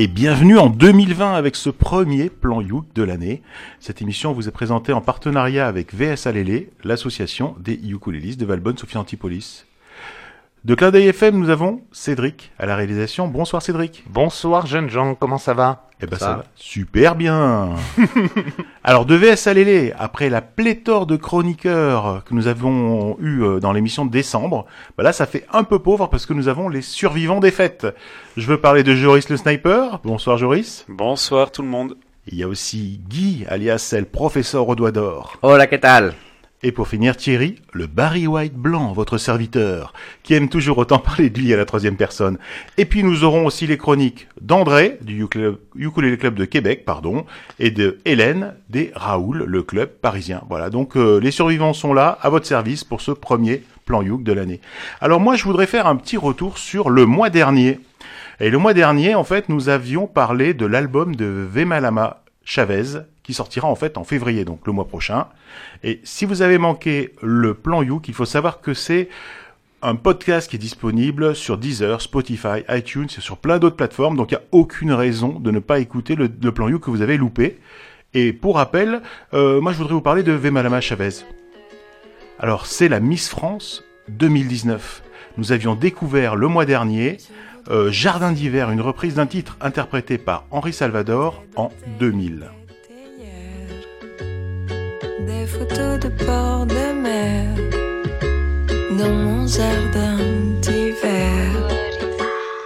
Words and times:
et 0.00 0.06
bienvenue 0.06 0.56
en 0.58 0.70
2020 0.70 1.34
avec 1.34 1.56
ce 1.56 1.70
premier 1.70 2.30
plan 2.30 2.60
Youk 2.60 2.84
de 2.94 3.02
l'année. 3.02 3.42
Cette 3.80 4.00
émission 4.00 4.32
vous 4.32 4.46
est 4.46 4.52
présentée 4.52 4.92
en 4.92 5.00
partenariat 5.00 5.66
avec 5.66 5.92
VS 5.92 6.28
Alélé, 6.28 6.70
l'association 6.84 7.56
des 7.58 7.74
ukulélistes 7.74 8.38
de 8.38 8.46
Valbonne 8.46 8.78
Sophie 8.78 8.96
Antipolis. 8.96 9.66
De 10.64 10.74
Clin 10.74 10.92
FM, 10.92 11.38
nous 11.38 11.50
avons 11.50 11.82
Cédric 11.92 12.50
à 12.58 12.66
la 12.66 12.74
réalisation. 12.74 13.28
Bonsoir 13.28 13.62
Cédric. 13.62 14.02
Bonsoir 14.08 14.66
jeunes 14.66 14.90
gens, 14.90 15.14
comment 15.14 15.38
ça 15.38 15.54
va? 15.54 15.84
Eh 16.00 16.06
ben 16.06 16.18
ça, 16.18 16.34
va 16.34 16.44
super 16.56 17.14
bien. 17.14 17.70
Alors 18.84 19.06
de 19.06 19.14
VS 19.14 19.46
Alélé, 19.46 19.92
après 19.96 20.28
la 20.28 20.42
pléthore 20.42 21.06
de 21.06 21.14
chroniqueurs 21.14 22.24
que 22.24 22.34
nous 22.34 22.48
avons 22.48 23.16
eu 23.20 23.42
euh, 23.42 23.60
dans 23.60 23.72
l'émission 23.72 24.04
de 24.04 24.10
décembre, 24.10 24.66
bah 24.96 25.04
là 25.04 25.12
ça 25.12 25.26
fait 25.26 25.46
un 25.52 25.62
peu 25.62 25.78
pauvre 25.78 26.08
parce 26.08 26.26
que 26.26 26.32
nous 26.34 26.48
avons 26.48 26.68
les 26.68 26.82
survivants 26.82 27.40
des 27.40 27.52
fêtes. 27.52 27.86
Je 28.36 28.46
veux 28.48 28.60
parler 28.60 28.82
de 28.82 28.96
Joris 28.96 29.28
le 29.28 29.36
sniper. 29.36 30.00
Bonsoir 30.02 30.38
Joris. 30.38 30.84
Bonsoir 30.88 31.52
tout 31.52 31.62
le 31.62 31.68
monde. 31.68 31.96
Il 32.26 32.36
y 32.36 32.42
a 32.42 32.48
aussi 32.48 33.00
Guy, 33.08 33.46
alias 33.48 33.94
le 33.96 34.04
professeur 34.06 34.68
au 34.68 34.74
doigt 34.74 34.92
d'or. 34.92 35.38
Hola, 35.42 35.68
¿qué 35.68 35.78
tal? 35.78 36.14
Et 36.62 36.72
pour 36.72 36.88
finir, 36.88 37.16
Thierry, 37.16 37.56
le 37.72 37.86
Barry 37.86 38.26
White 38.26 38.54
blanc, 38.54 38.92
votre 38.92 39.16
serviteur, 39.16 39.92
qui 40.24 40.34
aime 40.34 40.48
toujours 40.48 40.78
autant 40.78 40.98
parler 40.98 41.30
de 41.30 41.38
lui 41.38 41.54
à 41.54 41.56
la 41.56 41.64
troisième 41.64 41.96
personne. 41.96 42.38
Et 42.78 42.84
puis 42.84 43.04
nous 43.04 43.22
aurons 43.22 43.46
aussi 43.46 43.66
les 43.66 43.78
chroniques 43.78 44.26
d'André, 44.40 44.98
du 45.00 45.24
Ukulele 45.76 46.18
Club 46.18 46.34
de 46.34 46.44
Québec, 46.44 46.84
pardon, 46.84 47.24
et 47.60 47.70
de 47.70 47.98
Hélène, 48.04 48.54
des 48.70 48.90
Raoul, 48.94 49.44
le 49.46 49.62
club 49.62 49.88
parisien. 49.88 50.42
Voilà, 50.48 50.68
donc 50.68 50.96
euh, 50.96 51.20
les 51.20 51.30
survivants 51.30 51.72
sont 51.72 51.94
là, 51.94 52.18
à 52.22 52.28
votre 52.28 52.46
service 52.46 52.82
pour 52.82 53.00
ce 53.00 53.12
premier 53.12 53.62
plan 53.84 54.02
Yuk 54.02 54.24
de 54.24 54.32
l'année. 54.32 54.60
Alors 55.00 55.20
moi, 55.20 55.36
je 55.36 55.44
voudrais 55.44 55.66
faire 55.66 55.86
un 55.86 55.96
petit 55.96 56.16
retour 56.16 56.58
sur 56.58 56.90
le 56.90 57.06
mois 57.06 57.30
dernier. 57.30 57.78
Et 58.40 58.50
le 58.50 58.58
mois 58.58 58.74
dernier, 58.74 59.14
en 59.14 59.24
fait, 59.24 59.48
nous 59.48 59.68
avions 59.68 60.06
parlé 60.06 60.54
de 60.54 60.66
l'album 60.66 61.16
de 61.16 61.24
Vemalama 61.24 62.22
Chavez, 62.44 63.02
qui 63.28 63.34
sortira 63.34 63.68
en 63.68 63.74
fait 63.74 63.98
en 63.98 64.04
février, 64.04 64.46
donc 64.46 64.60
le 64.66 64.72
mois 64.72 64.88
prochain. 64.88 65.26
Et 65.84 66.00
si 66.02 66.24
vous 66.24 66.40
avez 66.40 66.56
manqué 66.56 67.12
le 67.20 67.52
plan 67.52 67.82
Youk, 67.82 68.08
il 68.08 68.14
faut 68.14 68.24
savoir 68.24 68.62
que 68.62 68.72
c'est 68.72 69.10
un 69.82 69.96
podcast 69.96 70.48
qui 70.48 70.56
est 70.56 70.58
disponible 70.58 71.36
sur 71.36 71.58
Deezer, 71.58 72.00
Spotify, 72.00 72.64
iTunes 72.70 73.08
et 73.14 73.20
sur 73.20 73.36
plein 73.36 73.58
d'autres 73.58 73.76
plateformes. 73.76 74.16
Donc 74.16 74.30
il 74.30 74.36
n'y 74.36 74.40
a 74.40 74.46
aucune 74.52 74.94
raison 74.94 75.40
de 75.40 75.50
ne 75.50 75.58
pas 75.58 75.78
écouter 75.78 76.14
le, 76.14 76.30
plan 76.52 76.70
You 76.70 76.78
que 76.78 76.88
vous 76.88 77.02
avez 77.02 77.18
loupé. 77.18 77.58
Et 78.14 78.32
pour 78.32 78.56
rappel, 78.56 79.02
euh, 79.34 79.60
moi 79.60 79.72
je 79.72 79.76
voudrais 79.76 79.92
vous 79.92 80.00
parler 80.00 80.22
de 80.22 80.32
Vemalama 80.32 80.80
Chavez. 80.80 81.26
Alors 82.38 82.64
c'est 82.64 82.88
la 82.88 82.98
Miss 82.98 83.28
France 83.28 83.84
2019. 84.08 85.02
Nous 85.36 85.52
avions 85.52 85.74
découvert 85.74 86.34
le 86.34 86.48
mois 86.48 86.64
dernier 86.64 87.18
euh, 87.68 87.90
Jardin 87.90 88.32
d'hiver, 88.32 88.70
une 88.70 88.80
reprise 88.80 89.16
d'un 89.16 89.26
titre 89.26 89.58
interprété 89.60 90.16
par 90.16 90.46
Henri 90.50 90.72
Salvador 90.72 91.44
en 91.56 91.70
2000 92.00 92.52
des 95.26 95.46
photos 95.46 95.98
de 95.98 96.08
de 96.08 97.02
mer 97.02 97.54
dans 98.98 99.46
jardin 99.46 100.18
d'hiver. 100.60 101.68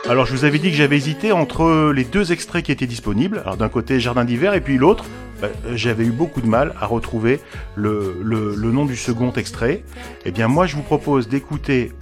Alors 0.09 0.27
je 0.27 0.33
vous 0.33 0.45
avais 0.45 0.59
dit 0.59 0.71
que 0.71 0.77
j'avais 0.77 0.97
hésité 0.97 1.33
entre 1.33 1.93
les 1.95 2.05
deux 2.05 2.33
extraits 2.33 2.65
qui 2.65 2.73
étaient 2.73 2.87
disponibles. 2.87 3.41
Alors 3.41 3.57
d'un 3.57 3.69
côté 3.69 4.01
Jardin 4.01 4.25
d'hiver 4.25 4.55
et 4.55 4.61
puis 4.61 4.77
l'autre, 4.77 5.05
bah, 5.41 5.49
j'avais 5.75 6.05
eu 6.05 6.11
beaucoup 6.11 6.41
de 6.41 6.47
mal 6.47 6.75
à 6.81 6.87
retrouver 6.87 7.41
le, 7.77 8.55
nom 8.57 8.85
du 8.85 8.97
second 8.97 9.33
extrait. 9.33 9.85
Eh 10.25 10.31
bien 10.31 10.49
moi 10.49 10.67
je 10.67 10.77
vous 10.77 10.83
propose 10.83 11.29
d'écouter 11.29 11.93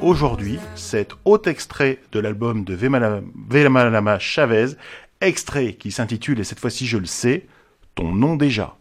aujourd'hui 0.00 0.58
cet 0.74 1.12
haut 1.24 1.42
extrait 1.42 1.98
de 2.12 2.20
l'album 2.20 2.64
de 2.64 2.74
Vemalama 2.74 4.18
Chavez, 4.18 4.76
extrait 5.20 5.74
qui 5.74 5.90
s'intitule, 5.90 6.40
et 6.40 6.44
cette 6.44 6.60
fois-ci 6.60 6.86
je 6.86 6.98
le 6.98 7.06
sais, 7.06 7.46
Ton 7.94 8.12
nom 8.12 8.36
déjà. 8.36 8.76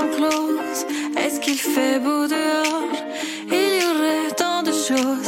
Est-ce 0.00 1.40
qu'il 1.40 1.58
fait 1.58 1.98
beau 1.98 2.28
dehors? 2.28 2.92
Il 3.50 3.80
y 3.80 3.84
aurait 3.84 4.30
tant 4.36 4.62
de 4.62 4.70
choses 4.70 5.27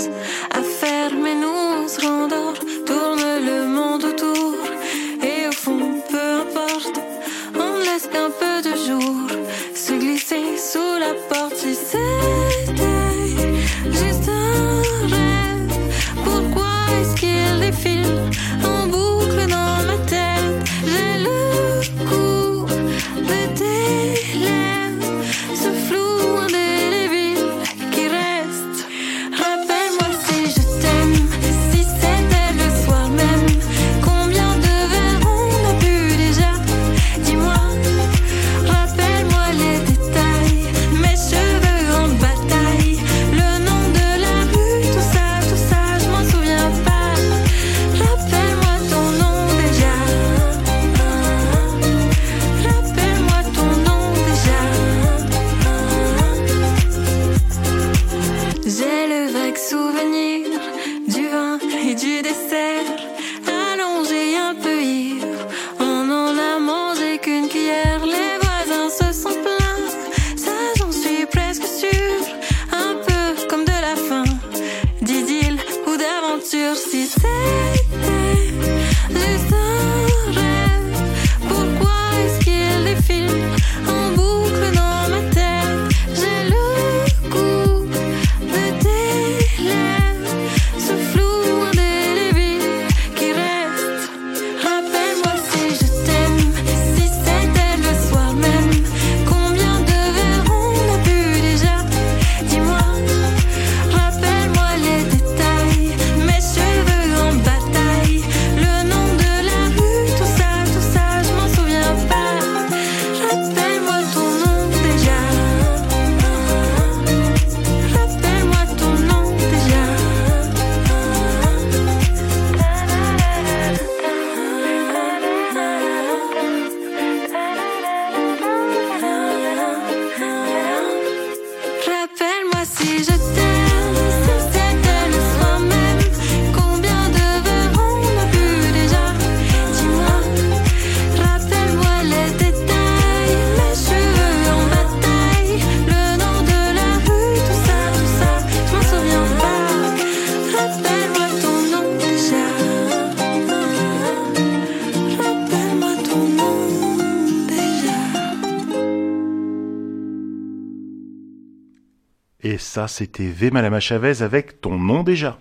c'était 162.89 163.29
V. 163.29 163.51
Malama 163.51 163.81
Chavez 163.81 164.23
avec 164.23 164.61
ton 164.61 164.79
nom 164.79 165.03
déjà. 165.03 165.39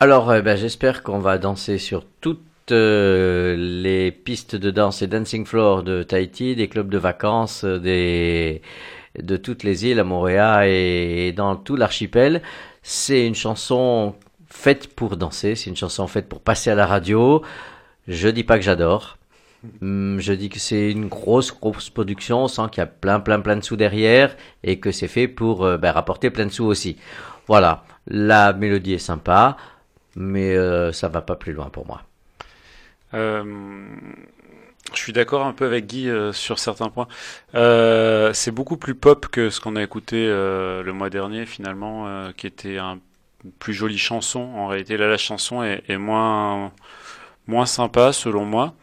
Alors, 0.00 0.30
euh, 0.30 0.40
ben, 0.40 0.56
j'espère 0.56 1.02
qu'on 1.02 1.20
va 1.20 1.38
danser 1.38 1.78
sur 1.78 2.04
toutes 2.20 2.72
euh, 2.72 3.54
les 3.56 4.10
pistes 4.10 4.56
de 4.56 4.70
danse 4.70 5.02
et 5.02 5.06
dancing 5.06 5.46
floor 5.46 5.82
de 5.82 6.02
Tahiti, 6.02 6.56
des 6.56 6.68
clubs 6.68 6.88
de 6.88 6.98
vacances, 6.98 7.64
euh, 7.64 7.78
des 7.78 8.62
de 9.20 9.36
toutes 9.36 9.62
les 9.62 9.86
îles 9.86 10.00
à 10.00 10.04
Montréal 10.04 10.66
et 10.68 11.32
dans 11.32 11.54
tout 11.54 11.76
l'archipel. 11.76 12.42
C'est 12.82 13.26
une 13.26 13.34
chanson 13.34 14.14
faite 14.48 14.94
pour 14.94 15.16
danser, 15.16 15.54
c'est 15.54 15.70
une 15.70 15.76
chanson 15.76 16.06
faite 16.06 16.28
pour 16.28 16.40
passer 16.40 16.70
à 16.70 16.74
la 16.74 16.86
radio. 16.86 17.42
Je 18.08 18.28
dis 18.28 18.42
pas 18.44 18.58
que 18.58 18.64
j'adore. 18.64 19.18
Hum, 19.80 20.18
Je 20.20 20.32
dis 20.32 20.48
que 20.48 20.58
c'est 20.58 20.90
une 20.90 21.06
grosse, 21.08 21.52
grosse 21.52 21.90
production, 21.90 22.44
on 22.44 22.48
sent 22.48 22.62
qu'il 22.72 22.80
y 22.80 22.84
a 22.84 22.86
plein, 22.86 23.20
plein, 23.20 23.40
plein 23.40 23.56
de 23.56 23.62
sous 23.64 23.76
derrière 23.76 24.36
et 24.64 24.80
que 24.80 24.90
c'est 24.92 25.08
fait 25.08 25.28
pour 25.28 25.64
euh, 25.64 25.76
ben, 25.78 25.92
rapporter 25.92 26.30
plein 26.30 26.46
de 26.46 26.50
sous 26.52 26.64
aussi. 26.64 26.96
Voilà, 27.46 27.84
la 28.06 28.52
mélodie 28.52 28.94
est 28.94 28.98
sympa, 28.98 29.56
mais 30.16 30.56
euh, 30.56 30.92
ça 30.92 31.08
va 31.08 31.22
pas 31.22 31.36
plus 31.36 31.52
loin 31.52 31.70
pour 31.70 31.86
moi. 31.86 32.02
Euh, 33.14 33.44
je 34.94 34.98
suis 34.98 35.12
d'accord 35.12 35.46
un 35.46 35.52
peu 35.52 35.66
avec 35.66 35.86
Guy 35.86 36.08
euh, 36.08 36.32
sur 36.32 36.58
certains 36.58 36.88
points. 36.88 37.08
Euh, 37.54 38.32
c'est 38.34 38.50
beaucoup 38.50 38.76
plus 38.76 38.94
pop 38.94 39.28
que 39.28 39.50
ce 39.50 39.60
qu'on 39.60 39.76
a 39.76 39.82
écouté 39.82 40.16
euh, 40.28 40.82
le 40.82 40.92
mois 40.92 41.10
dernier 41.10 41.46
finalement, 41.46 42.30
qui 42.36 42.46
était 42.46 42.78
un 42.78 42.98
plus 43.58 43.74
jolie 43.74 43.98
chanson. 43.98 44.40
En 44.40 44.68
réalité, 44.68 44.96
là, 44.96 45.08
la 45.08 45.18
chanson 45.18 45.62
est 45.62 45.96
moins 45.98 46.72
moins 47.46 47.66
sympa 47.66 48.12
selon 48.12 48.44
moi. 48.46 48.74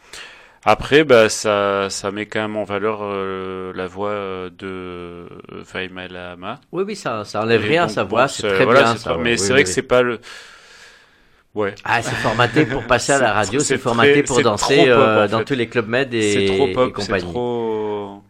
Après, 0.66 1.04
bah, 1.04 1.30
ça, 1.30 1.90
ça 1.90 2.12
met 2.12 2.26
quand 2.26 2.42
même 2.42 2.58
en 2.58 2.64
valeur 2.66 3.00
euh, 3.02 3.72
la 3.74 3.88
voix 3.88 4.10
euh, 4.10 4.50
de 4.50 5.28
Faima 5.64 6.08
Lama. 6.08 6.60
Oui, 6.72 6.84
oui, 6.86 6.96
ça, 6.96 7.24
ça 7.24 7.42
enlève 7.42 7.64
Et 7.64 7.68
rien 7.70 7.84
à 7.86 7.88
sa 7.88 8.04
voix, 8.04 8.28
c'est 8.28 8.42
c'est- 8.42 8.48
très 8.48 8.66
voilà, 8.66 8.82
bien 8.84 8.96
ça. 8.98 9.12
pas- 9.12 9.18
ouais, 9.18 9.24
mais 9.24 9.32
oui, 9.32 9.38
c'est 9.38 9.46
oui, 9.46 9.50
vrai 9.52 9.64
que 9.64 9.70
c'est 9.70 9.82
pas 9.84 10.02
le. 10.02 10.20
Ouais. 11.56 11.74
Ah, 11.84 12.02
c'est 12.04 12.16
formaté 12.16 12.66
pour 12.66 12.86
passer 12.86 13.12
à 13.14 13.18
la 13.20 13.34
radio, 13.34 13.60
c'est 13.60 13.78
formaté 13.78 14.12
très- 14.14 14.24
pour 14.24 14.42
danser 14.42 14.76
trop 14.76 14.86
pop, 14.86 14.88
euh, 14.88 15.26
en 15.26 15.28
dans 15.28 15.44
tous 15.44 15.56
les 15.56 15.68
clubs 15.68 15.88
med 15.88 16.14
et, 16.14 16.22
C'est 16.22 16.46
trop 16.46 16.68
et 16.68 16.74
pop, 16.74 16.94
c'est 17.00 17.08
compagnie. 17.08 17.34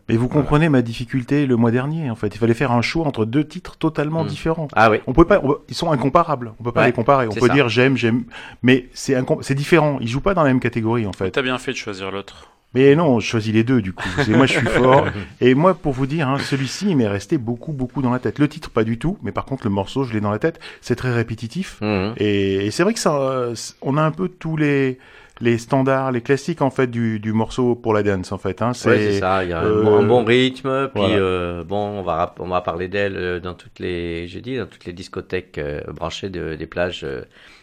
Mais 0.07 0.15
vous 0.17 0.27
comprenez 0.27 0.69
ma 0.69 0.81
difficulté 0.81 1.45
le 1.45 1.55
mois 1.55 1.71
dernier, 1.71 2.09
en 2.09 2.15
fait. 2.15 2.33
Il 2.33 2.37
fallait 2.37 2.53
faire 2.53 2.71
un 2.71 2.81
choix 2.81 3.05
entre 3.05 3.25
deux 3.25 3.45
titres 3.47 3.77
totalement 3.77 4.23
Mm. 4.23 4.27
différents. 4.27 4.67
Ah 4.75 4.89
oui, 4.89 4.97
On 5.07 5.13
peut 5.13 5.25
pas, 5.25 5.39
on 5.43 5.55
ils 5.69 5.75
sont 5.75 5.91
incomparables. 5.91 6.53
On 6.59 6.63
peut 6.63 6.71
pas 6.71 6.81
Ouais, 6.81 6.87
les 6.87 6.93
comparer. 6.93 7.27
On 7.27 7.31
peut 7.33 7.47
ça. 7.47 7.53
dire 7.53 7.69
j'aime, 7.69 7.95
j'aime, 7.97 8.23
mais 8.63 8.87
c'est 8.93 9.15
c'est 9.41 9.55
différent. 9.55 9.97
Ils 10.01 10.07
jouent 10.07 10.21
pas 10.21 10.33
dans 10.33 10.43
la 10.43 10.49
même 10.49 10.59
catégorie, 10.59 11.05
en 11.05 11.13
fait. 11.13 11.31
T'as 11.31 11.41
bien 11.41 11.57
fait 11.57 11.71
de 11.71 11.77
choisir 11.77 12.11
l'autre. 12.11 12.49
Mais 12.75 12.95
non, 12.95 13.19
je 13.19 13.25
choisis 13.25 13.51
les 13.51 13.63
deux, 13.63 13.81
du 13.81 13.93
coup. 13.93 14.07
Moi, 14.27 14.45
je 14.45 14.53
suis 14.59 14.67
fort. 14.67 15.07
Et 15.41 15.55
moi, 15.55 15.73
pour 15.73 15.91
vous 15.91 16.05
dire, 16.05 16.29
hein, 16.29 16.37
celui-ci, 16.37 16.87
il 16.91 16.97
m'est 16.97 17.07
resté 17.07 17.39
beaucoup, 17.39 17.71
beaucoup 17.73 18.03
dans 18.03 18.11
la 18.11 18.19
tête. 18.19 18.37
Le 18.37 18.47
titre, 18.47 18.69
pas 18.69 18.83
du 18.83 18.99
tout. 18.99 19.17
Mais 19.23 19.31
par 19.31 19.45
contre, 19.45 19.63
le 19.63 19.71
morceau, 19.71 20.03
je 20.03 20.13
l'ai 20.13 20.21
dans 20.21 20.29
la 20.29 20.37
tête. 20.37 20.59
C'est 20.81 20.95
très 20.95 21.11
répétitif. 21.11 21.79
Mhm. 21.81 22.13
Et, 22.17 22.67
et 22.67 22.71
c'est 22.71 22.83
vrai 22.83 22.93
que 22.93 22.99
ça, 22.99 23.49
on 23.81 23.97
a 23.97 24.03
un 24.03 24.11
peu 24.11 24.27
tous 24.29 24.55
les, 24.55 24.99
les 25.41 25.57
standards, 25.57 26.11
les 26.11 26.21
classiques, 26.21 26.61
en 26.61 26.69
fait, 26.69 26.87
du, 26.87 27.19
du 27.19 27.31
morceau 27.33 27.75
pour 27.75 27.93
la 27.93 28.03
dance, 28.03 28.31
en 28.31 28.37
fait. 28.37 28.61
Hein. 28.61 28.71
Ouais, 28.85 28.97
c'est 28.97 29.19
ça. 29.19 29.43
Il 29.43 29.49
y 29.49 29.53
a 29.53 29.59
un, 29.61 29.65
euh, 29.65 29.83
bon, 29.83 29.97
un 29.99 30.03
bon 30.03 30.23
rythme. 30.25 30.87
Puis 30.89 31.01
voilà. 31.01 31.15
euh, 31.15 31.63
bon, 31.63 31.99
on 31.99 32.01
va 32.01 32.35
on 32.39 32.47
va 32.47 32.61
parler 32.61 32.87
d'elle 32.87 33.15
euh, 33.15 33.39
dans 33.39 33.53
toutes 33.53 33.79
les, 33.79 34.27
j'ai 34.27 34.41
dit, 34.41 34.57
dans 34.57 34.65
toutes 34.65 34.85
les 34.85 34.93
discothèques 34.93 35.57
euh, 35.57 35.81
branchées 35.93 36.29
de, 36.29 36.55
des 36.55 36.67
plages 36.67 37.05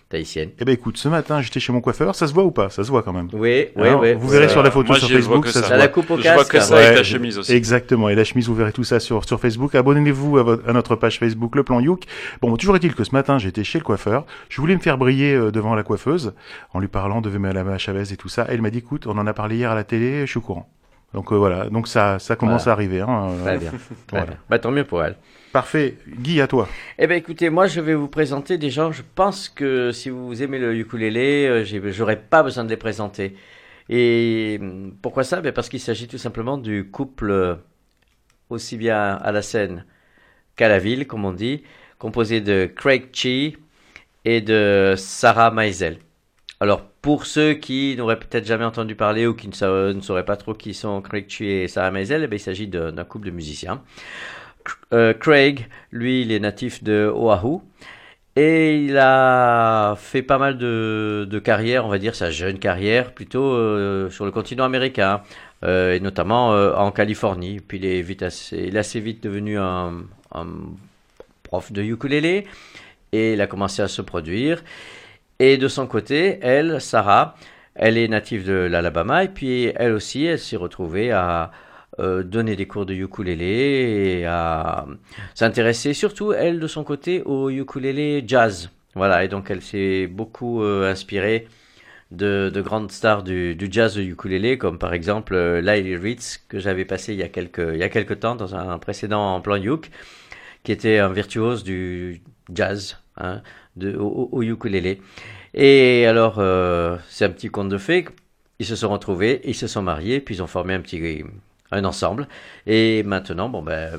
tahitiennes. 0.09 0.51
Eh 0.61 0.65
ben, 0.65 0.73
écoute, 0.73 0.97
ce 0.99 1.09
matin, 1.09 1.41
j'étais 1.41 1.59
chez 1.61 1.73
mon 1.73 1.81
coiffeur. 1.81 2.15
Ça 2.15 2.27
se 2.29 2.33
voit 2.33 2.45
ou 2.45 2.51
pas? 2.51 2.71
Ça 2.71 2.85
se 2.85 2.91
voit 2.91 3.03
quand 3.03 3.13
même. 3.13 3.29
Oui, 3.33 3.67
oui, 3.75 3.89
Alors, 3.89 4.01
oui. 4.03 4.15
vous 4.15 4.29
verrez 4.29 4.45
Euh, 4.45 4.49
sur 4.49 4.63
la 4.63 4.71
photo 4.71 4.89
moi, 4.89 4.99
sur 4.99 5.09
Facebook, 5.09 5.47
ça 5.49 5.53
ça. 5.55 5.63
se 5.63 5.67
voit. 5.69 5.77
la 5.77 5.89
coupe 5.89 6.11
au 6.11 6.17
Je 6.17 6.23
vois 6.23 6.33
casque. 6.37 6.53
que 6.53 6.61
ça 6.61 6.75
Ouais, 6.77 6.85
avec 6.85 6.99
la 6.99 7.03
chemise 7.03 7.39
aussi. 7.39 7.53
Exactement. 7.53 8.09
Et 8.09 8.15
la 8.15 8.25
chemise, 8.25 8.47
vous 8.49 8.55
verrez 8.55 8.73
tout 8.73 8.85
ça 8.85 9.01
sur, 9.01 9.25
sur 9.25 9.41
Facebook. 9.41 9.75
Abonnez-vous 9.75 10.39
à, 10.39 10.73
notre 10.73 10.95
page 10.97 11.19
Facebook, 11.19 11.57
Le 11.57 11.65
Plan 11.65 11.81
Youk. 11.81 12.05
Bon, 12.41 12.57
toujours 12.57 12.77
est-il 12.77 12.95
que 12.95 13.05
ce 13.05 13.13
matin, 13.13 13.39
j'étais 13.39 13.65
chez 13.65 13.79
le 13.79 13.85
coiffeur. 13.85 14.25
Je 14.49 14.61
voulais 14.61 14.75
me 14.77 14.81
faire 14.81 14.97
briller 14.99 15.35
euh, 15.35 15.51
devant 15.51 15.75
la 15.75 15.83
coiffeuse 15.83 16.35
en 16.73 16.79
lui 16.79 16.89
parlant 16.89 17.21
de 17.21 17.29
Vemalama 17.29 17.77
Chavez 17.79 18.13
et 18.13 18.17
tout 18.17 18.29
ça. 18.29 18.47
Elle 18.49 18.63
m'a 18.63 18.71
dit, 18.71 18.79
écoute, 18.79 19.07
on 19.07 19.19
en 19.19 19.27
a 19.27 19.33
parlé 19.35 19.57
hier 19.57 19.71
à 19.71 19.75
la 19.75 19.85
télé, 19.85 20.21
je 20.23 20.31
suis 20.31 20.39
au 20.39 20.43
courant. 20.43 20.69
Donc 21.15 21.33
euh, 21.33 21.37
voilà, 21.37 21.69
donc 21.71 21.89
ça, 21.89 22.19
ça 22.19 22.37
commence 22.37 22.65
Voilà. 22.65 22.73
à 22.73 22.75
arriver. 22.75 23.01
Hein, 23.01 23.29
euh, 23.31 23.43
Très 23.45 23.59
bien. 23.59 23.71
Très 23.71 23.79
Voilà. 24.11 24.27
bien. 24.27 24.37
Bah, 24.51 24.59
tant 24.59 24.71
mieux 24.71 24.85
pour 24.85 25.03
elle. 25.03 25.17
Parfait. 25.57 25.97
Guy, 26.07 26.43
à 26.43 26.47
toi. 26.47 26.69
Eh 26.99 27.07
ben 27.07 27.17
écoutez, 27.17 27.49
moi 27.49 27.67
je 27.67 27.81
vais 27.81 27.95
vous 27.95 28.09
présenter 28.09 28.59
des 28.59 28.69
gens, 28.69 28.93
je 28.93 29.01
pense 29.15 29.49
que 29.49 29.91
si 29.91 30.11
vous 30.11 30.43
aimez 30.43 30.59
le 30.59 30.77
ukulélé, 30.77 31.47
euh, 31.49 31.91
j'aurais 31.93 32.21
pas 32.21 32.43
besoin 32.43 32.63
de 32.65 32.69
les 32.69 32.77
présenter. 32.77 33.35
Et 33.89 34.59
hum, 34.61 34.95
pourquoi 35.01 35.25
ça? 35.25 35.41
Ben 35.41 35.53
Parce 35.53 35.71
qu'il 35.71 35.81
s'agit 35.81 36.09
tout 36.09 36.19
simplement 36.19 36.59
du 36.59 36.91
couple 36.91 37.31
euh, 37.31 37.55
aussi 38.51 38.77
bien 38.77 39.15
à 39.15 39.33
la 39.33 39.41
scène 39.41 39.87
qu'à 40.57 40.69
la 40.69 40.79
ville, 40.79 41.07
comme 41.07 41.25
on 41.25 41.33
dit, 41.33 41.63
composé 41.99 42.43
de 42.43 42.67
Craig 42.77 43.09
Chi 43.15 43.57
et 44.27 44.43
de 44.43 44.93
Sarah 44.99 45.51
Maisel. 45.51 46.01
Alors 46.61 46.83
pour 47.01 47.25
ceux 47.25 47.55
qui 47.55 47.95
n'auraient 47.97 48.19
peut-être 48.19 48.47
jamais 48.47 48.67
entendu 48.67 48.95
parler 48.95 49.27
ou 49.27 49.33
qui 49.35 49.49
ne, 49.49 49.55
sa- 49.55 49.95
ne 49.95 50.01
sauraient 50.03 50.27
pas 50.27 50.37
trop 50.37 50.53
qui 50.53 50.75
sont 50.75 51.01
Craig 51.01 51.27
Chi 51.29 51.47
et 51.47 51.69
Sarah 51.69 51.91
Maisel, 51.93 52.25
eh 52.25 52.27
ben, 52.27 52.37
il 52.37 52.41
s'agit 52.41 52.69
d'un 52.69 53.05
couple 53.05 53.27
de 53.29 53.31
musiciens. 53.31 53.83
Euh, 54.93 55.13
Craig, 55.13 55.69
lui, 55.93 56.23
il 56.23 56.33
est 56.33 56.41
natif 56.41 56.83
de 56.83 57.11
Oahu. 57.15 57.61
Et 58.37 58.83
il 58.83 58.99
a 58.99 59.95
fait 59.97 60.23
pas 60.23 60.37
mal 60.37 60.59
de, 60.59 61.27
de 61.29 61.39
carrière, 61.39 61.87
on 61.87 61.89
va 61.89 61.99
dire 61.99 62.15
sa 62.15 62.31
jeune 62.31 62.59
carrière, 62.59 63.13
plutôt 63.13 63.55
euh, 63.55 64.11
sur 64.11 64.27
le 64.27 64.31
continent 64.31 64.65
américain, 64.65 65.23
euh, 65.65 65.95
et 65.95 66.01
notamment 66.01 66.51
en 66.51 66.91
Californie. 66.91 67.61
Puis 67.67 67.79
il 67.79 67.87
est, 67.87 68.03
vite 68.03 68.23
assez, 68.23 68.59
il 68.69 68.77
assez 68.77 69.01
vite 69.01 69.23
devenu 69.23 69.59
un, 69.59 70.05
un 70.35 70.47
prof 71.45 71.73
de 71.73 71.83
ukulélé, 71.83 72.47
et 73.13 73.33
il 73.33 73.41
a 73.41 73.47
commencé 73.47 73.81
à 73.81 73.89
se 73.89 74.03
produire. 74.03 74.63
Et 75.39 75.57
de 75.57 75.69
son 75.69 75.87
côté, 75.87 76.39
elle, 76.43 76.81
Sarah, 76.81 77.37
elle 77.75 77.97
est 77.97 78.09
native 78.09 78.47
de 78.47 78.53
l'Alabama, 78.53 79.25
et 79.25 79.29
puis 79.29 79.73
elle 79.77 79.93
aussi, 79.93 80.27
elle 80.27 80.39
s'est 80.39 80.57
retrouvée 80.57 81.11
à 81.11 81.53
euh, 81.99 82.23
donner 82.23 82.57
des 82.57 82.67
cours 82.67 82.87
de 82.87 82.95
ukulélé 82.95 84.21
et 84.21 84.27
à 84.27 84.87
s'intéresser 85.35 85.95
surtout, 85.95 86.33
elle, 86.33 86.61
de 86.61 86.67
son 86.67 86.85
côté, 86.85 87.23
au 87.23 87.51
ukulélé 87.51 88.25
jazz. 88.27 88.71
Voilà, 88.95 89.25
et 89.25 89.29
donc 89.29 89.51
elle 89.51 89.63
s'est 89.63 90.07
beaucoup 90.07 90.63
euh, 90.63 90.91
inspirée 90.91 91.49
de, 92.11 92.51
de 92.53 92.61
grandes 92.63 92.91
stars 92.91 93.23
du, 93.23 93.55
du 93.55 93.69
jazz 93.71 93.97
ukulélé, 93.97 94.59
comme 94.59 94.79
par 94.79 94.95
exemple 94.95 95.35
euh, 95.35 95.61
Lyle 95.61 95.97
Ritz, 95.97 96.45
que 96.49 96.59
j'avais 96.59 96.85
passé 96.85 97.13
il 97.13 97.19
y, 97.19 97.23
a 97.23 97.29
quelques, 97.29 97.63
il 97.73 97.79
y 97.79 97.83
a 97.83 98.05
temps 98.17 98.37
dans 98.37 98.55
un 98.55 98.79
précédent 98.79 99.41
plan 99.41 99.63
uk, 99.63 99.91
qui 100.63 100.73
était 100.73 100.99
un 100.99 101.13
virtuose 101.13 101.65
du 101.65 102.23
jazz 102.53 102.99
hein, 103.17 103.43
de, 103.77 103.97
au, 103.97 104.29
au 104.33 104.43
ukulélé. 104.43 105.01
Et 105.55 106.07
alors, 106.07 106.37
euh, 106.39 106.97
c'est 107.09 107.25
un 107.25 107.31
petit 107.31 107.49
conte 107.49 107.71
de 107.71 107.79
fées. 107.79 108.07
Ils 108.59 108.67
se 108.67 108.77
sont 108.77 108.91
retrouvés, 108.91 109.41
ils 109.45 109.55
se 109.55 109.67
sont 109.67 109.83
mariés, 109.83 110.21
puis 110.21 110.37
ils 110.37 110.43
ont 110.43 110.47
formé 110.47 110.75
un 110.75 110.81
petit 110.81 110.99
un 111.73 111.85
ensemble. 111.85 112.29
Et 112.67 113.03
maintenant, 113.03 113.49
bon 113.49 113.63
ben, 113.63 113.99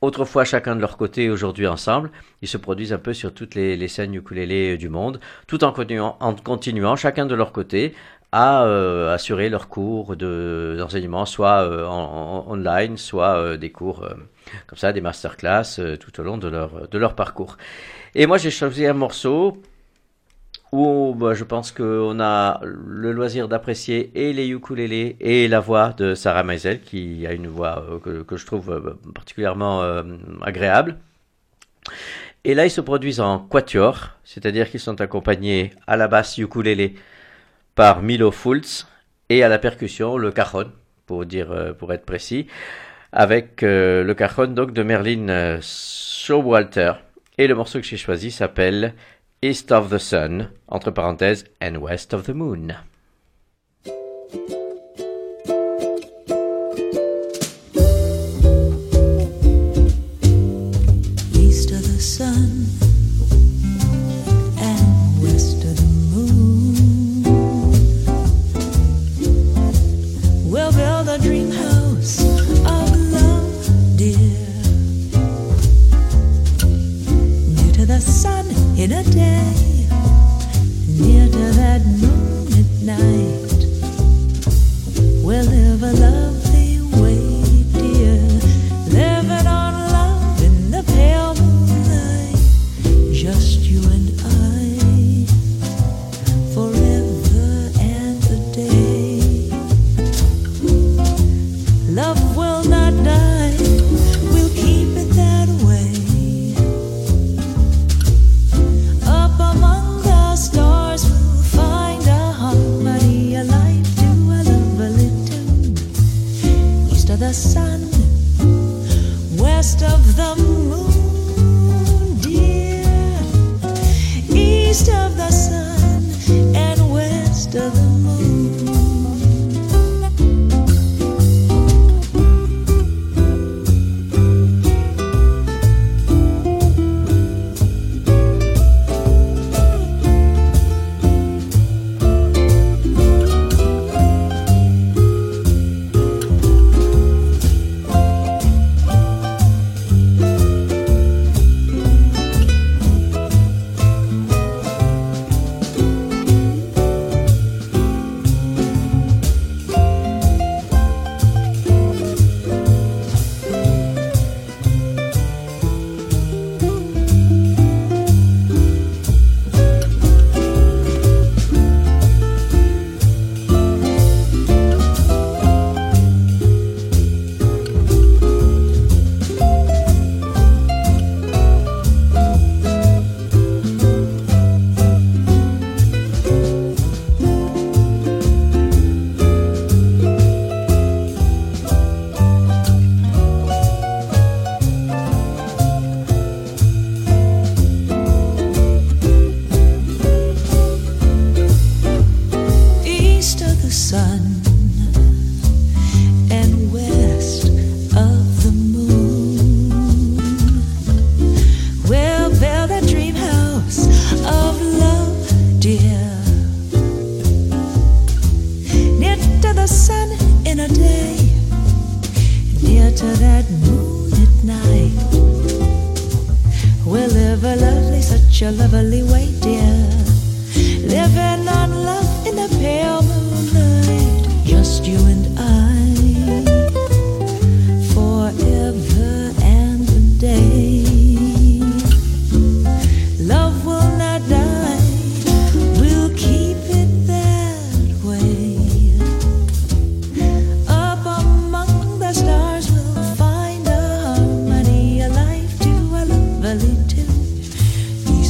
autrefois 0.00 0.44
chacun 0.44 0.76
de 0.76 0.80
leur 0.80 0.96
côté, 0.96 1.30
aujourd'hui 1.30 1.66
ensemble, 1.66 2.10
ils 2.42 2.48
se 2.48 2.56
produisent 2.58 2.92
un 2.92 2.98
peu 2.98 3.14
sur 3.14 3.32
toutes 3.32 3.54
les, 3.54 3.76
les 3.76 3.88
scènes 3.88 4.14
ukulélé 4.14 4.76
du 4.76 4.88
monde, 4.88 5.20
tout 5.46 5.64
en 5.64 5.72
continuant, 5.72 6.96
chacun 6.96 7.26
de 7.26 7.34
leur 7.34 7.52
côté 7.52 7.94
à 8.32 8.64
euh, 8.64 9.14
assurer 9.14 9.48
leurs 9.48 9.68
cours 9.68 10.16
de 10.16 10.76
d'enseignement, 10.78 11.24
soit 11.26 11.62
euh, 11.62 11.86
en, 11.86 12.44
en- 12.48 12.52
online, 12.52 12.96
soit 12.98 13.36
euh, 13.36 13.56
des 13.56 13.70
cours 13.70 14.06
comme 14.66 14.78
ça, 14.78 14.92
des 14.92 15.00
masterclass 15.00 15.80
tout 15.98 16.20
au 16.20 16.22
long 16.24 16.36
de 16.36 16.48
leur 16.48 16.88
de 16.88 16.98
leur 16.98 17.14
parcours. 17.14 17.56
Et 18.14 18.26
moi, 18.26 18.38
j'ai 18.38 18.50
choisi 18.50 18.86
un 18.86 18.94
morceau 18.94 19.62
où 20.72 21.14
bah, 21.14 21.34
je 21.34 21.44
pense 21.44 21.72
qu'on 21.72 22.20
a 22.20 22.60
le 22.62 23.12
loisir 23.12 23.48
d'apprécier 23.48 24.10
et 24.14 24.32
les 24.32 24.48
ukulélés 24.48 25.16
et 25.20 25.48
la 25.48 25.60
voix 25.60 25.94
de 25.96 26.14
Sarah 26.14 26.42
Maisel, 26.42 26.80
qui 26.80 27.26
a 27.26 27.32
une 27.32 27.46
voix 27.46 27.84
euh, 27.88 28.24
que, 28.24 28.36
je 28.36 28.46
trouve 28.46 28.70
euh, 28.70 28.98
particulièrement 29.14 29.82
euh, 29.82 30.02
agréable. 30.42 30.96
Et 32.44 32.54
là, 32.54 32.66
ils 32.66 32.70
se 32.70 32.80
produisent 32.80 33.20
en 33.20 33.38
quatuor, 33.38 34.10
c'est-à-dire 34.24 34.70
qu'ils 34.70 34.80
sont 34.80 35.00
accompagnés 35.00 35.72
à 35.86 35.96
la 35.96 36.08
basse 36.08 36.38
ukulélé 36.38 36.94
par 37.74 38.02
Milo 38.02 38.30
Fultz 38.30 38.86
et 39.28 39.42
à 39.42 39.48
la 39.48 39.58
percussion 39.58 40.16
le 40.16 40.30
cajon, 40.30 40.70
pour 41.06 41.26
dire, 41.26 41.74
pour 41.78 41.92
être 41.92 42.04
précis, 42.04 42.46
avec 43.12 43.62
le 43.62 44.12
cajon 44.14 44.46
donc 44.46 44.72
de 44.72 44.82
Merlin 44.84 45.58
Showalter. 45.60 46.92
Et 47.38 47.48
le 47.48 47.54
morceau 47.54 47.80
que 47.80 47.84
j'ai 47.84 47.96
choisi 47.96 48.30
s'appelle 48.30 48.94
East 49.42 49.70
of 49.70 49.90
the 49.90 49.98
Sun, 49.98 50.50
entre 50.66 50.90
parenthèses, 50.90 51.44
and 51.60 51.82
West 51.82 52.14
of 52.14 52.24
the 52.24 52.32
Moon. 52.32 52.74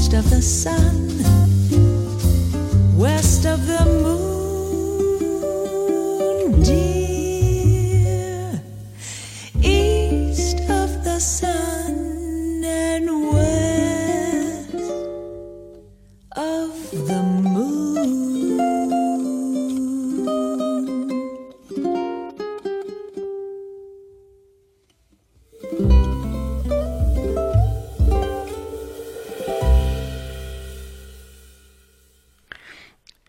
East 0.06 0.14
of 0.14 0.30
the 0.30 0.40
sun 0.40 1.08
west 2.96 3.44
of 3.44 3.66
the 3.66 3.84
moon, 6.54 6.62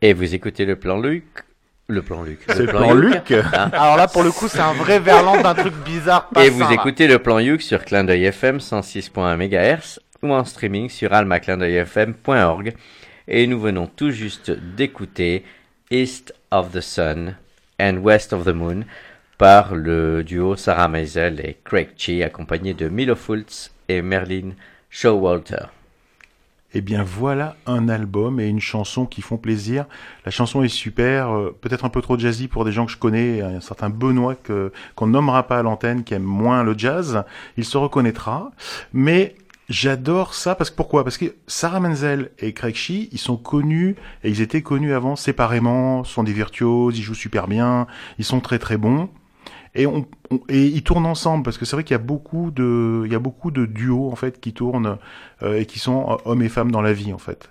Et 0.07 0.13
vous 0.13 0.33
écoutez 0.33 0.63
le 0.63 0.77
plan 0.77 1.01
Luc. 1.01 1.25
Le 1.89 2.01
plan 2.01 2.23
Luc. 2.23 2.39
C'est 2.47 2.59
le 2.59 2.67
plan 2.67 2.93
Luc. 2.93 3.29
Hein. 3.29 3.69
Alors 3.73 3.97
là, 3.97 4.07
pour 4.07 4.23
le 4.23 4.31
coup, 4.31 4.47
c'est 4.47 4.61
un 4.61 4.71
vrai 4.71 4.99
verlan 5.01 5.41
d'un 5.41 5.53
truc 5.53 5.73
bizarre. 5.83 6.29
Pas 6.29 6.45
Et 6.45 6.49
vous 6.49 6.61
là. 6.61 6.71
écoutez 6.71 7.07
le 7.07 7.19
plan 7.19 7.39
Youk 7.39 7.61
sur 7.61 7.83
Clin 7.83 8.05
d'œil 8.05 8.23
FM 8.23 8.59
106.1 8.59 9.35
MHz 9.35 9.99
ou 10.23 10.31
en 10.31 10.45
streaming 10.45 10.87
sur 10.87 11.11
almaclindeuilfm.org. 11.11 12.73
Et 13.27 13.47
nous 13.47 13.59
venons 13.59 13.85
tout 13.85 14.11
juste 14.11 14.49
d'écouter 14.49 15.43
East 15.91 16.33
of 16.51 16.71
the 16.71 16.79
Sun 16.79 17.35
and 17.77 17.97
West 17.97 18.31
of 18.31 18.45
the 18.45 18.53
Moon 18.55 18.85
par 19.37 19.75
le 19.75 20.23
duo 20.23 20.55
Sarah 20.55 20.87
Maisel 20.87 21.41
et 21.41 21.57
Craig 21.65 21.89
Chi 21.97 22.23
accompagnés 22.23 22.73
de 22.73 22.87
Milo 22.87 23.17
Fultz 23.17 23.73
et 23.89 24.01
Merlin 24.01 24.51
Showalter. 24.89 25.65
Eh 26.73 26.81
bien 26.81 27.01
voilà 27.01 27.55
un 27.65 27.87
album 27.87 28.41
et 28.41 28.47
une 28.47 28.59
chanson 28.59 29.05
qui 29.05 29.21
font 29.21 29.37
plaisir. 29.37 29.85
La 30.25 30.31
chanson 30.31 30.63
est 30.63 30.67
super, 30.67 31.33
euh, 31.33 31.57
peut-être 31.61 31.85
un 31.85 31.89
peu 31.89 32.01
trop 32.01 32.19
jazzy 32.19 32.49
pour 32.49 32.65
des 32.65 32.73
gens 32.73 32.85
que 32.85 32.91
je 32.91 32.97
connais, 32.97 33.41
un 33.41 33.61
certain 33.61 33.89
Benoît 33.89 34.35
que 34.35 34.73
qu'on 34.95 35.07
nommera 35.07 35.47
pas 35.47 35.59
à 35.59 35.63
l'antenne, 35.63 36.03
qui 36.03 36.13
aime 36.13 36.23
moins 36.23 36.63
le 36.63 36.77
jazz, 36.77 37.23
il 37.55 37.63
se 37.63 37.77
reconnaîtra. 37.77 38.51
Mais 38.91 39.35
j'adore 39.69 40.33
ça 40.33 40.55
parce 40.55 40.69
que 40.69 40.75
pourquoi? 40.75 41.05
Parce 41.05 41.17
que 41.17 41.35
Sarah 41.47 41.79
Menzel 41.79 42.31
et 42.39 42.51
Craig 42.51 42.75
Shee, 42.75 43.07
ils 43.13 43.17
sont 43.17 43.37
connus 43.37 43.95
et 44.25 44.29
ils 44.29 44.41
étaient 44.41 44.61
connus 44.61 44.93
avant 44.93 45.15
séparément, 45.15 46.03
sont 46.03 46.23
des 46.23 46.33
virtuoses, 46.33 46.99
ils 46.99 47.03
jouent 47.03 47.13
super 47.13 47.47
bien, 47.47 47.87
ils 48.19 48.25
sont 48.25 48.41
très 48.41 48.59
très 48.59 48.75
bons. 48.75 49.09
Et, 49.75 49.85
on, 49.85 50.05
et 50.49 50.65
ils 50.65 50.83
tournent 50.83 51.05
ensemble 51.05 51.43
parce 51.43 51.57
que 51.57 51.65
c'est 51.65 51.75
vrai 51.75 51.83
qu'il 51.83 51.93
y 51.93 51.99
a 51.99 52.03
beaucoup 52.03 52.51
de, 52.51 53.03
il 53.05 53.11
y 53.11 53.15
a 53.15 53.19
beaucoup 53.19 53.51
de 53.51 53.65
duos 53.65 54.09
en 54.11 54.15
fait 54.15 54.39
qui 54.39 54.53
tournent 54.53 54.97
euh, 55.43 55.59
et 55.59 55.65
qui 55.65 55.79
sont 55.79 56.09
euh, 56.09 56.15
hommes 56.25 56.41
et 56.41 56.49
femmes 56.49 56.71
dans 56.71 56.81
la 56.81 56.93
vie 56.93 57.13
en 57.13 57.17
fait. 57.17 57.49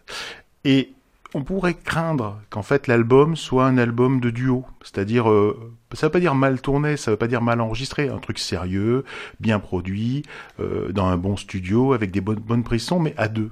Et 0.64 0.92
on 1.34 1.42
pourrait 1.42 1.74
craindre 1.74 2.40
qu'en 2.50 2.62
fait 2.62 2.86
l'album 2.86 3.36
soit 3.36 3.66
un 3.66 3.78
album 3.78 4.20
de 4.20 4.30
duo, 4.30 4.64
c'est-à-dire 4.82 5.30
euh, 5.30 5.74
ça 5.92 6.06
veut 6.06 6.10
pas 6.10 6.20
dire 6.20 6.34
mal 6.34 6.60
tourné, 6.60 6.96
ça 6.96 7.10
veut 7.10 7.16
pas 7.16 7.26
dire 7.26 7.42
mal 7.42 7.60
enregistré, 7.60 8.08
un 8.08 8.18
truc 8.18 8.38
sérieux, 8.38 9.04
bien 9.38 9.58
produit, 9.58 10.22
euh, 10.60 10.92
dans 10.92 11.06
un 11.06 11.18
bon 11.18 11.36
studio 11.36 11.92
avec 11.92 12.10
des 12.10 12.20
bonnes 12.20 12.38
bonnes 12.38 12.64
prises 12.64 12.84
son, 12.84 13.00
mais 13.00 13.14
à 13.18 13.28
deux. 13.28 13.50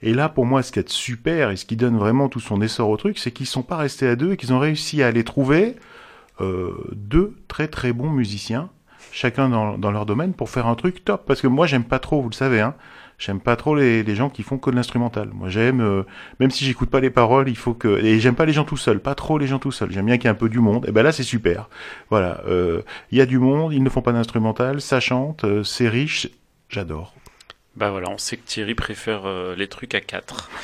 Et 0.00 0.14
là, 0.14 0.28
pour 0.28 0.46
moi, 0.46 0.62
ce 0.62 0.72
qui 0.72 0.78
est 0.78 0.88
super 0.88 1.50
et 1.50 1.56
ce 1.56 1.64
qui 1.64 1.76
donne 1.76 1.96
vraiment 1.96 2.28
tout 2.28 2.40
son 2.40 2.60
essor 2.60 2.88
au 2.88 2.96
truc, 2.96 3.18
c'est 3.18 3.30
qu'ils 3.30 3.46
sont 3.46 3.62
pas 3.62 3.76
restés 3.76 4.08
à 4.08 4.16
deux 4.16 4.32
et 4.32 4.36
qu'ils 4.36 4.52
ont 4.52 4.58
réussi 4.58 5.02
à 5.02 5.06
aller 5.06 5.24
trouver 5.24 5.76
euh, 6.42 6.90
deux 6.92 7.36
très 7.48 7.68
très 7.68 7.92
bons 7.92 8.10
musiciens, 8.10 8.70
chacun 9.12 9.48
dans, 9.48 9.78
dans 9.78 9.90
leur 9.90 10.06
domaine, 10.06 10.34
pour 10.34 10.50
faire 10.50 10.66
un 10.66 10.74
truc 10.74 11.04
top. 11.04 11.24
Parce 11.26 11.40
que 11.40 11.46
moi, 11.46 11.66
j'aime 11.66 11.84
pas 11.84 11.98
trop, 11.98 12.20
vous 12.22 12.30
le 12.30 12.34
savez, 12.34 12.60
hein, 12.60 12.74
J'aime 13.18 13.38
pas 13.40 13.54
trop 13.54 13.76
les, 13.76 14.02
les 14.02 14.14
gens 14.16 14.30
qui 14.30 14.42
font 14.42 14.58
que 14.58 14.68
de 14.68 14.74
l'instrumental. 14.74 15.30
Moi, 15.32 15.48
j'aime, 15.48 15.80
euh, 15.80 16.02
même 16.40 16.50
si 16.50 16.64
j'écoute 16.64 16.90
pas 16.90 16.98
les 16.98 17.10
paroles, 17.10 17.48
il 17.48 17.56
faut 17.56 17.72
que 17.72 18.04
et 18.04 18.18
j'aime 18.18 18.34
pas 18.34 18.46
les 18.46 18.52
gens 18.52 18.64
tout 18.64 18.76
seuls, 18.76 18.98
pas 18.98 19.14
trop 19.14 19.38
les 19.38 19.46
gens 19.46 19.60
tout 19.60 19.70
seuls. 19.70 19.92
J'aime 19.92 20.06
bien 20.06 20.16
qu'il 20.16 20.24
y 20.24 20.26
ait 20.26 20.30
un 20.30 20.34
peu 20.34 20.48
du 20.48 20.58
monde. 20.58 20.86
Et 20.88 20.92
ben 20.92 21.04
là, 21.04 21.12
c'est 21.12 21.22
super. 21.22 21.68
Voilà, 22.10 22.42
euh, 22.48 22.82
il 23.12 23.18
y 23.18 23.20
a 23.20 23.26
du 23.26 23.38
monde, 23.38 23.72
ils 23.72 23.82
ne 23.82 23.88
font 23.90 24.02
pas 24.02 24.10
d'instrumental, 24.10 24.80
ça 24.80 24.98
chante, 24.98 25.44
c'est 25.62 25.88
riche. 25.88 26.28
J'adore. 26.68 27.14
Bah 27.76 27.90
voilà, 27.90 28.10
on 28.10 28.18
sait 28.18 28.36
que 28.36 28.44
Thierry 28.44 28.74
préfère 28.74 29.22
les 29.56 29.68
trucs 29.68 29.94
à 29.94 30.00
4. 30.00 30.50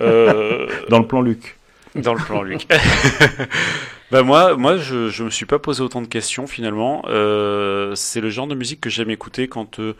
Euh, 0.00 0.66
Dans 0.88 0.98
le 0.98 1.06
plan 1.06 1.20
Luc. 1.20 1.56
Dans 2.02 2.14
le 2.14 2.22
plan, 2.24 2.42
Luc. 2.42 2.66
bah 4.10 4.22
moi, 4.22 4.56
moi, 4.56 4.76
je, 4.76 5.08
je 5.08 5.24
me 5.24 5.30
suis 5.30 5.46
pas 5.46 5.58
posé 5.58 5.82
autant 5.82 6.02
de 6.02 6.06
questions 6.06 6.46
finalement. 6.46 7.02
Euh, 7.08 7.94
c'est 7.94 8.20
le 8.20 8.30
genre 8.30 8.46
de 8.46 8.54
musique 8.54 8.80
que 8.80 8.90
j'aime 8.90 9.10
écouter 9.10 9.48
quand 9.48 9.78
euh, 9.80 9.94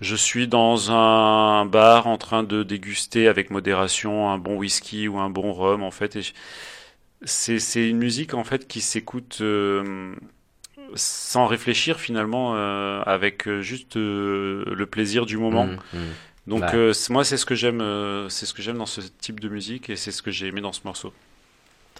je 0.00 0.16
suis 0.16 0.48
dans 0.48 0.90
un 0.90 1.64
bar 1.66 2.06
en 2.06 2.18
train 2.18 2.42
de 2.42 2.62
déguster 2.62 3.28
avec 3.28 3.50
modération 3.50 4.30
un 4.30 4.38
bon 4.38 4.56
whisky 4.56 5.08
ou 5.08 5.18
un 5.18 5.30
bon 5.30 5.52
rhum 5.52 5.82
en 5.82 5.90
fait. 5.90 6.16
Et 6.16 6.22
je- 6.22 6.32
c'est 7.24 7.58
c'est 7.60 7.88
une 7.88 7.98
musique 7.98 8.34
en 8.34 8.42
fait 8.44 8.66
qui 8.66 8.80
s'écoute 8.80 9.38
euh, 9.42 10.12
sans 10.94 11.46
réfléchir 11.46 12.00
finalement, 12.00 12.54
euh, 12.56 13.00
avec 13.06 13.48
juste 13.60 13.96
euh, 13.96 14.64
le 14.66 14.86
plaisir 14.86 15.24
du 15.26 15.36
moment. 15.38 15.66
Mm, 15.66 15.78
mm. 15.94 15.98
Donc 16.48 16.60
Bah. 16.62 16.72
euh, 16.74 16.92
c'est- 16.92 17.12
moi 17.12 17.22
c'est 17.24 17.36
ce 17.36 17.46
que 17.46 17.54
j'aime, 17.54 17.80
euh, 17.80 18.28
c'est 18.28 18.46
ce 18.46 18.52
que 18.54 18.62
j'aime 18.62 18.78
dans 18.78 18.86
ce 18.86 19.00
type 19.00 19.38
de 19.38 19.48
musique 19.48 19.88
et 19.90 19.94
c'est 19.96 20.10
ce 20.10 20.22
que 20.22 20.32
j'ai 20.32 20.48
aimé 20.48 20.60
dans 20.60 20.72
ce 20.72 20.80
morceau. 20.84 21.12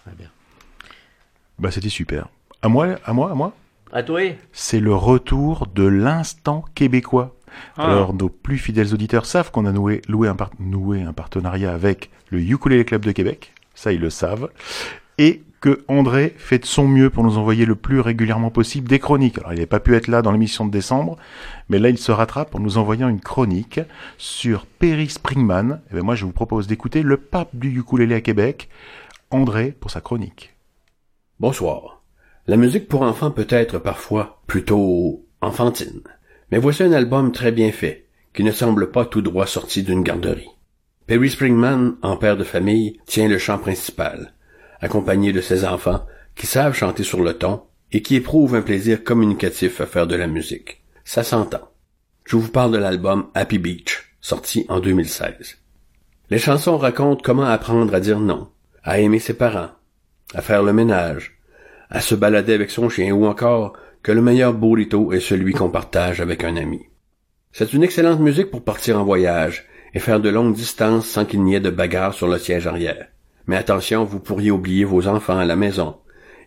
Très 0.05 0.15
bien. 0.15 0.27
Bah 1.59 1.71
c'était 1.71 1.89
super. 1.89 2.27
À 2.61 2.69
moi, 2.69 2.95
à 3.05 3.13
moi, 3.13 3.31
à 3.31 3.35
moi? 3.35 3.53
À 3.91 4.03
toi 4.03 4.21
C'est 4.51 4.79
le 4.79 4.93
retour 4.95 5.67
de 5.73 5.83
l'instant 5.83 6.65
québécois. 6.75 7.35
Ah. 7.77 7.85
Alors, 7.91 8.13
nos 8.13 8.29
plus 8.29 8.57
fidèles 8.57 8.93
auditeurs 8.93 9.25
savent 9.27 9.51
qu'on 9.51 9.65
a 9.65 9.71
noué, 9.71 10.01
loué 10.07 10.27
un 10.27 10.35
par- 10.35 10.49
noué 10.59 11.03
un 11.03 11.13
partenariat 11.13 11.71
avec 11.71 12.09
le 12.31 12.39
Ukulele 12.39 12.83
Club 12.85 13.05
de 13.05 13.11
Québec. 13.11 13.53
Ça, 13.75 13.91
ils 13.93 13.99
le 13.99 14.09
savent. 14.09 14.49
Et 15.19 15.43
que 15.61 15.85
André 15.87 16.33
fait 16.37 16.57
de 16.59 16.65
son 16.65 16.87
mieux 16.87 17.09
pour 17.11 17.23
nous 17.23 17.37
envoyer 17.37 17.65
le 17.65 17.75
plus 17.75 17.99
régulièrement 17.99 18.49
possible 18.49 18.89
des 18.89 18.99
chroniques. 18.99 19.37
Alors, 19.37 19.53
il 19.53 19.59
n'a 19.59 19.67
pas 19.67 19.79
pu 19.79 19.95
être 19.95 20.07
là 20.07 20.21
dans 20.23 20.31
l'émission 20.31 20.65
de 20.65 20.71
décembre, 20.71 21.17
mais 21.69 21.77
là, 21.79 21.89
il 21.89 21.97
se 21.99 22.11
rattrape 22.11 22.55
en 22.55 22.59
nous 22.59 22.77
envoyant 22.79 23.07
une 23.07 23.21
chronique 23.21 23.79
sur 24.17 24.65
Perry 24.65 25.07
Springman. 25.07 25.79
Et 25.91 25.93
ben 25.95 26.03
moi, 26.03 26.15
je 26.15 26.25
vous 26.25 26.31
propose 26.33 26.65
d'écouter 26.67 27.03
le 27.03 27.17
pape 27.17 27.49
du 27.53 27.77
ukulélé 27.79 28.15
à 28.15 28.21
Québec, 28.21 28.67
André, 29.33 29.75
pour 29.79 29.89
sa 29.89 29.99
chronique. 29.99 30.55
Bonsoir. 31.39 32.03
La 32.45 32.55
musique 32.55 32.87
pour 32.87 33.01
enfants 33.01 33.31
peut 33.31 33.47
être 33.49 33.79
parfois 33.79 34.43
plutôt 34.45 35.25
enfantine. 35.41 36.01
Mais 36.51 36.59
voici 36.59 36.83
un 36.83 36.91
album 36.91 37.31
très 37.31 37.51
bien 37.51 37.71
fait, 37.71 38.05
qui 38.35 38.43
ne 38.43 38.51
semble 38.51 38.91
pas 38.91 39.05
tout 39.05 39.23
droit 39.23 39.47
sorti 39.47 39.81
d'une 39.81 40.03
garderie. 40.03 40.51
Perry 41.07 41.31
Springman, 41.31 41.95
en 42.03 42.15
père 42.15 42.37
de 42.37 42.43
famille, 42.43 42.99
tient 43.07 43.27
le 43.27 43.39
chant 43.39 43.57
principal, 43.57 44.33
accompagné 44.81 45.33
de 45.33 45.41
ses 45.41 45.65
enfants 45.65 46.05
qui 46.35 46.45
savent 46.45 46.75
chanter 46.75 47.03
sur 47.03 47.23
le 47.23 47.33
ton 47.33 47.63
et 47.91 48.03
qui 48.03 48.15
éprouvent 48.15 48.53
un 48.53 48.61
plaisir 48.61 49.03
communicatif 49.03 49.81
à 49.81 49.87
faire 49.87 50.05
de 50.05 50.15
la 50.15 50.27
musique. 50.27 50.83
Ça 51.05 51.23
s'entend. 51.23 51.71
Je 52.23 52.35
vous 52.35 52.49
parle 52.49 52.71
de 52.71 52.77
l'album 52.77 53.29
Happy 53.33 53.57
Beach, 53.57 54.15
sorti 54.21 54.65
en 54.69 54.79
2016. 54.79 55.57
Les 56.29 56.37
chansons 56.37 56.77
racontent 56.77 57.21
comment 57.23 57.45
apprendre 57.45 57.95
à 57.95 57.99
dire 57.99 58.19
non, 58.19 58.47
à 58.83 58.99
aimer 58.99 59.19
ses 59.19 59.33
parents, 59.33 59.69
à 60.33 60.41
faire 60.41 60.63
le 60.63 60.73
ménage, 60.73 61.37
à 61.89 62.01
se 62.01 62.15
balader 62.15 62.53
avec 62.53 62.71
son 62.71 62.89
chien 62.89 63.13
ou 63.13 63.25
encore 63.25 63.73
que 64.01 64.11
le 64.11 64.21
meilleur 64.21 64.53
burrito 64.53 65.13
est 65.13 65.19
celui 65.19 65.53
qu'on 65.53 65.69
partage 65.69 66.19
avec 66.19 66.43
un 66.43 66.57
ami. 66.57 66.81
C'est 67.51 67.73
une 67.73 67.83
excellente 67.83 68.19
musique 68.19 68.51
pour 68.51 68.63
partir 68.63 68.99
en 68.99 69.05
voyage 69.05 69.65
et 69.93 69.99
faire 69.99 70.19
de 70.19 70.29
longues 70.29 70.55
distances 70.55 71.07
sans 71.07 71.25
qu'il 71.25 71.43
n'y 71.43 71.55
ait 71.55 71.59
de 71.59 71.69
bagarre 71.69 72.13
sur 72.13 72.27
le 72.27 72.37
siège 72.37 72.67
arrière. 72.67 73.07
Mais 73.47 73.57
attention, 73.57 74.03
vous 74.03 74.19
pourriez 74.19 74.51
oublier 74.51 74.85
vos 74.85 75.07
enfants 75.07 75.37
à 75.37 75.45
la 75.45 75.55
maison 75.55 75.97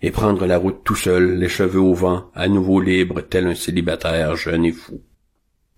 et 0.03 0.11
prendre 0.11 0.47
la 0.47 0.59
route 0.59 0.83
tout 0.85 0.95
seul, 0.95 1.39
les 1.39 1.49
cheveux 1.49 1.81
au 1.81 1.95
vent, 1.95 2.31
à 2.35 2.49
nouveau 2.49 2.81
libre, 2.81 3.23
tel 3.23 3.47
un 3.47 3.55
célibataire 3.55 4.37
jeune 4.37 4.65
et 4.65 4.73
fou. 4.73 5.01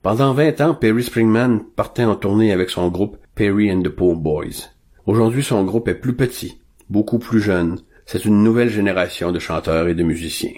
Pendant 0.03 0.33
vingt 0.33 0.61
ans, 0.61 0.75
Perry 0.75 1.03
Springman 1.03 1.61
partait 1.77 2.05
en 2.05 2.17
tournée 2.17 2.53
avec 2.53 2.71
son 2.71 2.89
groupe 2.89 3.19
Perry 3.35 3.73
and 3.73 3.83
the 3.83 3.89
Poor 3.89 4.17
Boys. 4.17 4.71
Aujourd'hui, 5.09 5.43
son 5.43 5.65
groupe 5.65 5.89
est 5.89 5.95
plus 5.95 6.15
petit, 6.15 6.61
beaucoup 6.91 7.19
plus 7.19 7.41
jeune. 7.41 7.81
C'est 8.05 8.27
une 8.27 8.43
nouvelle 8.43 8.69
génération 8.69 9.33
de 9.33 9.39
chanteurs 9.39 9.89
et 9.89 9.95
de 9.95 10.03
musiciens. 10.03 10.53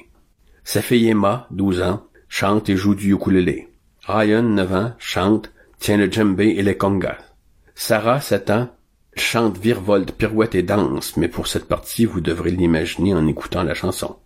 Sa 0.64 0.82
fille 0.82 1.08
Emma, 1.08 1.46
12 1.52 1.82
ans, 1.82 2.08
chante 2.28 2.68
et 2.68 2.74
joue 2.74 2.96
du 2.96 3.14
ukulélé. 3.14 3.68
Ryan, 4.08 4.42
9 4.42 4.74
ans, 4.74 4.92
chante, 4.98 5.52
tient 5.78 5.96
le 5.96 6.10
djembé 6.10 6.48
et 6.48 6.64
les 6.64 6.76
congas. 6.76 7.18
Sarah, 7.76 8.20
7 8.20 8.50
ans, 8.50 8.68
chante, 9.14 9.56
virevolte, 9.56 10.10
pirouette 10.10 10.56
et 10.56 10.64
danse, 10.64 11.16
mais 11.16 11.28
pour 11.28 11.46
cette 11.46 11.68
partie, 11.68 12.04
vous 12.04 12.20
devrez 12.20 12.50
l'imaginer 12.50 13.14
en 13.14 13.28
écoutant 13.28 13.62
la 13.62 13.74
chanson. 13.74 14.16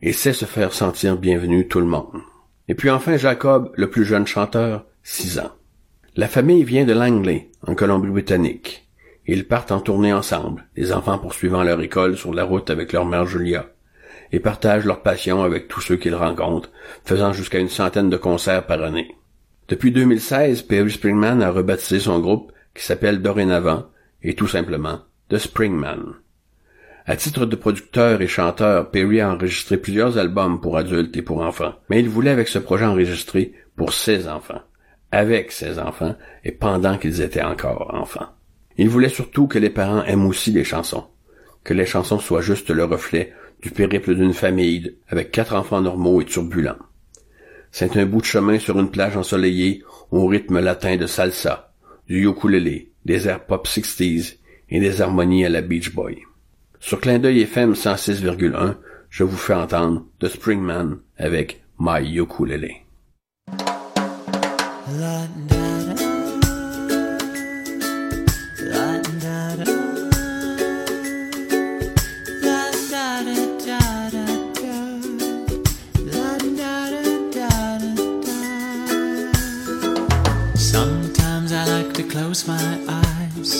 Et 0.00 0.12
sait 0.12 0.32
se 0.32 0.44
faire 0.44 0.72
sentir 0.72 1.16
bienvenu 1.16 1.66
tout 1.66 1.80
le 1.80 1.86
monde. 1.86 2.20
Et 2.68 2.76
puis 2.76 2.90
enfin 2.90 3.16
Jacob, 3.16 3.72
le 3.74 3.90
plus 3.90 4.04
jeune 4.04 4.28
chanteur, 4.28 4.86
6 5.02 5.40
ans. 5.40 5.50
La 6.14 6.28
famille 6.28 6.62
vient 6.62 6.84
de 6.84 6.92
Langley, 6.92 7.50
en 7.66 7.74
Colombie-Britannique. 7.74 8.85
Ils 9.28 9.46
partent 9.46 9.72
en 9.72 9.80
tournée 9.80 10.12
ensemble, 10.12 10.66
les 10.76 10.92
enfants 10.92 11.18
poursuivant 11.18 11.64
leur 11.64 11.80
école 11.80 12.16
sur 12.16 12.32
la 12.32 12.44
route 12.44 12.70
avec 12.70 12.92
leur 12.92 13.04
mère 13.04 13.26
Julia, 13.26 13.66
et 14.30 14.40
partagent 14.40 14.84
leur 14.84 15.02
passion 15.02 15.42
avec 15.42 15.66
tous 15.66 15.80
ceux 15.80 15.96
qu'ils 15.96 16.14
rencontrent, 16.14 16.70
faisant 17.04 17.32
jusqu'à 17.32 17.58
une 17.58 17.68
centaine 17.68 18.10
de 18.10 18.16
concerts 18.16 18.66
par 18.66 18.82
année. 18.82 19.16
Depuis 19.68 19.90
2016, 19.90 20.62
Perry 20.62 20.92
Springman 20.92 21.42
a 21.42 21.50
rebaptisé 21.50 21.98
son 21.98 22.20
groupe, 22.20 22.52
qui 22.74 22.84
s'appelle 22.84 23.20
dorénavant, 23.20 23.86
et 24.22 24.34
tout 24.34 24.46
simplement, 24.46 25.00
The 25.28 25.38
Springman. 25.38 26.14
À 27.04 27.16
titre 27.16 27.46
de 27.46 27.56
producteur 27.56 28.20
et 28.20 28.28
chanteur, 28.28 28.90
Perry 28.90 29.20
a 29.20 29.30
enregistré 29.30 29.76
plusieurs 29.76 30.18
albums 30.18 30.60
pour 30.60 30.76
adultes 30.76 31.16
et 31.16 31.22
pour 31.22 31.40
enfants, 31.40 31.74
mais 31.88 32.00
il 32.00 32.08
voulait 32.08 32.30
avec 32.30 32.48
ce 32.48 32.58
projet 32.58 32.84
enregistrer 32.84 33.54
pour 33.76 33.92
ses 33.92 34.28
enfants, 34.28 34.62
avec 35.10 35.50
ses 35.50 35.78
enfants 35.78 36.16
et 36.44 36.52
pendant 36.52 36.98
qu'ils 36.98 37.22
étaient 37.22 37.42
encore 37.42 37.92
enfants. 37.94 38.28
Il 38.78 38.88
voulait 38.88 39.08
surtout 39.08 39.46
que 39.46 39.58
les 39.58 39.70
parents 39.70 40.04
aiment 40.04 40.26
aussi 40.26 40.50
les 40.50 40.64
chansons, 40.64 41.04
que 41.64 41.74
les 41.74 41.86
chansons 41.86 42.18
soient 42.18 42.42
juste 42.42 42.70
le 42.70 42.84
reflet 42.84 43.32
du 43.62 43.70
périple 43.70 44.14
d'une 44.14 44.34
famille 44.34 44.96
avec 45.08 45.30
quatre 45.30 45.54
enfants 45.54 45.80
normaux 45.80 46.20
et 46.20 46.24
turbulents. 46.26 46.78
C'est 47.70 47.96
un 47.96 48.06
bout 48.06 48.20
de 48.20 48.26
chemin 48.26 48.58
sur 48.58 48.78
une 48.78 48.90
plage 48.90 49.16
ensoleillée 49.16 49.82
au 50.10 50.26
rythme 50.26 50.60
latin 50.60 50.96
de 50.96 51.06
salsa, 51.06 51.72
du 52.06 52.26
ukulélé, 52.26 52.92
des 53.04 53.28
airs 53.28 53.44
pop 53.44 53.66
60s 53.66 54.36
et 54.68 54.80
des 54.80 55.00
harmonies 55.00 55.44
à 55.44 55.48
la 55.48 55.62
Beach 55.62 55.92
Boy. 55.94 56.18
Sur 56.80 57.00
Clin 57.00 57.18
d'œil 57.18 57.40
FM 57.42 57.72
106,1, 57.72 58.76
je 59.10 59.24
vous 59.24 59.36
fais 59.36 59.54
entendre 59.54 60.04
The 60.20 60.28
Springman 60.28 60.98
avec 61.16 61.62
My 61.78 62.18
Ukulele. 62.18 62.70
Close 82.36 82.48
my 82.48 82.78
eyes 82.88 83.54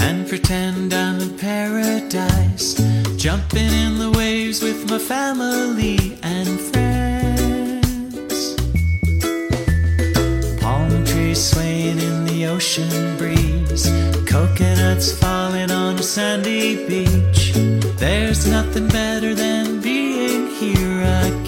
and 0.00 0.26
pretend 0.26 0.94
I'm 0.94 1.20
in 1.20 1.36
paradise, 1.36 2.74
jumping 3.16 3.70
in 3.84 3.98
the 3.98 4.10
waves 4.16 4.62
with 4.62 4.88
my 4.90 4.98
family 4.98 6.18
and 6.22 6.48
friends. 6.70 8.54
Palm 10.60 11.04
trees 11.04 11.50
swaying 11.50 11.98
in 11.98 12.24
the 12.24 12.46
ocean 12.46 13.16
breeze, 13.18 13.86
coconuts 14.26 15.12
falling 15.12 15.70
on 15.70 15.98
a 15.98 16.02
sandy 16.02 16.86
beach. 16.88 17.52
There's 17.98 18.46
nothing 18.46 18.88
better 18.88 19.34
than 19.34 19.80
being 19.80 20.46
here 20.48 21.02
again. 21.02 21.41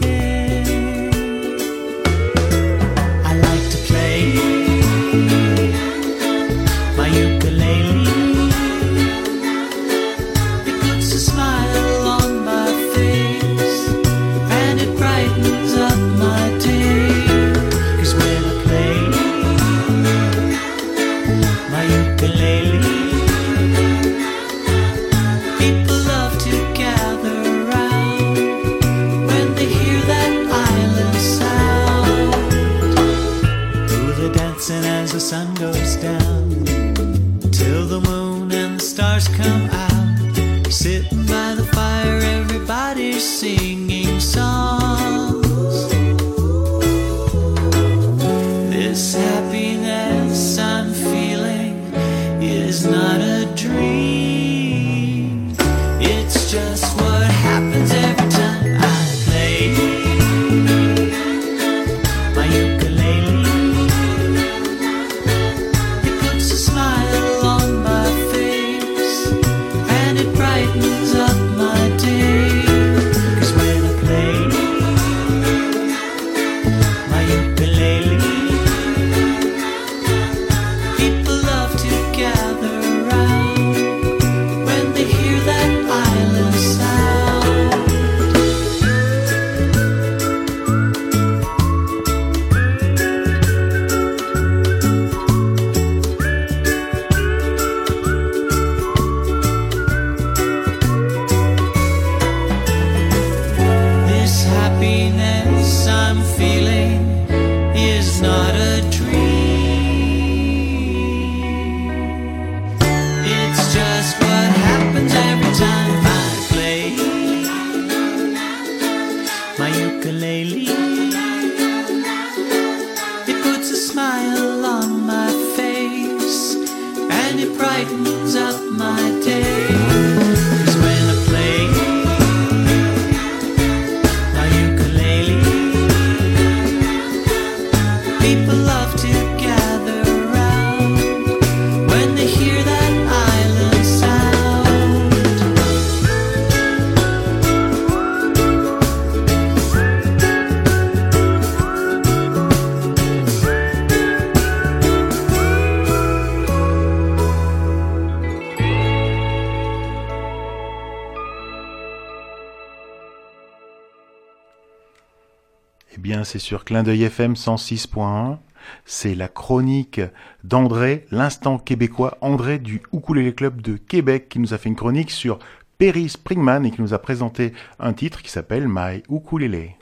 C'est 166.34 166.40
sur 166.40 166.64
Clin 166.64 166.82
d'œil 166.82 167.04
FM 167.04 167.34
106.1. 167.34 168.38
C'est 168.86 169.14
la 169.14 169.28
chronique 169.28 170.00
d'André, 170.42 171.06
l'instant 171.12 171.58
québécois, 171.58 172.18
André 172.22 172.58
du 172.58 172.82
Ukulele 172.92 173.32
Club 173.32 173.62
de 173.62 173.76
Québec, 173.76 174.28
qui 174.28 174.40
nous 174.40 174.52
a 174.52 174.58
fait 174.58 174.68
une 174.68 174.74
chronique 174.74 175.12
sur 175.12 175.38
Perry 175.78 176.08
Springman 176.08 176.66
et 176.66 176.72
qui 176.72 176.82
nous 176.82 176.92
a 176.92 176.98
présenté 176.98 177.52
un 177.78 177.92
titre 177.92 178.20
qui 178.20 178.32
s'appelle 178.32 178.66
My 178.66 179.04
Ukulele. 179.08 179.74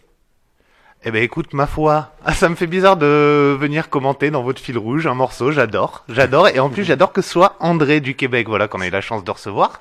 Eh 1.04 1.10
ben 1.10 1.22
écoute, 1.22 1.54
ma 1.54 1.66
foi, 1.66 2.12
ça 2.34 2.50
me 2.50 2.54
fait 2.54 2.66
bizarre 2.66 2.98
de 2.98 3.56
venir 3.58 3.88
commenter 3.88 4.30
dans 4.30 4.42
votre 4.42 4.60
fil 4.60 4.76
rouge 4.76 5.06
un 5.06 5.14
morceau, 5.14 5.52
j'adore, 5.52 6.04
j'adore, 6.10 6.48
et 6.48 6.60
en 6.60 6.68
plus 6.68 6.84
j'adore 6.84 7.14
que 7.14 7.22
ce 7.22 7.30
soit 7.30 7.56
André 7.60 8.00
du 8.00 8.14
Québec, 8.14 8.46
voilà, 8.46 8.68
qu'on 8.68 8.82
a 8.82 8.86
eu 8.88 8.90
la 8.90 9.00
chance 9.00 9.24
de 9.24 9.30
recevoir. 9.30 9.80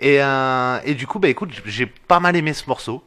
Et, 0.00 0.22
euh, 0.22 0.78
et 0.82 0.94
du 0.94 1.06
coup, 1.06 1.18
bah 1.18 1.28
écoute, 1.28 1.50
j'ai 1.66 1.84
pas 1.84 2.20
mal 2.20 2.36
aimé 2.36 2.54
ce 2.54 2.66
morceau. 2.68 3.04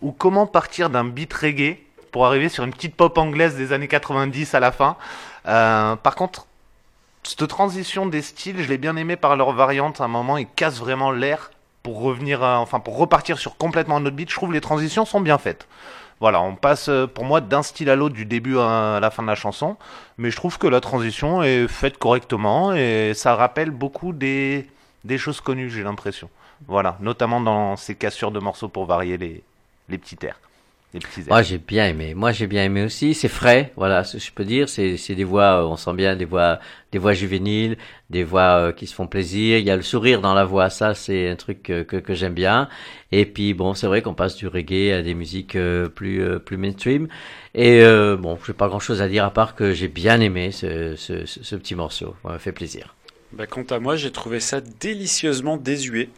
Ou 0.00 0.12
comment 0.12 0.46
partir 0.46 0.88
d'un 0.88 1.02
beat 1.02 1.34
reggae 1.34 1.78
pour 2.10 2.26
arriver 2.26 2.48
sur 2.48 2.64
une 2.64 2.72
petite 2.72 2.94
pop 2.94 3.16
anglaise 3.18 3.56
des 3.56 3.72
années 3.72 3.88
90 3.88 4.54
à 4.54 4.60
la 4.60 4.72
fin. 4.72 4.96
Euh, 5.46 5.96
par 5.96 6.14
contre, 6.14 6.46
cette 7.22 7.46
transition 7.48 8.06
des 8.06 8.22
styles, 8.22 8.62
je 8.62 8.68
l'ai 8.68 8.78
bien 8.78 8.96
aimé 8.96 9.16
par 9.16 9.36
leur 9.36 9.52
variante. 9.52 10.00
À 10.00 10.04
un 10.04 10.08
moment, 10.08 10.36
ils 10.36 10.46
cassent 10.46 10.78
vraiment 10.78 11.10
l'air 11.10 11.50
pour 11.82 12.00
revenir, 12.00 12.42
enfin 12.42 12.80
pour 12.80 12.96
repartir 12.98 13.38
sur 13.38 13.56
complètement 13.56 13.96
un 13.96 14.06
autre 14.06 14.16
beat. 14.16 14.30
Je 14.30 14.34
trouve 14.34 14.52
les 14.52 14.60
transitions 14.60 15.04
sont 15.04 15.20
bien 15.20 15.38
faites. 15.38 15.66
Voilà, 16.20 16.40
on 16.42 16.56
passe 16.56 16.88
euh, 16.88 17.06
pour 17.06 17.24
moi 17.24 17.40
d'un 17.40 17.62
style 17.62 17.90
à 17.90 17.96
l'autre 17.96 18.14
du 18.14 18.24
début 18.24 18.58
à 18.58 18.98
la 19.00 19.10
fin 19.10 19.22
de 19.22 19.28
la 19.28 19.36
chanson, 19.36 19.76
mais 20.16 20.30
je 20.30 20.36
trouve 20.36 20.58
que 20.58 20.66
la 20.66 20.80
transition 20.80 21.44
est 21.44 21.68
faite 21.68 21.96
correctement 21.96 22.74
et 22.74 23.12
ça 23.14 23.36
rappelle 23.36 23.70
beaucoup 23.70 24.12
des, 24.12 24.66
choses 25.16 25.40
connues, 25.40 25.70
j'ai 25.70 25.84
l'impression. 25.84 26.28
Voilà, 26.66 26.96
notamment 27.00 27.40
dans 27.40 27.76
ces 27.76 27.94
cassures 27.94 28.32
de 28.32 28.40
morceaux 28.40 28.68
pour 28.68 28.84
varier 28.84 29.16
les 29.16 29.98
petits 29.98 30.18
airs. 30.22 30.40
Les 30.94 31.00
petits 31.00 31.20
airs. 31.20 31.26
Moi 31.28 31.42
j'ai 31.42 31.58
bien 31.58 31.86
aimé. 31.86 32.14
Moi 32.14 32.32
j'ai 32.32 32.46
bien 32.46 32.64
aimé 32.64 32.82
aussi. 32.84 33.12
C'est 33.14 33.28
frais, 33.28 33.72
voilà 33.76 34.04
ce 34.04 34.16
que 34.16 34.22
je 34.22 34.32
peux 34.32 34.44
dire. 34.44 34.68
C'est 34.68 34.96
c'est 34.96 35.14
des 35.14 35.24
voix, 35.24 35.62
euh, 35.62 35.66
on 35.66 35.76
sent 35.76 35.92
bien 35.94 36.16
des 36.16 36.24
voix, 36.24 36.60
des 36.92 36.98
voix 36.98 37.12
juvéniles, 37.12 37.76
des 38.08 38.24
voix 38.24 38.68
euh, 38.68 38.72
qui 38.72 38.86
se 38.86 38.94
font 38.94 39.06
plaisir. 39.06 39.58
Il 39.58 39.64
y 39.64 39.70
a 39.70 39.76
le 39.76 39.82
sourire 39.82 40.20
dans 40.20 40.34
la 40.34 40.44
voix, 40.44 40.70
ça 40.70 40.94
c'est 40.94 41.28
un 41.28 41.36
truc 41.36 41.62
que 41.62 41.82
que 41.82 42.14
j'aime 42.14 42.34
bien. 42.34 42.68
Et 43.12 43.26
puis 43.26 43.54
bon, 43.54 43.74
c'est 43.74 43.86
vrai 43.86 44.02
qu'on 44.02 44.14
passe 44.14 44.36
du 44.36 44.46
reggae 44.48 44.92
à 44.92 45.02
des 45.02 45.14
musiques 45.14 45.56
euh, 45.56 45.88
plus 45.88 46.22
euh, 46.22 46.38
plus 46.38 46.56
mainstream. 46.56 47.08
Et 47.54 47.82
euh, 47.82 48.16
bon, 48.16 48.38
j'ai 48.46 48.52
pas 48.52 48.68
grand 48.68 48.80
chose 48.80 49.02
à 49.02 49.08
dire 49.08 49.24
à 49.24 49.30
part 49.30 49.54
que 49.54 49.72
j'ai 49.72 49.88
bien 49.88 50.20
aimé 50.20 50.52
ce 50.52 50.96
ce, 50.96 51.26
ce, 51.26 51.42
ce 51.42 51.56
petit 51.56 51.74
morceau. 51.74 52.14
Ça 52.22 52.30
m'a 52.30 52.38
fait 52.38 52.52
plaisir. 52.52 52.94
Bah, 53.32 53.46
quant 53.46 53.64
à 53.70 53.78
moi, 53.78 53.96
j'ai 53.96 54.10
trouvé 54.10 54.40
ça 54.40 54.60
délicieusement 54.62 55.58
désuet. 55.58 56.08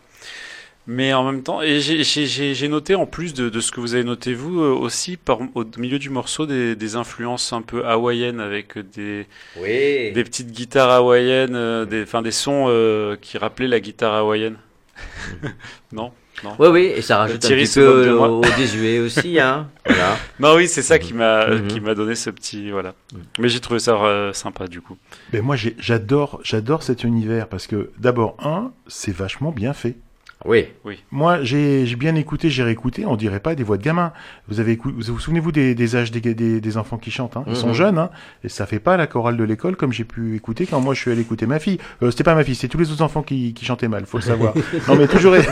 Mais 0.86 1.12
en 1.12 1.24
même 1.30 1.42
temps, 1.42 1.62
et 1.62 1.78
j'ai- 1.80 2.68
noté 2.68 2.94
en 2.94 3.06
plus 3.06 3.32
de, 3.34 3.48
de 3.48 3.60
ce 3.60 3.70
que 3.70 3.80
vous 3.80 3.94
avez 3.94 4.02
noté 4.04 4.34
vous 4.34 4.60
euh, 4.60 4.72
aussi 4.72 5.16
par, 5.16 5.38
au 5.54 5.64
milieu 5.78 5.98
du 5.98 6.10
morceau 6.10 6.46
des, 6.46 6.74
des 6.74 6.96
influences 6.96 7.52
un 7.52 7.62
peu 7.62 7.86
hawaïennes 7.86 8.40
avec 8.40 8.76
des, 8.78 9.26
Oui. 9.56 10.12
des 10.12 10.24
petites 10.24 10.50
guitares 10.50 10.90
hawaïennes, 10.90 11.54
euh, 11.54 11.84
des, 11.84 12.02
enfin 12.02 12.22
des 12.22 12.30
sons 12.32 12.66
euh, 12.68 13.16
qui 13.20 13.38
rappelaient 13.38 13.68
la 13.68 13.78
guitare 13.80 14.14
hawaïenne. 14.14 14.56
non, 15.92 16.12
non? 16.44 16.50
Oui, 16.58 16.68
oui, 16.68 16.92
et 16.96 17.02
ça 17.02 17.18
rajoute 17.18 17.44
un 17.44 17.48
petit 17.48 17.74
peu 17.78 18.10
au, 18.10 18.38
au 18.38 18.44
désuet 18.56 18.98
aussi, 18.98 19.38
hein. 19.40 19.68
Voilà. 19.86 20.16
Non, 20.40 20.54
oui, 20.56 20.66
c'est 20.68 20.82
ça 20.82 20.98
qui 20.98 21.14
m'a 21.14 21.46
Mhm. 21.48 21.66
qui 21.68 21.80
m'a 21.80 21.94
donné 21.94 22.14
ce 22.14 22.30
petit 22.30 22.70
voilà. 22.70 22.94
Mais 23.38 23.48
j'ai 23.48 23.60
trouvé 23.60 23.80
ça 23.80 23.94
euh, 23.94 24.32
sympa 24.32 24.66
du 24.66 24.80
coup. 24.80 24.96
Mais 25.32 25.40
moi, 25.40 25.56
j'adore, 25.78 26.40
j'adore 26.42 26.82
cet 26.82 27.04
univers 27.04 27.48
parce 27.48 27.66
que 27.66 27.90
d'abord, 27.98 28.36
un, 28.42 28.72
c'est 28.88 29.14
vachement 29.14 29.52
bien 29.52 29.72
fait. 29.72 29.96
Oui. 30.46 30.68
Moi, 31.10 31.42
j'ai 31.42 31.84
j'ai 31.84 31.96
bien 31.96 32.14
écouté, 32.14 32.48
j'ai 32.48 32.62
réécouté, 32.62 33.04
on 33.04 33.16
dirait 33.16 33.40
pas 33.40 33.54
des 33.54 33.62
voix 33.62 33.76
de 33.76 33.82
gamins. 33.82 34.12
Vous 34.48 34.58
avez 34.58 34.76
vous, 34.82 34.92
vous 34.96 35.18
souvenez-vous 35.18 35.52
des, 35.52 35.74
des 35.74 35.96
âges 35.96 36.10
des, 36.10 36.20
des, 36.20 36.60
des 36.62 36.76
enfants 36.78 36.96
qui 36.96 37.10
chantent 37.10 37.36
hein? 37.36 37.44
Ils 37.46 37.56
sont 37.56 37.68
Mhm. 37.68 37.74
jeunes, 37.74 37.98
hein, 37.98 38.10
et 38.42 38.48
ça 38.48 38.64
fait 38.66 38.78
pas 38.80 38.96
la 38.96 39.06
chorale 39.06 39.36
de 39.36 39.44
l'école 39.44 39.76
comme 39.76 39.92
j'ai 39.92 40.04
pu 40.04 40.36
écouter 40.36 40.66
quand 40.66 40.80
moi 40.80 40.94
je 40.94 41.00
suis 41.00 41.10
allé 41.10 41.20
écouter 41.20 41.44
ma 41.46 41.58
fille. 41.58 41.78
Euh, 42.02 42.10
C'était 42.10 42.24
pas 42.24 42.34
ma 42.34 42.42
fille, 42.42 42.54
c'était 42.54 42.68
tous 42.72 42.78
les 42.78 42.90
autres 42.90 43.02
enfants 43.02 43.22
qui, 43.22 43.52
qui 43.52 43.64
chantaient 43.66 43.88
mal, 43.88 44.06
faut 44.06 44.16
le 44.18 44.22
savoir. 44.22 44.54
non 44.88 44.96
mais 44.96 45.06
toujours 45.08 45.36
est... 45.36 45.46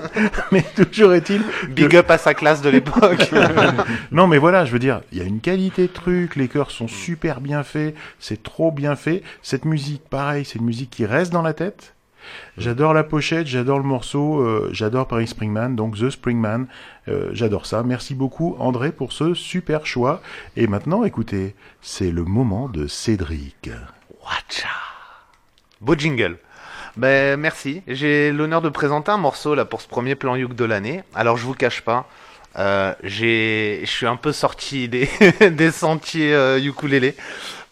mais 0.52 0.62
toujours 0.90 1.12
est-il 1.12 1.42
Big 1.70 1.94
up 1.96 2.10
à 2.10 2.16
sa 2.18 2.32
classe 2.34 2.62
de 2.62 2.70
l'époque. 2.70 3.30
non, 4.12 4.26
mais 4.26 4.38
voilà, 4.38 4.64
je 4.64 4.72
veux 4.72 4.78
dire, 4.78 5.02
il 5.12 5.18
y 5.18 5.20
a 5.20 5.24
une 5.24 5.40
qualité 5.40 5.82
de 5.88 5.92
truc, 5.92 6.36
les 6.36 6.48
chœurs 6.48 6.70
sont 6.70 6.88
super 6.88 7.40
bien 7.40 7.62
faits, 7.62 7.94
c'est 8.18 8.42
trop 8.42 8.70
bien 8.72 8.96
fait. 8.96 9.22
Cette 9.42 9.64
musique, 9.64 10.02
pareil, 10.08 10.44
c'est 10.44 10.58
une 10.58 10.64
musique 10.64 10.90
qui 10.90 11.04
reste 11.06 11.32
dans 11.32 11.42
la 11.42 11.52
tête. 11.52 11.94
J'adore 12.58 12.92
la 12.94 13.04
pochette, 13.04 13.46
j'adore 13.46 13.78
le 13.78 13.84
morceau, 13.84 14.40
euh, 14.40 14.68
j'adore 14.72 15.08
Paris 15.08 15.26
Springman, 15.26 15.74
donc 15.74 15.96
The 15.96 16.10
Springman, 16.10 16.66
euh, 17.08 17.30
j'adore 17.32 17.66
ça. 17.66 17.82
Merci 17.82 18.14
beaucoup 18.14 18.56
André 18.58 18.92
pour 18.92 19.12
ce 19.12 19.34
super 19.34 19.86
choix. 19.86 20.20
Et 20.56 20.66
maintenant, 20.66 21.04
écoutez, 21.04 21.54
c'est 21.80 22.10
le 22.10 22.24
moment 22.24 22.68
de 22.68 22.86
Cédric. 22.86 23.70
Watcha. 24.22 24.68
Beau 25.80 25.94
jingle. 25.94 26.38
Ben 26.96 27.40
merci. 27.40 27.82
J'ai 27.88 28.32
l'honneur 28.32 28.60
de 28.60 28.68
présenter 28.68 29.10
un 29.10 29.16
morceau 29.16 29.54
là 29.54 29.64
pour 29.64 29.80
ce 29.80 29.88
premier 29.88 30.14
plan 30.14 30.36
Youk 30.36 30.54
de 30.54 30.64
l'année. 30.64 31.02
Alors 31.14 31.38
je 31.38 31.46
vous 31.46 31.54
cache 31.54 31.80
pas, 31.80 32.06
euh, 32.58 32.94
je 33.02 33.82
suis 33.84 34.06
un 34.06 34.16
peu 34.16 34.32
sorti 34.32 34.88
des, 34.88 35.08
sentiers 35.72 36.58
ukulélé. 36.62 37.16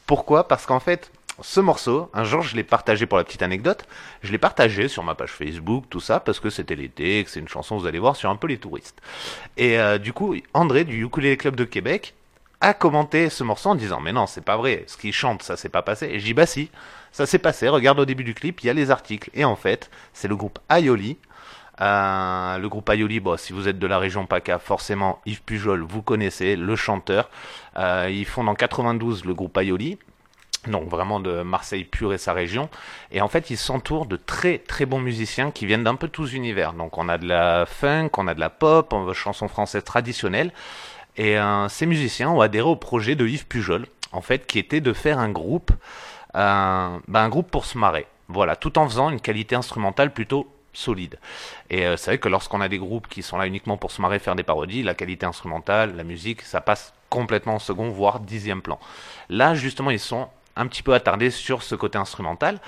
Pourquoi? 0.06 0.48
Parce 0.48 0.64
qu'en 0.64 0.80
fait, 0.80 1.12
ce 1.42 1.60
morceau, 1.60 2.10
un 2.14 2.24
jour, 2.24 2.42
je 2.42 2.56
l'ai 2.56 2.64
partagé 2.64 3.06
pour 3.06 3.18
la 3.18 3.24
petite 3.24 3.42
anecdote. 3.42 3.84
Je 4.22 4.32
l'ai 4.32 4.38
partagé 4.38 4.88
sur 4.88 5.02
ma 5.02 5.14
page 5.14 5.30
Facebook, 5.30 5.84
tout 5.90 6.00
ça, 6.00 6.20
parce 6.20 6.40
que 6.40 6.50
c'était 6.50 6.74
l'été, 6.74 7.24
que 7.24 7.30
c'est 7.30 7.40
une 7.40 7.48
chanson, 7.48 7.76
vous 7.76 7.86
allez 7.86 7.98
voir, 7.98 8.16
sur 8.16 8.30
un 8.30 8.36
peu 8.36 8.46
les 8.46 8.58
touristes. 8.58 9.00
Et 9.56 9.78
euh, 9.78 9.98
du 9.98 10.12
coup, 10.12 10.34
André 10.54 10.84
du 10.84 11.04
Ukulele 11.04 11.36
Club 11.36 11.56
de 11.56 11.64
Québec 11.64 12.14
a 12.60 12.74
commenté 12.74 13.30
ce 13.30 13.42
morceau 13.42 13.70
en 13.70 13.74
disant 13.74 14.00
mais 14.00 14.12
non 14.12 14.26
c'est 14.26 14.44
pas 14.44 14.56
vrai 14.56 14.84
ce 14.86 14.96
qu'il 14.98 15.12
chante 15.12 15.42
ça 15.42 15.56
s'est 15.56 15.68
pas 15.68 15.82
passé. 15.82 16.10
Et 16.12 16.18
dit 16.18 16.34
bah 16.34 16.46
si 16.46 16.70
ça 17.12 17.26
s'est 17.26 17.38
passé 17.38 17.68
regarde 17.68 17.98
au 17.98 18.04
début 18.04 18.24
du 18.24 18.34
clip 18.34 18.60
il 18.62 18.66
y 18.66 18.70
a 18.70 18.74
les 18.74 18.90
articles. 18.90 19.30
Et 19.34 19.44
en 19.44 19.56
fait 19.56 19.90
c'est 20.12 20.28
le 20.28 20.36
groupe 20.36 20.58
Aioli. 20.68 21.16
Euh, 21.80 22.58
le 22.58 22.68
groupe 22.68 22.90
Aioli 22.90 23.20
bon 23.20 23.38
si 23.38 23.54
vous 23.54 23.66
êtes 23.66 23.78
de 23.78 23.86
la 23.86 23.98
région 23.98 24.26
PACA 24.26 24.58
forcément 24.58 25.22
Yves 25.24 25.42
Pujol 25.42 25.82
vous 25.82 26.02
connaissez 26.02 26.56
le 26.56 26.76
chanteur. 26.76 27.30
Euh, 27.78 28.08
ils 28.10 28.26
font 28.26 28.46
en 28.46 28.54
92 28.54 29.24
le 29.24 29.34
groupe 29.34 29.56
Aioli 29.56 29.98
donc 30.66 30.88
vraiment 30.88 31.20
de 31.20 31.42
Marseille 31.42 31.84
pur 31.84 32.12
et 32.12 32.18
sa 32.18 32.32
région. 32.32 32.68
Et 33.12 33.20
en 33.20 33.28
fait, 33.28 33.50
ils 33.50 33.56
s'entourent 33.56 34.06
de 34.06 34.16
très 34.16 34.58
très 34.58 34.86
bons 34.86 35.00
musiciens 35.00 35.50
qui 35.50 35.66
viennent 35.66 35.84
d'un 35.84 35.94
peu 35.94 36.08
tous 36.08 36.34
univers. 36.34 36.74
Donc 36.74 36.98
on 36.98 37.08
a 37.08 37.18
de 37.18 37.26
la 37.26 37.66
funk, 37.66 38.10
on 38.18 38.26
a 38.28 38.34
de 38.34 38.40
la 38.40 38.50
pop, 38.50 38.92
on 38.92 39.00
a 39.00 39.02
de 39.04 39.08
la 39.08 39.14
chanson 39.14 39.48
française 39.48 39.84
traditionnelle. 39.84 40.52
Et 41.16 41.38
euh, 41.38 41.68
ces 41.68 41.86
musiciens 41.86 42.30
ont 42.30 42.40
adhéré 42.40 42.68
au 42.68 42.76
projet 42.76 43.14
de 43.14 43.26
Yves 43.26 43.46
Pujol, 43.46 43.86
en 44.12 44.20
fait, 44.20 44.46
qui 44.46 44.58
était 44.58 44.80
de 44.80 44.92
faire 44.92 45.18
un 45.18 45.30
groupe, 45.30 45.72
euh, 46.36 46.98
ben, 47.08 47.20
un 47.20 47.28
groupe 47.28 47.50
pour 47.50 47.64
se 47.64 47.78
marrer. 47.78 48.06
Voilà, 48.28 48.54
tout 48.54 48.78
en 48.78 48.88
faisant 48.88 49.10
une 49.10 49.20
qualité 49.20 49.56
instrumentale 49.56 50.12
plutôt 50.12 50.46
solide. 50.72 51.18
Et 51.68 51.86
euh, 51.86 51.96
c'est 51.96 52.12
vrai 52.12 52.18
que 52.18 52.28
lorsqu'on 52.28 52.60
a 52.60 52.68
des 52.68 52.78
groupes 52.78 53.08
qui 53.08 53.22
sont 53.22 53.36
là 53.36 53.46
uniquement 53.46 53.76
pour 53.76 53.90
se 53.90 54.00
marrer, 54.00 54.18
faire 54.18 54.36
des 54.36 54.44
parodies, 54.44 54.82
la 54.82 54.94
qualité 54.94 55.26
instrumentale, 55.26 55.96
la 55.96 56.04
musique, 56.04 56.42
ça 56.42 56.60
passe 56.60 56.94
complètement 57.08 57.56
en 57.56 57.58
second, 57.58 57.90
voire 57.90 58.20
dixième 58.20 58.62
plan. 58.62 58.78
Là, 59.28 59.54
justement, 59.54 59.90
ils 59.90 59.98
sont 59.98 60.28
un 60.56 60.66
petit 60.66 60.82
peu 60.82 60.94
attardés 60.94 61.30
sur 61.30 61.62
ce 61.62 61.74
côté 61.74 61.96
instrumental. 61.98 62.60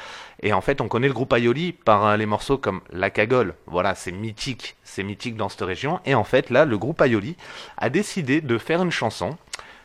Et 0.42 0.52
en 0.52 0.60
fait, 0.60 0.80
on 0.80 0.88
connaît 0.88 1.08
le 1.08 1.14
groupe 1.14 1.32
Aioli 1.32 1.72
par 1.72 2.06
euh, 2.06 2.16
les 2.16 2.26
morceaux 2.26 2.58
comme 2.58 2.80
La 2.90 3.10
Cagole. 3.10 3.54
Voilà, 3.66 3.94
c'est 3.94 4.12
mythique, 4.12 4.76
c'est 4.82 5.02
mythique 5.02 5.36
dans 5.36 5.48
cette 5.48 5.62
région. 5.62 6.00
Et 6.04 6.14
en 6.14 6.24
fait, 6.24 6.50
là, 6.50 6.64
le 6.64 6.78
groupe 6.78 7.00
Aioli 7.00 7.36
a 7.76 7.90
décidé 7.90 8.40
de 8.40 8.58
faire 8.58 8.82
une 8.82 8.90
chanson 8.90 9.36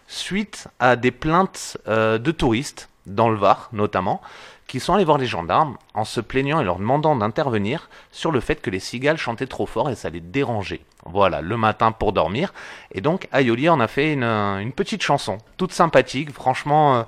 suite 0.07 0.67
à 0.79 0.95
des 0.95 1.11
plaintes 1.11 1.77
euh, 1.87 2.17
de 2.17 2.31
touristes, 2.31 2.89
dans 3.05 3.29
le 3.29 3.37
Var 3.37 3.69
notamment, 3.71 4.21
qui 4.67 4.79
sont 4.79 4.93
allés 4.93 5.05
voir 5.05 5.17
les 5.17 5.25
gendarmes 5.25 5.77
en 5.93 6.03
se 6.03 6.19
plaignant 6.19 6.59
et 6.59 6.63
leur 6.63 6.77
demandant 6.77 7.15
d'intervenir 7.15 7.89
sur 8.11 8.31
le 8.31 8.41
fait 8.41 8.61
que 8.61 8.69
les 8.69 8.79
cigales 8.79 9.17
chantaient 9.17 9.47
trop 9.47 9.65
fort 9.65 9.89
et 9.89 9.95
ça 9.95 10.09
les 10.09 10.19
dérangeait. 10.19 10.81
Voilà, 11.05 11.41
le 11.41 11.55
matin 11.55 11.91
pour 11.91 12.13
dormir. 12.13 12.53
Et 12.91 13.01
donc, 13.01 13.29
Aioli 13.31 13.69
en 13.69 13.79
a 13.79 13.87
fait 13.87 14.11
une, 14.11 14.23
une 14.23 14.73
petite 14.73 15.03
chanson, 15.03 15.37
toute 15.57 15.71
sympathique, 15.71 16.31
franchement... 16.31 16.97
euh, 16.97 17.03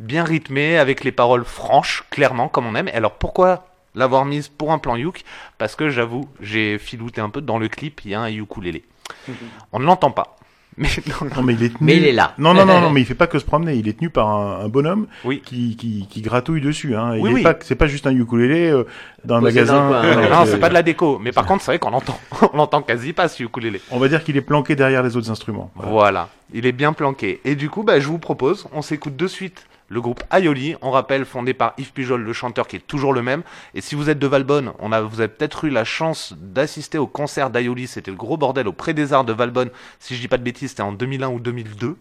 bien 0.00 0.24
rythmé, 0.24 0.76
avec 0.78 1.04
les 1.04 1.12
paroles 1.12 1.44
franches, 1.44 2.04
clairement, 2.10 2.48
comme 2.48 2.66
on 2.66 2.74
aime. 2.74 2.88
Et 2.88 2.92
alors 2.94 3.12
pourquoi 3.12 3.66
l'avoir 3.94 4.24
mise 4.24 4.48
pour 4.48 4.72
un 4.72 4.78
plan 4.78 4.96
Youk 4.96 5.22
Parce 5.58 5.76
que 5.76 5.88
j'avoue, 5.88 6.28
j'ai 6.40 6.78
filouté 6.78 7.20
un 7.20 7.30
peu 7.30 7.40
dans 7.40 7.58
le 7.58 7.68
clip, 7.68 8.00
il 8.04 8.10
y 8.10 8.14
a 8.14 8.20
un 8.20 8.30
ukulélé. 8.32 8.82
On 9.72 9.78
ne 9.78 9.84
l'entend 9.84 10.10
pas. 10.10 10.36
Mais 10.76 10.88
Non, 11.36 11.42
mais 11.42 11.52
il 11.54 11.62
est 11.64 11.68
tenu. 11.70 11.78
Mais 11.80 11.96
il 11.96 12.06
est 12.06 12.12
là. 12.12 12.32
Non, 12.38 12.54
non, 12.54 12.64
non, 12.64 12.80
non, 12.84 12.90
mais 12.90 13.00
il 13.02 13.04
fait 13.04 13.16
pas 13.16 13.26
que 13.26 13.38
se 13.40 13.44
promener. 13.44 13.74
Il 13.74 13.86
est 13.88 13.98
tenu 13.98 14.08
par 14.08 14.28
un, 14.28 14.60
un 14.64 14.68
bonhomme 14.68 15.08
Oui. 15.24 15.42
qui, 15.44 15.76
qui, 15.76 16.06
qui 16.08 16.22
gratouille 16.22 16.60
dessus. 16.62 16.96
Hein. 16.96 17.16
Il 17.16 17.22
Oui, 17.22 17.32
oui. 17.34 17.44
c'est 17.60 17.74
pas 17.74 17.88
juste 17.88 18.06
un 18.06 18.12
ukulélé 18.16 18.70
euh, 18.70 18.86
dans 19.24 19.34
un 19.34 19.40
magasin. 19.42 19.92
Euh, 19.92 20.28
non, 20.30 20.44
c'est- 20.44 20.52
c'est 20.52 20.58
pas 20.60 20.68
de 20.70 20.74
la 20.74 20.82
déco. 20.82 21.18
Mais 21.18 21.32
par 21.32 21.44
contre, 21.44 21.62
c'est 21.64 21.72
vrai 21.72 21.78
qu'on 21.80 21.90
l'entend. 21.90 22.18
On 22.52 22.56
l'entend 22.56 22.80
quasi 22.82 23.12
pas 23.12 23.28
ce 23.28 23.42
ukulélé. 23.42 23.82
On 23.90 23.98
va 23.98 24.08
dire 24.08 24.22
qu'il 24.24 24.36
est 24.38 24.40
planqué 24.42 24.74
derrière 24.76 25.02
les 25.02 25.16
autres 25.16 25.30
instruments. 25.30 25.70
Voilà. 25.74 25.90
Voilà. 25.90 26.28
Il 26.54 26.64
est 26.64 26.72
bien 26.72 26.92
planqué. 26.94 27.40
Et 27.44 27.56
du 27.56 27.68
coup, 27.68 27.82
bah, 27.82 27.98
je 28.00 28.06
vous 28.06 28.18
propose, 28.18 28.66
on 28.72 28.80
s'écoute 28.80 29.16
de 29.16 29.26
suite 29.26 29.66
le 29.90 30.00
groupe 30.00 30.22
Aioli. 30.32 30.76
On 30.80 30.90
rappelle, 30.90 31.26
fondé 31.26 31.52
par 31.52 31.74
Yves 31.76 31.92
Pujol, 31.92 32.22
le 32.22 32.32
chanteur 32.32 32.66
qui 32.66 32.76
est 32.76 32.86
toujours 32.86 33.12
le 33.12 33.20
même. 33.20 33.42
Et 33.74 33.82
si 33.82 33.94
vous 33.94 34.08
êtes 34.08 34.18
de 34.18 34.26
Valbonne, 34.26 34.72
on 34.78 34.92
a, 34.92 35.02
vous 35.02 35.20
avez 35.20 35.28
peut-être 35.28 35.64
eu 35.64 35.70
la 35.70 35.84
chance 35.84 36.32
d'assister 36.38 36.96
au 36.96 37.06
concert 37.06 37.50
d'Aioli. 37.50 37.86
C'était 37.86 38.10
le 38.10 38.16
gros 38.16 38.38
bordel 38.38 38.68
au 38.68 38.72
Pré 38.72 38.94
des 38.94 39.12
Arts 39.12 39.24
de 39.24 39.34
Valbonne. 39.34 39.70
Si 39.98 40.14
je 40.14 40.20
dis 40.20 40.28
pas 40.28 40.38
de 40.38 40.42
bêtises, 40.42 40.70
c'était 40.70 40.82
en 40.82 40.92
2001 40.92 41.28
ou 41.28 41.40
2002. 41.40 41.96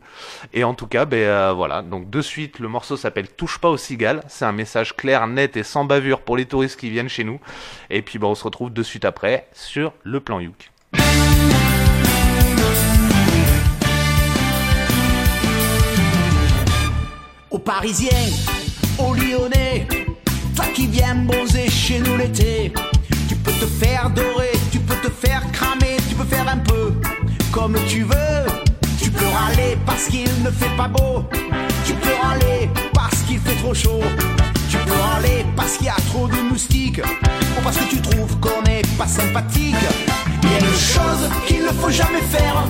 Et 0.53 0.63
en 0.63 0.73
tout 0.73 0.87
cas, 0.87 1.05
ben 1.05 1.17
euh, 1.17 1.53
voilà. 1.53 1.81
Donc 1.81 2.09
de 2.09 2.21
suite, 2.21 2.59
le 2.59 2.67
morceau 2.67 2.95
s'appelle 2.95 3.27
Touche 3.27 3.57
pas 3.57 3.69
aux 3.69 3.77
cigales. 3.77 4.21
C'est 4.27 4.45
un 4.45 4.51
message 4.51 4.95
clair, 4.95 5.27
net 5.27 5.57
et 5.57 5.63
sans 5.63 5.83
bavure 5.83 6.21
pour 6.21 6.37
les 6.37 6.45
touristes 6.45 6.79
qui 6.79 6.89
viennent 6.89 7.09
chez 7.09 7.23
nous. 7.23 7.39
Et 7.89 8.01
puis, 8.01 8.19
ben, 8.19 8.27
on 8.27 8.35
se 8.35 8.43
retrouve 8.43 8.71
de 8.71 8.83
suite 8.83 9.05
après 9.05 9.47
sur 9.53 9.93
le 10.03 10.19
plan 10.19 10.39
Youk. 10.39 10.71
Aux 17.59 17.61
Parisiens, 17.61 18.29
aux 18.99 19.13
Lyonnais, 19.13 19.85
toi 20.55 20.65
qui 20.73 20.87
viens 20.87 21.15
bronzer 21.15 21.69
chez 21.69 21.99
nous 21.99 22.15
l'été, 22.15 22.71
tu 23.27 23.35
peux 23.35 23.51
te 23.51 23.65
faire 23.65 24.09
dorer, 24.11 24.53
tu 24.71 24.79
peux 24.79 24.95
te 24.95 25.09
faire 25.09 25.41
cramer, 25.51 25.97
tu 26.07 26.15
peux 26.15 26.23
faire 26.23 26.47
un 26.47 26.59
peu 26.59 26.93
comme 27.51 27.75
tu 27.87 28.03
veux. 28.03 28.45
Tu 29.01 29.09
peux 29.11 29.25
râler 29.25 29.77
parce 29.85 30.07
qu'il 30.07 30.29
ne 30.43 30.51
fait 30.51 30.75
pas 30.77 30.87
beau, 30.87 31.25
tu 31.85 31.93
peux 31.93 32.15
râler 32.21 32.69
parce 32.93 33.21
qu'il 33.23 33.39
fait 33.39 33.55
trop 33.55 33.73
chaud, 33.73 34.03
tu 34.69 34.77
peux 34.77 35.01
râler 35.11 35.45
parce 35.55 35.77
qu'il 35.77 35.87
y 35.87 35.89
a 35.89 36.01
trop 36.11 36.27
de 36.27 36.41
moustiques, 36.49 37.01
ou 37.57 37.61
parce 37.61 37.77
que 37.77 37.89
tu 37.89 38.01
trouves 38.01 38.37
qu'on 38.39 38.61
n'est 38.63 38.83
pas 38.97 39.07
sympathique. 39.07 39.75
Il 40.43 40.49
y 40.49 40.53
a 40.53 40.59
une 40.59 40.79
chose 40.95 41.23
qu'il 41.47 41.63
ne 41.63 41.73
faut 41.79 41.89
jamais 41.89 42.23
faire, 42.29 42.63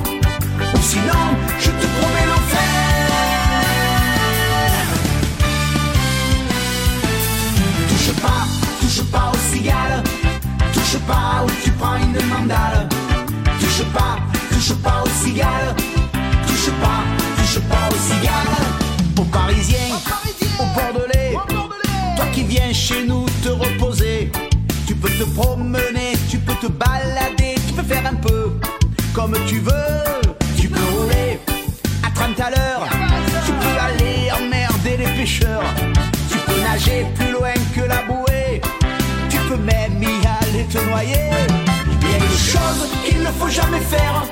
ou 0.73 0.81
sinon 0.81 1.23
je 1.59 1.69
te 1.69 1.87
promets 1.97 2.27
l'enfer. 2.27 3.38
Touche 8.09 8.21
pas, 8.21 8.47
touche 8.81 9.03
pas 9.11 9.31
aux 9.31 9.53
cigales. 9.53 10.03
Touche 10.73 10.97
pas 11.07 11.45
ou 11.45 11.49
tu 11.63 11.69
prends 11.73 11.97
une 11.97 12.27
mandale. 12.27 12.89
Touche 13.59 13.85
pas, 13.93 14.17
touche 14.49 14.73
pas 14.77 15.03
aux 15.05 15.23
cigales. 15.23 15.75
Touche 16.47 16.71
pas, 16.81 17.03
touche 17.37 17.59
pas 17.69 17.87
aux 17.91 18.11
cigales. 18.11 18.55
Aux 19.15 19.25
Parisiens, 19.25 19.95
aux 20.59 20.65
Bordelais. 20.73 21.37
Toi 22.15 22.25
qui 22.33 22.43
viens 22.45 22.73
chez 22.73 23.05
nous 23.05 23.25
te 23.43 23.49
reposer. 23.49 24.31
Tu 24.87 24.95
peux 24.95 25.11
te 25.11 25.23
promener, 25.25 26.17
tu 26.31 26.39
peux 26.39 26.55
te 26.55 26.65
balader, 26.65 27.55
tu 27.67 27.73
peux 27.73 27.83
faire 27.83 28.07
un 28.07 28.15
peu 28.15 28.59
comme 29.13 29.37
tu 29.45 29.59
veux. 29.59 30.31
Tu 30.59 30.67
peux 30.67 30.97
rouler 30.97 31.39
à 32.03 32.09
30 32.09 32.39
à 32.39 32.49
l'heure. 32.49 32.87
Tu 33.45 33.51
peux 33.51 33.79
aller 33.79 34.31
emmerder 34.31 34.97
les 34.97 35.13
pêcheurs. 35.13 35.63
Tu 36.31 36.37
peux 36.39 36.59
nager 36.61 37.05
Tu 39.29 39.37
peux 39.47 39.57
même 39.57 40.03
y 40.03 40.05
aller 40.05 40.63
te 40.65 40.77
noyer. 40.77 41.29
Il 42.01 42.07
y 42.07 42.13
a 42.13 42.17
une 42.17 42.37
chose 42.37 42.87
qu'il 43.03 43.19
ne 43.19 43.31
faut 43.31 43.49
jamais 43.49 43.79
faire. 43.79 44.23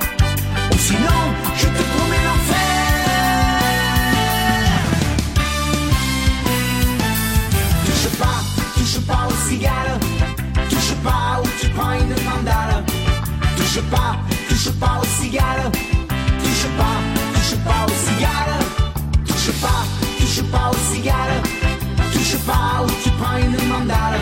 Ou 0.71 0.77
sinon, 0.77 1.21
je 1.55 1.65
te 1.65 1.83
promets 1.93 2.23
l'enfer. 2.27 2.57
Touche 7.85 8.09
pas, 8.19 8.39
touche 8.75 8.99
pas 9.07 9.27
aux 9.27 9.49
cigales. 9.49 9.99
Touche 10.69 10.93
pas 11.03 11.41
ou 11.41 11.47
tu 11.59 11.67
prends 11.69 11.93
une 11.93 12.15
mandale. 12.29 12.83
Touche 13.57 13.81
pas, 13.89 14.17
touche 14.49 14.71
pas 14.73 15.01
aux 15.01 15.21
cigales. 15.21 15.71
Touche 16.43 16.67
pas, 16.77 16.97
touche 17.33 17.57
pas 17.65 17.85
aux 17.87 17.97
cigales. 18.05 18.59
Touche 19.25 19.51
pas, 19.59 19.83
touche 20.19 20.43
pas 20.51 20.71
aux 20.71 20.93
cigales. 20.93 21.56
Pas 22.47 22.81
ou 22.81 22.87
tu 23.03 23.09
prends 23.19 23.37
une 23.37 23.67
mandale. 23.67 24.21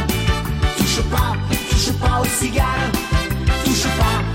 Touche 0.77 1.01
pas, 1.11 1.33
touche 1.69 1.91
pas 1.93 2.21
aux 2.21 2.25
pas, 2.25 2.91
touche 3.63 3.83
pas 3.83 4.34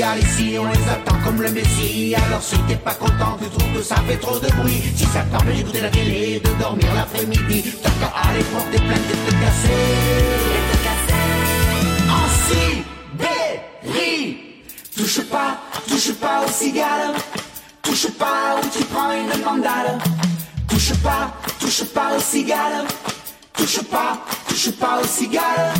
Cigales 0.00 0.20
ici, 0.20 0.56
on 0.58 0.64
les 0.64 0.88
attend 0.88 1.18
comme 1.22 1.42
le 1.42 1.50
messie. 1.50 2.14
Alors 2.14 2.42
si 2.42 2.56
t'es 2.66 2.76
pas 2.76 2.94
content, 2.94 3.36
tu 3.38 3.50
trouves 3.50 3.70
que 3.74 3.82
ça 3.82 3.96
fait 3.96 4.16
trop 4.16 4.38
de 4.38 4.48
bruit. 4.52 4.82
Si 4.96 5.04
ça 5.04 5.26
t'empêche 5.30 5.58
d'écouter 5.58 5.82
la 5.82 5.90
télé, 5.90 6.40
de 6.42 6.48
dormir 6.58 6.86
l'après-midi, 6.94 7.64
t'as 7.82 7.90
qu'à 7.90 8.06
aller 8.30 8.42
porter 8.44 8.78
plainte 8.78 8.96
et 8.96 9.18
te 9.26 9.32
casser. 9.42 9.84
En 12.08 12.26
Sibérie. 13.84 14.38
Touche 14.96 15.20
pas, 15.28 15.58
touche 15.86 16.12
pas 16.14 16.44
aux 16.46 16.50
cigales. 16.50 17.12
Touche 17.82 18.10
pas 18.12 18.56
ou 18.56 18.60
tu 18.74 18.82
prends 18.84 19.12
une 19.12 19.44
mandale. 19.44 19.98
Touche 20.66 20.94
pas, 21.02 21.30
touche 21.60 21.84
pas 21.92 22.16
aux 22.16 22.22
cigales. 22.22 22.86
Touche 23.52 23.82
pas, 23.82 24.18
touche 24.48 24.70
pas 24.70 24.98
aux 25.02 25.06
cigales. 25.06 25.74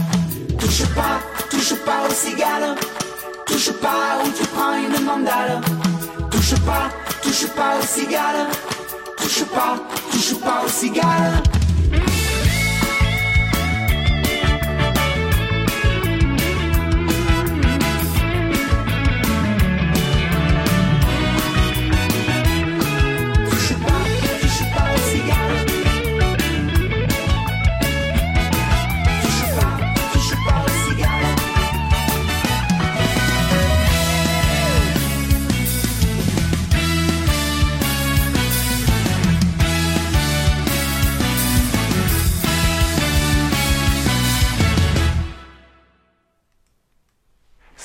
Touche 0.58 0.84
pas, 0.94 1.20
touche 1.48 1.74
pas 1.86 2.06
aux 2.06 2.12
cigales. 2.12 2.76
Touche 3.62 3.74
pas 3.74 4.22
ou 4.24 4.30
tu 4.30 4.46
prends 4.54 4.72
une 4.72 5.04
mandale. 5.04 5.60
Touche 6.30 6.58
pas, 6.60 6.88
touche 7.20 7.46
pas 7.48 7.76
aux 7.78 7.86
cigales. 7.86 8.46
Touche 9.18 9.44
pas, 9.44 9.76
touche 10.10 10.40
pas 10.40 10.62
aux 10.64 10.68
cigales. 10.70 11.59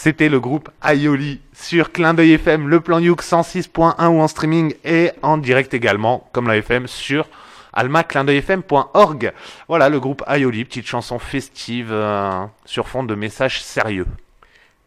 C'était 0.05 0.29
le 0.29 0.39
groupe 0.39 0.69
Aioli 0.87 1.41
sur 1.51 1.91
Clin 1.91 2.13
d'œil 2.13 2.33
FM, 2.33 2.67
le 2.67 2.79
plan 2.79 2.99
Youk 2.99 3.23
106.1 3.23 4.09
ou 4.09 4.21
en 4.21 4.27
streaming 4.27 4.75
et 4.85 5.09
en 5.23 5.39
direct 5.39 5.73
également, 5.73 6.29
comme 6.31 6.47
la 6.47 6.57
FM, 6.57 6.85
sur 6.85 7.27
almaclindeuilfm.org. 7.73 9.33
Voilà 9.67 9.89
le 9.89 9.99
groupe 9.99 10.21
Aioli, 10.27 10.63
petite 10.63 10.85
chanson 10.85 11.17
festive 11.17 11.89
euh, 11.91 12.43
sur 12.65 12.87
fond 12.87 13.03
de 13.03 13.15
messages 13.15 13.63
sérieux. 13.63 14.05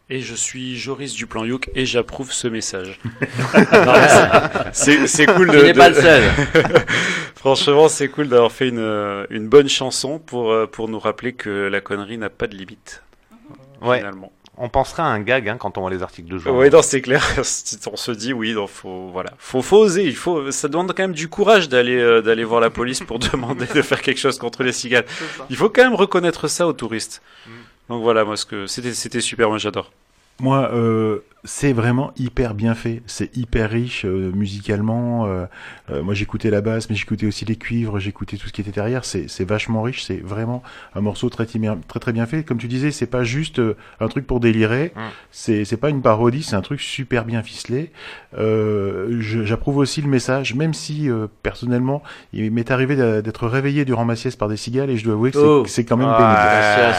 Et 0.09 0.21
je 0.21 0.33
suis 0.35 0.77
Joris 0.77 1.13
du 1.15 1.27
plan 1.27 1.43
Youk 1.43 1.69
et 1.75 1.85
j'approuve 1.85 2.31
ce 2.31 2.47
message. 2.47 2.97
C'est- 4.71 5.25
cool 5.35 5.51
de. 5.51 5.59
Tu 5.59 5.65
n'es 5.65 5.73
pas 5.73 5.89
le 5.89 5.95
seul. 5.95 6.23
Franchement, 7.35 7.89
c'est 7.89 8.07
cool 8.07 8.29
d'avoir 8.29 8.53
fait 8.53 8.69
une, 8.69 9.25
une 9.31 9.49
bonne 9.49 9.67
chanson 9.67 10.17
pour, 10.17 10.53
euh, 10.53 10.65
pour 10.65 10.87
nous 10.87 10.99
rappeler 10.99 11.33
que 11.33 11.67
la 11.67 11.81
connerie 11.81 12.17
n'a 12.17 12.29
pas 12.29 12.47
de 12.47 12.55
limite. 12.55 13.03
Ouais, 13.81 13.97
Finalement. 13.97 14.31
On 14.59 14.67
penserait 14.67 15.01
à 15.01 15.05
un 15.05 15.21
gag 15.21 15.47
hein, 15.47 15.55
quand 15.57 15.77
on 15.77 15.81
voit 15.81 15.89
les 15.89 16.03
articles 16.03 16.29
de 16.29 16.37
jour. 16.37 16.53
Oui, 16.53 16.69
non, 16.69 16.81
c'est 16.81 17.01
clair. 17.01 17.25
On 17.37 17.95
se 17.95 18.11
dit 18.11 18.33
oui, 18.33 18.53
donc 18.53 18.69
faut 18.69 19.07
voilà, 19.07 19.31
faut, 19.37 19.61
faut 19.61 19.77
oser. 19.77 20.03
Il 20.03 20.15
faut, 20.15 20.51
ça 20.51 20.67
demande 20.67 20.89
quand 20.89 21.03
même 21.03 21.13
du 21.13 21.29
courage 21.29 21.69
d'aller 21.69 21.97
euh, 21.97 22.21
d'aller 22.21 22.43
voir 22.43 22.59
la 22.59 22.69
police 22.69 22.99
pour 22.99 23.19
demander 23.31 23.65
de 23.65 23.81
faire 23.81 24.01
quelque 24.01 24.19
chose 24.19 24.37
contre 24.37 24.63
les 24.63 24.73
cigales. 24.73 25.05
Il 25.49 25.55
faut 25.55 25.69
quand 25.69 25.83
même 25.83 25.95
reconnaître 25.95 26.47
ça 26.49 26.67
aux 26.67 26.73
touristes. 26.73 27.21
Donc 27.87 28.03
voilà, 28.03 28.25
moi 28.25 28.35
ce 28.35 28.45
que 28.45 28.67
c'était 28.67 28.93
c'était 28.93 29.21
super, 29.21 29.47
moi 29.49 29.57
j'adore. 29.57 29.91
Moi, 30.41 30.69
euh, 30.73 31.19
c'est 31.45 31.71
vraiment 31.73 32.11
hyper 32.17 32.53
bien 32.53 32.75
fait. 32.75 33.01
C'est 33.05 33.35
hyper 33.37 33.69
riche 33.69 34.03
euh, 34.05 34.31
musicalement. 34.33 35.25
euh, 35.25 35.45
euh, 35.89 36.03
moi, 36.03 36.13
j'écoutais 36.13 36.49
la 36.49 36.61
basse, 36.61 36.89
mais 36.89 36.95
j'écoutais 36.95 37.25
aussi 37.25 37.45
les 37.45 37.55
cuivres, 37.55 37.97
j'écoutais 37.99 38.37
tout 38.37 38.47
ce 38.47 38.53
qui 38.53 38.61
était 38.61 38.71
derrière. 38.71 39.05
C'est 39.05 39.29
c'est 39.29 39.45
vachement 39.45 39.81
riche. 39.81 40.03
C'est 40.03 40.21
vraiment 40.23 40.61
un 40.95 41.01
morceau 41.01 41.29
très, 41.29 41.45
très 41.45 41.99
très 41.99 42.11
bien 42.11 42.25
fait. 42.25 42.43
Comme 42.43 42.57
tu 42.57 42.67
disais, 42.67 42.91
c'est 42.91 43.07
pas 43.07 43.23
juste 43.23 43.59
euh, 43.59 43.75
un 43.99 44.07
truc 44.09 44.27
pour 44.27 44.39
délirer. 44.39 44.91
Mm. 44.95 44.99
C'est 45.31 45.65
c'est 45.65 45.77
pas 45.77 45.89
une 45.89 46.01
parodie. 46.01 46.43
C'est 46.43 46.55
un 46.55 46.61
truc 46.61 46.81
super 46.81 47.23
bien 47.25 47.41
ficelé. 47.43 47.91
Euh, 48.37 49.17
J'approuve 49.21 49.77
aussi 49.77 50.01
le 50.01 50.07
message, 50.09 50.53
même 50.55 50.73
si 50.73 51.09
euh, 51.09 51.27
personnellement, 51.43 52.03
il 52.33 52.51
m'est 52.51 52.69
arrivé 52.71 52.95
d'être 53.21 53.47
réveillé 53.47 53.85
durant 53.85 54.05
ma 54.05 54.15
sieste 54.15 54.37
par 54.39 54.49
des 54.49 54.57
cigales, 54.57 54.89
et 54.89 54.97
je 54.97 55.03
dois 55.03 55.13
avouer 55.13 55.31
que 55.31 55.37
c'est- 55.39 55.45
Oh. 55.45 55.63
c'est 55.67 55.85
quand 55.85 55.97
même 55.97 56.07
pénible. 56.15 56.37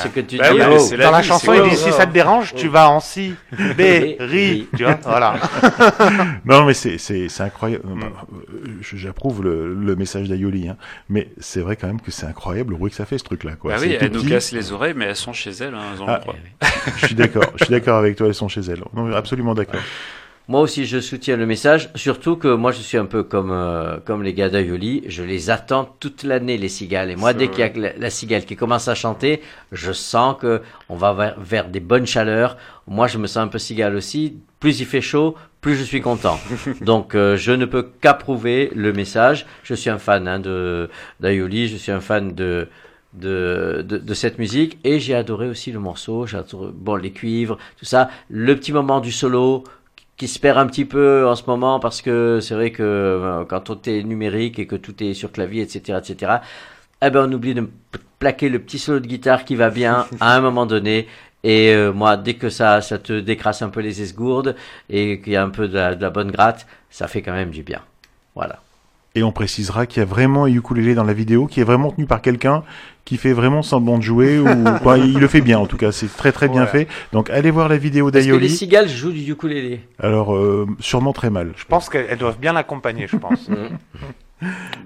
C'est 0.00 0.08
ce 0.08 0.12
que 0.14 0.20
tu 0.20 0.36
Bah 0.38 0.50
dis. 0.52 0.58
oui, 0.58 0.62
oh. 0.70 0.96
la 0.96 1.04
Dans 1.04 1.10
la 1.12 1.20
vie, 1.20 1.26
chanson, 1.28 1.52
il 1.52 1.60
quoi, 1.60 1.68
dit 1.68 1.76
si 1.76 1.84
ça 1.90 2.00
ça 2.00 2.06
te 2.06 2.12
dérange, 2.12 2.54
tu 2.54 2.68
vas 2.68 2.88
en 2.90 3.00
si, 3.00 3.34
b, 3.52 3.80
tu 4.76 4.84
vois, 4.84 4.98
voilà. 5.02 5.34
Non, 6.44 6.64
mais 6.64 6.74
c'est 6.74 6.98
c'est 6.98 7.28
c'est 7.28 7.42
incroyable. 7.42 7.84
Mm. 7.86 8.02
Euh, 8.02 8.06
je- 8.80 8.96
J'approuve 8.96 9.42
le, 9.42 9.74
le 9.74 9.96
message 9.96 10.28
d'Ayoli, 10.28 10.68
hein. 10.68 10.76
mais 11.08 11.28
c'est 11.38 11.60
vrai 11.60 11.76
quand 11.76 11.86
même 11.86 12.00
que 12.00 12.10
c'est 12.10 12.26
incroyable 12.26 12.72
le 12.72 12.76
bruit 12.78 12.90
que 12.90 12.96
ça 12.96 13.06
fait 13.06 13.18
ce 13.18 13.24
truc-là. 13.24 13.52
Quoi. 13.56 13.72
Bah 13.74 13.78
oui, 13.80 13.96
elles 14.00 14.12
nous 14.12 14.24
cassent 14.24 14.52
les 14.52 14.72
oreilles, 14.72 14.94
mais 14.96 15.06
elles 15.06 15.16
sont 15.16 15.32
chez 15.32 15.50
elles, 15.50 15.74
hein, 15.74 15.82
elles 15.94 16.02
ont 16.02 16.06
Ah. 16.08 16.16
le 16.18 16.20
droit. 16.22 16.36
Je 16.98 17.06
suis 17.06 17.14
d'accord. 17.14 17.44
Je 17.56 17.64
suis 17.64 17.70
d'accord 17.72 17.98
avec 17.98 18.16
toi. 18.16 18.26
Elles 18.26 18.34
sont 18.34 18.48
chez 18.48 18.60
elles. 18.62 18.82
Non, 18.94 19.12
absolument 19.14 19.54
d'accord. 19.54 19.80
Moi 20.50 20.62
aussi, 20.62 20.84
je 20.84 20.98
soutiens 20.98 21.36
le 21.36 21.46
message. 21.46 21.90
Surtout 21.94 22.34
que 22.34 22.48
moi, 22.48 22.72
je 22.72 22.80
suis 22.80 22.98
un 22.98 23.04
peu 23.04 23.22
comme 23.22 23.52
euh, 23.52 23.98
comme 24.04 24.24
les 24.24 24.34
gars 24.34 24.48
d'Aioli. 24.48 25.04
Je 25.06 25.22
les 25.22 25.48
attends 25.48 25.94
toute 26.00 26.24
l'année, 26.24 26.58
les 26.58 26.68
cigales. 26.68 27.08
Et 27.08 27.14
moi, 27.14 27.34
dès 27.34 27.46
qu'il 27.46 27.60
y 27.60 27.62
a 27.62 27.70
la, 27.72 27.96
la 27.96 28.10
cigale 28.10 28.44
qui 28.44 28.56
commence 28.56 28.88
à 28.88 28.96
chanter, 28.96 29.42
je 29.70 29.92
sens 29.92 30.34
que 30.40 30.60
on 30.88 30.96
va 30.96 31.12
vers, 31.12 31.38
vers 31.38 31.68
des 31.68 31.78
bonnes 31.78 32.04
chaleurs. 32.04 32.56
Moi, 32.88 33.06
je 33.06 33.18
me 33.18 33.28
sens 33.28 33.44
un 33.44 33.46
peu 33.46 33.60
cigale 33.60 33.94
aussi. 33.94 34.38
Plus 34.58 34.80
il 34.80 34.86
fait 34.86 35.00
chaud, 35.00 35.36
plus 35.60 35.76
je 35.76 35.84
suis 35.84 36.00
content. 36.00 36.40
Donc, 36.80 37.14
euh, 37.14 37.36
je 37.36 37.52
ne 37.52 37.64
peux 37.64 37.88
qu'approuver 38.00 38.72
le 38.74 38.92
message. 38.92 39.46
Je 39.62 39.74
suis 39.74 39.88
un 39.88 39.98
fan 39.98 40.26
hein, 40.26 40.40
de 40.40 40.90
d'Aioli. 41.20 41.68
Je 41.68 41.76
suis 41.76 41.92
un 41.92 42.00
fan 42.00 42.34
de 42.34 42.66
de, 43.12 43.84
de, 43.86 43.98
de 43.98 44.14
cette 44.14 44.38
musique 44.38 44.78
et 44.84 45.00
j'ai 45.00 45.14
adoré 45.14 45.48
aussi 45.48 45.72
le 45.72 45.80
morceau, 45.80 46.26
j'ai 46.26 46.36
adoré, 46.36 46.70
bon 46.72 46.94
les 46.94 47.10
cuivres, 47.10 47.58
tout 47.76 47.84
ça, 47.84 48.08
le 48.28 48.54
petit 48.54 48.72
moment 48.72 49.00
du 49.00 49.10
solo 49.10 49.64
qui 50.20 50.28
se 50.28 50.38
perd 50.38 50.58
un 50.58 50.66
petit 50.66 50.84
peu 50.84 51.26
en 51.26 51.34
ce 51.34 51.44
moment 51.46 51.80
parce 51.80 52.02
que 52.02 52.40
c'est 52.42 52.52
vrai 52.52 52.72
que 52.72 53.42
quand 53.48 53.60
tout 53.60 53.88
est 53.88 54.02
numérique 54.02 54.58
et 54.58 54.66
que 54.66 54.76
tout 54.76 55.02
est 55.02 55.14
sur 55.14 55.32
clavier, 55.32 55.62
etc., 55.62 55.98
etc., 55.98 56.32
eh 57.00 57.08
ben 57.08 57.26
on 57.26 57.32
oublie 57.32 57.54
de 57.54 57.66
plaquer 58.18 58.50
le 58.50 58.58
petit 58.58 58.78
solo 58.78 59.00
de 59.00 59.06
guitare 59.06 59.46
qui 59.46 59.56
va 59.56 59.70
bien 59.70 60.06
à 60.20 60.36
un 60.36 60.42
moment 60.42 60.66
donné. 60.66 61.08
Et 61.42 61.72
euh, 61.72 61.90
moi, 61.90 62.18
dès 62.18 62.34
que 62.34 62.50
ça, 62.50 62.82
ça 62.82 62.98
te 62.98 63.18
décrasse 63.18 63.62
un 63.62 63.70
peu 63.70 63.80
les 63.80 64.02
esgourdes 64.02 64.56
et 64.90 65.22
qu'il 65.22 65.32
y 65.32 65.36
a 65.36 65.42
un 65.42 65.48
peu 65.48 65.68
de 65.68 65.74
la, 65.74 65.94
de 65.94 66.02
la 66.02 66.10
bonne 66.10 66.30
gratte, 66.30 66.66
ça 66.90 67.08
fait 67.08 67.22
quand 67.22 67.32
même 67.32 67.50
du 67.50 67.62
bien. 67.62 67.80
Voilà. 68.34 68.60
Et 69.16 69.22
on 69.24 69.32
précisera 69.32 69.86
qu'il 69.86 70.00
y 70.00 70.02
a 70.02 70.06
vraiment 70.06 70.44
un 70.44 70.48
ukulélé 70.48 70.94
dans 70.94 71.02
la 71.04 71.12
vidéo 71.12 71.46
qui 71.46 71.60
est 71.60 71.64
vraiment 71.64 71.90
tenu 71.90 72.06
par 72.06 72.22
quelqu'un 72.22 72.62
qui 73.04 73.16
fait 73.16 73.32
vraiment 73.32 73.62
semblant 73.62 73.98
de 73.98 74.02
jouer 74.04 74.38
ou 74.38 74.46
quoi. 74.82 74.98
Il 74.98 75.18
le 75.18 75.26
fait 75.26 75.40
bien 75.40 75.58
en 75.58 75.66
tout 75.66 75.76
cas. 75.76 75.90
C'est 75.90 76.06
très 76.16 76.30
très 76.30 76.48
bien 76.48 76.62
Ouais. 76.62 76.68
fait. 76.68 76.88
Donc 77.12 77.28
allez 77.30 77.50
voir 77.50 77.68
la 77.68 77.76
vidéo 77.76 78.06
Est-ce 78.08 78.12
que 78.12 78.18
les 78.18 78.24
d'Ayoli. 78.26 78.48
cigales 78.50 78.88
jouent 78.88 79.10
du 79.10 79.28
ukulélé 79.32 79.80
Alors 79.98 80.36
euh, 80.36 80.64
sûrement 80.78 81.12
très 81.12 81.28
mal. 81.30 81.52
Je 81.56 81.64
pense 81.64 81.88
qu'elles 81.88 82.18
doivent 82.18 82.38
bien 82.38 82.52
l'accompagner, 82.52 83.06
je 83.08 83.16
pense. 83.16 83.48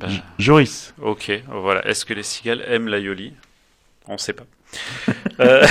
Bah, 0.00 0.08
Joris. 0.40 0.94
ok, 1.00 1.30
voilà. 1.48 1.86
Est-ce 1.86 2.04
que 2.04 2.12
les 2.12 2.24
cigales 2.24 2.64
aiment 2.66 2.88
l'aioli? 2.88 3.34
On 4.08 4.18
sait 4.18 4.32
pas. 4.32 4.44
Euh, 5.40 5.64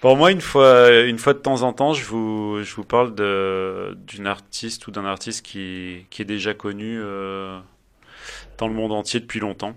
Pour 0.00 0.16
moi, 0.16 0.30
une 0.30 0.40
fois, 0.40 0.90
une 1.02 1.18
fois 1.18 1.34
de 1.34 1.40
temps 1.40 1.60
en 1.62 1.74
temps, 1.74 1.92
je 1.92 2.04
vous, 2.06 2.62
je 2.62 2.74
vous 2.74 2.84
parle 2.84 3.14
d'une 4.06 4.26
artiste 4.26 4.86
ou 4.86 4.90
d'un 4.90 5.04
artiste 5.04 5.44
qui, 5.44 6.06
qui 6.08 6.22
est 6.22 6.24
déjà 6.26 6.54
connu 6.54 6.98
euh, 6.98 7.58
dans 8.56 8.66
le 8.66 8.72
monde 8.72 8.92
entier 8.92 9.20
depuis 9.20 9.40
longtemps. 9.40 9.76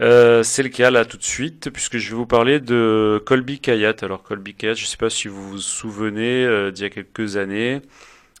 Euh, 0.00 0.42
c'est 0.42 0.62
le 0.62 0.70
cas 0.70 0.90
là 0.90 1.04
tout 1.04 1.18
de 1.18 1.22
suite, 1.22 1.70
puisque 1.70 1.98
je 1.98 2.10
vais 2.10 2.16
vous 2.16 2.26
parler 2.26 2.58
de 2.58 3.22
Colby 3.26 3.60
Kayat. 3.60 3.96
Alors 4.00 4.22
Colby 4.22 4.54
Kayat, 4.54 4.74
je 4.74 4.84
ne 4.84 4.86
sais 4.88 4.96
pas 4.96 5.10
si 5.10 5.28
vous 5.28 5.50
vous 5.50 5.58
souvenez, 5.58 6.44
euh, 6.44 6.70
d'il 6.70 6.82
y 6.84 6.86
a 6.86 6.90
quelques 6.90 7.36
années, 7.36 7.82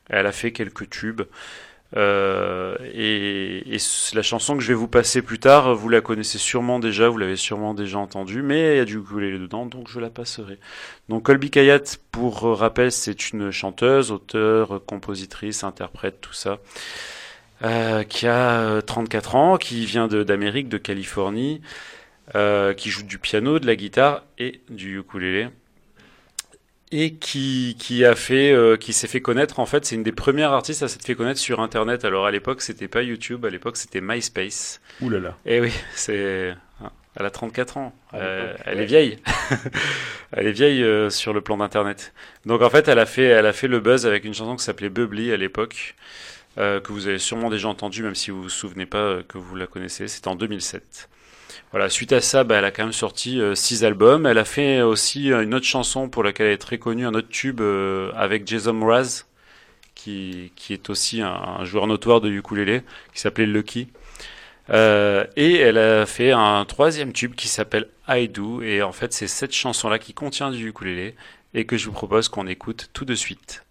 elle 0.08 0.26
a 0.26 0.32
fait 0.32 0.52
quelques 0.52 0.88
tubes. 0.88 1.22
Euh, 1.96 2.76
et, 2.92 3.76
et 3.76 3.78
la 4.14 4.22
chanson 4.22 4.56
que 4.56 4.62
je 4.62 4.68
vais 4.68 4.74
vous 4.74 4.88
passer 4.88 5.22
plus 5.22 5.38
tard, 5.38 5.74
vous 5.74 5.88
la 5.88 6.00
connaissez 6.00 6.38
sûrement 6.38 6.80
déjà, 6.80 7.08
vous 7.08 7.18
l'avez 7.18 7.36
sûrement 7.36 7.72
déjà 7.72 7.98
entendue, 7.98 8.42
mais 8.42 8.74
il 8.74 8.76
y 8.78 8.80
a 8.80 8.84
du 8.84 8.98
ukulélé 8.98 9.38
dedans, 9.38 9.66
donc 9.66 9.88
je 9.88 10.00
la 10.00 10.10
passerai. 10.10 10.58
Donc 11.08 11.24
Colby 11.24 11.50
Kayat, 11.50 11.82
pour 12.10 12.44
euh, 12.46 12.54
rappel, 12.54 12.90
c'est 12.90 13.30
une 13.30 13.50
chanteuse, 13.52 14.10
auteure, 14.10 14.82
compositrice, 14.84 15.62
interprète, 15.62 16.20
tout 16.20 16.32
ça, 16.32 16.58
euh, 17.62 18.02
qui 18.02 18.26
a 18.26 18.60
euh, 18.60 18.80
34 18.80 19.36
ans, 19.36 19.56
qui 19.56 19.86
vient 19.86 20.08
de- 20.08 20.24
d'Amérique, 20.24 20.68
de, 20.68 20.78
Californie, 20.78 21.60
euh, 22.34 22.74
qui 22.74 22.90
joue 22.90 23.04
du 23.04 23.18
piano, 23.18 23.60
de 23.60 23.66
la 23.66 23.76
guitare 23.76 24.24
et 24.38 24.60
du 24.68 24.98
ukulélé 24.98 25.48
et 26.96 27.14
qui, 27.14 27.76
qui 27.78 28.04
a 28.04 28.14
fait, 28.14 28.52
euh, 28.52 28.76
qui 28.76 28.92
s'est 28.92 29.08
fait 29.08 29.20
connaître. 29.20 29.58
En 29.58 29.66
fait, 29.66 29.84
c'est 29.84 29.96
une 29.96 30.04
des 30.04 30.12
premières 30.12 30.52
artistes 30.52 30.82
à 30.84 30.88
s'être 30.88 31.04
fait 31.04 31.16
connaître 31.16 31.40
sur 31.40 31.58
Internet. 31.60 32.04
Alors 32.04 32.24
à 32.24 32.30
l'époque, 32.30 32.62
c'était 32.62 32.86
pas 32.86 33.02
YouTube, 33.02 33.44
à 33.44 33.50
l'époque, 33.50 33.76
c'était 33.76 34.00
MySpace. 34.00 34.80
Ouh 35.00 35.10
là 35.10 35.18
là. 35.18 35.36
Et 35.44 35.60
oui, 35.60 35.72
c'est, 35.96 36.54
ah, 36.82 36.92
elle 37.16 37.26
a 37.26 37.30
34 37.30 37.78
ans. 37.78 37.92
Euh, 38.14 38.54
elle 38.64 38.76
ouais. 38.76 38.82
est 38.84 38.86
vieille. 38.86 39.18
elle 40.32 40.46
est 40.46 40.52
vieille 40.52 40.84
euh, 40.84 41.10
sur 41.10 41.32
le 41.32 41.40
plan 41.40 41.56
d'Internet. 41.56 42.12
Donc 42.46 42.62
en 42.62 42.70
fait, 42.70 42.86
elle 42.86 43.00
a 43.00 43.06
fait, 43.06 43.24
elle 43.24 43.46
a 43.46 43.52
fait 43.52 43.68
le 43.68 43.80
buzz 43.80 44.06
avec 44.06 44.24
une 44.24 44.34
chanson 44.34 44.54
qui 44.54 44.64
s'appelait 44.64 44.88
Bubbly 44.90 45.32
à 45.32 45.36
l'époque. 45.36 45.96
euh, 46.58 46.80
que 46.80 46.92
vous 46.92 47.08
avez 47.08 47.18
sûrement 47.18 47.50
déjà 47.50 47.68
entendu, 47.68 48.02
même 48.02 48.14
si 48.14 48.30
vous 48.30 48.42
vous 48.42 48.48
souvenez 48.48 48.86
pas 48.86 48.98
euh, 48.98 49.22
que 49.26 49.38
vous 49.38 49.56
la 49.56 49.66
connaissez. 49.66 50.08
C'était 50.08 50.28
en 50.28 50.36
2007. 50.36 51.08
Voilà, 51.74 51.88
suite 51.90 52.12
à 52.12 52.20
ça, 52.20 52.44
bah, 52.44 52.58
elle 52.58 52.64
a 52.66 52.70
quand 52.70 52.84
même 52.84 52.92
sorti 52.92 53.40
euh, 53.40 53.56
six 53.56 53.82
albums. 53.82 54.26
Elle 54.26 54.38
a 54.38 54.44
fait 54.44 54.80
aussi 54.80 55.32
euh, 55.32 55.42
une 55.42 55.54
autre 55.54 55.66
chanson 55.66 56.08
pour 56.08 56.22
laquelle 56.22 56.46
elle 56.46 56.52
est 56.52 56.58
très 56.58 56.78
connue, 56.78 57.04
un 57.04 57.14
autre 57.14 57.28
tube 57.28 57.60
euh, 57.60 58.12
avec 58.14 58.46
Jason 58.46 58.74
Mraz, 58.74 59.24
qui, 59.96 60.52
qui 60.54 60.72
est 60.72 60.88
aussi 60.88 61.20
un, 61.20 61.32
un 61.32 61.64
joueur 61.64 61.88
notoire 61.88 62.20
de 62.20 62.30
ukulélé, 62.30 62.82
qui 63.12 63.20
s'appelait 63.20 63.46
Lucky. 63.46 63.88
Euh, 64.70 65.26
et 65.34 65.56
elle 65.56 65.78
a 65.78 66.06
fait 66.06 66.30
un 66.30 66.64
troisième 66.64 67.12
tube 67.12 67.34
qui 67.34 67.48
s'appelle 67.48 67.88
I 68.06 68.28
Do. 68.28 68.62
Et 68.62 68.80
en 68.80 68.92
fait, 68.92 69.12
c'est 69.12 69.26
cette 69.26 69.52
chanson-là 69.52 69.98
qui 69.98 70.14
contient 70.14 70.52
du 70.52 70.68
ukulélé 70.68 71.16
et 71.54 71.66
que 71.66 71.76
je 71.76 71.86
vous 71.86 71.92
propose 71.92 72.28
qu'on 72.28 72.46
écoute 72.46 72.90
tout 72.92 73.04
de 73.04 73.16
suite. 73.16 73.64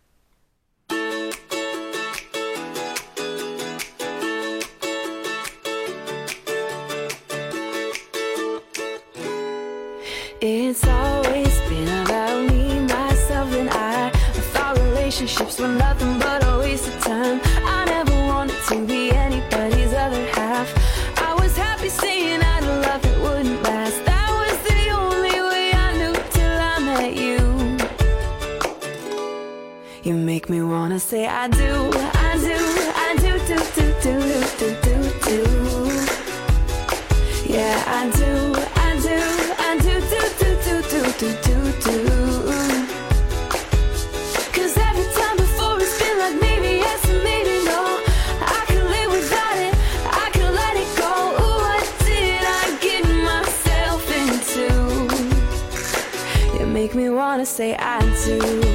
It's 10.46 10.86
always 10.86 11.58
been 11.70 11.88
about 12.04 12.52
me, 12.52 12.82
myself, 12.82 13.50
and 13.54 13.70
I. 13.70 14.08
I 14.08 14.42
thought 14.52 14.78
relationships 14.78 15.58
were 15.58 15.70
nothing 15.70 16.20
but 16.20 16.44
a 16.44 16.60
waste 16.60 16.86
of 16.86 17.00
time. 17.00 17.40
I 17.64 17.86
never 17.86 18.12
wanted 18.12 18.62
to 18.68 18.86
be 18.86 19.12
anybody's 19.12 19.94
other 19.94 20.26
half. 20.36 20.68
I 21.18 21.34
was 21.36 21.56
happy 21.56 21.88
saying 21.88 22.42
I'd 22.42 22.66
love 22.66 23.02
that 23.04 23.22
wouldn't 23.22 23.64
last. 23.64 24.04
That 24.04 24.30
was 24.42 24.58
the 24.68 24.90
only 24.90 25.40
way 25.50 25.72
I 25.72 25.90
knew 26.00 26.16
till 26.36 26.58
I 26.74 26.78
met 26.92 27.16
you. 27.16 27.40
You 30.04 30.14
make 30.16 30.50
me 30.50 30.62
wanna 30.62 31.00
say 31.00 31.26
I 31.26 31.48
do, 31.48 31.90
I 32.30 32.32
do, 32.48 32.58
I 33.08 33.16
do, 33.24 33.32
do, 33.48 33.58
do, 33.78 33.86
do, 34.04 34.16
do, 34.60 34.68
do, 34.84 34.98
do, 34.98 34.98
do. 35.26 35.40
Yeah, 37.48 37.78
I 37.88 38.10
do, 38.18 38.23
say 57.46 57.76
I 57.76 58.00
do, 58.26 58.73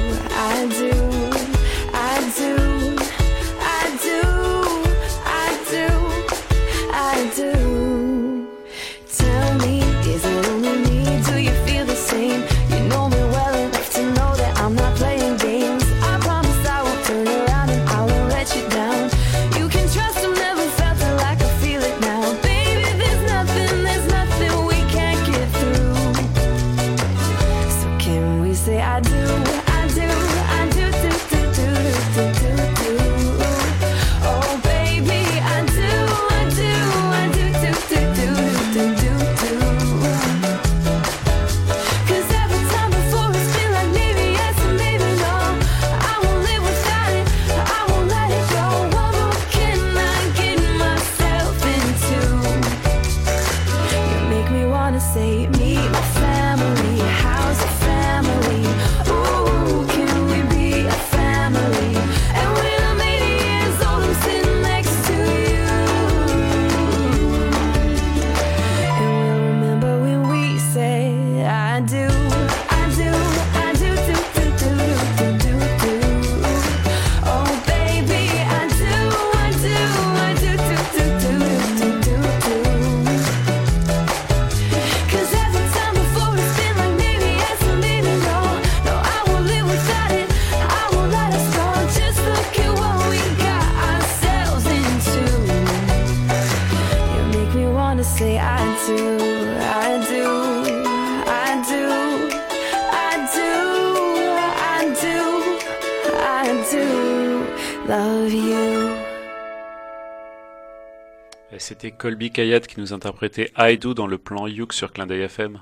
Colby 111.99 112.31
Kayat 112.31 112.61
qui 112.61 112.79
nous 112.79 112.93
interprétait 112.93 113.51
I 113.57 113.77
Do 113.77 113.93
dans 113.93 114.07
le 114.07 114.17
plan 114.17 114.47
Youk 114.47 114.73
sur 114.73 114.91
Clin 114.91 115.05
d'œil 115.05 115.21
FM. 115.21 115.59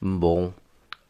Bon. 0.00 0.54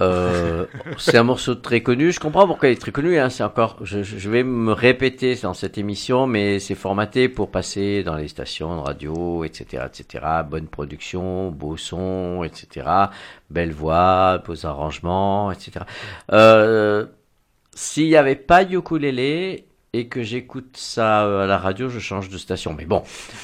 Euh, 0.02 0.66
c'est 0.98 1.16
un 1.16 1.22
morceau 1.22 1.54
très 1.54 1.82
connu. 1.82 2.12
Je 2.12 2.20
comprends 2.20 2.46
pourquoi 2.46 2.68
il 2.68 2.72
est 2.72 2.80
très 2.80 2.92
connu. 2.92 3.18
Hein. 3.18 3.30
C'est 3.30 3.42
encore, 3.42 3.78
je 3.82 4.30
vais 4.30 4.42
me 4.42 4.72
répéter 4.72 5.34
dans 5.36 5.54
cette 5.54 5.78
émission, 5.78 6.26
mais 6.26 6.58
c'est 6.58 6.74
formaté 6.74 7.28
pour 7.28 7.50
passer 7.50 8.02
dans 8.02 8.16
les 8.16 8.28
stations 8.28 8.76
de 8.76 8.80
radio, 8.80 9.44
etc., 9.44 9.84
etc. 9.86 10.24
Bonne 10.48 10.68
production, 10.68 11.50
beau 11.50 11.76
son, 11.76 12.44
etc. 12.44 12.86
Belle 13.50 13.72
voix, 13.72 14.38
beaux 14.38 14.66
arrangements, 14.66 15.50
etc. 15.50 15.80
Euh, 16.32 17.06
S'il 17.74 18.08
n'y 18.08 18.16
avait 18.16 18.36
pas 18.36 18.64
ukulélé 18.64 19.66
et 19.92 20.08
que 20.08 20.22
j'écoute 20.22 20.76
ça 20.76 21.24
euh, 21.24 21.44
à 21.44 21.46
la 21.46 21.58
radio, 21.58 21.88
je 21.88 21.98
change 21.98 22.28
de 22.28 22.38
station. 22.38 22.74
Mais 22.76 22.84
bon, 22.84 23.02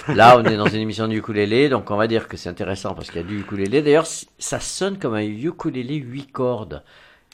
là, 0.08 0.36
on 0.38 0.44
est 0.44 0.56
dans 0.56 0.66
une 0.66 0.80
émission 0.80 1.08
de 1.08 1.14
ukulélé, 1.14 1.68
donc 1.68 1.90
on 1.90 1.96
va 1.96 2.06
dire 2.06 2.28
que 2.28 2.36
c'est 2.36 2.48
intéressant 2.50 2.94
parce 2.94 3.10
qu'il 3.10 3.20
y 3.22 3.24
a 3.24 3.26
du 3.26 3.40
ukulélé. 3.40 3.82
D'ailleurs, 3.82 4.06
ça 4.38 4.60
sonne 4.60 4.98
comme 4.98 5.14
un 5.14 5.22
ukulélé 5.22 5.94
8 5.96 6.32
cordes. 6.32 6.82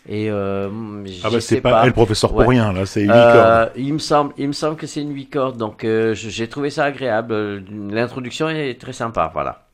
Et 0.08 0.30
euh, 0.30 0.70
Ah 1.24 1.28
bah 1.30 1.40
c'est 1.40 1.60
pas, 1.60 1.84
elle 1.84 1.92
professeur 1.92 2.30
pour 2.30 2.38
Ouais. 2.38 2.46
rien 2.46 2.72
là, 2.72 2.86
c'est 2.86 3.02
huit 3.02 3.10
Euh, 3.10 3.64
cordes. 3.66 3.72
il 3.76 3.92
me 3.92 3.98
semble, 3.98 4.32
il 4.38 4.46
me 4.48 4.52
semble 4.52 4.76
que 4.76 4.86
c'est 4.86 5.02
une 5.02 5.12
8 5.12 5.26
cordes, 5.28 5.56
donc 5.58 5.84
euh, 5.84 6.14
j'ai 6.14 6.48
trouvé 6.48 6.70
ça 6.70 6.84
agréable. 6.84 7.62
L'introduction 7.90 8.48
est 8.48 8.80
très 8.80 8.92
sympa, 8.94 9.30
voilà. 9.34 9.67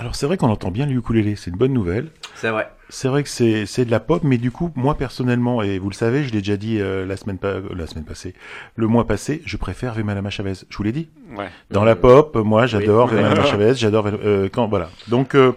Alors 0.00 0.14
c'est 0.14 0.26
vrai 0.26 0.36
qu'on 0.36 0.48
entend 0.48 0.70
bien 0.70 0.86
le 0.86 0.92
ukulélé, 0.92 1.34
c'est 1.34 1.50
une 1.50 1.56
bonne 1.56 1.72
nouvelle. 1.72 2.10
C'est 2.36 2.50
vrai. 2.50 2.70
C'est 2.88 3.08
vrai 3.08 3.24
que 3.24 3.28
c'est 3.28 3.66
c'est 3.66 3.84
de 3.84 3.90
la 3.90 3.98
pop, 3.98 4.22
mais 4.22 4.38
du 4.38 4.52
coup, 4.52 4.70
moi 4.76 4.94
personnellement, 4.96 5.60
et 5.60 5.78
vous 5.80 5.90
le 5.90 5.94
savez, 5.94 6.22
je 6.22 6.32
l'ai 6.32 6.38
déjà 6.38 6.56
dit 6.56 6.80
euh, 6.80 7.04
la 7.04 7.16
semaine 7.16 7.36
pa- 7.36 7.48
euh, 7.48 7.62
la 7.76 7.86
semaine 7.88 8.04
passée, 8.04 8.32
le 8.76 8.86
mois 8.86 9.06
passé, 9.08 9.42
je 9.44 9.56
préfère 9.56 9.94
Vemalama 9.94 10.30
Chavez. 10.30 10.52
Je 10.70 10.76
vous 10.76 10.84
l'ai 10.84 10.92
dit. 10.92 11.08
Ouais. 11.36 11.48
Dans 11.72 11.82
la 11.84 11.96
pop, 11.96 12.36
moi 12.36 12.66
j'adore 12.66 13.08
Oui. 13.10 13.16
Vemalama 13.16 13.44
Chavez, 13.44 13.74
j'adore 13.74 14.06
euh, 14.06 14.48
quand 14.50 14.68
voilà. 14.68 14.88
Donc 15.08 15.34
euh, 15.34 15.52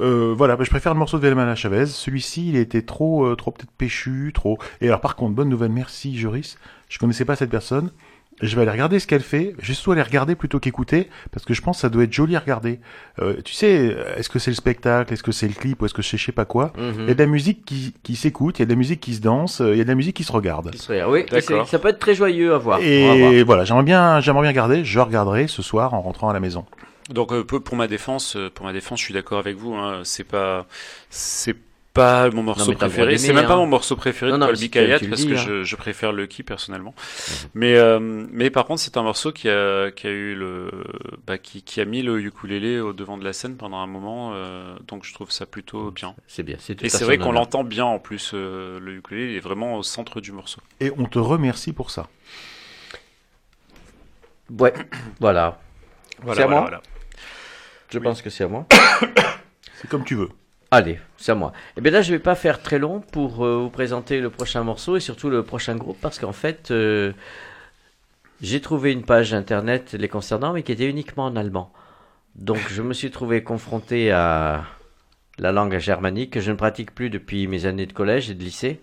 euh, 0.00 0.34
voilà, 0.36 0.54
bah, 0.56 0.64
je 0.64 0.70
préfère 0.70 0.92
le 0.92 0.98
morceau 0.98 1.18
de 1.18 1.26
Vemalama 1.26 1.54
Chavez. 1.54 1.86
Celui-ci, 1.86 2.50
il 2.50 2.56
était 2.56 2.82
trop 2.82 3.24
euh, 3.24 3.36
trop 3.36 3.52
peut-être 3.52 3.72
péchu, 3.72 4.32
trop. 4.34 4.58
Et 4.82 4.88
alors 4.88 5.00
par 5.00 5.16
contre, 5.16 5.34
bonne 5.34 5.48
nouvelle, 5.48 5.72
merci 5.72 6.16
Joris. 6.16 6.58
Je 6.90 6.98
connaissais 6.98 7.24
pas 7.24 7.36
cette 7.36 7.50
personne. 7.50 7.90
Je 8.40 8.54
vais 8.54 8.62
aller 8.62 8.70
regarder 8.70 9.00
ce 9.00 9.06
qu'elle 9.06 9.22
fait. 9.22 9.54
Je 9.60 9.68
vais 9.68 9.74
surtout 9.74 9.92
aller 9.92 10.02
regarder 10.02 10.36
plutôt 10.36 10.60
qu'écouter, 10.60 11.08
parce 11.32 11.44
que 11.44 11.54
je 11.54 11.60
pense 11.62 11.78
que 11.78 11.80
ça 11.82 11.88
doit 11.88 12.04
être 12.04 12.12
joli 12.12 12.36
à 12.36 12.38
regarder. 12.40 12.78
Euh, 13.20 13.34
tu 13.44 13.52
sais, 13.52 13.96
est-ce 14.16 14.28
que 14.28 14.38
c'est 14.38 14.50
le 14.52 14.54
spectacle, 14.56 15.12
est-ce 15.12 15.22
que 15.24 15.32
c'est 15.32 15.48
le 15.48 15.54
clip, 15.54 15.82
ou 15.82 15.86
est-ce 15.86 15.94
que 15.94 16.02
c'est 16.02 16.16
je 16.16 16.24
sais 16.26 16.32
pas 16.32 16.44
quoi 16.44 16.72
Mhm. 16.78 16.94
Il 17.00 17.08
y 17.08 17.10
a 17.10 17.14
de 17.14 17.18
la 17.22 17.26
musique 17.26 17.64
qui, 17.64 17.94
qui 18.02 18.14
s'écoute, 18.16 18.58
il 18.58 18.62
y 18.62 18.64
a 18.64 18.66
de 18.66 18.70
la 18.70 18.76
musique 18.76 19.00
qui 19.00 19.14
se 19.14 19.20
danse, 19.20 19.60
euh, 19.60 19.72
il 19.74 19.78
y 19.78 19.80
a 19.80 19.84
de 19.84 19.88
la 19.88 19.94
musique 19.96 20.16
qui 20.16 20.24
se 20.24 20.30
regarde. 20.32 20.70
Qui 20.70 20.78
serait- 20.78 21.04
Oui, 21.04 21.24
D'accord. 21.30 21.66
c'est- 21.66 21.70
ça 21.72 21.78
peut 21.80 21.88
être 21.88 21.98
très 21.98 22.14
joyeux 22.14 22.54
à 22.54 22.58
voir. 22.58 22.78
Et 22.80 23.42
voilà, 23.42 23.64
j'aimerais 23.64 23.82
bien, 23.82 24.20
j'aimerais 24.20 24.42
bien 24.42 24.50
regarder. 24.50 24.84
Je 24.84 25.00
regarderai 25.00 25.48
ce 25.48 25.62
soir 25.62 25.94
en 25.94 26.00
rentrant 26.00 26.28
à 26.28 26.32
la 26.32 26.40
maison. 26.40 26.64
Donc 27.10 27.32
euh, 27.32 27.42
pour 27.42 27.74
ma 27.76 27.86
défense, 27.88 28.36
euh, 28.36 28.50
pour 28.54 28.66
ma 28.66 28.72
défense, 28.72 29.00
je 29.00 29.04
suis 29.06 29.14
d'accord 29.14 29.38
avec 29.38 29.56
vous. 29.56 29.74
Hein, 29.74 30.02
c'est 30.04 30.24
pas, 30.24 30.66
c'est 31.10 31.56
pas 31.98 32.30
mon 32.30 32.42
morceau 32.42 32.72
préféré. 32.72 33.18
C'est 33.18 33.32
même 33.32 33.46
pas 33.46 33.54
hein. 33.54 33.56
mon 33.56 33.66
morceau 33.66 33.96
préféré 33.96 34.30
Non, 34.32 34.38
de 34.38 34.46
Colby 34.46 34.70
Kayat 34.70 34.98
parce 35.00 35.20
dis, 35.20 35.28
que 35.28 35.34
hein. 35.34 35.44
je, 35.46 35.64
je 35.64 35.76
préfère 35.76 36.12
Lucky 36.12 36.42
personnellement. 36.42 36.94
Mais 37.54 37.76
euh, 37.76 37.98
mais 38.00 38.50
par 38.50 38.64
contre, 38.64 38.80
c'est 38.80 38.96
un 38.96 39.02
morceau 39.02 39.32
qui 39.32 39.48
a 39.48 39.90
qui 39.90 40.06
a 40.06 40.10
eu 40.10 40.34
le 40.34 40.70
bah, 41.26 41.38
qui 41.38 41.62
qui 41.62 41.80
a 41.80 41.84
mis 41.84 42.02
le 42.02 42.20
ukulélé 42.20 42.80
au 42.80 42.92
devant 42.92 43.18
de 43.18 43.24
la 43.24 43.32
scène 43.32 43.56
pendant 43.56 43.78
un 43.78 43.86
moment. 43.86 44.32
euh, 44.34 44.76
donc 44.86 45.04
je 45.04 45.12
trouve 45.12 45.30
ça 45.30 45.46
plutôt 45.46 45.90
bien. 45.90 46.14
C'est 46.26 46.42
bien. 46.42 46.56
C'est 46.58 46.74
tout 46.74 46.84
Et 46.84 46.88
c'est 46.88 47.04
vrai 47.04 47.18
qu'on 47.18 47.32
l'entend 47.32 47.64
bien 47.64 47.84
en 47.84 47.98
plus. 47.98 48.32
euh, 48.34 48.78
le 48.80 48.94
ukulélé 48.96 49.32
il 49.32 49.36
est 49.36 49.40
vraiment 49.40 49.76
au 49.76 49.82
centre 49.82 50.20
du 50.20 50.32
morceau. 50.32 50.60
Et 50.80 50.92
on 50.96 51.04
te 51.06 51.18
remercie 51.18 51.72
pour 51.72 51.90
ça. 51.90 52.08
Ouais, 54.58 54.72
voilà. 55.20 55.58
Voilà, 56.22 56.36
c'est 56.36 56.42
à 56.42 56.46
voilà, 56.46 56.60
moi 56.60 56.60
voilà. 56.70 56.82
Je 57.90 57.98
pense 57.98 58.22
que 58.22 58.30
c'est 58.30 58.44
à 58.44 58.48
moi. 58.48 58.66
C'est 59.80 59.88
comme 59.88 60.04
tu 60.04 60.16
veux. 60.16 60.28
Allez, 60.70 60.98
c'est 61.16 61.32
à 61.32 61.34
moi. 61.34 61.52
Et 61.76 61.80
bien 61.80 61.92
là, 61.92 62.02
je 62.02 62.12
vais 62.12 62.18
pas 62.18 62.34
faire 62.34 62.60
très 62.60 62.78
long 62.78 63.00
pour 63.00 63.42
euh, 63.44 63.56
vous 63.56 63.70
présenter 63.70 64.20
le 64.20 64.28
prochain 64.28 64.62
morceau 64.62 64.96
et 64.96 65.00
surtout 65.00 65.30
le 65.30 65.42
prochain 65.42 65.76
groupe 65.76 65.98
parce 65.98 66.18
qu'en 66.18 66.32
fait, 66.32 66.70
euh, 66.70 67.12
j'ai 68.42 68.60
trouvé 68.60 68.92
une 68.92 69.02
page 69.02 69.32
internet 69.32 69.94
les 69.98 70.08
concernant 70.08 70.52
mais 70.52 70.62
qui 70.62 70.72
était 70.72 70.88
uniquement 70.88 71.24
en 71.24 71.36
allemand. 71.36 71.72
Donc 72.34 72.58
je 72.68 72.82
me 72.82 72.92
suis 72.92 73.10
trouvé 73.10 73.42
confronté 73.42 74.10
à 74.12 74.64
la 75.38 75.52
langue 75.52 75.78
germanique 75.78 76.34
que 76.34 76.40
je 76.40 76.50
ne 76.50 76.56
pratique 76.56 76.94
plus 76.94 77.08
depuis 77.08 77.46
mes 77.46 77.64
années 77.64 77.86
de 77.86 77.94
collège 77.94 78.30
et 78.30 78.34
de 78.34 78.44
lycée. 78.44 78.80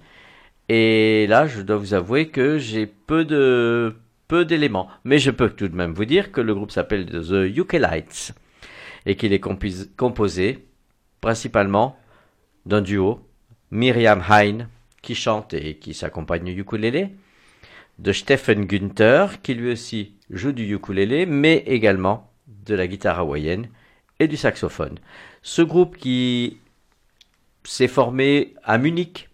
Et 0.70 1.28
là, 1.28 1.46
je 1.46 1.62
dois 1.62 1.78
vous 1.78 1.94
avouer 1.94 2.30
que 2.30 2.58
j'ai 2.58 2.88
peu 2.88 3.26
de 3.26 3.96
peu 4.28 4.44
d'éléments, 4.44 4.90
mais 5.04 5.20
je 5.20 5.30
peux 5.30 5.52
tout 5.52 5.68
de 5.68 5.76
même 5.76 5.94
vous 5.94 6.06
dire 6.06 6.32
que 6.32 6.42
le 6.42 6.56
groupe 6.56 6.72
s'appelle 6.72 7.06
The 7.06 7.56
UK 7.56 7.74
Lights 7.74 8.34
et 9.06 9.16
qu'il 9.16 9.34
est 9.34 9.40
composé 9.40 10.65
principalement 11.26 11.98
d'un 12.68 12.82
duo, 12.82 13.20
Myriam 13.72 14.22
Hein, 14.30 14.68
qui 15.02 15.16
chante 15.16 15.56
et 15.56 15.78
qui 15.78 15.96
s'accompagne 15.96 16.52
au 16.52 16.56
ukulélé, 16.56 17.16
de 17.98 18.12
Stephen 18.12 18.66
Günther, 18.66 19.42
qui 19.42 19.56
lui 19.56 19.72
aussi 19.72 20.14
joue 20.30 20.52
du 20.52 20.72
ukulélé, 20.72 21.26
mais 21.26 21.64
également 21.66 22.32
de 22.46 22.76
la 22.76 22.86
guitare 22.86 23.18
hawaïenne 23.18 23.70
et 24.20 24.28
du 24.28 24.38
saxophone. 24.38 25.00
Ce 25.42 25.64
groupe 25.64 25.98
qui 25.98 26.60
s'est 27.64 27.88
formé 27.88 28.54
à 28.64 28.78
Munich 28.78 29.28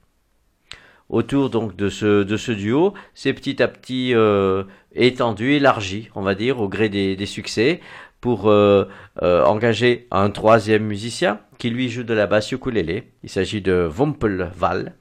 autour 1.09 1.49
donc 1.49 1.75
de 1.75 1.89
ce, 1.89 2.51
duo, 2.53 2.93
s'est 3.13 3.33
petit 3.33 3.61
à 3.61 3.67
petit 3.67 4.15
euh, 4.15 4.63
étendu, 4.95 5.51
élargi, 5.51 6.07
on 6.15 6.21
va 6.21 6.35
dire, 6.35 6.61
au 6.61 6.69
gré 6.69 6.87
des 6.87 7.25
succès, 7.25 7.81
pour 8.21 8.49
euh, 8.49 8.87
euh, 9.23 9.43
engager 9.43 10.07
un 10.11 10.29
troisième 10.29 10.85
musicien 10.85 11.41
qui 11.57 11.71
lui 11.71 11.89
joue 11.89 12.03
de 12.03 12.13
la 12.13 12.27
basse 12.27 12.51
ukulélé. 12.51 13.11
Il 13.23 13.29
s'agit 13.29 13.61
de 13.61 13.89
Wumpelwall. 13.97 14.93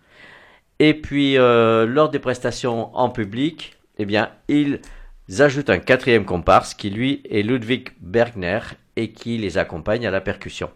Et 0.79 0.95
puis, 0.95 1.37
euh, 1.37 1.87
lors 1.87 2.09
des 2.09 2.19
prestations 2.19 2.97
en 2.97 3.11
public, 3.11 3.77
eh 3.99 4.07
bien, 4.07 4.31
ils 4.49 4.81
ajoutent 5.39 5.69
un 5.69 5.79
quatrième 5.79 6.25
comparse 6.25 6.73
qui, 6.73 6.89
lui, 6.89 7.23
est 7.31 7.43
Ludwig 7.43 7.91
Bergner 8.01 8.61
et 8.97 9.13
qui 9.13 9.37
les 9.37 9.59
accompagne 9.59 10.07
à 10.07 10.11
la 10.11 10.23
percussion. 10.23 10.71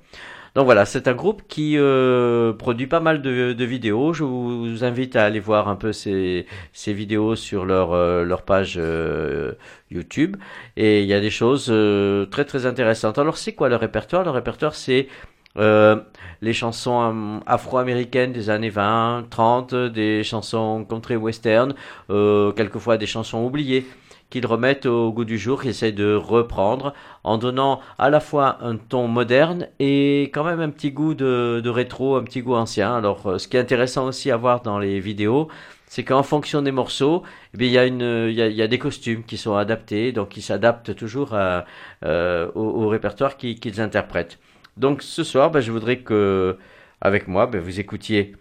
Donc 0.54 0.66
voilà, 0.66 0.84
c'est 0.84 1.08
un 1.08 1.14
groupe 1.14 1.42
qui 1.48 1.76
euh, 1.76 2.52
produit 2.52 2.86
pas 2.86 3.00
mal 3.00 3.22
de, 3.22 3.64
vidéos. 3.64 4.12
Je 4.12 4.22
vous 4.22 4.84
invite 4.84 5.16
à 5.16 5.24
aller 5.24 5.40
voir 5.40 5.68
un 5.68 5.74
peu 5.74 5.92
ces, 5.92 6.46
vidéos 6.86 7.34
sur 7.34 7.64
leur, 7.64 7.92
euh, 7.92 8.24
page 8.46 8.74
euh, 8.78 9.52
YouTube. 9.90 10.36
Et 10.76 11.02
il 11.02 11.08
y 11.08 11.14
a 11.14 11.20
des 11.20 11.30
choses 11.30 11.66
euh, 11.70 12.26
très 12.26 12.44
très 12.44 12.66
intéressantes. 12.66 13.18
Alors 13.18 13.36
c'est 13.36 13.52
quoi 13.52 13.68
le 13.68 13.74
répertoire? 13.76 14.22
Le 14.22 14.30
répertoire 14.30 14.74
c'est 14.76 15.08
les 15.56 16.52
chansons 16.52 17.40
afro-américaines 17.46 18.32
des 18.32 18.50
années 18.50 18.70
20, 18.70 19.26
30, 19.30 19.74
des 19.74 20.22
chansons 20.22 20.84
country 20.84 21.16
western, 21.16 21.74
euh, 22.10 22.52
quelquefois 22.52 22.96
des 22.96 23.06
chansons 23.06 23.44
oubliées 23.44 23.86
qu'ils 24.34 24.46
remettent 24.46 24.86
au 24.86 25.12
goût 25.12 25.24
du 25.24 25.38
jour, 25.38 25.60
qu'ils 25.60 25.70
essayent 25.70 25.92
de 25.92 26.12
reprendre 26.12 26.92
en 27.22 27.38
donnant 27.38 27.80
à 27.98 28.10
la 28.10 28.18
fois 28.18 28.58
un 28.62 28.76
ton 28.76 29.06
moderne 29.06 29.68
et 29.78 30.22
quand 30.34 30.42
même 30.42 30.58
un 30.58 30.70
petit 30.70 30.90
goût 30.90 31.14
de, 31.14 31.68
rétro, 31.68 32.16
un 32.16 32.24
petit 32.24 32.42
goût 32.42 32.56
ancien. 32.56 32.96
Alors 32.96 33.24
euh, 33.28 33.38
ce 33.38 33.46
qui 33.46 33.56
est 33.56 33.60
intéressant 33.60 34.08
aussi 34.08 34.32
à 34.32 34.36
voir 34.36 34.62
dans 34.62 34.80
les 34.80 34.98
vidéos, 34.98 35.46
c'est 35.86 36.02
qu'en 36.02 36.24
fonction 36.24 36.62
des 36.62 36.72
morceaux, 36.72 37.22
eh 37.56 37.64
il 37.64 37.70
y 37.70 38.62
a 38.62 38.66
des 38.66 38.78
costumes 38.80 39.22
qui 39.22 39.36
sont 39.36 39.54
adaptés, 39.54 40.10
donc 40.10 40.36
ils 40.36 40.42
s'adaptent 40.42 40.96
toujours 40.96 41.34
euh, 41.34 42.50
au, 42.56 42.88
répertoire 42.88 43.36
qui- 43.36 43.54
qu'ils 43.60 43.80
interprètent. 43.80 44.40
Donc 44.76 45.02
ce 45.02 45.22
soir, 45.22 45.52
ben, 45.52 45.60
je 45.60 45.70
voudrais 45.70 45.98
que, 45.98 46.58
avec 47.00 47.28
moi, 47.28 47.46
ben, 47.46 47.60
vous 47.60 47.78
écoutiez 47.78 48.34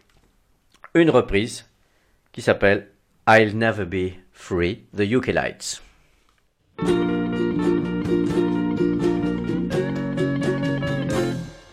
une 0.96 1.12
reprise 1.12 1.70
qui 2.32 2.42
s'appelle 2.42 2.88
I'll 3.28 3.56
Never 3.56 3.86
Be 3.86 4.23
Free, 4.44 4.84
The 4.92 5.06
UK. 5.16 5.30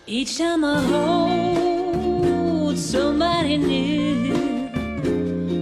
Each 0.07 0.37
time 0.37 0.63
I 0.63 0.81
hold 0.81 2.77
somebody 2.77 3.57
new, 3.57 4.69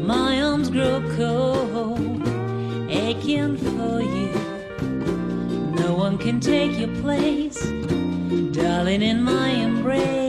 my 0.05 0.39
arms 0.43 0.69
grow 0.69 1.01
cold, 1.17 2.21
aching 2.87 3.57
for 3.57 4.01
you. 4.03 4.31
No 5.81 5.95
one 5.95 6.15
can 6.19 6.39
take 6.39 6.77
your 6.77 6.95
place, 7.01 7.59
darling, 8.51 9.01
in 9.01 9.23
my 9.23 9.49
embrace. 9.49 10.28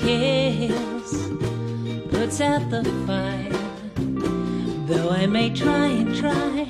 Cares 0.00 1.28
puts 2.10 2.40
out 2.40 2.70
the 2.70 2.84
fire. 3.06 3.52
Though 4.86 5.10
I 5.10 5.26
may 5.26 5.50
try 5.50 5.86
and 5.86 6.14
try, 6.14 6.64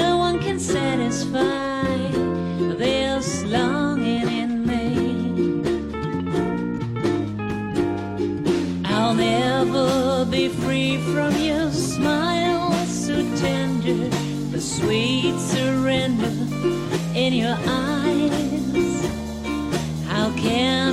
no 0.00 0.18
one 0.18 0.38
can 0.38 0.58
satisfy 0.58 1.82
this 2.78 3.44
longing 3.44 4.28
in 4.42 4.66
me. 4.66 4.86
I'll 8.84 9.14
never 9.14 10.24
be 10.24 10.48
free 10.48 10.98
from 11.12 11.36
your 11.36 11.70
smile 11.70 12.72
so 12.86 13.16
tender, 13.36 14.08
the 14.50 14.60
sweet 14.60 15.38
surrender 15.38 16.32
in 17.14 17.32
your 17.32 17.56
eyes. 17.66 18.62
How 20.06 20.30
can 20.36 20.91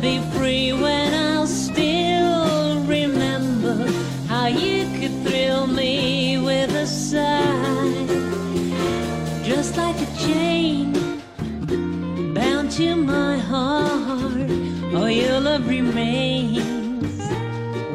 be 0.00 0.18
free 0.32 0.72
when 0.72 1.12
I'll 1.12 1.46
still 1.46 2.80
remember 2.84 3.86
how 4.28 4.46
you 4.46 4.88
could 4.98 5.26
thrill 5.26 5.66
me 5.66 6.38
with 6.38 6.70
a 6.74 6.86
sigh? 6.86 8.06
Just 9.44 9.76
like 9.76 9.96
a 10.00 10.06
chain 10.16 10.92
bound 12.32 12.70
to 12.72 12.96
my 12.96 13.36
heart, 13.36 14.50
oh, 14.94 15.06
your 15.06 15.38
love 15.38 15.68
remains 15.68 17.18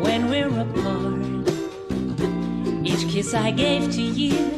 when 0.04 0.30
we're 0.30 0.60
apart. 0.60 1.26
Each 2.86 3.08
kiss 3.12 3.34
I 3.34 3.50
gave 3.50 3.92
to 3.94 4.02
you 4.02 4.55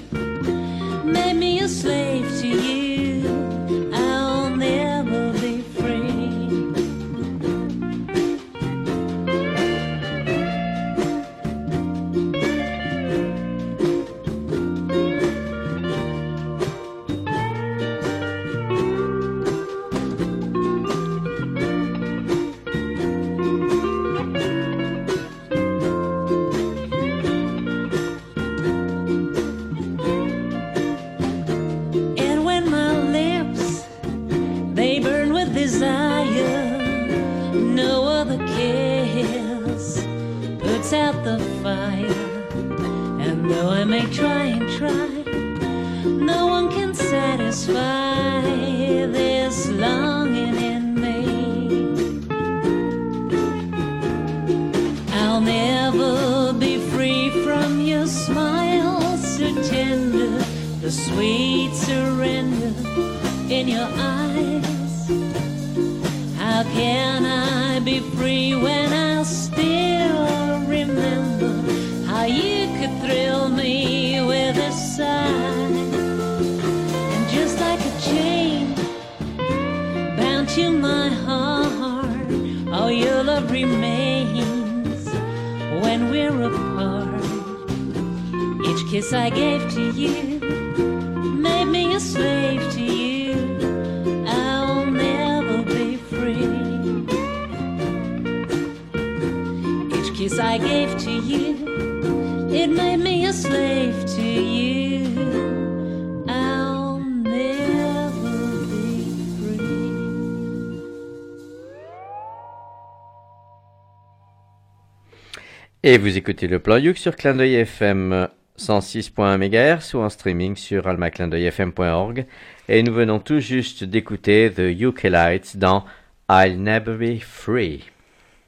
Et 115.90 115.98
vous 115.98 116.18
écoutez 116.18 116.48
le 116.50 116.60
plan 116.60 116.76
Youk 116.76 116.98
sur 116.98 117.16
Clin 117.16 117.34
d'œil 117.34 117.56
FM 117.56 118.28
106.1 118.60 119.38
MHz 119.38 119.96
ou 119.96 120.00
en 120.00 120.10
streaming 120.10 120.58
sur 120.58 120.86
almaclindeuilfm.org. 120.86 122.26
Et 122.68 122.84
nous 122.84 122.94
venons 122.94 123.20
tout 123.20 123.40
juste 123.40 123.86
d'écouter 123.86 124.52
The 124.54 124.78
Ukelites 124.82 125.56
dans 125.56 125.86
I'll 126.30 126.62
Never 126.62 126.98
Be 126.98 127.22
Free. 127.22 127.86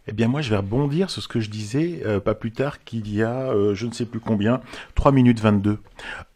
Eh 0.09 0.11
bien, 0.11 0.27
moi, 0.27 0.41
je 0.41 0.49
vais 0.49 0.57
rebondir 0.57 1.09
sur 1.09 1.23
ce 1.23 1.29
que 1.29 1.39
je 1.39 1.49
disais 1.49 2.01
euh, 2.05 2.19
pas 2.19 2.35
plus 2.35 2.51
tard 2.51 2.83
qu'il 2.83 3.09
y 3.09 3.23
a, 3.23 3.53
euh, 3.53 3.73
je 3.73 3.85
ne 3.85 3.93
sais 3.93 4.05
plus 4.05 4.19
combien, 4.19 4.59
3 4.95 5.13
minutes 5.13 5.39
22. 5.39 5.77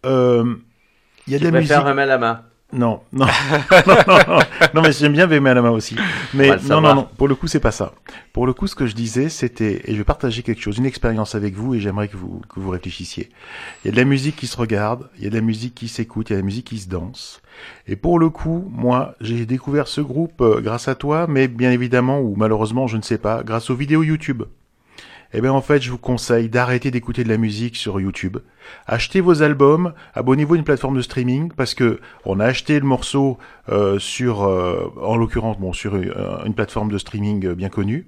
Euh, 0.05 0.55
Il 1.27 1.33
y 1.33 1.35
a 1.35 1.39
de 1.39 1.45
Tu 1.45 1.51
la 1.51 1.59
musique. 1.59 1.75
la 1.75 2.17
main 2.17 2.45
Non, 2.73 3.01
non, 3.13 3.25
non, 3.87 3.95
non, 4.07 4.17
non, 4.27 4.39
non, 4.73 4.81
mais 4.81 4.91
j'aime 4.91 5.13
bien 5.13 5.27
Vémé 5.27 5.51
à 5.51 5.53
la 5.53 5.61
main 5.61 5.69
aussi. 5.69 5.95
Mais 6.33 6.49
non, 6.67 6.81
non, 6.81 6.95
non, 6.95 7.07
pour 7.17 7.27
le 7.27 7.35
coup, 7.35 7.47
c'est 7.47 7.59
pas 7.59 7.71
ça. 7.71 7.93
Pour 8.33 8.47
le 8.47 8.53
coup, 8.53 8.65
ce 8.65 8.75
que 8.75 8.87
je 8.87 8.95
disais, 8.95 9.29
c'était, 9.29 9.81
et 9.85 9.93
je 9.93 9.97
vais 9.97 10.03
partager 10.03 10.41
quelque 10.41 10.61
chose, 10.61 10.79
une 10.79 10.85
expérience 10.85 11.35
avec 11.35 11.53
vous, 11.53 11.75
et 11.75 11.79
j'aimerais 11.79 12.07
que 12.07 12.17
vous, 12.17 12.41
que 12.49 12.59
vous 12.59 12.71
réfléchissiez. 12.71 13.29
Il 13.83 13.87
y 13.87 13.89
a 13.89 13.91
de 13.91 13.97
la 13.97 14.05
musique 14.05 14.35
qui 14.35 14.47
se 14.47 14.57
regarde, 14.57 15.07
il 15.17 15.23
y 15.23 15.27
a 15.27 15.29
de 15.29 15.35
la 15.35 15.41
musique 15.41 15.75
qui 15.75 15.87
s'écoute, 15.87 16.29
il 16.29 16.33
y 16.33 16.35
a 16.35 16.37
de 16.37 16.41
la 16.41 16.45
musique 16.45 16.65
qui 16.65 16.79
se 16.79 16.89
danse. 16.89 17.41
Et 17.87 17.95
pour 17.95 18.17
le 18.17 18.29
coup, 18.29 18.67
moi, 18.71 19.15
j'ai 19.21 19.45
découvert 19.45 19.87
ce 19.87 20.01
groupe 20.01 20.41
euh, 20.41 20.59
grâce 20.59 20.87
à 20.87 20.95
toi, 20.95 21.27
mais 21.29 21.47
bien 21.47 21.71
évidemment, 21.71 22.21
ou 22.21 22.33
malheureusement, 22.35 22.87
je 22.87 22.97
ne 22.97 23.03
sais 23.03 23.19
pas, 23.19 23.43
grâce 23.43 23.69
aux 23.69 23.75
vidéos 23.75 24.01
YouTube. 24.01 24.43
Eh 25.35 25.41
bien, 25.41 25.51
en 25.51 25.61
fait, 25.61 25.81
je 25.81 25.89
vous 25.89 25.97
conseille 25.97 26.47
d'arrêter 26.47 26.91
d'écouter 26.91 27.23
de 27.23 27.29
la 27.29 27.37
musique 27.37 27.75
sur 27.75 27.99
YouTube. 27.99 28.37
Achetez 28.85 29.19
vos 29.19 29.41
albums, 29.41 29.93
abonnez-vous 30.13 30.53
à 30.53 30.57
une 30.57 30.63
plateforme 30.63 30.95
de 30.95 31.01
streaming 31.01 31.51
parce 31.51 31.73
que 31.73 31.99
on 32.23 32.39
a 32.39 32.45
acheté 32.45 32.79
le 32.79 32.85
morceau 32.85 33.39
euh, 33.69 33.97
sur, 33.97 34.43
euh, 34.43 34.93
en 35.01 35.17
l'occurrence, 35.17 35.57
bon, 35.59 35.73
sur 35.73 35.95
euh, 35.95 36.43
une 36.45 36.53
plateforme 36.53 36.91
de 36.91 36.99
streaming 36.99 37.53
bien 37.53 37.69
connue. 37.69 38.05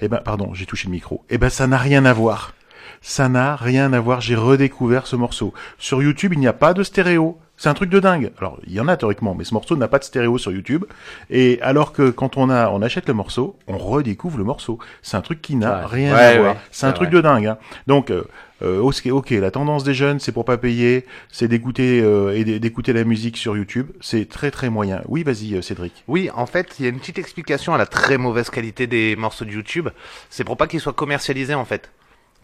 Eh 0.00 0.08
ben, 0.08 0.18
pardon, 0.18 0.52
j'ai 0.52 0.66
touché 0.66 0.88
le 0.88 0.92
micro. 0.92 1.24
Eh 1.30 1.38
ben, 1.38 1.48
ça 1.48 1.68
n'a 1.68 1.78
rien 1.78 2.04
à 2.04 2.12
voir. 2.12 2.54
Ça 3.00 3.28
n'a 3.28 3.56
rien 3.56 3.92
à 3.92 4.00
voir. 4.00 4.20
J'ai 4.20 4.34
redécouvert 4.34 5.06
ce 5.06 5.16
morceau. 5.16 5.52
Sur 5.78 6.02
YouTube, 6.02 6.32
il 6.34 6.38
n'y 6.40 6.46
a 6.48 6.52
pas 6.52 6.74
de 6.74 6.82
stéréo. 6.82 7.38
C'est 7.56 7.68
un 7.68 7.74
truc 7.74 7.88
de 7.88 8.00
dingue. 8.00 8.32
Alors, 8.38 8.58
il 8.66 8.72
y 8.72 8.80
en 8.80 8.88
a 8.88 8.96
théoriquement, 8.96 9.36
mais 9.36 9.44
ce 9.44 9.54
morceau 9.54 9.76
n'a 9.76 9.86
pas 9.86 10.00
de 10.00 10.04
stéréo 10.04 10.38
sur 10.38 10.50
YouTube. 10.50 10.84
Et 11.30 11.60
alors 11.62 11.92
que 11.92 12.10
quand 12.10 12.36
on 12.36 12.50
a, 12.50 12.68
on 12.70 12.82
achète 12.82 13.06
le 13.06 13.14
morceau, 13.14 13.56
on 13.68 13.78
redécouvre 13.78 14.38
le 14.38 14.44
morceau. 14.44 14.80
C'est 15.02 15.16
un 15.16 15.20
truc 15.20 15.40
qui 15.40 15.54
n'a 15.54 15.78
Ouais. 15.80 15.86
rien 15.86 16.14
Ouais, 16.14 16.20
à 16.20 16.38
voir. 16.40 16.54
ouais, 16.54 16.60
c'est 16.72 16.86
un 16.86 16.92
truc 16.92 17.10
vrai. 17.10 17.18
de 17.18 17.22
dingue. 17.22 17.46
Hein. 17.46 17.58
Donc, 17.86 18.10
euh, 18.10 18.24
euh, 18.62 18.80
ok, 18.80 19.06
ok, 19.08 19.30
la 19.30 19.52
tendance 19.52 19.84
des 19.84 19.94
jeunes, 19.94 20.18
c'est 20.18 20.32
pour 20.32 20.44
pas 20.44 20.56
payer, 20.58 21.06
c'est 21.30 21.46
d'écouter 21.46 22.00
euh, 22.02 22.36
et 22.36 22.42
d'é- 22.44 22.58
d'écouter 22.58 22.92
la 22.92 23.04
musique 23.04 23.36
sur 23.36 23.56
YouTube. 23.56 23.86
C'est 24.00 24.28
très 24.28 24.50
très 24.50 24.68
moyen. 24.68 25.02
Oui, 25.06 25.22
vas-y, 25.22 25.54
euh, 25.54 25.62
Cédric. 25.62 26.02
Oui, 26.08 26.30
en 26.34 26.46
fait, 26.46 26.74
il 26.80 26.84
y 26.84 26.86
a 26.86 26.90
une 26.90 26.98
petite 26.98 27.20
explication 27.20 27.72
à 27.72 27.78
la 27.78 27.86
très 27.86 28.18
mauvaise 28.18 28.50
qualité 28.50 28.88
des 28.88 29.14
morceaux 29.14 29.44
de 29.44 29.50
YouTube. 29.52 29.90
C'est 30.28 30.42
pour 30.42 30.56
pas 30.56 30.66
qu'ils 30.66 30.80
soient 30.80 30.92
commercialisés, 30.92 31.54
en 31.54 31.64
fait. 31.64 31.90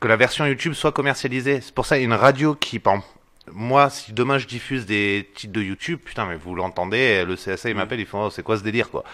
Que 0.00 0.08
la 0.08 0.16
version 0.16 0.46
YouTube 0.46 0.72
soit 0.72 0.92
commercialisée. 0.92 1.60
C'est 1.60 1.74
pour 1.74 1.84
ça, 1.86 1.98
une 1.98 2.14
radio 2.14 2.54
qui, 2.54 2.78
par 2.78 2.94
exemple, 2.94 3.08
moi, 3.52 3.90
si 3.90 4.12
demain 4.12 4.38
je 4.38 4.46
diffuse 4.46 4.86
des 4.86 5.30
titres 5.34 5.52
de 5.52 5.60
YouTube, 5.60 5.98
putain, 6.02 6.26
mais 6.26 6.36
vous 6.36 6.54
l'entendez, 6.54 7.24
le 7.24 7.36
CSA, 7.36 7.68
il 7.68 7.76
m'appelle, 7.76 8.00
ils 8.00 8.06
font, 8.06 8.26
oh, 8.26 8.30
c'est 8.30 8.42
quoi 8.42 8.56
ce 8.56 8.62
délire, 8.62 8.90
quoi. 8.90 9.04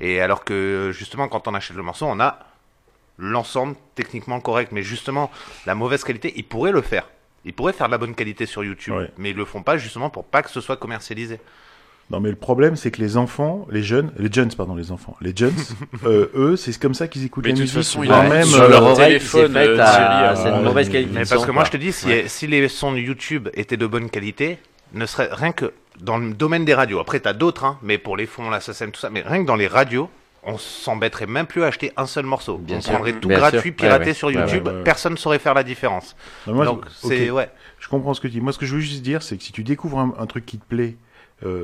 Et 0.00 0.20
alors 0.20 0.44
que, 0.44 0.90
justement, 0.92 1.28
quand 1.28 1.48
on 1.48 1.54
achète 1.54 1.76
le 1.76 1.82
morceau, 1.82 2.06
on 2.06 2.20
a 2.20 2.40
l'ensemble 3.18 3.76
techniquement 3.94 4.40
correct. 4.40 4.72
Mais 4.72 4.82
justement, 4.82 5.30
la 5.66 5.74
mauvaise 5.74 6.04
qualité, 6.04 6.32
ils 6.36 6.44
pourraient 6.44 6.72
le 6.72 6.82
faire. 6.82 7.08
Ils 7.44 7.52
pourraient 7.52 7.72
faire 7.72 7.86
de 7.86 7.92
la 7.92 7.98
bonne 7.98 8.14
qualité 8.14 8.46
sur 8.46 8.64
YouTube. 8.64 8.94
Ouais. 8.94 9.10
Mais 9.16 9.30
ils 9.30 9.36
le 9.36 9.44
font 9.44 9.62
pas, 9.62 9.78
justement, 9.78 10.10
pour 10.10 10.24
pas 10.24 10.42
que 10.42 10.50
ce 10.50 10.60
soit 10.60 10.76
commercialisé. 10.76 11.40
Non, 12.10 12.20
mais 12.20 12.28
le 12.30 12.36
problème, 12.36 12.76
c'est 12.76 12.90
que 12.90 13.00
les 13.00 13.16
enfants, 13.16 13.66
les 13.70 13.82
jeunes, 13.82 14.12
les 14.18 14.30
jeunes, 14.30 14.52
pardon, 14.54 14.74
les 14.74 14.92
enfants, 14.92 15.16
les 15.22 15.32
jeunes, 15.34 15.54
euh, 16.04 16.28
eux, 16.34 16.56
c'est 16.56 16.78
comme 16.78 16.92
ça 16.94 17.08
qu'ils 17.08 17.24
écoutent 17.24 17.44
Mais 17.44 17.50
la 17.52 17.56
de 17.56 17.60
toute 17.62 17.74
musique. 17.74 17.82
façon, 17.90 18.02
il 18.02 18.08
voire 18.08 18.24
y 18.24 18.26
a 18.26 18.30
même, 18.30 18.44
sur 18.44 18.62
euh, 18.62 18.68
leur 18.68 18.94
téléphone, 18.96 19.56
euh, 19.56 19.78
à 19.80 20.36
cette 20.36 20.46
euh, 20.52 20.62
mauvaise 20.62 20.90
qualité. 20.90 21.10
Mais 21.14 21.24
parce 21.24 21.46
que 21.46 21.50
moi, 21.50 21.64
je 21.64 21.70
te 21.70 21.76
dis, 21.78 21.92
si, 21.92 22.06
Ouais. 22.06 22.24
si 22.28 22.46
les 22.46 22.68
sons 22.68 22.92
de 22.92 22.98
YouTube 22.98 23.48
étaient 23.54 23.78
de 23.78 23.86
bonne 23.86 24.10
qualité, 24.10 24.58
ne 24.92 25.06
serait 25.06 25.30
rien 25.32 25.52
que 25.52 25.72
dans 26.00 26.18
le 26.18 26.34
domaine 26.34 26.64
des 26.66 26.74
radios. 26.74 27.00
Après, 27.00 27.20
t'as 27.20 27.32
d'autres, 27.32 27.64
hein, 27.64 27.78
mais 27.82 27.96
pour 27.98 28.16
les 28.18 28.26
fonds, 28.26 28.50
la 28.50 28.60
SACEM, 28.60 28.90
tout 28.92 29.00
ça, 29.00 29.08
mais 29.10 29.22
rien 29.22 29.40
que 29.42 29.46
dans 29.46 29.56
les 29.56 29.66
radios, 29.66 30.10
on 30.42 30.58
s'embêterait 30.58 31.26
même 31.26 31.46
plus 31.46 31.62
à 31.62 31.68
acheter 31.68 31.90
un 31.96 32.04
seul 32.04 32.26
morceau. 32.26 32.58
Bien 32.58 32.76
on 32.76 32.80
sûr. 32.82 32.92
prendrait 32.92 33.14
tout 33.14 33.28
Bien 33.28 33.38
gratuit, 33.38 33.60
sûr. 33.70 33.74
piraté 33.76 34.00
Ouais, 34.02 34.06
ouais. 34.08 34.14
sur 34.14 34.30
YouTube, 34.30 34.66
ouais, 34.66 34.72
ouais, 34.72 34.78
ouais. 34.78 34.84
personne 34.84 35.14
ne 35.14 35.18
saurait 35.18 35.38
faire 35.38 35.54
la 35.54 35.62
différence. 35.62 36.14
non, 36.46 36.52
moi, 36.54 36.66
Donc, 36.66 36.84
je- 37.02 37.08
c'est, 37.08 37.30
ok. 37.30 37.36
ouais. 37.36 37.48
Je 37.80 37.88
comprends 37.88 38.12
ce 38.12 38.20
que 38.20 38.26
tu 38.28 38.34
dis. 38.34 38.40
Moi, 38.42 38.52
ce 38.52 38.58
que 38.58 38.66
je 38.66 38.74
veux 38.74 38.80
juste 38.80 39.00
dire, 39.02 39.22
c'est 39.22 39.38
que 39.38 39.42
si 39.42 39.52
tu 39.52 39.62
découvres 39.64 39.98
un, 39.98 40.12
un 40.18 40.26
truc 40.26 40.44
qui 40.44 40.58
te 40.58 40.64
plaît 40.66 40.96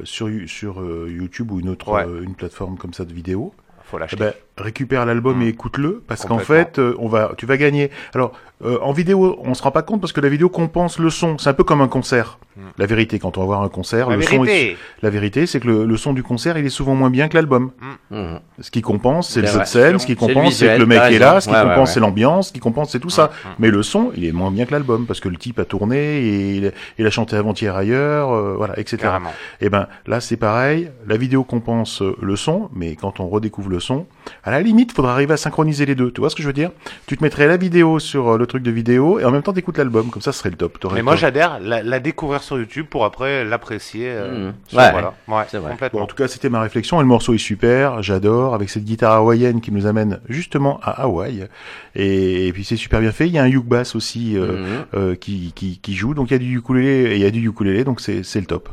sur, 0.05 0.29
You- 0.31 0.47
sur 0.49 0.81
euh, 0.81 1.09
YouTube 1.11 1.51
ou 1.53 1.61
une 1.61 1.69
autre 1.69 1.93
Ouais. 1.93 2.05
euh, 2.07 2.23
une 2.23 2.35
plateforme 2.35 2.77
comme 2.79 2.93
ça 2.95 3.05
de 3.05 3.13
vidéo, 3.13 3.53
Faut 3.85 3.97
eh 3.97 4.01
l'acheter. 4.01 4.17
ben, 4.17 4.33
récupère 4.61 5.07
l'album 5.07 5.39
Mm. 5.39 5.43
et 5.43 5.49
écoute-le 5.49 6.03
parce 6.07 6.25
qu'en 6.25 6.39
fait, 6.39 6.79
euh, 6.79 6.95
on 6.99 7.09
va, 7.09 7.33
tu 7.37 7.47
vas 7.47 7.57
gagner. 7.57 7.91
Alors, 8.15 8.33
euh, 8.65 8.79
en 8.83 8.93
vidéo, 8.93 9.39
on 9.43 9.55
se 9.55 9.63
rend 9.63 9.71
pas 9.71 9.83
compte 9.83 10.01
parce 10.01 10.13
que 10.13 10.21
la 10.21 10.29
vidéo 10.29 10.49
compense 10.51 10.99
le 10.99 11.09
son. 11.11 11.39
C'est 11.39 11.49
un 11.49 11.55
peu 11.55 11.65
comme 11.65 11.81
un 11.81 11.89
concert. 11.89 12.39
Mm. 12.57 12.61
La 12.79 12.87
vérité, 12.87 13.19
quand 13.19 13.39
on 13.39 13.41
va 13.41 13.47
voir 13.47 13.63
un 13.63 13.69
concert, 13.71 14.11
la 14.11 14.17
le 14.17 14.23
son 14.23 14.45
est- 14.45 14.47
vérité. 14.47 14.77
la 15.03 15.11
vérité, 15.11 15.47
c'est 15.47 15.61
que 15.61 15.67
le, 15.69 15.85
le 15.87 15.97
son 15.97 16.13
du 16.13 16.23
concert, 16.23 16.59
il 16.59 16.67
est 16.67 16.69
souvent 16.71 16.95
moins 16.95 17.09
bien 17.11 17.29
que 17.29 17.37
l'album. 17.37 17.71
Mhm. 18.11 18.41
Ce 18.61 18.71
qui 18.71 18.83
compense, 18.83 19.31
c'est 19.31 19.41
le 19.41 19.47
jeu 19.47 19.61
de 19.61 19.65
scène. 19.65 19.99
Ce 19.99 20.07
qui 20.07 20.15
compense, 20.17 20.55
c'est 20.57 20.75
que 20.75 20.81
le 20.81 20.87
mec 20.87 21.01
est 21.11 21.19
là. 21.19 21.41
Ce 21.41 21.49
qui 21.49 21.55
Ouais, 21.55 21.63
compense, 21.63 21.89
ouais. 21.89 21.95
c'est 21.95 22.01
l'ambiance. 22.01 22.49
Ce 22.49 22.53
qui 22.53 22.61
compense, 22.61 22.91
c'est 22.91 23.01
tout 23.01 23.09
ça. 23.11 23.27
Mm. 23.27 23.49
Mais 23.61 23.71
le 23.71 23.83
son, 23.83 24.13
il 24.17 24.25
est 24.27 24.33
moins 24.33 24.51
bien 24.51 24.67
que 24.67 24.73
l'album 24.73 25.07
parce 25.07 25.21
que 25.21 25.29
le 25.31 25.37
type 25.37 25.59
a 25.59 25.65
tourné 25.65 25.99
et 26.21 26.57
il, 26.57 26.73
il 26.99 27.07
a 27.07 27.11
chanté 27.11 27.37
avant-hier 27.37 27.75
ailleurs, 27.75 28.31
euh, 28.33 28.55
voilà, 28.57 28.79
etc. 28.79 28.99
Carrément. 29.01 29.33
Et 29.63 29.71
ben 29.71 29.87
là, 30.07 30.21
c'est 30.21 30.37
pareil. 30.37 30.91
La 31.07 31.17
vidéo 31.17 31.45
compense 31.45 32.03
le 32.21 32.37
son, 32.37 32.69
mais 32.75 32.95
quand 32.97 33.21
on 33.21 33.29
redécouvre 33.29 33.71
le 33.71 33.81
son, 33.81 34.07
à 34.45 34.51
la 34.51 34.61
limite, 34.61 34.93
faudra 34.93 35.13
arriver 35.13 35.35
à 35.35 35.37
synchroniser 35.37 35.87
les 35.87 35.95
deux. 35.95 36.11
Tu 36.11 36.21
vois 36.21 36.31
ce 36.31 36.37
que 36.37 36.43
je 36.43 36.47
veux 36.47 36.53
dire? 36.53 36.71
Tu 37.07 37.17
te 37.17 37.23
mettrais 37.25 37.47
la 37.47 37.57
vidéo 37.57 37.99
sur 37.99 38.29
euh, 38.31 38.39
le 38.39 38.47
truc 38.47 38.63
de 38.63 38.71
vidéo 38.71 39.19
et 39.19 39.25
en 39.25 39.31
même 39.31 39.43
temps 39.43 39.53
t'écoutes 39.53 39.79
l'album. 39.79 40.11
Comme 40.11 40.23
ça, 40.23 40.33
ce 40.33 40.39
serait 40.41 40.51
le 40.51 40.57
top. 40.57 40.79
Mais 40.93 40.99
le 40.99 41.03
moi, 41.05 41.17
j'adhère, 41.17 41.59
la, 41.61 41.83
la 41.83 42.01
découvrir 42.01 42.43
sur 42.43 42.59
YouTube 42.59 42.87
pour 42.89 43.05
après 43.05 43.45
l'apprécier. 43.45 44.07
euh, 44.09 44.51
sur- 44.67 44.79
Ouais. 44.79 44.91
voilà. 44.93 45.15
Ouais, 45.29 45.43
C'est 45.49 45.59
vrai. 45.59 45.71
complètement. 45.73 46.01
Bon, 46.01 46.05
en 46.05 46.09
tout 46.09 46.17
cas, 46.17 46.29
c'était 46.29 46.49
ma 46.49 46.61
réflexion. 46.61 46.99
Et 46.99 47.03
le 47.03 47.09
morceau 47.09 47.35
est 47.35 47.39
super, 47.39 48.03
j'adore, 48.03 48.55
avec 48.55 48.71
cette 48.71 48.85
guitare 48.85 49.13
hawaïenne 49.13 49.61
qui 49.61 49.73
nous 49.73 49.87
amène 49.87 50.21
justement 50.29 50.81
à 50.83 51.03
Hawaï. 51.03 51.49
Et, 51.95 52.47
et 52.49 52.53
puis 52.53 52.65
c'est 52.65 52.77
super 52.77 53.01
bien 53.01 53.13
fait. 53.13 53.27
Il 53.27 53.33
y 53.33 53.39
a 53.39 53.43
un 53.43 53.49
uke 53.51 53.67
bass 53.67 53.95
aussi 53.95 54.37
euh, 54.37 54.59
Mhm. 54.59 54.67
euh, 54.95 55.15
qui, 55.15 55.53
qui, 55.55 55.79
qui 55.79 55.95
joue. 55.95 56.15
Donc 56.15 56.31
il 56.31 56.33
y 56.33 56.37
a 56.37 56.39
du 56.39 56.57
ukulélé 56.59 57.13
et 57.13 57.17
il 57.17 57.21
y 57.23 57.25
a 57.27 57.31
du 57.31 57.47
ukulélé, 57.47 57.85
donc 57.85 58.01
c'est 58.01 58.23
c'est 58.23 58.41
le 58.41 58.47
top. 58.47 58.69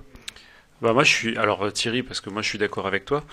Bah 0.81 0.93
moi 0.93 1.03
je 1.03 1.11
suis 1.11 1.37
alors 1.37 1.63
euh, 1.65 1.71
Thierry 1.71 2.03
parce 2.03 2.21
que 2.21 2.29
moi 2.29 2.43
je 2.43 2.49
suis 2.49 2.59
d'accord 2.59 2.85
avec 2.85 3.03
toi. 3.03 3.23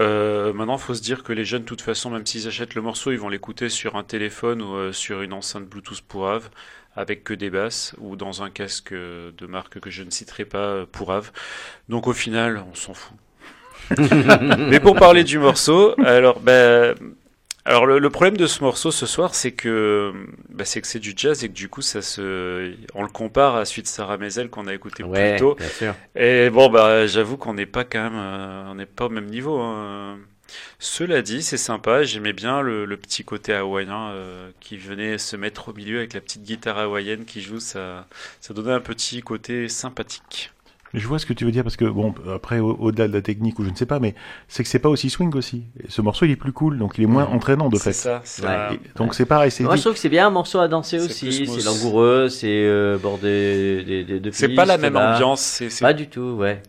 Euh, 0.00 0.52
maintenant 0.52 0.76
faut 0.76 0.94
se 0.94 1.02
dire 1.02 1.22
que 1.22 1.32
les 1.32 1.44
jeunes 1.44 1.62
de 1.62 1.66
toute 1.66 1.82
façon 1.82 2.10
même 2.10 2.26
s'ils 2.26 2.48
achètent 2.48 2.74
le 2.74 2.82
morceau 2.82 3.12
ils 3.12 3.18
vont 3.18 3.28
l'écouter 3.28 3.68
sur 3.68 3.94
un 3.94 4.02
téléphone 4.02 4.60
ou 4.60 4.74
euh, 4.74 4.92
sur 4.92 5.22
une 5.22 5.32
enceinte 5.32 5.66
Bluetooth 5.66 6.00
Pourave 6.00 6.50
avec 6.96 7.22
que 7.22 7.32
des 7.32 7.48
basses 7.48 7.94
ou 7.98 8.16
dans 8.16 8.42
un 8.42 8.50
casque 8.50 8.90
euh, 8.92 9.30
de 9.38 9.46
marque 9.46 9.78
que 9.78 9.88
je 9.88 10.02
ne 10.02 10.10
citerai 10.10 10.44
pas 10.44 10.84
Pourave. 10.90 11.30
Donc 11.88 12.08
au 12.08 12.12
final 12.12 12.60
on 12.72 12.74
s'en 12.74 12.94
fout. 12.94 13.16
Mais 14.58 14.80
pour 14.80 14.96
parler 14.96 15.22
du 15.22 15.38
morceau 15.38 15.94
alors 16.04 16.40
ben 16.40 16.96
alors 17.66 17.86
le, 17.86 17.98
le 17.98 18.10
problème 18.10 18.36
de 18.36 18.46
ce 18.46 18.62
morceau 18.64 18.90
ce 18.90 19.06
soir, 19.06 19.34
c'est 19.34 19.52
que 19.52 20.12
bah, 20.48 20.64
c'est 20.64 20.80
que 20.80 20.86
c'est 20.86 20.98
du 20.98 21.12
jazz 21.16 21.44
et 21.44 21.48
que 21.48 21.54
du 21.54 21.68
coup 21.68 21.82
ça 21.82 22.00
se, 22.02 22.74
on 22.94 23.02
le 23.02 23.08
compare 23.10 23.56
à 23.56 23.64
Suite 23.64 23.86
Sarah 23.86 24.16
Maisel 24.16 24.48
qu'on 24.50 24.66
a 24.66 24.74
écouté 24.74 25.02
Ouais, 25.02 25.20
plus 25.20 25.34
tôt. 25.34 25.56
bien 25.56 25.68
sûr. 25.68 25.94
Et 26.14 26.50
bon 26.50 26.68
bah 26.70 27.06
j'avoue 27.06 27.36
qu'on 27.36 27.54
n'est 27.54 27.66
pas 27.66 27.84
quand 27.84 28.02
même, 28.02 28.16
euh, 28.18 28.64
on 28.70 28.74
n'est 28.76 28.86
pas 28.86 29.06
au 29.06 29.10
même 29.10 29.26
niveau. 29.26 29.58
hein. 29.60 30.18
Cela 30.80 31.22
dit, 31.22 31.42
c'est 31.42 31.56
sympa. 31.56 32.02
J'aimais 32.04 32.32
bien 32.32 32.60
le, 32.62 32.84
le 32.84 32.96
petit 32.96 33.24
côté 33.24 33.54
hawaïen 33.54 34.10
euh, 34.12 34.50
qui 34.60 34.76
venait 34.78 35.18
se 35.18 35.36
mettre 35.36 35.68
au 35.70 35.74
milieu 35.74 35.98
avec 35.98 36.14
la 36.14 36.20
petite 36.20 36.42
guitare 36.42 36.78
hawaïenne 36.78 37.24
qui 37.24 37.40
joue. 37.42 37.60
Ça, 37.60 38.08
ça 38.40 38.54
donnait 38.54 38.72
un 38.72 38.80
petit 38.80 39.20
côté 39.22 39.68
sympathique. 39.68 40.52
Je 40.92 41.06
vois 41.06 41.20
ce 41.20 41.26
que 41.26 41.32
tu 41.32 41.44
veux 41.44 41.52
dire 41.52 41.62
parce 41.62 41.76
que 41.76 41.84
bon, 41.84 42.12
après 42.34 42.58
au- 42.58 42.74
au-delà 42.80 43.06
de 43.06 43.12
la 43.12 43.22
technique 43.22 43.58
ou 43.60 43.64
je 43.64 43.70
ne 43.70 43.76
sais 43.76 43.86
pas, 43.86 44.00
mais 44.00 44.14
c'est 44.48 44.64
que 44.64 44.68
c'est 44.68 44.80
pas 44.80 44.88
aussi 44.88 45.08
swing 45.08 45.32
aussi. 45.36 45.62
Et 45.78 45.86
ce 45.88 46.02
morceau 46.02 46.24
il 46.24 46.32
est 46.32 46.36
plus 46.36 46.52
cool, 46.52 46.78
donc 46.78 46.94
il 46.98 47.04
est 47.04 47.06
moins 47.06 47.26
entraînant 47.26 47.68
de 47.68 47.76
C'est 47.76 47.84
fait. 47.84 47.92
ça. 47.92 48.20
ça- 48.24 48.68
Ouais. 48.70 48.74
Et 48.76 48.98
donc 48.98 49.14
c'est 49.14 49.24
pareil, 49.26 49.50
c'est 49.52 49.62
Moi, 49.62 49.76
je 49.76 49.82
trouve 49.82 49.92
que 49.92 50.00
c'est 50.00 50.08
bien 50.08 50.26
un 50.26 50.30
morceau 50.30 50.58
à 50.58 50.66
danser 50.66 50.98
aussi. 50.98 51.46
C'est 51.46 51.64
langoureux, 51.64 52.28
c'est 52.28 52.48
euh, 52.48 52.98
bordé 52.98 53.84
des, 53.86 54.04
des, 54.04 54.18
de 54.20 54.30
C'est 54.32 54.48
pas 54.48 54.64
la 54.64 54.78
même 54.78 54.94
là. 54.94 55.14
ambiance. 55.14 55.40
C'est, 55.68 55.80
Pas 55.80 55.92
du 55.92 56.08
tout, 56.08 56.36
ouais. 56.40 56.60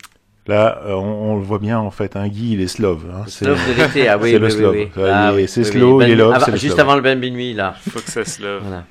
là 0.45 0.81
euh, 0.85 0.93
on, 0.93 1.31
on 1.31 1.35
le 1.37 1.41
voit 1.43 1.57
bien 1.59 1.79
en 1.79 1.89
fait. 1.89 2.15
Un 2.15 2.27
Guy 2.27 2.53
il 2.53 2.61
est 2.61 2.67
slove. 2.67 3.05
Hein, 3.11 3.23
c'est- 3.25 3.45
Slow 3.45 3.55
de 3.55 3.77
l'été, 3.81 4.07
ah 4.07 4.17
oui, 4.21 4.29
c'est 4.29 4.35
oui, 4.35 4.39
le 4.39 4.45
oui, 4.45 4.51
slow. 4.51 4.71
oui. 4.71 4.87
Ah 4.97 4.99
il 4.99 5.33
est- 5.33 5.41
oui, 5.41 5.47
c'est 5.47 5.61
oui, 5.61 5.65
slow, 5.65 5.97
oui. 5.97 6.05
il 6.05 6.11
est 6.11 6.15
Ben- 6.15 6.19
love, 6.19 6.51
Juste 6.57 6.73
slow. 6.75 6.79
avant 6.81 6.95
le 6.95 7.01
bain 7.01 7.15
de 7.15 7.21
minuit, 7.21 7.53
là. 7.55 7.73
faut 7.89 7.99
que 7.99 8.11
ça 8.11 8.23
se 8.23 8.39
lève. 8.43 8.61
Voilà. 8.61 8.85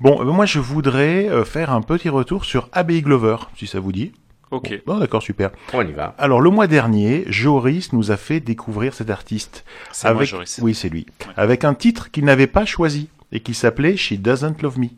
Bon, 0.00 0.24
moi 0.32 0.46
je 0.46 0.58
voudrais 0.60 1.28
euh, 1.28 1.44
faire 1.44 1.70
un 1.72 1.82
petit 1.82 2.08
retour 2.08 2.44
sur 2.46 2.68
Abbey 2.72 3.02
Glover, 3.02 3.36
si 3.56 3.66
ça 3.66 3.80
vous 3.80 3.92
dit. 3.92 4.12
Ok. 4.50 4.82
Bon, 4.86 4.98
d'accord, 4.98 5.22
super. 5.22 5.50
On 5.72 5.86
y 5.86 5.92
va. 5.92 6.14
Alors 6.18 6.40
le 6.40 6.50
mois 6.50 6.66
dernier, 6.66 7.24
Joris 7.26 7.92
nous 7.92 8.10
a 8.10 8.16
fait 8.16 8.40
découvrir 8.40 8.94
cet 8.94 9.10
artiste. 9.10 9.64
C'est 9.92 10.08
moi, 10.08 10.16
avec... 10.16 10.28
Joris. 10.28 10.60
Oui, 10.62 10.74
c'est 10.74 10.88
lui. 10.88 11.06
Ouais. 11.20 11.32
Avec 11.36 11.64
un 11.64 11.74
titre 11.74 12.10
qu'il 12.10 12.24
n'avait 12.24 12.46
pas 12.46 12.64
choisi 12.64 13.08
et 13.32 13.40
qui 13.40 13.54
s'appelait 13.54 13.96
She 13.96 14.14
Doesn't 14.14 14.62
Love 14.62 14.78
Me. 14.78 14.88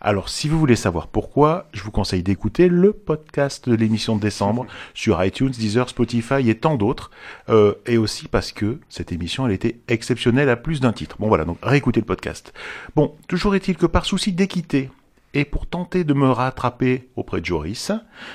Alors, 0.00 0.28
si 0.28 0.48
vous 0.48 0.58
voulez 0.58 0.76
savoir 0.76 1.06
pourquoi, 1.06 1.68
je 1.72 1.82
vous 1.82 1.90
conseille 1.90 2.22
d'écouter 2.22 2.68
le 2.68 2.92
podcast 2.92 3.68
de 3.68 3.74
l'émission 3.74 4.16
de 4.16 4.20
décembre 4.20 4.66
sur 4.94 5.22
iTunes, 5.22 5.50
Deezer, 5.50 5.88
Spotify 5.88 6.48
et 6.48 6.56
tant 6.56 6.76
d'autres. 6.76 7.10
Euh, 7.48 7.74
et 7.86 7.98
aussi 7.98 8.26
parce 8.26 8.52
que 8.52 8.78
cette 8.88 9.12
émission, 9.12 9.46
elle 9.46 9.52
était 9.52 9.78
exceptionnelle 9.88 10.48
à 10.48 10.56
plus 10.56 10.80
d'un 10.80 10.92
titre. 10.92 11.16
Bon, 11.18 11.28
voilà, 11.28 11.44
donc 11.44 11.58
réécoutez 11.62 12.00
le 12.00 12.06
podcast. 12.06 12.52
Bon, 12.96 13.14
toujours 13.28 13.54
est-il 13.54 13.76
que 13.76 13.86
par 13.86 14.06
souci 14.06 14.32
d'équité, 14.32 14.90
et 15.34 15.44
pour 15.44 15.66
tenter 15.66 16.04
de 16.04 16.14
me 16.14 16.28
rattraper 16.28 17.08
auprès 17.16 17.40
de 17.40 17.46
Joris, 17.46 17.92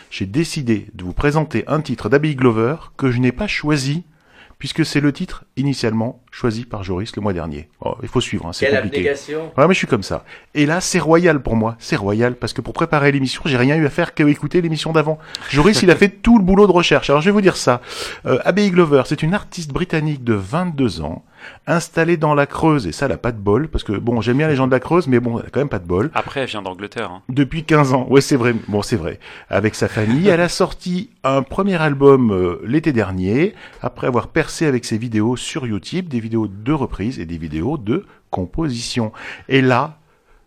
j'ai 0.09 0.25
décidé 0.25 0.87
de 0.93 1.03
vous 1.03 1.13
présenter 1.13 1.63
un 1.67 1.81
titre 1.81 2.09
d'Abby 2.09 2.35
Glover 2.35 2.75
que 2.97 3.11
je 3.11 3.19
n'ai 3.19 3.31
pas 3.31 3.47
choisi, 3.47 4.03
puisque 4.59 4.85
c'est 4.85 5.01
le 5.01 5.11
titre 5.11 5.45
initialement 5.57 6.23
choisi 6.35 6.65
par 6.65 6.83
Joris 6.83 7.15
le 7.15 7.21
mois 7.21 7.31
dernier. 7.31 7.69
Oh, 7.79 7.95
il 8.03 8.09
faut 8.09 8.19
suivre, 8.19 8.45
hein, 8.45 8.51
c'est 8.51 8.65
Quelle 8.65 8.75
compliqué. 8.75 8.97
abnégation. 8.97 9.53
Ouais, 9.57 9.67
mais 9.67 9.73
je 9.73 9.77
suis 9.77 9.87
comme 9.87 10.03
ça. 10.03 10.25
Et 10.53 10.65
là, 10.65 10.81
c'est 10.81 10.99
royal 10.99 11.41
pour 11.41 11.55
moi. 11.55 11.77
C'est 11.79 11.95
royal 11.95 12.35
parce 12.35 12.51
que 12.51 12.59
pour 12.59 12.73
préparer 12.73 13.13
l'émission, 13.13 13.41
j'ai 13.45 13.55
rien 13.55 13.77
eu 13.77 13.85
à 13.85 13.89
faire 13.89 14.13
qu'écouter 14.13 14.59
l'émission 14.61 14.91
d'avant. 14.91 15.17
Joris, 15.49 15.81
il 15.81 15.91
a 15.91 15.95
fait 15.95 16.09
tout 16.09 16.37
le 16.37 16.43
boulot 16.43 16.67
de 16.67 16.73
recherche. 16.73 17.09
Alors, 17.09 17.21
je 17.21 17.27
vais 17.27 17.31
vous 17.31 17.39
dire 17.41 17.55
ça. 17.55 17.79
Euh, 18.25 18.39
Abbey 18.43 18.69
Glover, 18.69 19.03
c'est 19.05 19.23
une 19.23 19.33
artiste 19.33 19.71
britannique 19.71 20.25
de 20.25 20.33
22 20.33 20.99
ans, 21.01 21.23
installée 21.67 22.17
dans 22.17 22.33
la 22.35 22.45
Creuse. 22.47 22.85
Et 22.87 22.91
ça, 22.91 23.05
elle 23.05 23.13
a 23.13 23.17
pas 23.17 23.31
de 23.31 23.37
bol 23.39 23.69
parce 23.69 23.83
que 23.85 23.93
bon, 23.93 24.19
j'aime 24.19 24.37
bien 24.37 24.47
les 24.49 24.55
gens 24.57 24.67
de 24.67 24.71
la 24.73 24.79
Creuse, 24.81 25.07
mais 25.07 25.19
bon, 25.21 25.39
elle 25.39 25.45
a 25.45 25.49
quand 25.49 25.59
même 25.61 25.69
pas 25.69 25.79
de 25.79 25.87
bol. 25.87 26.11
Après, 26.13 26.41
elle 26.41 26.47
vient 26.49 26.61
d'Angleterre. 26.61 27.11
hein. 27.11 27.21
Depuis 27.29 27.63
15 27.63 27.93
ans. 27.93 28.07
Ouais, 28.09 28.19
c'est 28.21 28.35
vrai. 28.35 28.53
Bon, 28.67 28.81
c'est 28.81 28.97
vrai. 28.97 29.19
Avec 29.49 29.73
sa 29.75 29.87
famille, 29.87 30.27
elle 30.27 30.41
a 30.41 30.49
sorti 30.49 31.11
un 31.23 31.43
premier 31.43 31.75
album 31.81 32.31
euh, 32.31 32.61
l'été 32.65 32.91
dernier, 32.91 33.53
après 33.81 34.07
avoir 34.07 34.27
percé 34.27 34.65
avec 34.65 34.83
ses 34.85 34.97
vidéos 34.97 35.35
sur 35.37 35.65
YouTube, 35.65 36.07
des 36.09 36.19
de 36.29 36.71
reprise 36.71 37.19
et 37.19 37.25
des 37.25 37.37
vidéos 37.37 37.77
de 37.77 38.05
composition. 38.29 39.11
Et 39.49 39.61
là, 39.61 39.99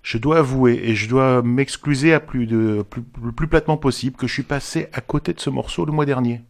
je 0.03 0.19
dois 0.19 0.39
avouer 0.39 0.81
et 0.85 0.95
je 0.95 1.09
dois 1.09 1.43
m'excuser 1.43 2.15
à 2.15 2.21
plus 2.21 2.47
de 2.47 2.85
plus, 2.89 3.03
plus 3.03 3.49
platement 3.49 3.77
possible 3.77 4.17
que 4.17 4.27
je 4.27 4.33
suis 4.33 4.43
passé 4.43 4.89
à 4.93 5.01
côté 5.01 5.33
de 5.33 5.41
ce 5.41 5.51
morceau 5.51 5.85
le 5.85 5.93
mois 5.93 6.07
dernier. 6.07 6.41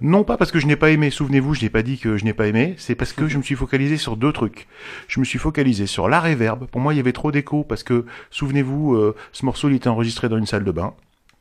Non 0.00 0.24
pas 0.24 0.36
parce 0.36 0.52
que 0.52 0.58
je 0.58 0.66
n'ai 0.66 0.76
pas 0.76 0.90
aimé, 0.90 1.10
souvenez-vous, 1.10 1.54
je 1.54 1.62
n'ai 1.62 1.70
pas 1.70 1.82
dit 1.82 1.98
que 1.98 2.16
je 2.16 2.24
n'ai 2.24 2.34
pas 2.34 2.46
aimé, 2.46 2.74
c'est 2.76 2.94
parce 2.94 3.12
que 3.12 3.28
je 3.28 3.38
me 3.38 3.42
suis 3.42 3.54
focalisé 3.54 3.96
sur 3.96 4.16
deux 4.16 4.32
trucs. 4.32 4.66
Je 5.08 5.20
me 5.20 5.24
suis 5.24 5.38
focalisé 5.38 5.86
sur 5.86 6.08
la 6.08 6.20
réverb. 6.20 6.66
Pour 6.66 6.80
moi, 6.80 6.92
il 6.92 6.98
y 6.98 7.00
avait 7.00 7.12
trop 7.12 7.32
d'écho 7.32 7.64
parce 7.64 7.82
que, 7.82 8.04
souvenez-vous, 8.30 8.94
euh, 8.94 9.16
ce 9.32 9.46
morceau 9.46 9.68
il 9.68 9.76
était 9.76 9.88
enregistré 9.88 10.28
dans 10.28 10.36
une 10.36 10.46
salle 10.46 10.64
de 10.64 10.72
bain. 10.72 10.94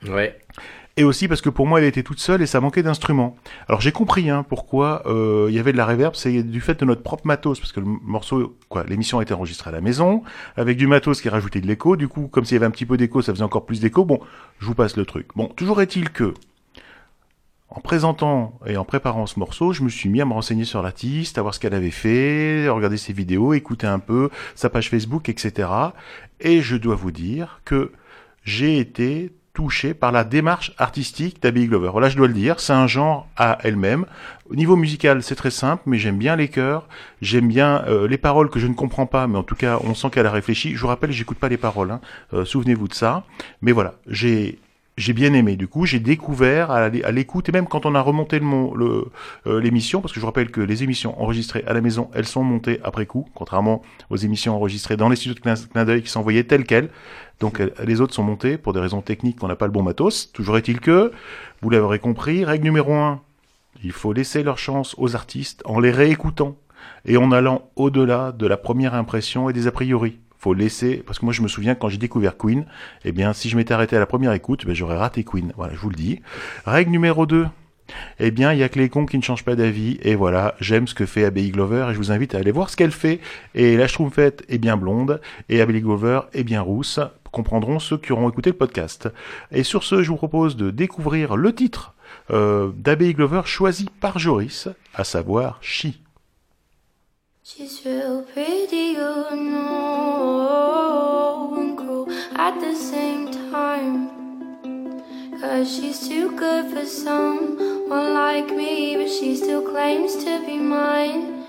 Ouais. 0.08 0.39
Et 0.98 1.04
aussi 1.04 1.28
parce 1.28 1.41
que 1.41 1.50
pour 1.50 1.68
moi, 1.68 1.80
elle 1.80 1.86
était 1.86 2.04
toute 2.04 2.20
seule 2.20 2.41
et 2.41 2.46
ça 2.46 2.62
manquait 2.62 2.82
d'instruments. 2.82 3.36
Alors 3.68 3.82
j'ai 3.82 3.91
compris 3.91 4.30
hein, 4.30 4.46
pourquoi 4.48 5.04
euh, 5.08 5.48
il 5.50 5.56
y 5.56 5.60
avait 5.60 5.74
de 5.74 5.78
la 5.78 5.86
reverb, 5.86 6.16
c'est 6.16 6.41
du 6.41 6.62
fait 6.62 6.80
de 6.80 6.86
notre 6.86 7.04
propre 7.04 7.28
matos, 7.28 7.60
parce 7.60 7.74
que 7.74 7.82
le 7.82 7.86
morceau, 7.86 8.56
quoi, 8.70 8.86
l'émission 8.86 9.20
a 9.20 9.24
été 9.24 9.34
enregistrée 9.34 9.72
à 9.72 9.74
la 9.74 9.82
maison, 9.82 10.24
avec 10.56 10.78
du 10.78 10.88
matos 10.88 11.20
qui 11.20 11.28
rajoutait 11.28 11.60
de 11.60 11.68
l'écho. 11.68 11.98
Du 11.98 12.08
coup, 12.08 12.28
comme 12.28 12.46
s'il 12.46 12.56
y 12.56 12.58
avait 12.58 12.66
un 12.66 12.72
petit 12.72 12.86
peu 12.86 12.96
d'écho, 12.96 13.22
ça 13.22 13.34
faisait 13.34 13.43
encore 13.43 13.66
plus 13.66 13.82
d'écho. 13.82 14.06
Bon, 14.06 14.22
je 14.60 14.68
vous 14.68 14.76
passe 14.76 14.96
le 14.96 15.06
truc. 15.06 15.28
Bon, 15.36 15.48
toujours 15.48 15.82
est-il 15.82 16.12
que 16.12 16.34
en 17.68 17.82
présentant 17.82 18.58
et 18.66 18.78
en 18.78 18.86
préparant 18.86 19.26
ce 19.26 19.38
morceau, 19.38 19.74
je 19.74 19.84
me 19.84 19.89
suis 19.89 20.08
mis 20.08 20.22
à 20.22 20.26
me 20.26 20.32
renseigner 20.32 20.64
sur 20.64 20.82
l'artiste, 20.82 21.38
à 21.38 21.41
voir 21.41 21.54
ce 21.54 21.60
qu'elle 21.60 21.74
avait 21.74 21.91
fait, 21.91 22.68
à 22.68 22.72
regarder 22.72 22.96
ses 22.96 23.12
vidéos, 23.12 23.54
écouter 23.54 23.86
un 23.86 24.00
peu 24.00 24.30
sa 24.56 24.70
page 24.70 24.89
Facebook, 24.89 25.28
etc. 25.28 25.68
Et 26.39 26.62
je 26.62 26.78
dois 26.78 26.96
vous 26.96 27.12
dire 27.12 27.60
que 27.66 27.91
j'ai 28.43 28.80
été 28.80 29.34
touché 29.56 29.95
par 29.95 30.12
la 30.12 30.24
démarche 30.24 30.74
artistique 30.78 31.41
d'Abby 31.41 31.66
Glover. 31.68 31.89
Voilà, 31.91 32.10
je 32.10 32.18
dois 32.18 32.28
le 32.28 32.34
dire, 32.34 32.60
c'est 32.60 32.74
un 32.74 32.86
genre 32.86 33.28
à 33.38 33.58
elle-même. 33.64 34.06
Au 34.51 34.56
niveau 34.56 34.76
musical, 34.76 35.24
c'est 35.24 35.34
très 35.36 35.49
simple, 35.49 35.82
mais 35.88 35.97
j'aime 35.97 36.18
bien 36.18 36.36
les 36.36 36.49
chœurs, 36.49 36.88
j'aime 37.22 37.47
bien 37.47 37.84
euh, 37.88 38.08
les 38.08 38.20
paroles 38.20 38.51
que 38.51 38.60
je 38.60 38.68
ne 38.68 38.74
comprends 38.76 39.08
pas, 39.08 39.26
mais 39.26 39.38
en 39.39 39.43
tout 39.43 39.56
cas, 39.56 39.80
on 39.84 39.95
sent 39.95 40.10
qu'elle 40.12 40.28
a 40.28 40.32
réfléchi. 40.32 40.76
Je 40.76 40.82
vous 40.82 40.88
rappelle, 40.88 41.12
j'écoute 41.12 41.39
pas 41.39 41.49
les 41.49 41.58
paroles, 41.58 41.89
hein. 41.89 42.01
Euh, 42.34 42.45
souvenez-vous 42.45 42.88
de 42.89 42.93
ça. 42.93 43.24
Mais 43.62 43.72
voilà, 43.72 43.95
j'ai 44.08 44.60
j'ai 44.97 45.12
bien 45.12 45.34
aimé. 45.34 45.58
Du 45.58 45.68
coup, 45.68 45.86
j'ai 45.86 45.99
découvert 45.99 46.72
à 46.72 46.88
l'é- 46.88 47.03
à 47.03 47.12
l'écoute 47.12 47.49
et 47.49 47.51
même 47.51 47.68
quand 47.68 47.86
on 47.86 47.95
a 47.95 47.99
remonté 48.01 48.39
le 48.39 48.45
le, 48.78 49.06
euh, 49.45 49.60
l'émission, 49.60 49.99
parce 49.99 50.14
que 50.14 50.20
je 50.20 50.22
vous 50.22 50.28
rappelle 50.28 50.51
que 50.51 50.62
les 50.62 50.84
émissions 50.84 51.22
enregistrées 51.22 51.66
à 51.68 51.74
la 51.74 51.82
maison, 51.82 52.10
elles 52.14 52.28
sont 52.28 52.43
montées 52.43 52.80
après 52.82 53.06
coup, 53.06 53.28
contrairement 53.36 53.82
aux 54.10 54.16
émissions 54.16 54.56
enregistrées 54.56 54.95
dans 54.95 55.10
les 55.10 55.18
studios 55.18 55.34
de 55.34 55.41
clin 55.41 55.86
d'œil 55.86 56.01
qui 56.01 56.10
s'envoyaient 56.10 56.45
telles 56.45 56.64
quelles. 56.66 56.89
Donc 57.40 57.62
les 57.84 58.02
autres 58.02 58.14
sont 58.14 58.24
montées 58.24 58.58
pour 58.58 58.74
des 58.74 58.80
raisons 58.80 59.02
techniques 59.02 59.40
qu'on 59.40 59.48
n'a 59.48 59.56
pas 59.56 59.66
le 59.66 59.72
bon 59.72 59.84
matos. 59.84 60.32
Toujours 60.32 60.58
est-il 60.58 60.80
que, 60.80 61.12
vous 61.62 61.70
l'aurez 61.70 62.00
compris, 62.00 62.46
règle 62.46 62.64
numéro 62.64 62.94
un, 62.94 63.22
il 63.84 63.92
faut 63.92 64.14
laisser 64.14 64.44
leur 64.44 64.58
chance 64.58 64.96
aux 64.98 65.16
artistes 65.16 65.62
en 65.66 65.80
les 65.80 65.92
réécoutant 65.92 66.56
et 67.06 67.18
en 67.18 67.32
allant 67.32 67.70
au-delà 67.76 68.32
de 68.32 68.48
la 68.48 68.58
première 68.58 68.94
impression 68.94 69.50
et 69.50 69.54
des 69.54 69.68
a 69.68 69.72
priori. 69.72 70.20
Faut 70.38 70.54
laisser, 70.54 71.04
parce 71.06 71.20
que 71.20 71.26
moi 71.26 71.34
je 71.34 71.42
me 71.42 71.48
souviens 71.48 71.76
quand 71.76 71.90
j'ai 71.90 71.98
découvert 71.98 72.38
Queen, 72.38 72.66
eh 73.04 73.12
bien 73.12 73.34
si 73.34 73.50
je 73.50 73.58
m'étais 73.58 73.74
arrêté 73.74 73.96
à 73.96 74.00
la 74.00 74.06
première 74.06 74.34
écoute, 74.34 74.66
ben, 74.66 74.76
j'aurais 74.76 74.98
raté 74.98 75.24
Queen. 75.24 75.54
Voilà, 75.58 75.74
je 75.74 75.80
vous 75.80 75.90
le 75.90 75.96
dis. 75.96 76.22
Règle 76.66 76.92
numéro 76.92 77.26
2. 77.26 77.48
Eh 78.20 78.32
bien, 78.32 78.52
il 78.52 78.60
y 78.60 78.64
a 78.64 78.70
que 78.70 78.80
les 78.80 78.90
cons 78.90 79.06
qui 79.06 79.18
ne 79.18 79.24
changent 79.24 79.46
pas 79.46 79.56
d'avis. 79.56 80.00
Et 80.02 80.16
voilà, 80.16 80.56
j'aime 80.60 80.88
ce 80.88 80.96
que 80.96 81.06
fait 81.06 81.26
Abbey 81.26 81.50
Glover 81.50 81.88
et 81.90 81.94
je 81.94 81.98
vous 81.98 82.12
invite 82.12 82.34
à 82.34 82.40
aller 82.40 82.52
voir 82.52 82.70
ce 82.70 82.76
qu'elle 82.76 82.92
fait. 82.92 83.20
Et 83.54 83.78
la 83.78 83.88
Schtroumpfette 83.88 84.44
est 84.50 84.58
bien 84.58 84.78
blonde 84.78 85.22
et 85.50 85.62
Abbey 85.62 85.82
Glover 85.82 86.22
est 86.34 86.44
bien 86.44 86.62
rousse. 86.62 87.00
Comprendront 87.36 87.80
ceux 87.80 87.98
qui 87.98 88.14
auront 88.14 88.30
écouté 88.30 88.52
le 88.52 88.56
podcast. 88.56 89.10
Et 89.52 89.64
sur 89.64 89.84
ce, 89.84 90.02
je 90.02 90.10
vous 90.10 90.16
propose 90.16 90.56
de 90.56 90.72
découvrir 90.72 91.36
le 91.36 91.54
titre 91.54 91.94
euh, 92.32 92.72
d'Abbey 92.78 93.14
Glover 93.14 93.42
choisi 93.44 93.88
par 94.00 94.20
Joris, 94.20 94.70
à 94.94 95.04
savoir 95.04 95.58
She. 95.60 95.88
She's 97.44 97.82
real 97.86 98.24
pretty, 98.34 98.94
you 98.94 99.36
know, 99.36 100.46
and 101.58 101.76
cruel 101.78 102.08
at 102.38 102.54
the 102.62 102.74
same 102.74 103.30
time. 103.52 104.08
Cause 105.42 105.68
she's 105.68 106.08
too 106.08 106.32
good 106.38 106.72
for 106.72 106.86
someone 106.86 108.14
like 108.14 108.50
me, 108.56 108.96
but 108.96 109.10
she 109.10 109.36
still 109.36 109.62
claims 109.62 110.16
to 110.24 110.40
be 110.46 110.58
mine, 110.58 111.44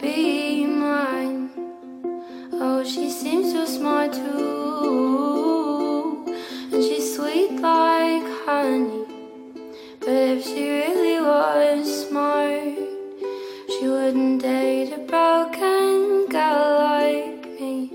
be 0.00 0.66
mine. 0.66 1.48
Oh, 2.60 2.82
she 2.84 3.08
seems 3.08 3.52
so 3.52 3.64
smart 3.64 4.12
too, 4.12 5.27
and 6.78 6.86
she's 6.86 7.16
sweet 7.16 7.50
like 7.60 8.22
honey. 8.46 9.04
But 9.98 10.18
if 10.34 10.44
she 10.44 10.62
really 10.70 11.20
was 11.20 12.06
smart, 12.06 12.78
she 13.68 13.88
wouldn't 13.88 14.42
date 14.42 14.92
a 14.92 14.98
broken 14.98 16.26
girl 16.26 16.78
like 16.78 17.42
me. 17.58 17.90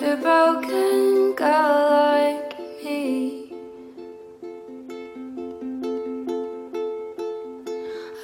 A 0.00 0.16
broken 0.16 1.34
girl 1.34 1.78
like 2.00 2.58
me. 2.82 3.52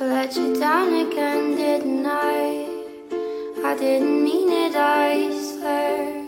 I 0.01 0.05
let 0.07 0.35
you 0.37 0.59
down 0.59 0.89
again, 1.07 1.57
didn't 1.57 2.07
I? 2.07 2.67
I 3.63 3.77
didn't 3.79 4.25
mean 4.25 4.51
it, 4.51 4.75
I 4.75 5.31
swear. 5.39 6.22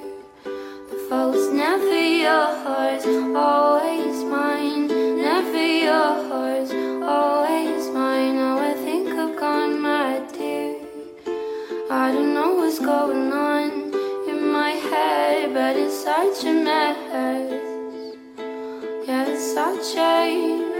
Fault's 1.14 1.48
never 1.52 1.94
yours, 2.26 3.06
always 3.36 4.24
mine. 4.24 4.88
Never 4.88 5.64
yours, 5.86 6.72
always 7.04 7.84
mine. 7.90 8.36
Oh, 8.46 8.58
I 8.58 8.74
think 8.84 9.10
I've 9.10 9.36
gone 9.38 9.80
mad, 9.80 10.32
dear. 10.32 10.74
I 11.88 12.10
don't 12.10 12.34
know 12.34 12.54
what's 12.54 12.80
going 12.80 13.32
on 13.32 13.94
in 14.28 14.40
my 14.58 14.70
head, 14.70 15.54
but 15.54 15.76
it's 15.76 15.94
such 16.02 16.46
a 16.46 16.52
mess. 16.52 16.98
Yeah, 19.06 19.24
it's 19.28 19.46
such 19.54 19.96
a 19.96 20.18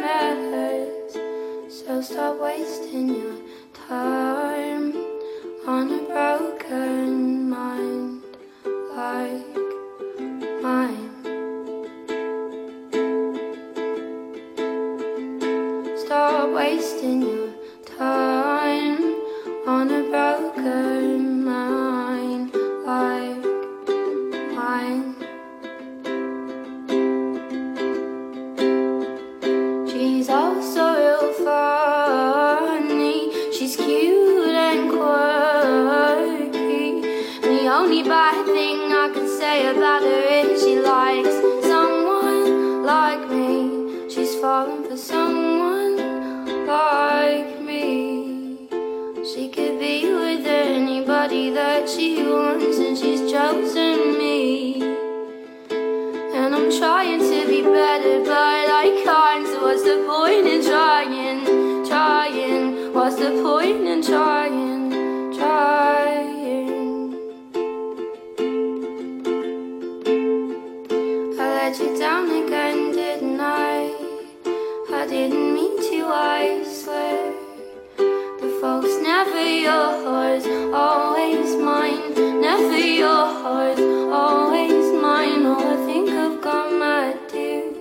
mess. 0.03 1.12
So 1.72 2.03
stop 2.03 2.41
wasting 2.41 3.09
your 3.20 3.37
time 3.72 4.95
on 5.64 5.85
a 5.93 6.03
broken 6.12 7.49
mind 7.49 8.24
like 8.97 9.54
Stop 16.07 16.55
wasting 16.55 17.34
and 52.39 52.99
she's 52.99 53.30
chosen 53.30 54.18
me. 54.18 54.82
And 55.70 56.55
I'm 56.55 56.70
trying 56.78 57.20
to 57.20 57.47
be 57.47 57.62
better, 57.62 58.20
but 58.24 58.66
I 58.82 59.03
can't. 59.05 59.47
So 59.47 59.62
what's 59.62 59.82
the 59.82 60.05
point 60.07 60.47
in 60.47 60.62
trying? 60.64 61.87
Trying. 61.87 62.93
What's 62.93 63.16
the 63.16 63.30
point 63.43 63.87
in 63.87 64.03
trying? 64.03 64.91
Trying. 65.37 67.14
I 71.39 71.47
let 71.59 71.78
you 71.78 71.99
down 71.99 72.30
again, 72.30 72.93
didn't 72.93 73.41
I? 73.41 73.95
I 74.93 75.07
didn't 75.09 75.55
mean 75.55 75.76
to, 75.91 76.07
I 76.07 76.64
swear. 76.64 77.32
The 77.97 78.59
fault's 78.61 78.97
never 79.03 79.45
yours, 79.45 80.47
always. 80.74 81.24
Never 83.05 83.77
yours, 83.77 83.81
always 84.13 84.87
mine. 85.03 85.45
I 85.47 87.13
think. 87.29 87.77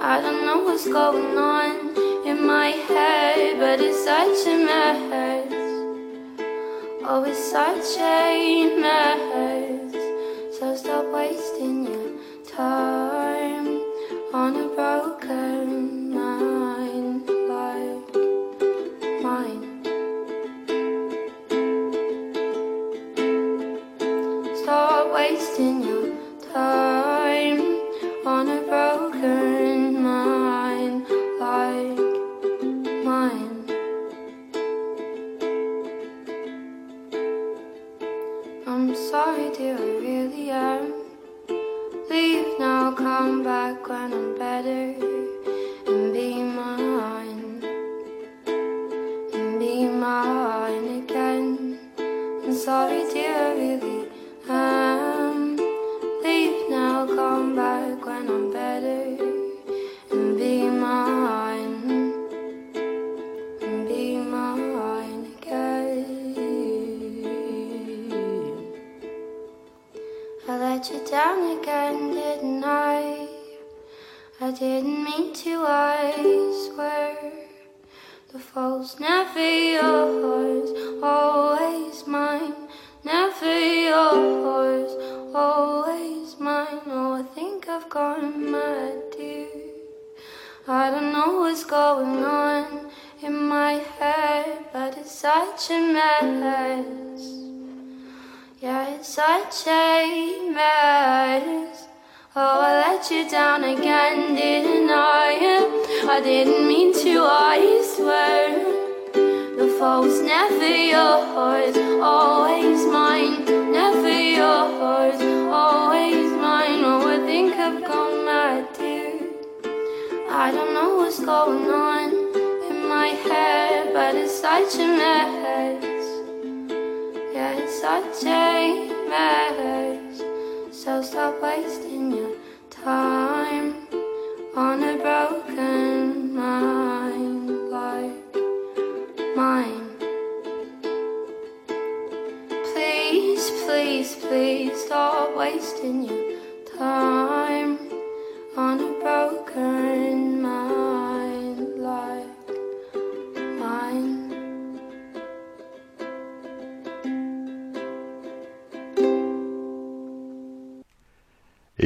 I 0.00 0.20
don't 0.20 0.46
know 0.46 0.58
what's 0.64 0.86
going 0.86 1.36
on 1.36 2.26
in 2.26 2.46
my 2.46 2.68
head, 2.68 3.58
but 3.58 3.80
it's 3.80 4.02
such 4.04 4.46
a 4.46 4.56
mess. 4.64 5.52
Oh, 7.06 7.24
it's 7.26 7.50
such 7.50 7.98
a 8.00 8.76
mess. 8.80 9.92
So 10.58 10.74
stop 10.76 11.06
wasting 11.12 11.84
your 11.84 12.10
time 12.46 13.66
on 14.32 14.56
a 14.56 14.68
broken 14.74 15.63
Stop 24.64 25.12
wasting 25.12 25.82
your 25.82 26.08
time 26.50 27.60
on 28.24 28.48
a 28.48 28.62
broken 28.62 29.73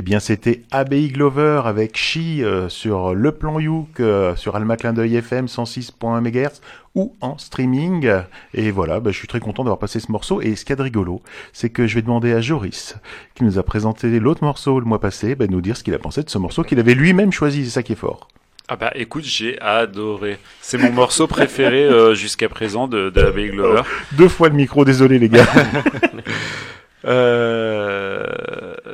bien, 0.09 0.20
c'était 0.20 0.62
ABI 0.70 1.09
Glover 1.09 1.61
avec 1.66 1.98
Chi 1.98 2.42
euh, 2.42 2.70
sur 2.70 3.14
le 3.14 3.30
plan 3.30 3.61
Youk, 3.61 4.00
euh, 4.00 4.34
sur 4.36 4.56
Alma 4.56 4.78
Clin 4.78 4.94
d'œil 4.94 5.16
FM 5.16 5.44
106.1 5.44 6.22
MHz 6.22 6.62
ou 6.94 7.14
en 7.20 7.36
streaming. 7.36 8.11
Et 8.54 8.70
voilà, 8.70 9.00
bah, 9.00 9.11
je 9.11 9.18
suis 9.18 9.28
très 9.28 9.38
content 9.38 9.64
d'avoir 9.64 9.78
passé 9.78 10.00
ce 10.00 10.11
morceau. 10.11 10.40
Et 10.40 10.56
ce 10.56 10.64
qu'il 10.64 10.70
y 10.70 10.72
a 10.72 10.76
de 10.76 10.82
rigolo, 10.82 11.20
c'est 11.52 11.68
que 11.68 11.86
je 11.86 11.94
vais 11.94 12.00
demander 12.00 12.32
à 12.32 12.40
Joris, 12.40 12.96
qui 13.34 13.44
nous 13.44 13.59
a 13.59 13.62
présenté 13.62 14.18
l'autre 14.18 14.42
morceau 14.42 14.80
le 14.80 14.86
mois 14.86 14.98
passé, 14.98 15.34
bah, 15.34 15.46
de 15.46 15.52
nous 15.52 15.61
dire 15.61 15.76
ce 15.76 15.84
qu'il 15.84 15.92
a 15.92 15.98
pensé 15.98 16.22
de 16.22 16.30
ce 16.30 16.38
morceau 16.38 16.64
qu'il 16.64 16.80
avait 16.80 16.94
lui-même 16.94 17.30
choisi. 17.30 17.66
C'est 17.66 17.72
ça 17.72 17.82
qui 17.82 17.92
est 17.92 17.96
fort. 17.96 18.28
Ah 18.66 18.76
bah 18.76 18.92
écoute, 18.94 19.24
j'ai 19.24 19.61
adoré. 19.61 20.38
C'est 20.62 20.78
mon 20.78 20.90
morceau 20.90 21.26
préféré 21.26 21.84
euh, 21.84 22.14
jusqu'à 22.14 22.48
présent 22.48 22.88
de, 22.88 23.11
de 23.11 23.20
Abbey 23.20 23.48
Glover. 23.48 23.82
Deux 24.12 24.28
fois 24.28 24.48
le 24.48 24.54
micro, 24.54 24.86
désolé 24.86 25.18
les 25.18 25.28
gars. 25.28 25.46
Euh, 27.05 28.26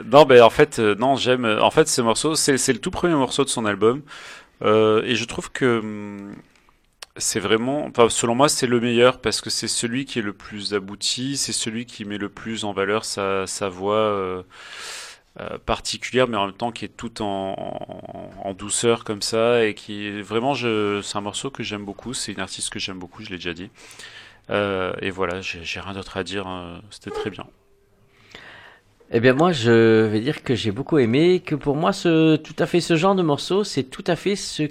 non, 0.07 0.25
ben 0.25 0.43
en 0.43 0.51
fait, 0.51 0.79
euh, 0.79 0.95
non, 0.97 1.17
j'aime. 1.17 1.45
En 1.47 1.71
fait, 1.71 1.89
ce 1.89 2.03
morceau, 2.03 2.35
c'est 2.35 2.73
le 2.73 2.79
tout 2.79 2.91
premier 2.91 3.15
morceau 3.15 3.45
de 3.45 3.49
son 3.51 3.65
album, 3.67 4.03
Euh, 4.63 5.03
et 5.05 5.17
je 5.17 5.25
trouve 5.27 5.53
que 5.53 5.81
hum, 5.81 6.35
c'est 7.17 7.41
vraiment, 7.41 7.87
enfin, 7.87 8.09
selon 8.11 8.35
moi, 8.37 8.49
c'est 8.51 8.67
le 8.69 8.81
meilleur 8.81 9.21
parce 9.21 9.41
que 9.43 9.51
c'est 9.51 9.69
celui 9.69 10.05
qui 10.07 10.21
est 10.21 10.23
le 10.23 10.33
plus 10.35 10.75
abouti, 10.75 11.37
c'est 11.39 11.53
celui 11.53 11.87
qui 11.87 12.05
met 12.07 12.19
le 12.19 12.29
plus 12.31 12.65
en 12.65 12.73
valeur 12.73 13.05
sa 13.05 13.47
voix. 13.71 13.97
euh, 13.97 14.43
euh, 15.41 15.59
particulière 15.59 16.29
mais 16.29 16.37
en 16.37 16.47
même 16.47 16.55
temps 16.55 16.71
qui 16.71 16.85
est 16.85 16.97
tout 16.97 17.21
en, 17.21 18.33
en, 18.45 18.55
douceur 18.55 19.03
comme 19.05 19.21
ça 19.23 19.65
et 19.65 19.75
qui 19.75 20.21
vraiment 20.23 20.55
c'est 20.55 21.17
un 21.17 21.21
morceau 21.21 21.51
que 21.51 21.65
j'aime 21.65 21.85
beaucoup 21.85 22.15
c'est 22.15 22.33
une 22.33 22.41
artiste 22.41 22.71
que 22.71 22.79
j'aime 22.79 22.99
beaucoup 23.01 23.23
je 23.25 23.31
l'ai 23.31 23.37
déjà 23.37 23.53
dit 23.55 23.71
Euh, 24.51 24.95
et 25.01 25.11
voilà 25.11 25.41
j'ai 25.41 25.65
j'ai 25.65 25.81
rien 25.81 25.95
d'autre 25.95 26.17
à 26.19 26.25
dire 26.25 26.47
hein. 26.47 26.83
c'était 26.91 27.11
très 27.11 27.31
bien 27.31 27.47
Eh 29.11 29.21
bien 29.21 29.35
moi 29.35 29.53
je 29.53 30.07
vais 30.07 30.21
dire 30.21 30.43
que 30.43 30.55
j'ai 30.55 30.73
beaucoup 30.73 30.99
aimé, 30.99 31.41
que 31.41 31.55
pour 31.55 31.77
moi 31.77 31.93
ce 31.93 32.37
tout 32.37 32.57
à 32.59 32.67
fait 32.67 32.81
ce 32.81 32.97
genre 32.97 33.15
de 33.15 33.23
morceau, 33.23 33.63
c'est 33.65 33.85
tout 33.85 34.05
à 34.07 34.17
fait 34.17 34.37
ce 34.37 34.65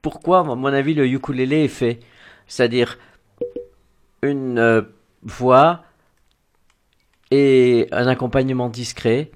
pourquoi 0.00 0.40
à 0.40 0.42
mon 0.44 0.66
avis 0.66 0.94
le 0.94 1.06
ukulélé 1.06 1.64
est 1.64 1.68
fait. 1.68 2.00
C'est-à-dire 2.46 2.98
une 4.22 4.58
euh, 4.58 4.82
voix 5.22 5.84
et 7.30 7.88
un 7.92 8.06
accompagnement 8.06 8.68
discret 8.68 9.30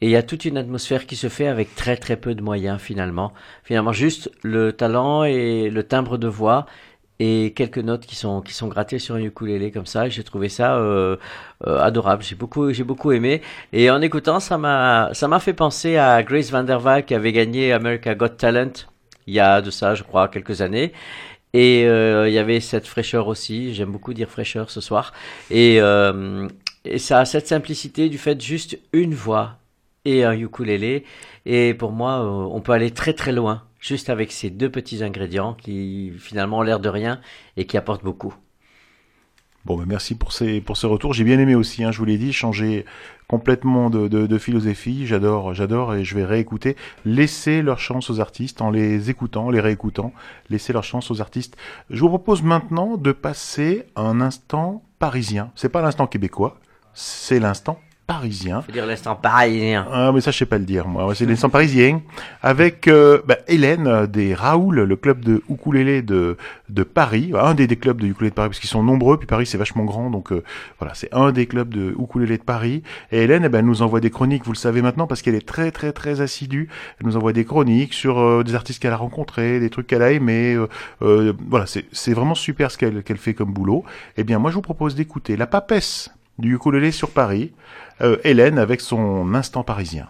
et 0.00 0.06
il 0.06 0.10
y 0.10 0.16
a 0.16 0.22
toute 0.22 0.44
une 0.44 0.56
atmosphère 0.56 1.06
qui 1.06 1.16
se 1.16 1.28
fait 1.28 1.48
avec 1.48 1.74
très 1.74 1.96
très 1.96 2.16
peu 2.16 2.34
de 2.34 2.42
moyens 2.42 2.80
finalement. 2.80 3.32
Finalement 3.64 3.92
juste 3.92 4.30
le 4.42 4.72
talent 4.72 5.24
et 5.24 5.70
le 5.70 5.82
timbre 5.82 6.18
de 6.18 6.28
voix 6.28 6.66
et 7.20 7.52
quelques 7.54 7.78
notes 7.78 8.06
qui 8.06 8.16
sont 8.16 8.40
qui 8.40 8.54
sont 8.54 8.68
grattées 8.68 8.98
sur 8.98 9.16
un 9.16 9.20
ukulélé 9.20 9.70
comme 9.70 9.86
ça. 9.86 10.08
J'ai 10.08 10.24
trouvé 10.24 10.48
ça 10.48 10.76
euh, 10.76 11.16
euh, 11.66 11.80
adorable. 11.80 12.22
J'ai 12.22 12.36
beaucoup 12.36 12.72
j'ai 12.72 12.84
beaucoup 12.84 13.12
aimé 13.12 13.42
et 13.72 13.90
en 13.90 14.00
écoutant 14.00 14.40
ça 14.40 14.58
m'a 14.58 15.10
ça 15.12 15.28
m'a 15.28 15.40
fait 15.40 15.54
penser 15.54 15.96
à 15.96 16.22
Grace 16.22 16.50
Van 16.50 16.64
Der 16.64 16.84
Waal 16.84 17.04
qui 17.04 17.14
avait 17.14 17.32
gagné 17.32 17.72
America 17.72 18.14
Got 18.14 18.28
Talent 18.30 18.72
il 19.28 19.34
y 19.34 19.40
a 19.40 19.60
de 19.60 19.70
ça, 19.70 19.94
je 19.94 20.02
crois, 20.02 20.28
quelques 20.28 20.62
années. 20.62 20.92
Et 21.52 21.86
euh, 21.86 22.28
il 22.28 22.34
y 22.34 22.38
avait 22.38 22.60
cette 22.60 22.86
fraîcheur 22.86 23.28
aussi. 23.28 23.74
J'aime 23.74 23.92
beaucoup 23.92 24.14
dire 24.14 24.28
fraîcheur 24.30 24.70
ce 24.70 24.80
soir. 24.80 25.12
Et, 25.50 25.80
euh, 25.80 26.48
et 26.84 26.98
ça 26.98 27.20
a 27.20 27.24
cette 27.26 27.46
simplicité 27.46 28.08
du 28.08 28.18
fait 28.18 28.40
juste 28.40 28.78
une 28.92 29.14
voix 29.14 29.58
et 30.06 30.24
un 30.24 30.32
ukulélé. 30.32 31.04
Et 31.44 31.74
pour 31.74 31.92
moi, 31.92 32.20
euh, 32.20 32.48
on 32.50 32.60
peut 32.62 32.72
aller 32.72 32.90
très 32.90 33.12
très 33.12 33.32
loin 33.32 33.67
juste 33.78 34.10
avec 34.10 34.32
ces 34.32 34.50
deux 34.50 34.70
petits 34.70 35.02
ingrédients 35.02 35.54
qui 35.54 36.12
finalement 36.18 36.58
ont 36.58 36.62
l'air 36.62 36.80
de 36.80 36.88
rien 36.88 37.20
et 37.56 37.66
qui 37.66 37.76
apportent 37.76 38.04
beaucoup. 38.04 38.34
Bon, 39.64 39.76
ben 39.76 39.84
merci 39.86 40.14
pour 40.14 40.32
ces 40.32 40.60
pour 40.60 40.76
ce 40.76 40.86
retour. 40.86 41.12
J'ai 41.12 41.24
bien 41.24 41.38
aimé 41.38 41.54
aussi, 41.54 41.84
hein, 41.84 41.92
je 41.92 41.98
vous 41.98 42.06
l'ai 42.06 42.16
dit, 42.16 42.32
changer 42.32 42.86
complètement 43.28 43.90
de, 43.90 44.38
philosophie. 44.38 45.06
J'adore, 45.06 45.52
j'adore 45.52 45.94
et 45.94 46.04
je 46.04 46.14
vais 46.14 46.24
réécouter. 46.24 46.74
Laissez 47.04 47.60
leur 47.60 47.78
chance 47.78 48.08
aux 48.08 48.20
artistes 48.20 48.62
en 48.62 48.70
les 48.70 49.10
écoutant, 49.10 49.50
les 49.50 49.60
réécoutant. 49.60 50.12
Laissez 50.48 50.72
leur 50.72 50.84
chance 50.84 51.10
aux 51.10 51.20
artistes. 51.20 51.56
Je 51.90 52.00
vous 52.00 52.08
propose 52.08 52.42
maintenant 52.42 52.96
de 52.96 53.12
passer 53.12 53.84
un 53.94 54.22
instant 54.22 54.82
parisien. 54.98 55.50
C'est 55.54 55.68
pas 55.68 55.82
l'instant 55.82 56.06
québécois, 56.06 56.58
c'est 56.94 57.40
l'instant 57.40 57.78
parisien. 58.08 58.64
Veux 58.66 58.72
dire 58.72 58.86
l'instant 58.86 59.14
parisien. 59.14 59.86
Ah, 59.92 60.10
mais 60.12 60.22
ça, 60.22 60.30
je 60.30 60.38
sais 60.38 60.46
pas 60.46 60.56
le 60.56 60.64
dire, 60.64 60.88
moi. 60.88 61.14
C'est 61.14 61.26
l'instant 61.26 61.50
parisien. 61.50 62.00
Avec 62.42 62.88
euh, 62.88 63.20
bah, 63.26 63.36
Hélène 63.46 63.86
euh, 63.86 64.06
des 64.06 64.34
Raoul, 64.34 64.80
le 64.80 64.96
club 64.96 65.22
de 65.22 65.42
ukulélé 65.50 66.00
de, 66.00 66.38
de 66.70 66.82
Paris. 66.84 67.32
Un 67.38 67.54
des, 67.54 67.66
des 67.66 67.76
clubs 67.76 68.00
de 68.00 68.06
ukulélé 68.06 68.30
de 68.30 68.34
Paris, 68.34 68.48
parce 68.48 68.60
qu'ils 68.60 68.70
sont 68.70 68.82
nombreux. 68.82 69.18
Puis 69.18 69.26
Paris, 69.26 69.44
c'est 69.44 69.58
vachement 69.58 69.84
grand. 69.84 70.10
Donc, 70.10 70.32
euh, 70.32 70.42
voilà, 70.78 70.94
c'est 70.94 71.12
un 71.12 71.32
des 71.32 71.44
clubs 71.44 71.68
de 71.68 71.94
ukulélé 72.02 72.38
de 72.38 72.42
Paris. 72.42 72.82
Et 73.12 73.24
Hélène, 73.24 73.44
eh 73.44 73.50
ben, 73.50 73.58
elle 73.58 73.66
nous 73.66 73.82
envoie 73.82 74.00
des 74.00 74.10
chroniques, 74.10 74.46
vous 74.46 74.52
le 74.52 74.56
savez 74.56 74.80
maintenant, 74.80 75.06
parce 75.06 75.20
qu'elle 75.20 75.34
est 75.34 75.46
très, 75.46 75.70
très, 75.70 75.92
très 75.92 76.22
assidue. 76.22 76.70
Elle 76.98 77.06
nous 77.06 77.16
envoie 77.18 77.34
des 77.34 77.44
chroniques 77.44 77.92
sur 77.92 78.18
euh, 78.18 78.42
des 78.42 78.54
artistes 78.54 78.80
qu'elle 78.80 78.94
a 78.94 78.96
rencontrés, 78.96 79.60
des 79.60 79.68
trucs 79.68 79.86
qu'elle 79.86 80.02
a 80.02 80.12
aimés. 80.12 80.54
euh, 80.54 80.66
euh, 81.02 81.34
voilà, 81.46 81.66
c'est 81.66 81.84
c'est 81.92 82.14
vraiment 82.14 82.34
super 82.34 82.70
ce 82.70 82.78
qu'elle 82.78 83.02
qu'elle 83.02 83.18
fait 83.18 83.34
comme 83.34 83.52
boulot. 83.52 83.84
Eh 84.16 84.24
bien, 84.24 84.38
moi, 84.38 84.50
je 84.50 84.54
vous 84.54 84.62
propose 84.62 84.94
d'écouter 84.94 85.36
la 85.36 85.46
papesse 85.46 86.10
du 86.38 86.54
ukulélé 86.54 86.92
sur 86.92 87.10
Paris. 87.10 87.52
Euh, 88.00 88.18
Hélène 88.24 88.58
avec 88.58 88.80
son 88.80 89.34
instant 89.34 89.64
parisien. 89.64 90.08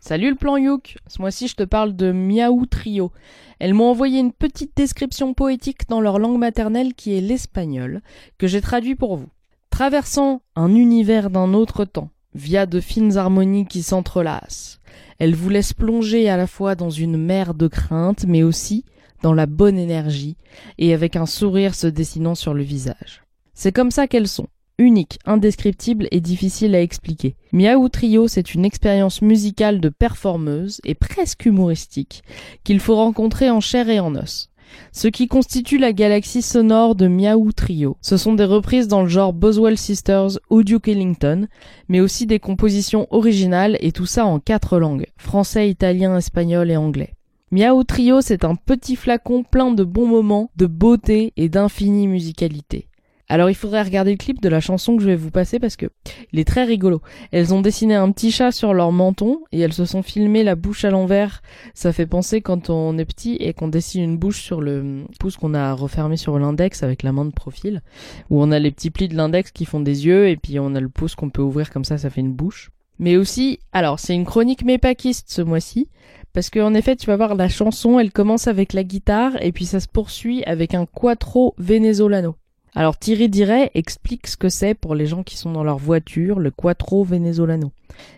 Salut 0.00 0.30
le 0.30 0.36
plan 0.36 0.56
Youk 0.56 0.96
Ce 1.08 1.20
mois-ci, 1.20 1.48
je 1.48 1.56
te 1.56 1.64
parle 1.64 1.96
de 1.96 2.12
Miaou 2.12 2.66
Trio. 2.66 3.10
Elles 3.58 3.74
m'ont 3.74 3.90
envoyé 3.90 4.20
une 4.20 4.32
petite 4.32 4.76
description 4.76 5.34
poétique 5.34 5.88
dans 5.88 6.00
leur 6.00 6.20
langue 6.20 6.38
maternelle 6.38 6.94
qui 6.94 7.16
est 7.16 7.20
l'espagnol, 7.20 8.00
que 8.38 8.46
j'ai 8.46 8.60
traduit 8.60 8.94
pour 8.94 9.16
vous. 9.16 9.28
Traversant 9.70 10.40
un 10.54 10.74
univers 10.74 11.30
d'un 11.30 11.52
autre 11.52 11.84
temps, 11.84 12.10
via 12.34 12.64
de 12.64 12.78
fines 12.78 13.16
harmonies 13.16 13.66
qui 13.66 13.82
s'entrelacent, 13.82 14.80
elles 15.18 15.34
vous 15.34 15.50
laissent 15.50 15.74
plonger 15.74 16.28
à 16.28 16.36
la 16.36 16.46
fois 16.46 16.76
dans 16.76 16.90
une 16.90 17.16
mer 17.16 17.54
de 17.54 17.66
crainte, 17.66 18.24
mais 18.26 18.44
aussi 18.44 18.84
dans 19.22 19.34
la 19.34 19.46
bonne 19.46 19.78
énergie, 19.78 20.36
et 20.78 20.94
avec 20.94 21.16
un 21.16 21.26
sourire 21.26 21.74
se 21.74 21.88
dessinant 21.88 22.36
sur 22.36 22.54
le 22.54 22.62
visage. 22.62 23.24
C'est 23.52 23.72
comme 23.72 23.90
ça 23.90 24.06
qu'elles 24.06 24.28
sont 24.28 24.46
unique, 24.78 25.18
indescriptible 25.26 26.08
et 26.10 26.20
difficile 26.20 26.74
à 26.74 26.80
expliquer. 26.80 27.34
Miaou 27.52 27.88
Trio, 27.88 28.28
c'est 28.28 28.54
une 28.54 28.64
expérience 28.64 29.22
musicale 29.22 29.80
de 29.80 29.88
performeuse 29.88 30.80
et 30.84 30.94
presque 30.94 31.46
humoristique 31.46 32.22
qu'il 32.64 32.80
faut 32.80 32.96
rencontrer 32.96 33.50
en 33.50 33.60
chair 33.60 33.88
et 33.88 34.00
en 34.00 34.14
os. 34.14 34.50
Ce 34.92 35.08
qui 35.08 35.28
constitue 35.28 35.78
la 35.78 35.92
galaxie 35.92 36.42
sonore 36.42 36.94
de 36.94 37.08
Miaou 37.08 37.52
Trio, 37.52 37.96
ce 38.00 38.16
sont 38.16 38.34
des 38.34 38.44
reprises 38.44 38.86
dans 38.86 39.02
le 39.02 39.08
genre 39.08 39.32
Boswell 39.32 39.78
Sisters 39.78 40.38
ou 40.50 40.62
Duke 40.62 40.88
Ellington, 40.88 41.48
mais 41.88 42.00
aussi 42.00 42.26
des 42.26 42.38
compositions 42.38 43.06
originales 43.10 43.76
et 43.80 43.92
tout 43.92 44.06
ça 44.06 44.26
en 44.26 44.38
quatre 44.38 44.78
langues, 44.78 45.06
français, 45.16 45.70
italien, 45.70 46.16
espagnol 46.16 46.70
et 46.70 46.76
anglais. 46.76 47.14
Miaou 47.50 47.82
Trio, 47.82 48.20
c'est 48.20 48.44
un 48.44 48.54
petit 48.54 48.94
flacon 48.94 49.42
plein 49.42 49.72
de 49.72 49.84
bons 49.84 50.06
moments, 50.06 50.50
de 50.56 50.66
beauté 50.66 51.32
et 51.38 51.48
d'infinie 51.48 52.06
musicalité. 52.06 52.88
Alors 53.30 53.50
il 53.50 53.54
faudrait 53.54 53.82
regarder 53.82 54.12
le 54.12 54.16
clip 54.16 54.40
de 54.40 54.48
la 54.48 54.60
chanson 54.60 54.96
que 54.96 55.02
je 55.02 55.08
vais 55.08 55.16
vous 55.16 55.30
passer 55.30 55.58
parce 55.58 55.76
que 55.76 55.86
il 56.32 56.38
est 56.38 56.46
très 56.46 56.64
rigolo. 56.64 57.02
Elles 57.30 57.52
ont 57.52 57.60
dessiné 57.60 57.94
un 57.94 58.10
petit 58.10 58.32
chat 58.32 58.52
sur 58.52 58.72
leur 58.72 58.90
menton 58.90 59.40
et 59.52 59.60
elles 59.60 59.74
se 59.74 59.84
sont 59.84 60.02
filmées 60.02 60.44
la 60.44 60.54
bouche 60.54 60.86
à 60.86 60.90
l'envers. 60.90 61.42
Ça 61.74 61.92
fait 61.92 62.06
penser 62.06 62.40
quand 62.40 62.70
on 62.70 62.96
est 62.96 63.04
petit 63.04 63.36
et 63.36 63.52
qu'on 63.52 63.68
dessine 63.68 64.02
une 64.02 64.16
bouche 64.16 64.40
sur 64.40 64.62
le 64.62 65.04
pouce 65.20 65.36
qu'on 65.36 65.52
a 65.52 65.74
refermé 65.74 66.16
sur 66.16 66.38
l'index 66.38 66.82
avec 66.82 67.02
la 67.02 67.12
main 67.12 67.26
de 67.26 67.32
profil, 67.32 67.82
où 68.30 68.42
on 68.42 68.50
a 68.50 68.58
les 68.58 68.70
petits 68.70 68.90
plis 68.90 69.08
de 69.08 69.16
l'index 69.16 69.50
qui 69.50 69.66
font 69.66 69.80
des 69.80 70.06
yeux 70.06 70.28
et 70.28 70.36
puis 70.36 70.58
on 70.58 70.74
a 70.74 70.80
le 70.80 70.88
pouce 70.88 71.14
qu'on 71.14 71.28
peut 71.28 71.42
ouvrir 71.42 71.70
comme 71.70 71.84
ça, 71.84 71.98
ça 71.98 72.08
fait 72.08 72.22
une 72.22 72.32
bouche. 72.32 72.70
Mais 72.98 73.16
aussi, 73.16 73.60
alors 73.72 74.00
c'est 74.00 74.14
une 74.14 74.24
chronique 74.24 74.64
mépakiste 74.64 75.30
ce 75.30 75.42
mois-ci, 75.42 75.88
parce 76.32 76.48
qu'en 76.48 76.72
effet 76.72 76.96
tu 76.96 77.06
vas 77.06 77.16
voir 77.16 77.34
la 77.34 77.48
chanson, 77.48 77.98
elle 77.98 78.10
commence 78.10 78.48
avec 78.48 78.72
la 78.72 78.84
guitare 78.84 79.40
et 79.42 79.52
puis 79.52 79.66
ça 79.66 79.80
se 79.80 79.86
poursuit 79.86 80.42
avec 80.44 80.74
un 80.74 80.86
quattro 80.86 81.54
venezolano. 81.58 82.34
Alors 82.78 82.96
Thierry 82.96 83.28
Diret 83.28 83.72
explique 83.74 84.28
ce 84.28 84.36
que 84.36 84.48
c'est 84.48 84.74
pour 84.74 84.94
les 84.94 85.06
gens 85.06 85.24
qui 85.24 85.36
sont 85.36 85.50
dans 85.50 85.64
leur 85.64 85.78
voiture, 85.78 86.38
le 86.38 86.52
quattro 86.52 87.02
venezolano. 87.02 87.72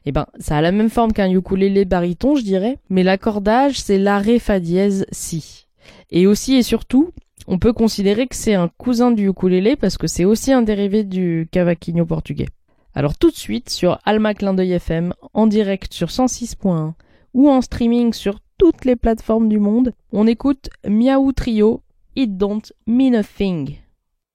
Eh 0.05 0.13
ben, 0.13 0.27
ça 0.39 0.59
a 0.59 0.61
la 0.61 0.71
même 0.71 0.91
forme 0.91 1.15
qu'un 1.15 1.31
ukulélé 1.31 1.87
baryton, 1.87 2.37
je 2.37 2.43
dirais, 2.43 2.77
mais 2.91 3.03
l'accordage 3.03 3.81
c'est 3.81 3.97
la 3.97 4.19
ré 4.19 4.39
fa 4.39 4.61
dièse 4.61 5.07
si. 5.13 5.67
Et 6.11 6.27
aussi 6.27 6.57
et 6.57 6.63
surtout, 6.63 7.09
on 7.47 7.59
peut 7.59 7.73
considérer 7.73 8.27
que 8.27 8.37
c'est 8.37 8.53
un 8.53 8.69
cousin 8.69 9.13
du 9.13 9.31
ukulélé 9.31 9.77
parce 9.77 9.97
que 9.97 10.07
c'est 10.07 10.27
aussi 10.27 10.53
un 10.53 10.61
dérivé 10.61 11.05
du 11.05 11.49
cavaquinho 11.51 12.05
portugais. 12.05 12.49
Alors 12.95 13.17
tout 13.17 13.31
de 13.31 13.37
suite 13.37 13.71
sur 13.71 13.99
Alma 14.05 14.35
Clin 14.35 14.53
d'œil 14.53 14.73
FM, 14.73 15.15
en 15.33 15.47
direct 15.47 15.95
sur 15.95 16.09
106.1 16.09 16.93
ou 17.33 17.49
en 17.49 17.63
streaming 17.63 18.13
sur 18.13 18.41
toutes 18.59 18.85
les 18.85 18.97
plateformes 18.97 19.49
du 19.49 19.59
monde, 19.59 19.95
on 20.13 20.27
écoute 20.27 20.69
Miaou 20.87 21.33
Trio, 21.33 21.81
It 22.15 22.37
Don't 22.37 22.75
Mean 22.87 23.15
a 23.15 23.23
Thing. 23.25 23.79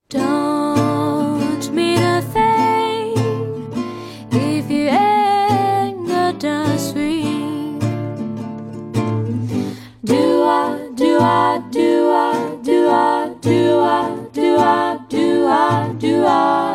Don't 0.08 1.74
mean 1.74 1.97
a 1.97 2.22
thing 2.22 3.18
if 4.32 4.70
you 4.70 4.88
ain't 4.88 6.08
got 6.08 6.43
a 6.43 6.78
swing. 6.78 7.80
Do 10.03 10.43
I, 10.43 10.91
do 10.93 11.20
I, 11.20 11.64
do 11.72 12.12
I, 12.12 12.56
do 12.62 12.88
I, 12.88 13.34
do 13.41 13.80
I, 13.80 14.28
do 14.32 14.58
I, 14.58 14.99
do 15.10 15.47
I, 15.47 15.93
do 15.97 16.24
I? 16.24 16.74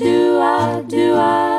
Do 0.00 0.40
I, 0.40 0.82
do 0.88 1.14
I? 1.14 1.49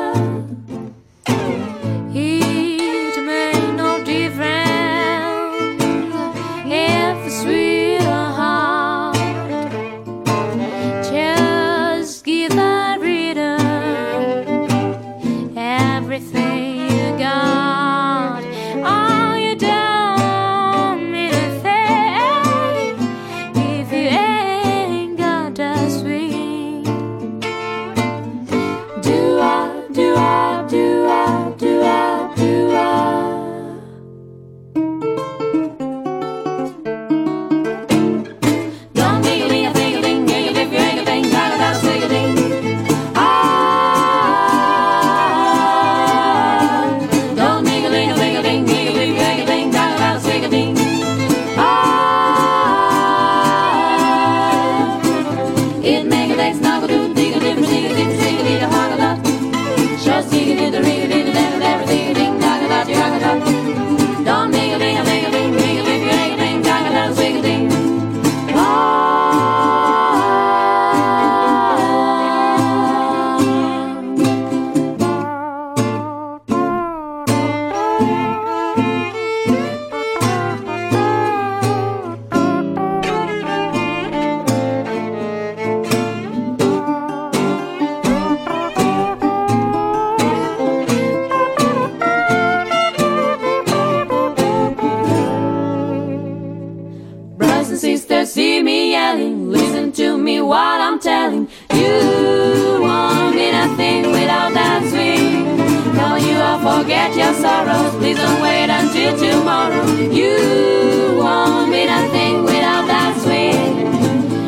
Your 107.32 107.40
sorrows. 107.40 107.94
Please 107.96 108.16
don't 108.16 108.40
wait 108.40 108.68
until 108.68 109.16
tomorrow. 109.16 109.86
You 110.10 111.16
won't 111.18 111.70
be 111.72 111.86
nothing 111.86 112.44
without 112.44 112.86
that 112.86 113.16
swing. 113.22 113.86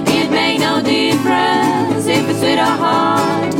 It 0.06 0.30
make 0.30 0.60
no 0.60 0.82
difference 0.82 2.06
if 2.06 2.28
it's 2.28 2.38
sweet 2.38 2.58
or 2.58 2.76
hard. 2.84 3.52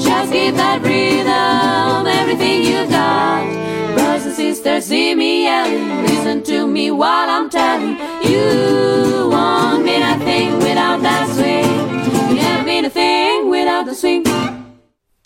Just 0.00 0.32
keep 0.32 0.54
that 0.54 0.82
rhythm, 0.82 2.06
everything 2.06 2.62
you 2.62 2.86
got. 2.88 3.94
Brothers 3.94 4.26
and 4.26 4.34
sisters, 4.34 4.86
see 4.86 5.14
me 5.14 5.44
yelling. 5.44 6.02
Listen 6.06 6.42
to 6.44 6.66
me 6.66 6.90
while 6.90 7.28
I'm 7.28 7.50
telling. 7.50 7.96
You 8.22 9.28
won't 9.30 9.84
be 9.84 9.98
nothing 9.98 10.58
without 10.58 11.02
that 11.02 11.28
swing. 11.34 12.36
You 12.36 12.42
never 12.42 12.64
be 12.64 12.80
nothing 12.82 13.50
without 13.50 13.86
the 13.86 13.94
swing. 13.94 14.59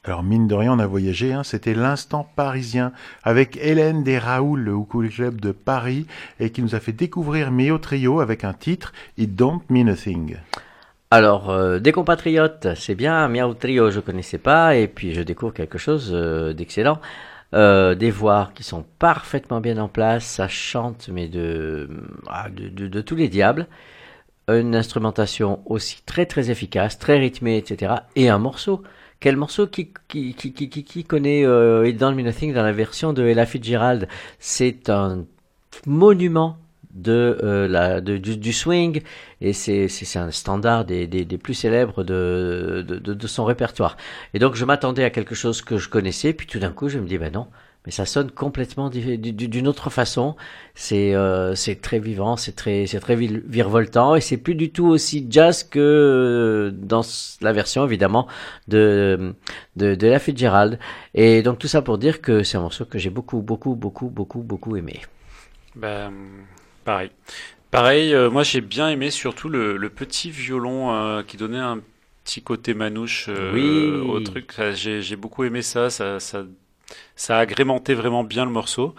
Alors 0.06 0.22
mine 0.22 0.46
de 0.48 0.54
rien, 0.54 0.72
on 0.72 0.78
a 0.78 0.86
voyagé, 0.86 1.32
hein, 1.32 1.44
c'était 1.44 1.72
l'instant 1.72 2.28
parisien 2.36 2.92
avec 3.22 3.56
Hélène 3.56 4.04
des 4.04 4.18
Raoul, 4.18 4.60
le 4.60 4.72
Ukulele 4.72 5.10
Club 5.10 5.40
de 5.40 5.50
Paris, 5.50 6.06
et 6.40 6.50
qui 6.50 6.60
nous 6.60 6.74
a 6.74 6.80
fait 6.80 6.92
découvrir 6.92 7.50
Mio 7.50 7.78
Trio 7.78 8.20
avec 8.20 8.44
un 8.44 8.52
titre 8.52 8.92
It 9.16 9.34
Don't 9.34 9.60
Mean 9.70 9.88
a 9.88 9.94
Thing. 9.94 10.36
Alors, 11.10 11.48
euh, 11.48 11.78
des 11.78 11.92
compatriotes, 11.92 12.68
c'est 12.76 12.94
bien. 12.94 13.28
Miao 13.28 13.54
Trio, 13.54 13.90
je 13.90 14.00
connaissais 14.00 14.36
pas, 14.38 14.74
et 14.76 14.88
puis 14.88 15.14
je 15.14 15.22
découvre 15.22 15.54
quelque 15.54 15.78
chose 15.78 16.10
euh, 16.12 16.52
d'excellent. 16.52 17.00
Euh, 17.54 17.94
des 17.94 18.10
voix 18.10 18.50
qui 18.54 18.64
sont 18.64 18.84
parfaitement 18.98 19.60
bien 19.60 19.78
en 19.78 19.86
place, 19.88 20.24
ça 20.26 20.48
chante, 20.48 21.08
mais 21.10 21.28
de, 21.28 21.88
ah, 22.26 22.48
de, 22.50 22.68
de- 22.68 22.88
de 22.88 23.00
tous 23.00 23.14
les 23.14 23.28
diables. 23.28 23.68
Une 24.48 24.74
instrumentation 24.74 25.60
aussi 25.66 26.02
très 26.04 26.26
très 26.26 26.50
efficace, 26.50 26.98
très 26.98 27.16
rythmée, 27.18 27.56
etc. 27.56 27.94
Et 28.16 28.28
un 28.28 28.38
morceau. 28.38 28.82
Quel 29.24 29.38
morceau 29.38 29.66
qui, 29.66 29.88
qui, 30.06 30.34
qui, 30.34 30.52
qui, 30.52 31.04
connaît 31.04 31.46
euh, 31.46 31.88
It 31.88 31.96
Don't 31.96 32.14
Mean 32.14 32.26
a 32.26 32.32
Thing 32.34 32.52
dans 32.52 32.62
la 32.62 32.72
version 32.72 33.14
de 33.14 33.22
Ella 33.22 33.46
Fitzgerald? 33.46 34.06
C'est 34.38 34.90
un 34.90 35.24
monument 35.86 36.58
de, 36.92 37.38
euh, 37.42 37.66
la, 37.66 38.02
de- 38.02 38.18
du, 38.18 38.52
swing 38.52 39.00
et 39.40 39.54
c'est 39.54 39.88
un 40.16 40.30
standard 40.30 40.84
des, 40.84 41.06
des, 41.06 41.38
plus 41.38 41.54
célèbres 41.54 42.04
de, 42.04 42.84
de, 42.86 42.98
de 42.98 43.26
son 43.26 43.46
répertoire. 43.46 43.96
Et 44.34 44.38
donc 44.38 44.56
je 44.56 44.66
m'attendais 44.66 45.04
à 45.04 45.08
quelque 45.08 45.34
chose 45.34 45.62
que 45.62 45.78
je 45.78 45.88
connaissais, 45.88 46.34
puis 46.34 46.46
tout 46.46 46.58
d'un 46.58 46.72
coup 46.72 46.90
je 46.90 46.98
me 46.98 47.06
dis 47.06 47.16
ben 47.16 47.32
non, 47.32 47.46
mais 47.84 47.92
ça 47.92 48.06
sonne 48.06 48.30
complètement 48.30 48.88
d'une 48.90 49.68
autre 49.68 49.90
façon. 49.90 50.36
C'est 50.74 51.14
euh, 51.14 51.54
c'est 51.54 51.80
très 51.80 51.98
vivant, 51.98 52.36
c'est 52.36 52.52
très 52.56 52.86
c'est 52.86 53.00
très 53.00 53.16
virevoltant 53.16 54.14
et 54.16 54.20
c'est 54.20 54.36
plus 54.38 54.54
du 54.54 54.70
tout 54.70 54.86
aussi 54.86 55.26
jazz 55.28 55.64
que 55.64 55.78
euh, 55.80 56.70
dans 56.72 57.02
la 57.40 57.52
version 57.52 57.84
évidemment 57.84 58.26
de 58.68 59.34
de, 59.76 59.94
de 59.94 60.06
la 60.06 60.18
Fitzgerald. 60.18 60.78
Et 61.14 61.42
donc 61.42 61.58
tout 61.58 61.68
ça 61.68 61.82
pour 61.82 61.98
dire 61.98 62.20
que 62.22 62.42
c'est 62.42 62.56
un 62.56 62.62
morceau 62.62 62.84
que 62.86 62.98
j'ai 62.98 63.10
beaucoup 63.10 63.42
beaucoup 63.42 63.74
beaucoup 63.74 64.08
beaucoup 64.08 64.40
beaucoup 64.42 64.76
aimé. 64.76 65.00
Ben, 65.74 66.12
pareil. 66.84 67.10
Pareil, 67.70 68.14
euh, 68.14 68.30
moi 68.30 68.42
j'ai 68.44 68.60
bien 68.60 68.88
aimé 68.88 69.10
surtout 69.10 69.48
le, 69.48 69.76
le 69.76 69.90
petit 69.90 70.30
violon 70.30 70.92
euh, 70.94 71.22
qui 71.22 71.36
donnait 71.36 71.58
un 71.58 71.80
petit 72.24 72.42
côté 72.42 72.72
manouche 72.74 73.26
euh, 73.28 73.52
Oui. 73.52 74.08
au 74.10 74.20
truc. 74.20 74.52
J'ai 74.74 75.02
j'ai 75.02 75.16
beaucoup 75.16 75.44
aimé 75.44 75.62
ça, 75.62 75.90
ça, 75.90 76.20
ça, 76.20 76.44
ça 77.16 77.38
a 77.38 77.40
agrémenté 77.40 77.94
vraiment 77.94 78.24
bien 78.24 78.44
le 78.44 78.50
morceau. 78.50 78.94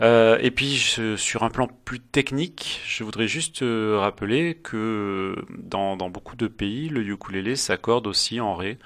Euh, 0.00 0.38
et 0.40 0.50
puis 0.50 0.76
sur 1.16 1.42
un 1.44 1.50
plan 1.50 1.68
plus 1.84 2.00
technique, 2.00 2.80
je 2.86 3.04
voudrais 3.04 3.28
juste 3.28 3.62
euh, 3.62 3.98
rappeler 3.98 4.56
que 4.56 5.36
dans, 5.50 5.96
beaucoup 6.10 6.36
de 6.36 6.48
pays, 6.48 6.88
le 6.88 7.02
ukulélé 7.06 7.54
s'accorde 7.56 8.06
aussi 8.06 8.40
en 8.40 8.54
ré, 8.54 8.78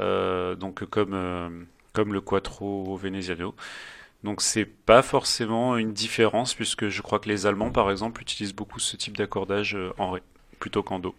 euh, 0.00 0.56
donc 0.56 0.84
comme, 0.86 1.66
le 1.94 2.20
quattro 2.20 2.96
veneziano. 2.96 3.54
Donc 4.24 4.42
c'est 4.42 4.66
pas 4.66 5.02
forcément 5.02 5.76
une 5.76 5.92
différence 5.92 6.54
puisque 6.54 6.88
je 6.88 7.02
crois 7.02 7.20
que 7.20 7.28
les 7.28 7.46
Allemands 7.46 7.70
par 7.70 7.90
exemple 7.90 8.20
utilisent 8.20 8.54
beaucoup 8.54 8.78
ce 8.78 8.96
type 8.96 9.16
d'accordage 9.16 9.76
en 9.98 10.10
ré 10.10 10.22
plutôt 10.58 10.82
qu'en 10.82 10.98
do. 10.98 11.14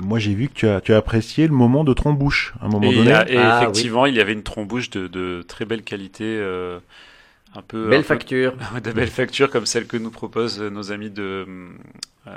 Moi 0.00 0.18
j'ai 0.18 0.34
vu 0.34 0.48
que 0.48 0.54
tu 0.54 0.66
as, 0.66 0.80
tu 0.80 0.92
as 0.92 0.96
apprécié 0.96 1.46
le 1.46 1.54
moment 1.54 1.84
de 1.84 1.92
trombouche, 1.94 2.52
à 2.60 2.66
un 2.66 2.68
moment 2.68 2.90
Et, 2.90 2.96
donné. 2.96 3.12
a- 3.12 3.30
et 3.30 3.36
Ah, 3.38 3.60
effectivement, 3.62 4.06
il 4.06 4.14
y 4.14 4.20
avait 4.20 4.32
une 4.32 4.42
trombouche 4.42 4.90
de, 4.90 5.06
de 5.06 5.42
très 5.46 5.64
belle 5.64 5.82
qualité, 5.82 6.24
euh, 6.24 6.80
un 7.54 7.62
peu 7.62 7.88
Belle 7.90 8.00
un 8.00 8.02
peu- 8.02 8.04
facture. 8.04 8.54
de 8.82 8.92
belles 8.92 9.08
factures 9.08 9.50
comme 9.50 9.66
celle 9.66 9.86
que 9.86 9.96
nous 9.96 10.10
proposent 10.10 10.60
euh, 10.60 10.70
nos 10.70 10.92
amis 10.92 11.10
de. 11.10 11.46
euh, 12.26 12.36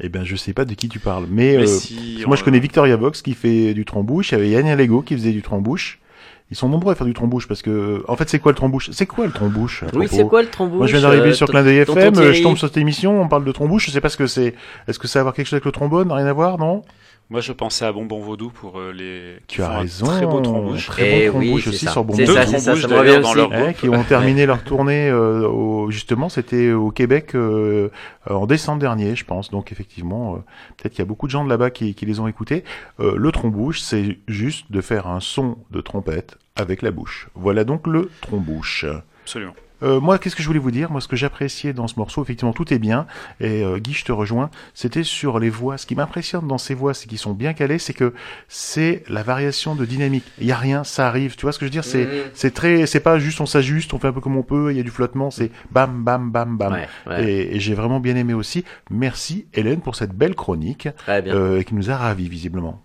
Eh 0.00 0.08
ben 0.08 0.24
je 0.24 0.36
sais 0.36 0.52
pas 0.52 0.64
de 0.64 0.74
qui 0.74 0.88
tu 0.88 1.00
parles, 1.00 1.26
mais, 1.28 1.56
mais 1.56 1.62
euh, 1.62 1.66
si, 1.66 2.22
moi 2.26 2.36
je 2.36 2.42
on- 2.42 2.44
connais 2.44 2.60
Victoria 2.60 2.96
Box 2.96 3.22
qui 3.22 3.34
fait 3.34 3.74
du 3.74 3.84
trombouche, 3.84 4.30
il 4.30 4.34
y 4.34 4.38
avait 4.38 4.50
Yann 4.50 4.76
Lego 4.76 5.02
qui 5.02 5.14
faisait 5.14 5.32
du 5.32 5.42
trombouche. 5.42 5.98
Ils 6.50 6.56
sont 6.56 6.68
nombreux 6.68 6.92
à 6.92 6.94
faire 6.94 7.06
du 7.06 7.12
trombouche 7.12 7.46
parce 7.46 7.60
que, 7.60 8.02
en 8.08 8.16
fait, 8.16 8.28
c'est 8.30 8.38
quoi 8.38 8.52
le 8.52 8.56
trombouche 8.56 8.90
C'est 8.92 9.04
quoi 9.04 9.26
le 9.26 9.32
trombouche 9.32 9.84
Oui, 9.94 10.08
c'est 10.10 10.26
quoi 10.26 10.42
le 10.42 10.48
trombouche 10.48 10.78
Moi, 10.78 10.86
je 10.86 10.92
viens 10.92 11.02
d'arriver 11.02 11.30
euh, 11.30 11.34
sur 11.34 11.46
tonton 11.46 11.58
FM, 11.58 12.18
euh, 12.18 12.32
je 12.32 12.42
tombe 12.42 12.56
sur 12.56 12.68
cette 12.68 12.78
émission, 12.78 13.20
on 13.20 13.28
parle 13.28 13.44
de 13.44 13.52
trombouche, 13.52 13.86
je 13.86 13.90
sais 13.90 14.00
pas 14.00 14.08
ce 14.08 14.16
que 14.16 14.26
c'est. 14.26 14.54
Est-ce 14.86 14.98
que 14.98 15.06
ça 15.06 15.18
a 15.18 15.20
à 15.20 15.22
voir 15.24 15.34
quelque 15.34 15.46
chose 15.46 15.54
avec 15.54 15.66
le 15.66 15.72
trombone? 15.72 16.10
Rien 16.10 16.26
à 16.26 16.32
voir, 16.32 16.56
non? 16.56 16.82
Moi, 17.30 17.42
je 17.42 17.52
pensais 17.52 17.84
à 17.84 17.92
Bonbon 17.92 18.20
Vaudou 18.20 18.48
pour 18.48 18.80
euh, 18.80 18.90
les. 18.90 19.36
Tu 19.48 19.62
as 19.62 19.80
raison. 19.80 20.06
Très 20.06 20.24
beau 20.24 20.40
trombouche. 20.40 20.86
Très 20.86 21.24
Eh 21.26 21.30
bon 21.30 21.38
oui, 21.40 21.44
trombouche 21.46 21.64
c'est 21.64 21.68
aussi 21.70 21.84
ça. 21.84 21.92
sur 21.92 22.04
Bonbon. 22.04 22.16
C'est 22.16 22.24
Deux 22.24 22.32
ça, 22.34 22.88
d'ailleurs, 22.88 23.20
dans 23.20 23.28
aussi. 23.28 23.36
leur 23.36 23.50
groupe. 23.50 23.72
qui 23.76 23.88
ont 23.90 24.02
terminé 24.04 24.46
leur 24.46 24.64
tournée 24.64 25.10
euh, 25.10 25.46
au, 25.46 25.90
justement 25.90 26.30
c'était 26.30 26.72
au 26.72 26.90
Québec 26.90 27.34
euh, 27.34 27.90
euh, 28.30 28.34
en 28.34 28.46
décembre 28.46 28.80
dernier 28.80 29.14
je 29.14 29.24
pense 29.26 29.50
donc 29.50 29.72
effectivement 29.72 30.36
euh, 30.36 30.38
peut-être 30.78 30.92
qu'il 30.92 31.00
y 31.00 31.02
a 31.02 31.06
beaucoup 31.06 31.26
de 31.26 31.30
gens 31.32 31.44
de 31.44 31.50
là-bas 31.50 31.70
qui, 31.70 31.94
qui 31.94 32.06
les 32.06 32.18
ont 32.20 32.28
écoutés 32.28 32.64
Euh, 33.00 33.14
le 33.16 33.30
trombouche 33.32 33.80
c'est 33.80 34.18
juste 34.26 34.70
de 34.72 34.80
faire 34.80 35.06
un 35.06 35.20
son 35.20 35.58
de 35.70 35.80
trompette 35.82 36.36
avec 36.56 36.80
la 36.82 36.90
bouche 36.90 37.28
voilà 37.34 37.64
donc 37.64 37.86
le 37.86 38.10
trombouche 38.22 38.84
Absolument. 39.24 39.54
Euh, 39.82 40.00
moi, 40.00 40.18
qu'est-ce 40.18 40.34
que 40.36 40.42
je 40.42 40.46
voulais 40.48 40.58
vous 40.58 40.70
dire? 40.70 40.90
Moi, 40.90 41.00
ce 41.00 41.08
que 41.08 41.16
j'appréciais 41.16 41.72
dans 41.72 41.86
ce 41.88 41.94
morceau, 41.98 42.22
effectivement, 42.22 42.52
tout 42.52 42.72
est 42.74 42.78
bien. 42.78 43.06
Et 43.40 43.62
euh, 43.64 43.78
Guy, 43.78 43.92
je 43.94 44.04
te 44.04 44.12
rejoins. 44.12 44.50
C'était 44.74 45.04
sur 45.04 45.38
les 45.38 45.50
voix. 45.50 45.78
Ce 45.78 45.86
qui 45.86 45.94
m'impressionne 45.94 46.46
dans 46.48 46.58
ces 46.58 46.74
voix, 46.74 46.94
c'est 46.94 47.06
qu'ils 47.06 47.18
sont 47.18 47.32
bien 47.32 47.52
calés. 47.52 47.78
C'est 47.78 47.92
que 47.94 48.12
c'est 48.48 49.02
la 49.08 49.22
variation 49.22 49.74
de 49.74 49.84
dynamique. 49.84 50.24
Il 50.40 50.46
y 50.46 50.52
a 50.52 50.56
rien, 50.56 50.84
ça 50.84 51.06
arrive. 51.08 51.36
Tu 51.36 51.42
vois 51.42 51.52
ce 51.52 51.58
que 51.58 51.64
je 51.66 51.68
veux 51.68 51.72
dire? 51.72 51.84
C'est 51.84 52.04
Mhm. 52.06 52.10
c'est 52.34 52.54
très, 52.54 52.86
c'est 52.86 53.00
pas 53.00 53.18
juste 53.18 53.40
on 53.40 53.46
s'ajuste, 53.46 53.92
on 53.94 53.98
fait 53.98 54.08
un 54.08 54.12
peu 54.12 54.20
comme 54.20 54.36
on 54.36 54.42
peut. 54.42 54.70
Il 54.72 54.76
y 54.76 54.80
a 54.80 54.82
du 54.82 54.90
flottement. 54.90 55.30
C'est 55.30 55.50
bam, 55.70 56.02
bam, 56.04 56.30
bam, 56.30 56.56
bam. 56.56 56.72
Ouais, 56.72 56.88
ouais, 57.06 57.30
Et, 57.30 57.56
et 57.56 57.60
j'ai 57.60 57.74
vraiment 57.74 58.00
bien 58.00 58.16
aimé 58.16 58.34
aussi. 58.34 58.64
Merci 58.90 59.46
Hélène 59.54 59.80
pour 59.80 59.94
cette 59.96 60.12
belle 60.12 60.34
chronique 60.34 60.88
très 60.96 61.22
bien. 61.22 61.34
euh, 61.34 61.62
qui 61.62 61.74
nous 61.74 61.90
a 61.90 61.96
ravis 61.96 62.28
visiblement. 62.28 62.82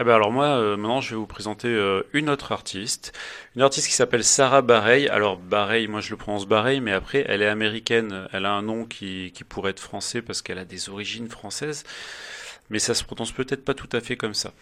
Eh 0.00 0.04
ben 0.04 0.14
alors 0.14 0.30
moi, 0.30 0.46
euh, 0.46 0.76
maintenant, 0.76 1.00
je 1.00 1.10
vais 1.10 1.16
vous 1.16 1.26
présenter 1.26 1.66
euh, 1.66 2.04
une 2.12 2.30
autre 2.30 2.52
artiste, 2.52 3.12
une 3.56 3.62
artiste 3.62 3.88
qui 3.88 3.94
s'appelle 3.94 4.22
Sarah 4.22 4.62
Bareilles. 4.62 5.08
Alors 5.08 5.36
Bareilles, 5.38 5.88
moi 5.88 6.00
je 6.00 6.10
le 6.10 6.16
prononce 6.16 6.46
Bareilles, 6.46 6.80
mais 6.80 6.92
après, 6.92 7.24
elle 7.26 7.42
est 7.42 7.48
américaine. 7.48 8.28
Elle 8.32 8.46
a 8.46 8.52
un 8.52 8.62
nom 8.62 8.84
qui, 8.84 9.32
qui 9.34 9.42
pourrait 9.42 9.72
être 9.72 9.80
français 9.80 10.22
parce 10.22 10.40
qu'elle 10.40 10.58
a 10.58 10.64
des 10.64 10.88
origines 10.88 11.28
françaises, 11.28 11.82
mais 12.70 12.78
ça 12.78 12.94
se 12.94 13.02
prononce 13.02 13.32
peut-être 13.32 13.64
pas 13.64 13.74
tout 13.74 13.88
à 13.90 14.00
fait 14.00 14.16
comme 14.16 14.34
ça. 14.34 14.52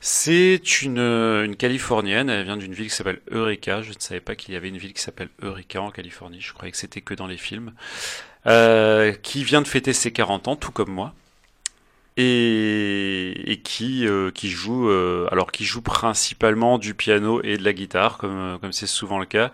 C'est 0.00 0.80
une, 0.80 0.98
euh, 0.98 1.44
une 1.44 1.56
Californienne. 1.56 2.30
Elle 2.30 2.44
vient 2.44 2.56
d'une 2.56 2.72
ville 2.72 2.88
qui 2.88 2.96
s'appelle 2.96 3.20
Eureka. 3.30 3.82
Je 3.82 3.90
ne 3.90 3.98
savais 3.98 4.20
pas 4.20 4.36
qu'il 4.36 4.54
y 4.54 4.56
avait 4.56 4.68
une 4.68 4.78
ville 4.78 4.94
qui 4.94 5.02
s'appelle 5.02 5.28
Eureka 5.42 5.82
en 5.82 5.90
Californie. 5.90 6.40
Je 6.40 6.54
croyais 6.54 6.72
que 6.72 6.78
c'était 6.78 7.02
que 7.02 7.12
dans 7.12 7.26
les 7.26 7.36
films. 7.36 7.74
Euh, 8.46 9.12
qui 9.12 9.44
vient 9.44 9.60
de 9.60 9.68
fêter 9.68 9.92
ses 9.92 10.12
40 10.12 10.48
ans, 10.48 10.56
tout 10.56 10.72
comme 10.72 10.90
moi 10.90 11.12
et, 12.18 13.52
et 13.52 13.58
qui 13.62 14.06
euh, 14.06 14.30
qui 14.32 14.50
joue 14.50 14.90
euh, 14.90 15.28
alors 15.30 15.52
qui 15.52 15.64
joue 15.64 15.82
principalement 15.82 16.78
du 16.78 16.94
piano 16.94 17.40
et 17.44 17.56
de 17.56 17.64
la 17.64 17.72
guitare 17.72 18.18
comme 18.18 18.36
euh, 18.38 18.58
comme 18.58 18.72
c'est 18.72 18.86
souvent 18.88 19.18
le 19.20 19.26
cas 19.26 19.52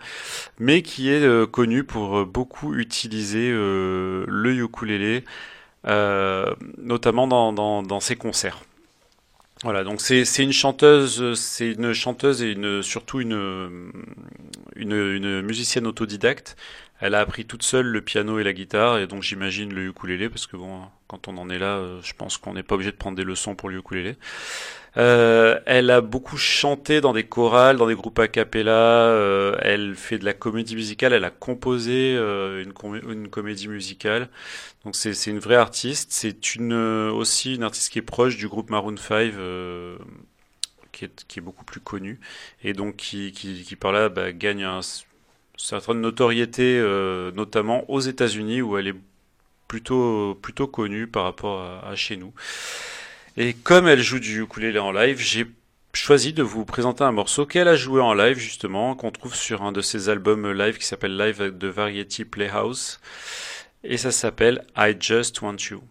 mais 0.59 0.81
qui 0.81 1.09
est 1.09 1.21
euh, 1.23 1.45
connu 1.47 1.83
pour 1.83 2.19
euh, 2.19 2.25
beaucoup 2.25 2.75
utiliser 2.75 3.51
euh, 3.51 4.25
le 4.27 4.53
ukulélé 4.55 5.23
notamment 6.79 7.27
dans, 7.27 7.53
dans 7.53 7.83
dans 7.83 7.99
ses 7.99 8.15
concerts. 8.15 8.63
Voilà 9.63 9.83
donc 9.83 10.01
c'est 10.01 10.25
c'est 10.25 10.43
une 10.43 10.51
chanteuse 10.51 11.33
c'est 11.35 11.71
une 11.71 11.93
chanteuse 11.93 12.41
et 12.41 12.51
une 12.51 12.81
surtout 12.83 13.19
une 13.21 13.91
une, 14.75 14.93
une 14.93 15.41
musicienne 15.41 15.87
autodidacte 15.87 16.57
elle 17.01 17.15
a 17.15 17.19
appris 17.19 17.45
toute 17.45 17.63
seule 17.63 17.85
le 17.87 18.01
piano 18.01 18.39
et 18.39 18.43
la 18.43 18.53
guitare, 18.53 18.99
et 18.99 19.07
donc 19.07 19.23
j'imagine 19.23 19.73
le 19.73 19.85
ukulélé, 19.87 20.29
parce 20.29 20.47
que 20.47 20.57
bon, 20.57 20.81
quand 21.07 21.27
on 21.27 21.37
en 21.37 21.49
est 21.49 21.59
là, 21.59 21.77
euh, 21.77 21.99
je 22.03 22.13
pense 22.13 22.37
qu'on 22.37 22.53
n'est 22.53 22.63
pas 22.63 22.75
obligé 22.75 22.91
de 22.91 22.97
prendre 22.97 23.17
des 23.17 23.23
leçons 23.23 23.55
pour 23.55 23.69
le 23.69 23.77
ukulélé. 23.79 24.15
Euh, 24.97 25.59
elle 25.65 25.89
a 25.91 25.99
beaucoup 25.99 26.37
chanté 26.37 27.01
dans 27.01 27.11
des 27.11 27.25
chorales, 27.25 27.75
dans 27.77 27.87
des 27.87 27.95
groupes 27.95 28.17
a 28.19 28.29
cappella, 28.29 28.71
euh, 28.71 29.57
elle 29.61 29.95
fait 29.95 30.17
de 30.19 30.25
la 30.25 30.33
comédie 30.33 30.75
musicale, 30.75 31.11
elle 31.11 31.25
a 31.25 31.31
composé 31.31 32.15
euh, 32.17 32.63
une, 32.63 32.71
com- 32.71 33.01
une 33.09 33.27
comédie 33.27 33.67
musicale, 33.67 34.29
donc 34.85 34.95
c'est 34.95 35.11
une 35.27 35.39
vraie 35.39 35.55
artiste. 35.55 36.11
C'est 36.13 36.55
une 36.55 36.73
euh, 36.73 37.11
aussi 37.11 37.55
une 37.55 37.63
artiste 37.63 37.91
qui 37.91 37.99
est 37.99 38.03
proche 38.03 38.37
du 38.37 38.47
groupe 38.47 38.69
Maroon 38.69 38.95
5, 38.97 39.33
euh, 39.35 39.97
qui, 40.93 41.05
est, 41.05 41.25
qui 41.27 41.39
est 41.39 41.41
beaucoup 41.41 41.65
plus 41.65 41.81
connu, 41.81 42.19
et 42.63 42.73
donc 42.73 42.95
qui, 42.95 43.31
qui, 43.33 43.63
qui 43.63 43.75
par 43.75 43.91
là 43.91 44.07
bah, 44.09 44.31
gagne 44.31 44.63
un 44.63 44.79
certaine 45.57 46.01
notoriété, 46.01 46.77
euh, 46.79 47.31
notamment 47.31 47.89
aux 47.89 47.99
États-Unis, 47.99 48.61
où 48.61 48.77
elle 48.77 48.87
est 48.87 48.95
plutôt 49.67 50.35
plutôt 50.35 50.67
connue 50.67 51.07
par 51.07 51.23
rapport 51.23 51.61
à, 51.61 51.87
à 51.89 51.95
chez 51.95 52.17
nous. 52.17 52.33
Et 53.37 53.53
comme 53.53 53.87
elle 53.87 54.01
joue 54.01 54.19
du 54.19 54.41
ukulélé 54.41 54.79
en 54.79 54.91
live, 54.91 55.19
j'ai 55.19 55.45
choisi 55.93 56.33
de 56.33 56.43
vous 56.43 56.65
présenter 56.65 57.03
un 57.03 57.11
morceau 57.11 57.45
qu'elle 57.45 57.67
a 57.67 57.75
joué 57.75 58.01
en 58.01 58.13
live 58.13 58.37
justement, 58.37 58.95
qu'on 58.95 59.11
trouve 59.11 59.35
sur 59.35 59.63
un 59.63 59.71
de 59.71 59.81
ses 59.81 60.09
albums 60.09 60.51
live 60.51 60.77
qui 60.77 60.85
s'appelle 60.85 61.17
Live 61.17 61.57
de 61.57 61.67
Variety 61.67 62.25
Playhouse. 62.25 62.99
Et 63.83 63.97
ça 63.97 64.11
s'appelle 64.11 64.65
I 64.77 64.95
Just 64.99 65.41
Want 65.41 65.57
You. 65.69 65.81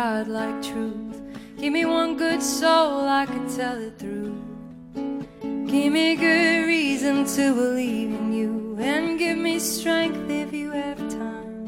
Godlike 0.00 0.62
truth. 0.62 1.20
Give 1.58 1.72
me 1.74 1.84
one 1.84 2.16
good 2.16 2.42
soul 2.42 3.06
I 3.06 3.26
could 3.26 3.48
tell 3.50 3.78
it 3.88 3.98
through. 3.98 4.34
Give 5.72 5.92
me 5.92 6.16
good 6.16 6.66
reason 6.66 7.26
to 7.36 7.54
believe 7.54 8.10
in 8.20 8.32
you. 8.32 8.78
And 8.80 9.18
give 9.18 9.36
me 9.36 9.58
strength 9.58 10.30
if 10.30 10.54
you 10.54 10.70
have 10.70 11.00
time. 11.10 11.58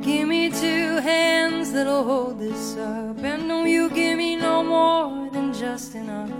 Give 0.00 0.26
me 0.26 0.50
two 0.50 0.88
hands 1.12 1.72
that'll 1.72 2.02
hold 2.02 2.40
this 2.40 2.76
up. 2.76 3.18
And 3.30 3.48
don't 3.48 3.68
you 3.68 3.88
give 3.88 4.16
me 4.18 4.34
no 4.34 4.64
more 4.64 5.30
than 5.30 5.52
just 5.52 5.94
enough. 5.94 6.32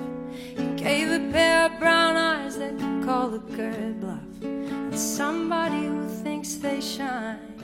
You 0.58 0.68
gave 0.74 1.06
a 1.08 1.22
pair 1.32 1.66
of 1.66 1.78
brown 1.78 2.16
eyes 2.16 2.58
that 2.58 2.76
could 2.80 3.04
call 3.04 3.32
a 3.32 3.42
good 3.60 4.00
bluff. 4.00 4.32
And 4.42 4.98
somebody 4.98 5.82
who 5.86 6.08
thinks 6.24 6.56
they 6.56 6.80
shine 6.80 7.56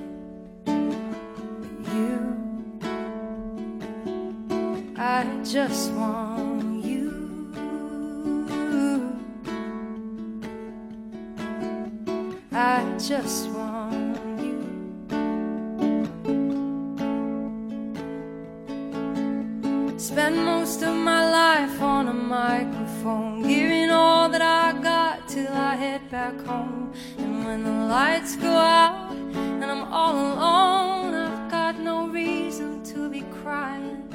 you. 1.94 2.41
I 5.04 5.24
just 5.42 5.90
want 5.94 6.84
you. 6.84 7.10
I 12.52 12.84
just 12.98 13.48
want 13.48 14.40
you. 14.40 14.60
Spend 19.98 20.36
most 20.44 20.82
of 20.82 20.94
my 20.94 21.28
life 21.32 21.82
on 21.82 22.06
a 22.06 22.12
microphone, 22.12 23.42
giving 23.42 23.90
all 23.90 24.28
that 24.28 24.40
I 24.40 24.80
got 24.80 25.26
till 25.26 25.52
I 25.52 25.74
head 25.74 26.08
back 26.12 26.40
home. 26.46 26.92
And 27.18 27.44
when 27.44 27.64
the 27.64 27.86
lights 27.96 28.36
go 28.36 28.46
out 28.46 29.10
and 29.10 29.64
I'm 29.64 29.92
all 29.92 30.14
alone, 30.14 31.14
I've 31.14 31.50
got 31.50 31.80
no 31.80 32.06
reason 32.06 32.84
to 32.84 33.10
be 33.10 33.22
crying. 33.42 34.11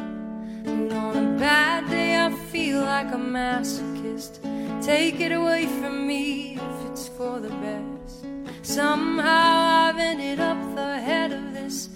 But 0.77 0.93
on 0.93 1.17
a 1.17 1.39
bad 1.39 1.89
day, 1.89 2.23
I 2.23 2.31
feel 2.51 2.81
like 2.81 3.07
a 3.07 3.17
masochist. 3.17 4.39
Take 4.83 5.19
it 5.19 5.31
away 5.31 5.65
from 5.65 6.05
me 6.05 6.53
if 6.55 6.91
it's 6.91 7.07
for 7.07 7.39
the 7.39 7.49
best. 7.49 8.25
Somehow 8.61 9.89
I've 9.89 9.97
ended 9.97 10.39
up 10.39 10.59
the 10.75 10.99
head 10.99 11.31
of 11.31 11.53
this 11.53 11.89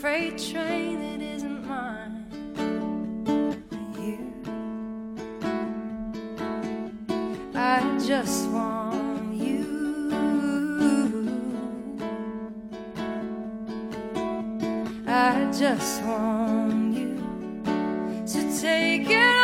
freight 0.00 0.38
train 0.38 0.98
that 1.00 1.20
isn't 1.20 1.66
mine. 1.68 2.24
You, 4.00 4.32
I 7.54 7.80
just 8.06 8.48
want 8.48 9.34
you. 9.34 9.66
I 15.06 15.50
just 15.52 16.02
want 16.04 16.61
take 18.62 19.10
it 19.10 19.41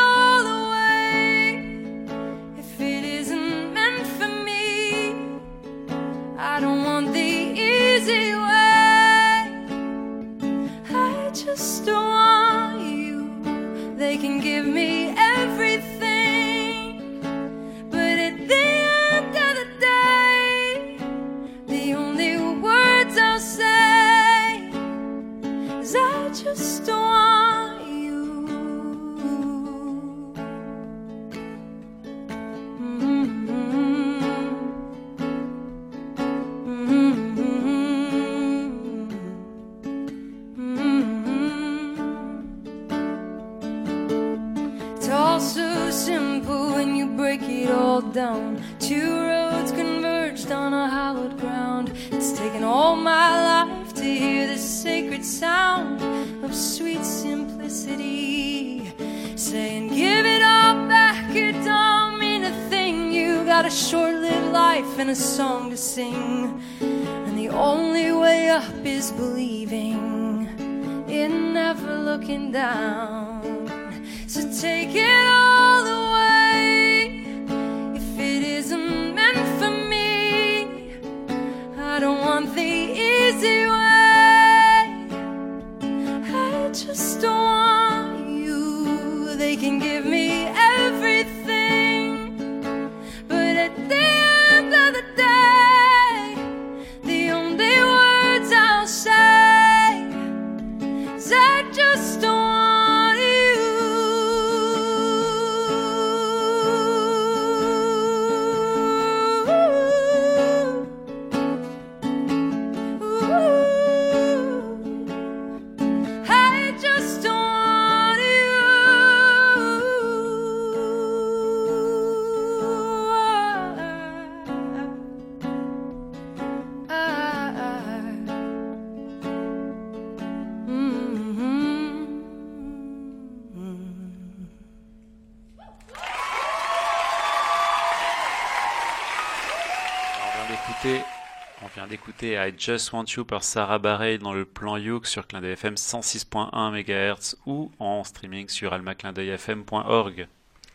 Just 142.57 142.93
Want 142.93 143.05
You 143.16 143.25
par 143.25 143.43
Sarah 143.43 143.79
Bareilles 143.79 144.19
dans 144.19 144.33
le 144.33 144.45
plan 144.45 144.77
Youk 144.77 145.07
sur 145.07 145.27
Clin 145.27 145.43
FM 145.43 145.75
106.1 145.75 146.70
MHz 146.70 147.37
ou 147.47 147.70
en 147.79 148.05
streaming 148.05 148.49
sur 148.49 148.73
almaclindeuilfm.org. 148.73 150.29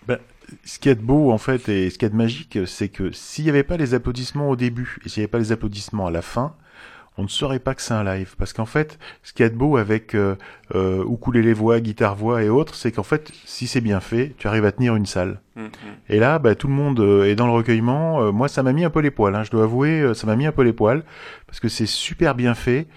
Ben, 0.07 0.19
ce 0.65 0.79
qui 0.79 0.89
est 0.89 0.95
beau 0.95 1.31
en 1.31 1.37
fait 1.37 1.69
et 1.69 1.89
ce 1.89 1.97
qui 1.97 2.05
est 2.05 2.13
magique, 2.13 2.59
c'est 2.65 2.89
que 2.89 3.11
s'il 3.11 3.45
n'y 3.45 3.49
avait 3.49 3.63
pas 3.63 3.77
les 3.77 3.93
applaudissements 3.93 4.49
au 4.49 4.55
début 4.55 4.99
et 5.05 5.09
s'il 5.09 5.21
n'y 5.21 5.25
avait 5.25 5.31
pas 5.31 5.39
les 5.39 5.51
applaudissements 5.51 6.07
à 6.07 6.11
la 6.11 6.21
fin, 6.21 6.55
on 7.17 7.23
ne 7.23 7.27
saurait 7.27 7.59
pas 7.59 7.75
que 7.75 7.81
c'est 7.81 7.93
un 7.93 8.03
live. 8.03 8.35
Parce 8.37 8.53
qu'en 8.53 8.65
fait, 8.65 8.97
ce 9.21 9.33
qui 9.33 9.43
est 9.43 9.49
de 9.49 9.55
beau 9.55 9.77
avec 9.77 10.15
euh, 10.15 10.35
euh, 10.75 11.05
ukulélé 11.05 11.53
voix, 11.53 11.79
guitare 11.79 12.15
voix 12.15 12.43
et 12.43 12.49
autres, 12.49 12.75
c'est 12.75 12.91
qu'en 12.91 13.03
fait, 13.03 13.31
si 13.45 13.67
c'est 13.67 13.81
bien 13.81 13.99
fait, 13.99 14.33
tu 14.37 14.47
arrives 14.47 14.65
à 14.65 14.71
tenir 14.71 14.95
une 14.95 15.05
salle. 15.05 15.39
Mm, 15.55 15.63
mm. 15.63 15.69
Et 16.09 16.19
là, 16.19 16.39
bah, 16.39 16.55
tout 16.55 16.67
le 16.67 16.73
monde 16.73 16.99
euh, 16.99 17.25
est 17.25 17.35
dans 17.35 17.47
le 17.47 17.53
recueillement. 17.53 18.23
Euh, 18.23 18.31
moi, 18.31 18.47
ça 18.47 18.63
m'a 18.63 18.73
mis 18.73 18.83
un 18.83 18.89
peu 18.89 18.99
les 18.99 19.11
poils. 19.11 19.35
Hein, 19.35 19.43
je 19.43 19.51
dois 19.51 19.63
avouer, 19.63 20.01
euh, 20.01 20.13
ça 20.13 20.27
m'a 20.27 20.35
mis 20.35 20.45
un 20.45 20.51
peu 20.51 20.63
les 20.63 20.73
poils 20.73 21.03
parce 21.45 21.59
que 21.59 21.69
c'est 21.69 21.85
super 21.85 22.35
bien 22.35 22.55
fait. 22.55 22.87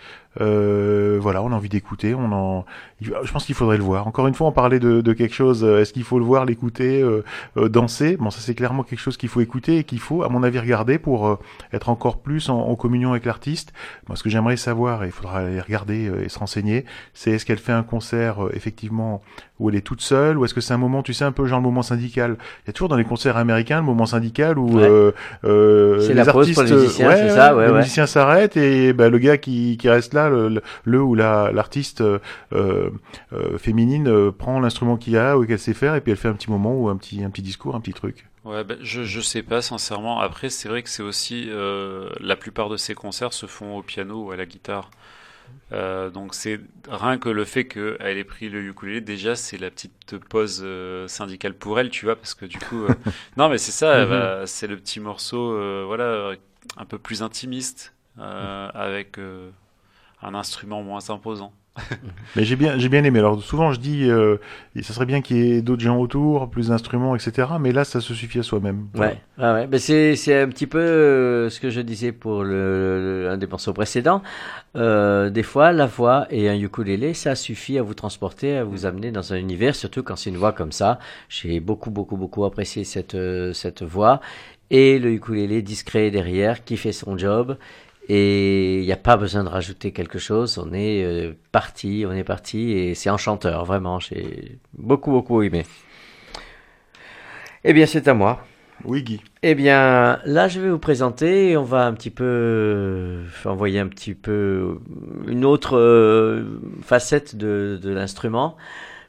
Euh, 0.40 1.18
voilà, 1.20 1.42
on 1.42 1.52
a 1.52 1.54
envie 1.54 1.68
d'écouter. 1.68 2.14
On 2.14 2.32
en, 2.32 2.64
je 3.02 3.30
pense 3.32 3.44
qu'il 3.44 3.54
faudrait 3.54 3.76
le 3.76 3.82
voir. 3.82 4.06
Encore 4.06 4.26
une 4.26 4.32
fois, 4.34 4.46
on 4.46 4.52
parlait 4.52 4.78
de, 4.80 5.02
de 5.02 5.12
quelque 5.12 5.34
chose. 5.34 5.62
euh, 5.64 5.80
Est-ce 5.82 5.92
qu'il 5.92 6.02
faut 6.04 6.18
le 6.18 6.24
voir, 6.24 6.46
l'écouter, 6.46 7.02
euh, 7.02 7.22
euh, 7.58 7.68
danser? 7.68 8.16
Bon, 8.16 8.30
ça 8.30 8.40
c'est 8.40 8.54
clairement 8.54 8.84
quelque 8.84 9.00
chose 9.00 9.18
qu'il 9.18 9.28
faut 9.28 9.42
écouter 9.42 9.78
et 9.78 9.84
qu'il 9.84 10.00
faut, 10.00 10.22
à 10.22 10.30
mon 10.30 10.42
avis, 10.42 10.58
regarder 10.58 10.98
pour 10.98 11.28
euh, 11.28 11.38
être 11.74 11.90
encore 11.90 12.16
plus 12.18 12.48
en, 12.48 12.58
en 12.58 12.74
communion 12.74 13.10
avec 13.10 13.26
l'artiste. 13.26 13.74
Moi, 14.08 14.16
ce 14.16 14.22
que 14.22 14.30
j'aimerais 14.30 14.56
savoir, 14.56 15.04
et 15.04 15.08
il 15.08 15.12
faudra 15.12 15.40
aller 15.40 15.60
regarder 15.60 16.08
euh, 16.08 16.24
et 16.24 16.28
se 16.30 16.38
renseigner, 16.38 16.86
c'est 17.12 17.32
est-ce 17.32 17.44
qu'elle 17.44 17.58
fait 17.58 17.72
un 17.72 17.82
concert 17.82 18.44
euh, 18.46 18.50
effectivement 18.54 19.20
où 19.58 19.70
elle 19.70 19.76
est 19.76 19.80
toute 19.80 20.02
seule, 20.02 20.36
ou 20.36 20.44
est-ce 20.44 20.52
que 20.52 20.60
c'est 20.60 20.74
un 20.74 20.78
moment, 20.78 21.02
tu 21.02 21.14
sais, 21.14 21.24
un 21.24 21.32
peu 21.32 21.46
genre 21.46 21.58
le 21.60 21.64
moment 21.64 21.82
syndical? 21.82 22.36
Il 22.64 22.68
y 22.68 22.70
a 22.70 22.72
toujours 22.72 22.88
dans 22.90 22.96
les 22.96 23.04
concerts 23.04 23.36
américains 23.38 23.78
le 23.78 23.86
moment 23.86 24.06
syndical 24.06 24.58
où 24.58 24.76
Ouais. 24.76 24.82
euh, 24.84 25.12
euh, 25.44 26.00
C'est 26.00 26.12
la 26.14 26.26
pause 26.26 26.52
pour 26.52 26.62
les 26.62 26.72
musiciens, 26.72 27.10
c'est 27.16 27.30
ça, 27.30 27.54
ouais, 27.56 27.66
les 27.66 27.72
ouais. 27.72 27.78
musiciens 27.78 28.06
s'arrêtent 28.06 28.56
et 28.58 28.92
bah, 28.92 29.08
le 29.08 29.18
gars 29.18 29.38
qui, 29.38 29.76
qui 29.78 29.88
reste 29.88 30.12
là, 30.12 30.28
le, 30.28 30.48
le, 30.48 30.62
le 30.84 31.02
ou 31.02 31.14
la 31.14 31.52
l'artiste 31.52 32.00
euh, 32.02 32.18
euh, 32.54 32.85
euh, 32.85 32.85
féminine 33.58 34.08
euh, 34.08 34.30
prend 34.32 34.60
l'instrument 34.60 34.96
qu'il 34.96 35.16
a 35.16 35.38
ou 35.38 35.46
qu'elle 35.46 35.58
sait 35.58 35.74
faire 35.74 35.94
et 35.94 36.00
puis 36.00 36.12
elle 36.12 36.18
fait 36.18 36.28
un 36.28 36.34
petit 36.34 36.50
moment 36.50 36.74
ou 36.74 36.88
un 36.88 36.96
petit 36.96 37.22
un 37.24 37.30
petit 37.30 37.42
discours, 37.42 37.74
un 37.76 37.80
petit 37.80 37.94
truc. 37.94 38.26
Ouais, 38.44 38.62
ben, 38.62 38.78
je, 38.80 39.02
je 39.02 39.20
sais 39.20 39.42
pas 39.42 39.60
sincèrement. 39.60 40.20
Après, 40.20 40.50
c'est 40.50 40.68
vrai 40.68 40.82
que 40.82 40.88
c'est 40.88 41.02
aussi 41.02 41.46
euh, 41.48 42.08
la 42.20 42.36
plupart 42.36 42.68
de 42.68 42.76
ces 42.76 42.94
concerts 42.94 43.32
se 43.32 43.46
font 43.46 43.76
au 43.76 43.82
piano 43.82 44.26
ou 44.26 44.30
à 44.30 44.36
la 44.36 44.46
guitare. 44.46 44.90
Euh, 45.72 46.10
donc 46.10 46.34
c'est 46.34 46.60
rien 46.88 47.18
que 47.18 47.28
le 47.28 47.44
fait 47.44 47.66
qu'elle 47.66 48.18
ait 48.18 48.24
pris 48.24 48.48
le 48.50 48.62
ukulélé, 48.64 49.00
déjà 49.00 49.36
c'est 49.36 49.58
la 49.58 49.70
petite 49.70 50.18
pause 50.28 50.62
euh, 50.64 51.08
syndicale 51.08 51.54
pour 51.54 51.80
elle, 51.80 51.90
tu 51.90 52.06
vois, 52.06 52.16
parce 52.16 52.34
que 52.34 52.46
du 52.46 52.60
coup, 52.60 52.84
euh, 52.84 52.96
non 53.36 53.48
mais 53.48 53.58
c'est 53.58 53.72
ça, 53.72 54.04
va- 54.06 54.46
c'est 54.46 54.68
le 54.68 54.76
petit 54.76 55.00
morceau, 55.00 55.52
euh, 55.54 55.84
voilà, 55.86 56.34
un 56.76 56.84
peu 56.86 56.98
plus 56.98 57.22
intimiste, 57.22 57.94
euh, 58.18 58.70
avec 58.74 59.18
euh, 59.18 59.50
un 60.22 60.34
instrument 60.34 60.82
moins 60.82 61.10
imposant. 61.10 61.52
Mais 62.36 62.44
j'ai 62.44 62.56
bien 62.56 62.78
j'ai 62.78 62.88
bien 62.88 63.04
aimé. 63.04 63.18
Alors 63.18 63.42
souvent 63.42 63.72
je 63.72 63.80
dis 63.80 64.04
euh, 64.10 64.36
ça 64.82 64.92
serait 64.92 65.06
bien 65.06 65.20
qu'il 65.22 65.36
y 65.36 65.52
ait 65.52 65.62
d'autres 65.62 65.82
gens 65.82 65.98
autour, 65.98 66.48
plus 66.50 66.68
d'instruments, 66.68 67.14
etc. 67.16 67.48
Mais 67.60 67.72
là 67.72 67.84
ça 67.84 68.00
se 68.00 68.14
suffit 68.14 68.38
à 68.38 68.42
soi-même. 68.42 68.86
Voilà. 68.94 69.12
Ouais, 69.38 69.44
ouais, 69.44 69.52
ouais. 69.52 69.66
Ben 69.66 69.78
c'est 69.78 70.16
c'est 70.16 70.40
un 70.40 70.48
petit 70.48 70.66
peu 70.66 70.78
euh, 70.78 71.50
ce 71.50 71.60
que 71.60 71.70
je 71.70 71.80
disais 71.80 72.12
pour 72.12 72.44
le, 72.44 73.22
le- 73.24 73.30
un 73.30 73.36
des 73.36 73.46
morceaux 73.46 73.72
précédents. 73.72 74.22
Euh, 74.76 75.30
des 75.30 75.42
fois, 75.42 75.72
la 75.72 75.86
voix 75.86 76.26
et 76.30 76.48
un 76.50 76.58
ukulélé, 76.58 77.14
ça 77.14 77.34
suffit 77.34 77.78
à 77.78 77.82
vous 77.82 77.94
transporter, 77.94 78.56
à 78.56 78.64
vous 78.64 78.86
amener 78.86 79.10
dans 79.10 79.32
un 79.32 79.36
univers, 79.36 79.74
surtout 79.74 80.02
quand 80.02 80.16
c'est 80.16 80.30
une 80.30 80.36
voix 80.36 80.52
comme 80.52 80.72
ça. 80.72 80.98
J'ai 81.28 81.60
beaucoup, 81.60 81.90
beaucoup, 81.90 82.16
beaucoup 82.16 82.44
apprécié 82.44 82.84
cette 82.84 83.14
euh, 83.14 83.52
cette 83.52 83.82
voix 83.82 84.20
et 84.70 84.98
le 84.98 85.12
ukulélé 85.12 85.62
discret 85.62 86.10
derrière 86.10 86.64
qui 86.64 86.76
fait 86.76 86.92
son 86.92 87.16
job. 87.16 87.56
Et 88.08 88.78
il 88.78 88.84
n'y 88.84 88.92
a 88.92 88.96
pas 88.96 89.16
besoin 89.16 89.42
de 89.42 89.48
rajouter 89.48 89.90
quelque 89.92 90.18
chose. 90.18 90.58
On 90.58 90.72
est 90.72 91.04
euh, 91.04 91.32
parti, 91.50 92.04
on 92.08 92.12
est 92.12 92.24
parti 92.24 92.72
et 92.72 92.94
c'est 92.94 93.10
enchanteur, 93.10 93.64
vraiment. 93.64 93.98
J'ai 93.98 94.58
beaucoup, 94.78 95.10
beaucoup 95.10 95.42
aimé. 95.42 95.64
Eh 97.64 97.72
bien, 97.72 97.86
c'est 97.86 98.06
à 98.06 98.14
moi. 98.14 98.44
Oui 98.84 99.02
Guy. 99.02 99.20
Eh 99.42 99.54
bien, 99.54 100.20
là, 100.24 100.46
je 100.46 100.60
vais 100.60 100.70
vous 100.70 100.78
présenter. 100.78 101.56
On 101.56 101.64
va 101.64 101.86
un 101.86 101.94
petit 101.94 102.10
peu 102.10 102.24
euh, 102.24 103.24
envoyer 103.44 103.80
un 103.80 103.88
petit 103.88 104.14
peu 104.14 104.78
une 105.26 105.44
autre 105.44 105.76
euh, 105.76 106.60
facette 106.82 107.34
de, 107.36 107.78
de 107.82 107.90
l'instrument, 107.90 108.56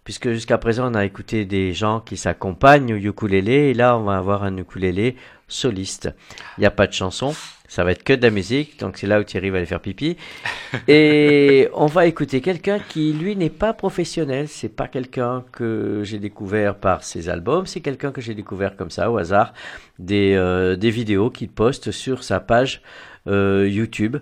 puisque 0.06 0.32
jusqu'à 0.32 0.58
présent, 0.58 0.92
on 0.92 0.96
a 0.96 1.06
écouté 1.06 1.46
des 1.46 1.74
gens 1.74 2.00
qui 2.00 2.18
s'accompagnent 2.18 2.94
au 2.94 2.98
ukulélé, 2.98 3.70
et 3.70 3.74
là, 3.74 3.98
on 3.98 4.04
va 4.04 4.18
avoir 4.18 4.44
un 4.44 4.58
ukulélé 4.58 5.18
soliste. 5.48 6.10
Il 6.58 6.62
n'y 6.62 6.66
a 6.66 6.72
pas 6.72 6.88
de 6.88 6.94
chanson, 6.94 7.34
ça 7.68 7.84
va 7.84 7.92
être 7.92 8.04
que 8.04 8.14
de 8.14 8.22
la 8.22 8.30
musique, 8.30 8.80
donc 8.80 8.98
c'est 8.98 9.08
là 9.08 9.20
où 9.20 9.24
Thierry 9.24 9.50
va 9.50 9.58
aller 9.58 9.66
faire 9.66 9.82
pipi. 9.82 10.16
Et 10.88 11.68
on 11.74 11.86
va 11.86 12.06
écouter 12.06 12.40
quelqu'un 12.42 12.80
qui, 12.80 13.12
lui, 13.12 13.36
n'est 13.36 13.50
pas 13.50 13.74
professionnel. 13.74 14.48
C'est 14.48 14.74
pas 14.74 14.88
quelqu'un 14.88 15.44
que 15.52 16.02
j'ai 16.04 16.20
découvert 16.20 16.76
par 16.76 17.04
ses 17.04 17.28
albums, 17.30 17.66
c'est 17.66 17.82
quelqu'un 17.82 18.12
que 18.12 18.22
j'ai 18.22 18.36
découvert 18.36 18.78
comme 18.78 18.90
ça, 18.90 19.12
au 19.12 19.18
hasard, 19.18 19.54
des, 20.00 20.34
euh, 20.36 20.76
des 20.78 20.92
vidéos 20.92 21.30
qu'il 21.30 21.50
poste 21.50 21.92
sur 21.92 22.24
sa 22.24 22.40
page 22.40 22.82
euh, 23.28 23.68
YouTube. 23.70 24.18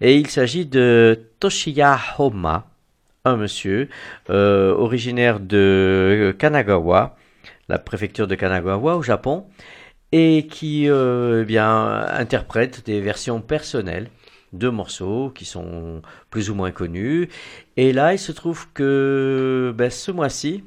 Et 0.00 0.16
il 0.16 0.28
s'agit 0.28 0.64
de 0.64 1.20
Toshiya 1.38 1.98
Homa, 2.18 2.66
un 3.26 3.36
monsieur 3.36 3.88
euh, 4.30 4.72
originaire 4.74 5.40
de 5.40 6.34
Kanagawa, 6.38 7.16
la 7.68 7.78
préfecture 7.78 8.26
de 8.26 8.34
Kanagawa 8.34 8.96
au 8.96 9.02
Japon, 9.02 9.44
et 10.18 10.46
qui 10.46 10.88
euh, 10.88 11.42
eh 11.42 11.44
bien, 11.44 12.06
interprète 12.08 12.86
des 12.86 13.02
versions 13.02 13.42
personnelles 13.42 14.08
de 14.54 14.70
morceaux 14.70 15.30
qui 15.34 15.44
sont 15.44 16.00
plus 16.30 16.48
ou 16.48 16.54
moins 16.54 16.70
connus. 16.70 17.28
Et 17.76 17.92
là, 17.92 18.14
il 18.14 18.18
se 18.18 18.32
trouve 18.32 18.66
que 18.72 19.74
ben, 19.76 19.90
ce 19.90 20.10
mois-ci, 20.10 20.64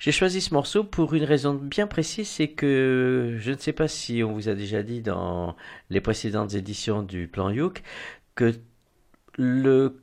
j'ai 0.00 0.10
choisi 0.10 0.40
ce 0.40 0.52
morceau 0.52 0.82
pour 0.82 1.14
une 1.14 1.22
raison 1.22 1.54
bien 1.54 1.86
précise, 1.86 2.28
c'est 2.28 2.48
que 2.48 3.36
je 3.38 3.52
ne 3.52 3.56
sais 3.56 3.72
pas 3.72 3.86
si 3.86 4.24
on 4.24 4.32
vous 4.32 4.48
a 4.48 4.54
déjà 4.54 4.82
dit 4.82 5.00
dans 5.00 5.54
les 5.88 6.00
précédentes 6.00 6.54
éditions 6.54 7.04
du 7.04 7.28
Plan 7.28 7.50
Youk 7.50 7.84
que 8.34 8.52
le 9.38 10.00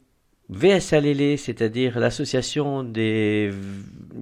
VSLL, 0.49 1.37
c'est-à-dire 1.37 1.99
l'association 1.99 2.83
des 2.83 3.51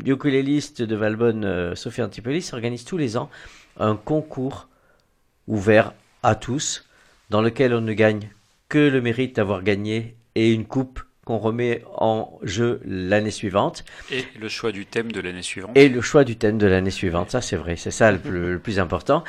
ukulélistes 0.03 0.81
de 0.81 0.95
Valbonne, 0.95 1.45
euh, 1.45 1.75
Sophie 1.75 2.01
Antipolis, 2.01 2.49
organise 2.53 2.85
tous 2.85 2.97
les 2.97 3.17
ans 3.17 3.29
un 3.77 3.95
concours 3.95 4.67
ouvert 5.47 5.93
à 6.23 6.35
tous, 6.35 6.87
dans 7.29 7.41
lequel 7.41 7.73
on 7.73 7.81
ne 7.81 7.93
gagne 7.93 8.29
que 8.69 8.79
le 8.79 9.01
mérite 9.01 9.35
d'avoir 9.35 9.63
gagné 9.63 10.15
et 10.35 10.51
une 10.51 10.65
coupe 10.65 10.99
qu'on 11.25 11.37
remet 11.39 11.83
en 11.95 12.37
jeu 12.43 12.81
l'année 12.85 13.31
suivante 13.31 13.83
Et 14.11 14.25
le 14.39 14.47
choix 14.47 14.71
du 14.71 14.85
thème 14.85 15.11
de 15.11 15.19
l'année 15.19 15.41
suivante. 15.41 15.71
et 15.75 15.89
le 15.89 16.01
choix 16.01 16.23
du 16.23 16.35
thème 16.37 16.57
de 16.57 16.67
l'année 16.67 16.91
suivante. 16.91 17.31
Ça, 17.31 17.41
c'est 17.41 17.55
vrai, 17.55 17.75
c'est 17.77 17.91
ça 17.91 18.11
le 18.11 18.19
plus, 18.19 18.53
le 18.53 18.59
plus 18.59 18.79
important. 18.79 19.23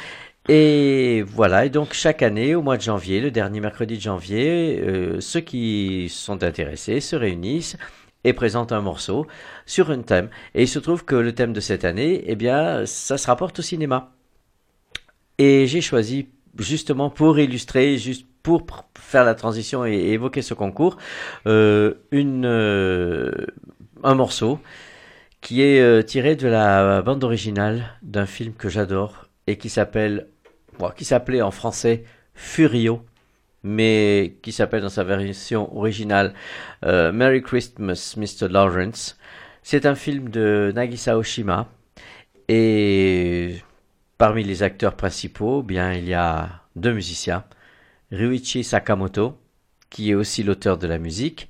Et 0.48 1.22
voilà, 1.26 1.64
et 1.66 1.70
donc 1.70 1.92
chaque 1.92 2.22
année, 2.22 2.54
au 2.54 2.62
mois 2.62 2.76
de 2.76 2.82
janvier, 2.82 3.20
le 3.20 3.30
dernier 3.30 3.60
mercredi 3.60 3.96
de 3.96 4.02
janvier, 4.02 4.80
euh, 4.80 5.20
ceux 5.20 5.40
qui 5.40 6.08
sont 6.08 6.44
intéressés 6.44 7.00
se 7.00 7.16
réunissent 7.16 7.76
et 8.24 8.32
présentent 8.32 8.72
un 8.72 8.80
morceau 8.80 9.26
sur 9.64 9.90
un 9.90 10.02
thème. 10.02 10.28
Et 10.54 10.62
il 10.62 10.68
se 10.68 10.78
trouve 10.78 11.04
que 11.04 11.16
le 11.16 11.34
thème 11.34 11.52
de 11.52 11.60
cette 11.60 11.84
année, 11.84 12.22
eh 12.26 12.36
bien, 12.36 12.84
ça 12.86 13.18
se 13.18 13.26
rapporte 13.26 13.58
au 13.58 13.62
cinéma. 13.62 14.15
Et 15.38 15.66
j'ai 15.66 15.80
choisi 15.80 16.28
justement 16.58 17.10
pour 17.10 17.38
illustrer, 17.38 17.98
juste 17.98 18.26
pour 18.42 18.64
faire 18.96 19.24
la 19.24 19.34
transition 19.34 19.84
et 19.84 19.92
évoquer 19.92 20.40
ce 20.40 20.54
concours, 20.54 20.96
euh, 21.46 21.94
euh, 22.14 23.32
un 24.04 24.14
morceau 24.14 24.60
qui 25.40 25.62
est 25.62 25.80
euh, 25.80 26.02
tiré 26.02 26.36
de 26.36 26.46
la 26.46 27.02
bande 27.02 27.24
originale 27.24 27.98
d'un 28.02 28.26
film 28.26 28.54
que 28.54 28.68
j'adore 28.68 29.26
et 29.48 29.58
qui 29.58 29.68
s'appelle, 29.68 30.28
qui 30.96 31.04
s'appelait 31.04 31.42
en 31.42 31.50
français 31.50 32.04
Furio, 32.34 33.04
mais 33.64 34.36
qui 34.42 34.52
s'appelle 34.52 34.82
dans 34.82 34.88
sa 34.88 35.02
version 35.02 35.76
originale 35.76 36.32
Merry 36.82 37.42
Christmas, 37.42 38.14
Mr. 38.16 38.48
Lawrence. 38.48 39.18
C'est 39.62 39.86
un 39.86 39.96
film 39.96 40.28
de 40.28 40.72
Nagisa 40.74 41.18
Oshima 41.18 41.68
et 42.48 43.56
parmi 44.18 44.44
les 44.44 44.62
acteurs 44.62 44.96
principaux, 44.96 45.62
bien 45.62 45.92
il 45.92 46.06
y 46.06 46.14
a 46.14 46.62
deux 46.76 46.92
musiciens, 46.92 47.44
Ryuichi 48.12 48.64
Sakamoto, 48.64 49.38
qui 49.90 50.10
est 50.10 50.14
aussi 50.14 50.42
l'auteur 50.42 50.78
de 50.78 50.86
la 50.86 50.98
musique, 50.98 51.48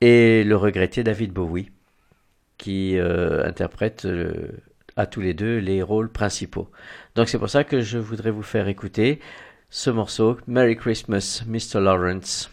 et 0.00 0.44
le 0.44 0.56
regretté 0.56 1.02
David 1.02 1.32
Bowie, 1.32 1.70
qui 2.56 2.98
euh, 2.98 3.46
interprète 3.46 4.04
euh, 4.04 4.48
à 4.96 5.06
tous 5.06 5.20
les 5.20 5.34
deux 5.34 5.58
les 5.58 5.82
rôles 5.82 6.10
principaux. 6.10 6.70
Donc 7.14 7.28
c'est 7.28 7.38
pour 7.38 7.50
ça 7.50 7.64
que 7.64 7.80
je 7.80 7.98
voudrais 7.98 8.30
vous 8.30 8.42
faire 8.42 8.68
écouter 8.68 9.20
ce 9.70 9.90
morceau, 9.90 10.38
Merry 10.46 10.76
Christmas, 10.76 11.42
Mr. 11.46 11.80
Lawrence. 11.80 12.50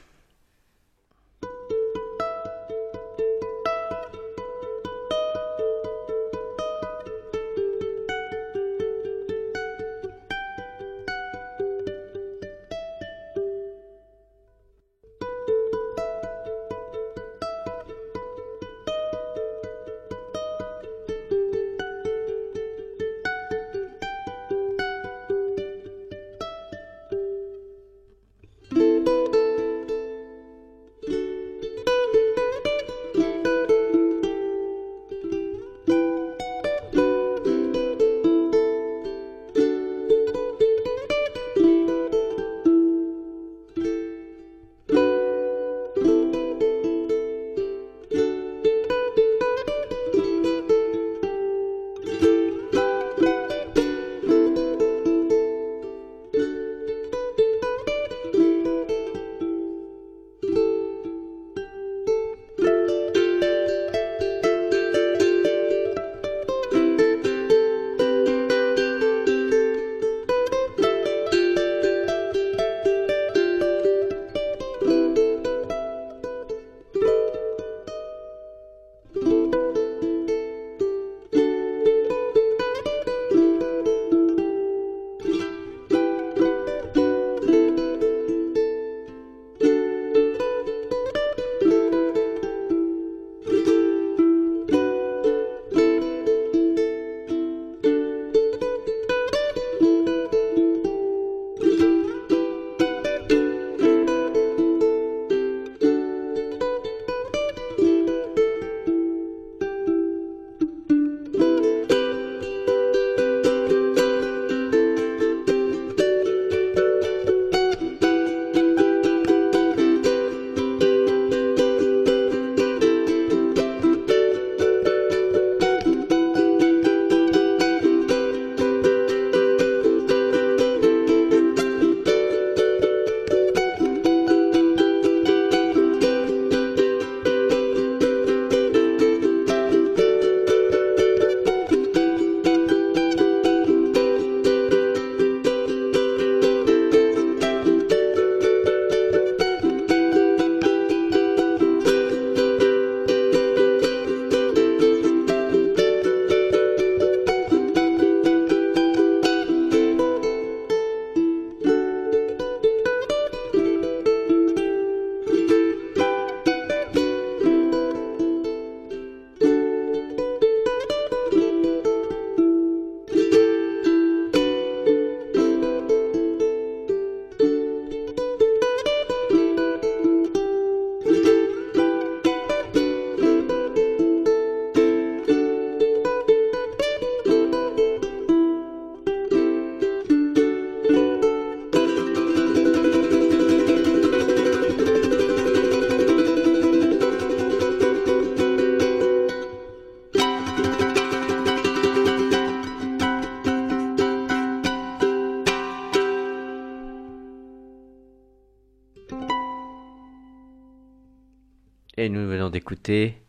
D'écouter 212.55 213.21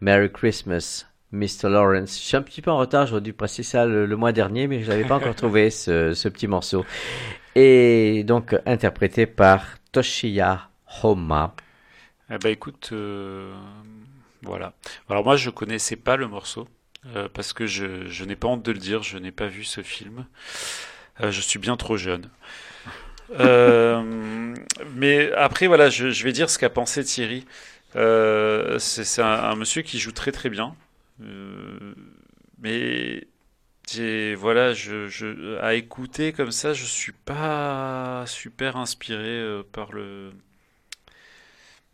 Merry 0.00 0.32
Christmas, 0.32 1.06
Mr. 1.30 1.68
Lawrence. 1.68 2.18
Je 2.18 2.24
suis 2.24 2.36
un 2.36 2.42
petit 2.42 2.60
peu 2.60 2.72
en 2.72 2.78
retard, 2.78 3.06
j'aurais 3.06 3.20
dû 3.20 3.32
passer 3.32 3.62
ça 3.62 3.86
le, 3.86 4.04
le 4.04 4.16
mois 4.16 4.32
dernier, 4.32 4.66
mais 4.66 4.82
je 4.82 4.88
n'avais 4.88 5.04
pas 5.04 5.14
encore 5.14 5.36
trouvé 5.36 5.70
ce, 5.82 6.12
ce 6.12 6.28
petit 6.28 6.48
morceau. 6.48 6.84
Et 7.54 8.24
donc 8.24 8.56
interprété 8.66 9.26
par 9.26 9.64
Toshiya 9.92 10.70
Homa. 11.04 11.54
Eh 12.32 12.38
ben 12.38 12.50
écoute, 12.50 12.90
euh, 12.90 13.54
voilà. 14.42 14.72
Alors 15.08 15.22
moi 15.22 15.36
je 15.36 15.50
connaissais 15.50 15.94
pas 15.94 16.16
le 16.16 16.26
morceau 16.26 16.66
euh, 17.14 17.28
parce 17.32 17.52
que 17.52 17.64
je, 17.64 18.08
je 18.08 18.24
n'ai 18.24 18.34
pas 18.34 18.48
honte 18.48 18.64
de 18.64 18.72
le 18.72 18.80
dire, 18.80 19.04
je 19.04 19.18
n'ai 19.18 19.30
pas 19.30 19.46
vu 19.46 19.62
ce 19.62 19.84
film. 19.84 20.26
Euh, 21.20 21.30
je 21.30 21.40
suis 21.40 21.60
bien 21.60 21.76
trop 21.76 21.96
jeune. 21.96 22.28
Euh, 23.38 24.52
mais 24.96 25.30
après 25.34 25.68
voilà, 25.68 25.90
je, 25.90 26.10
je 26.10 26.24
vais 26.24 26.32
dire 26.32 26.50
ce 26.50 26.58
qu'a 26.58 26.70
pensé 26.70 27.04
Thierry. 27.04 27.46
Euh, 27.96 28.78
c'est 28.78 29.22
un, 29.22 29.26
un 29.26 29.56
monsieur 29.56 29.82
qui 29.82 29.98
joue 29.98 30.12
très 30.12 30.32
très 30.32 30.50
bien, 30.50 30.76
Euh, 31.22 31.94
mais 32.60 33.26
voilà, 34.36 34.74
je, 34.74 35.08
je 35.08 35.58
à 35.60 35.74
écouter 35.74 36.32
comme 36.32 36.52
ça, 36.52 36.74
je 36.74 36.84
suis 36.84 37.12
pas 37.12 38.24
super 38.26 38.76
inspiré 38.76 39.28
euh, 39.28 39.62
par 39.72 39.92
le. 39.92 40.32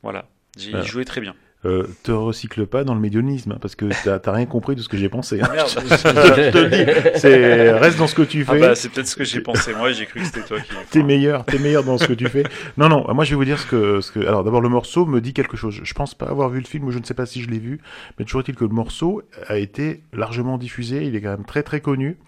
Voilà, 0.03 0.29
j'ai 0.57 0.83
Voilà. 0.83 0.85
joué 0.85 1.05
très 1.05 1.21
bien. 1.21 1.35
Euh, 1.67 1.85
te 2.03 2.13
recycle 2.13 2.67
pas 2.67 2.85
dans 2.85 2.95
le 2.95 3.01
médianisme, 3.01 3.53
hein, 3.53 3.59
parce 3.61 3.75
que 3.75 3.87
t'as 4.19 4.33
rien 4.33 4.45
compris 4.45 4.77
de 4.77 4.83
ce 4.83 4.89
que 4.89 4.97
j'ai 4.99 5.09
pensé. 5.09 5.41
hein. 5.41 5.49
Merde. 5.53 5.69
je, 5.75 6.51
te 6.51 6.59
le 6.59 6.69
dis, 6.69 7.19
c'est 7.19 7.73
reste 7.73 7.99
dans 7.99 8.07
ce 8.07 8.15
que 8.15 8.23
tu 8.23 8.45
Ah 8.47 8.53
fais. 8.53 8.61
bah 8.61 8.75
c'est 8.75 8.91
peut-être 8.91 9.07
ce 9.07 9.17
que 9.17 9.25
j'ai 9.25 9.41
pensé 9.41 9.73
moi, 9.75 9.91
j'ai 9.93 10.05
cru 10.07 10.21
que 10.21 10.27
c'était 10.27 10.43
toi 10.43 10.61
qui. 10.61 10.71
T'es 10.91 11.03
meilleur, 11.03 11.45
t'es 11.47 11.59
meilleur 11.59 11.83
dans 11.85 11.97
ce 11.97 12.07
que 12.07 12.13
tu 12.13 12.29
fais. 12.29 12.45
Non, 12.77 12.89
non, 12.89 13.07
moi 13.15 13.25
je 13.25 13.31
vais 13.31 13.37
vous 13.37 13.45
dire 13.47 13.59
ce 13.59 13.67
que, 13.67 14.01
ce 14.03 14.13
que. 14.13 14.21
Alors 14.21 14.45
d'abord 14.45 14.61
le 14.61 14.69
morceau 14.69 15.07
me 15.07 15.21
dit 15.21 15.33
quelque 15.33 15.57
chose. 15.57 15.81
Je 15.83 15.95
pense 15.95 16.15
pas 16.15 16.27
avoir 16.27 16.51
vu 16.51 16.59
le 16.61 16.67
film, 16.67 16.85
ou 16.85 16.91
je 16.91 16.99
ne 16.99 17.05
sais 17.05 17.15
pas 17.15 17.25
si 17.27 17.41
je 17.43 17.49
l'ai 17.49 17.59
vu, 17.59 17.81
mais 18.19 18.25
toujours 18.27 18.43
est-il 18.43 18.55
que 18.57 18.65
le 18.65 18.71
morceau 18.75 19.23
a 19.49 19.57
été 19.57 20.03
largement 20.13 20.59
diffusé. 20.59 21.05
Il 21.07 21.17
est 21.17 21.21
quand 21.23 21.31
même 21.31 21.45
très 21.47 21.63
très 21.63 21.81
connu. 21.81 22.19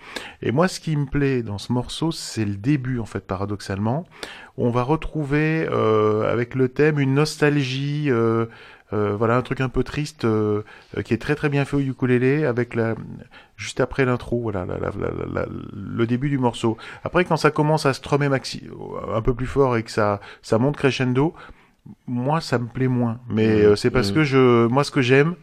Et 0.43 0.51
moi, 0.51 0.67
ce 0.69 0.81
qui 0.81 0.97
me 0.97 1.05
plaît 1.07 1.43
dans 1.43 1.59
ce 1.59 1.73
morceau, 1.73 2.11
c'est 2.11 2.45
le 2.47 2.57
début 2.57 2.99
en 3.01 3.05
fait, 3.07 3.27
paradoxalement. 3.27 4.07
On 4.59 4.71
va 4.71 4.83
retrouver 4.83 5.69
euh, 5.71 6.33
avec 6.33 6.55
le 6.55 6.69
thème 6.69 6.99
une 6.99 7.13
nostalgie. 7.15 8.07
Euh, 8.09 8.47
voilà 8.93 9.37
un 9.37 9.43
truc 9.43 9.61
un 9.61 9.69
peu 9.69 9.83
triste 9.83 10.25
euh, 10.25 10.63
euh, 10.97 11.03
qui 11.03 11.13
est 11.15 11.19
très 11.19 11.35
très 11.35 11.49
bien 11.49 11.65
fait 11.65 11.77
au 11.77 11.81
ukulélé 11.81 12.45
avec 12.45 12.75
la 12.75 12.95
juste 13.57 13.81
après 13.81 14.05
l'intro 14.05 14.41
voilà 14.41 14.65
la- 14.67 14.79
la- 14.79 14.91
la- 14.91 15.27
la- 15.43 15.47
le 15.73 16.07
début 16.07 16.29
du 16.29 16.39
morceau 16.39 16.77
après, 17.05 17.25
quand 17.25 17.37
ça 17.37 17.51
commence 17.51 17.87
à 17.87 17.93
strummer 17.93 18.29
maxi 18.29 18.63
un 19.15 19.23
peu 19.23 19.35
plus 19.35 19.47
fort 19.47 19.77
et 19.77 19.83
que 19.83 19.91
ça, 19.91 20.21
ça 20.43 20.59
monte 20.59 20.77
crescendo, 20.77 21.35
moi, 22.07 22.41
ça 22.41 22.59
me 22.59 22.67
plaît 22.67 22.89
moins. 22.89 23.21
Mais 23.29 23.47
euh, 23.47 23.77
c'est 23.77 23.91
parce 23.91 24.09
Mhm. 24.11 24.15
que 24.15 24.25
je, 24.25 24.67
moi, 24.67 24.83
ce 24.85 24.91
que 24.91 25.01
j'aime, 25.03 25.35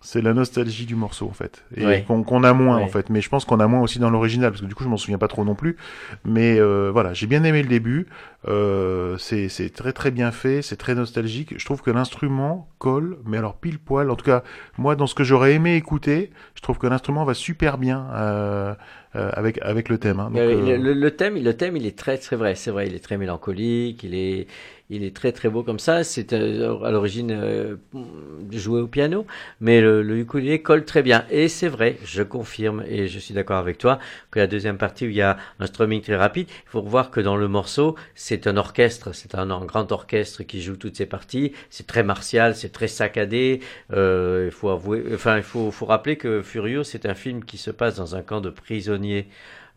c'est 0.00 0.22
la 0.22 0.32
nostalgie 0.32 0.86
du 0.86 0.94
morceau, 0.94 1.26
en 1.26 1.32
fait. 1.32 1.64
Et 1.76 1.84
Ouais. 1.84 2.06
qu'on 2.06 2.44
a 2.44 2.52
moins, 2.52 2.76
Ouais. 2.78 2.82
en 2.84 2.88
fait. 2.88 3.10
Mais 3.10 3.20
je 3.20 3.28
pense 3.28 3.44
qu'on 3.44 3.58
a 3.60 3.66
moins 3.66 3.80
aussi 3.80 3.98
dans 3.98 4.10
l'original, 4.10 4.50
parce 4.52 4.62
que 4.62 4.66
du 4.66 4.74
coup, 4.74 4.84
je 4.84 4.88
m'en 4.88 4.96
souviens 4.96 5.18
pas 5.18 5.28
trop 5.28 5.44
non 5.44 5.54
plus. 5.56 5.76
Mais 6.24 6.58
euh, 6.58 6.90
voilà, 6.92 7.12
j'ai 7.12 7.26
bien 7.26 7.42
aimé 7.44 7.62
le 7.62 7.68
début. 7.68 8.06
Euh, 8.46 9.18
c'est 9.18 9.48
c'est 9.48 9.70
très 9.70 9.92
très 9.92 10.10
bien 10.12 10.30
fait, 10.30 10.62
c'est 10.62 10.76
très 10.76 10.94
nostalgique. 10.94 11.58
Je 11.58 11.64
trouve 11.64 11.82
que 11.82 11.90
l'instrument 11.90 12.68
colle, 12.78 13.18
mais 13.26 13.36
alors 13.38 13.56
pile 13.56 13.78
poil. 13.80 14.10
En 14.10 14.16
tout 14.16 14.24
cas, 14.24 14.44
moi, 14.78 14.94
dans 14.94 15.08
ce 15.08 15.14
que 15.16 15.24
j'aurais 15.24 15.54
aimé 15.54 15.74
écouter, 15.76 16.30
je 16.54 16.62
trouve 16.62 16.78
que 16.78 16.86
l'instrument 16.86 17.24
va 17.24 17.34
super 17.34 17.78
bien 17.78 18.08
euh, 18.14 18.74
euh, 19.16 19.30
avec 19.34 19.58
avec 19.62 19.88
le 19.88 19.98
thème. 19.98 20.20
hein. 20.20 20.30
Donc, 20.30 20.50
Euh, 20.50 20.52
euh, 20.52 20.76
le, 20.76 20.76
le- 20.76 20.92
le 20.92 21.10
thème, 21.16 21.42
le 21.42 21.56
thème, 21.56 21.76
il 21.76 21.86
est 21.86 21.96
très, 21.98 22.18
très 22.18 22.36
vrai. 22.36 22.54
C'est 22.54 22.70
vrai, 22.70 22.86
il 22.86 22.94
est 22.94 22.98
très 23.02 23.16
mélancolique. 23.16 24.02
Il 24.04 24.14
est, 24.14 24.46
il 24.90 25.02
est 25.02 25.16
très, 25.16 25.32
très 25.32 25.48
beau 25.48 25.62
comme 25.62 25.78
ça. 25.78 26.04
C'est 26.04 26.34
euh, 26.34 26.78
à 26.84 26.90
l'origine 26.90 27.30
euh, 27.32 27.76
joué 28.50 28.82
au 28.82 28.86
piano, 28.86 29.26
mais 29.60 29.80
le, 29.80 30.02
le 30.02 30.18
ukulélé 30.18 30.60
colle 30.60 30.84
très 30.84 31.02
bien. 31.02 31.24
Et 31.30 31.48
c'est 31.48 31.68
vrai, 31.68 31.96
je 32.04 32.22
confirme 32.22 32.84
et 32.86 33.08
je 33.08 33.18
suis 33.18 33.32
d'accord 33.32 33.56
avec 33.56 33.78
toi 33.78 33.98
que 34.30 34.38
la 34.38 34.46
deuxième 34.46 34.76
partie 34.76 35.06
où 35.06 35.08
il 35.08 35.16
y 35.16 35.22
a 35.22 35.38
un 35.60 35.66
strumming 35.66 36.02
très 36.02 36.16
rapide, 36.16 36.46
il 36.50 36.68
faut 36.70 36.82
voir 36.82 37.10
que 37.10 37.20
dans 37.20 37.36
le 37.36 37.48
morceau, 37.48 37.96
c'est 38.28 38.46
un 38.46 38.56
orchestre, 38.56 39.12
c'est 39.14 39.34
un, 39.34 39.46
grand 39.64 39.90
orchestre 39.92 40.42
qui 40.42 40.60
joue 40.62 40.76
toutes 40.76 40.96
ces 40.96 41.06
parties. 41.06 41.52
C'est 41.70 41.86
très 41.86 42.02
martial, 42.02 42.54
c'est 42.54 42.70
très 42.72 42.88
saccadé. 42.88 43.60
Euh, 43.92 44.44
il 44.46 44.52
faut 44.52 44.68
avouer, 44.70 45.02
enfin, 45.14 45.36
il 45.38 45.42
faut, 45.42 45.70
faut 45.70 45.86
rappeler 45.86 46.16
que 46.16 46.42
Furio, 46.42 46.84
c'est 46.84 47.06
un 47.06 47.14
film 47.14 47.44
qui 47.44 47.56
se 47.58 47.70
passe 47.70 47.96
dans 47.96 48.14
un 48.16 48.22
camp 48.22 48.40
de 48.40 48.50
prisonniers 48.50 49.28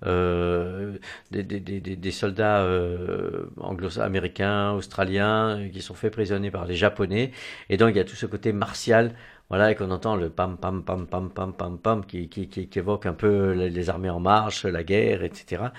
euh, 0.05 0.97
des, 1.31 1.43
des, 1.43 1.59
des, 1.59 1.79
des- 1.95 2.11
soldats 2.11 2.61
euh, 2.63 3.45
anglo-américains, 3.57 4.71
australiens, 4.73 5.69
qui 5.71 5.81
sont 5.81 5.93
faits 5.93 6.11
prisonniers 6.13 6.51
par 6.51 6.65
les 6.65 6.75
Japonais. 6.75 7.31
Et 7.69 7.77
donc 7.77 7.91
il 7.91 7.97
y 7.97 7.99
a 7.99 8.03
tout 8.05 8.15
ce 8.15 8.25
côté 8.25 8.51
martial, 8.53 9.13
voilà, 9.49 9.71
et 9.71 9.75
qu'on 9.75 9.91
entend 9.91 10.15
le 10.15 10.29
pam 10.29 10.57
pam 10.57 10.83
pam 10.83 11.05
pam 11.07 11.29
pam 11.31 11.53
pam 11.53 11.77
pam 11.77 12.05
qui, 12.05 12.29
qui, 12.29 12.47
qui, 12.49 12.67
qui 12.67 12.79
évoque 12.79 13.05
un 13.05 13.13
peu 13.13 13.51
les 13.53 13.89
armées 13.89 14.09
en 14.09 14.19
marche, 14.19 14.65
la 14.65 14.83
guerre, 14.83 15.23
etc. 15.23 15.73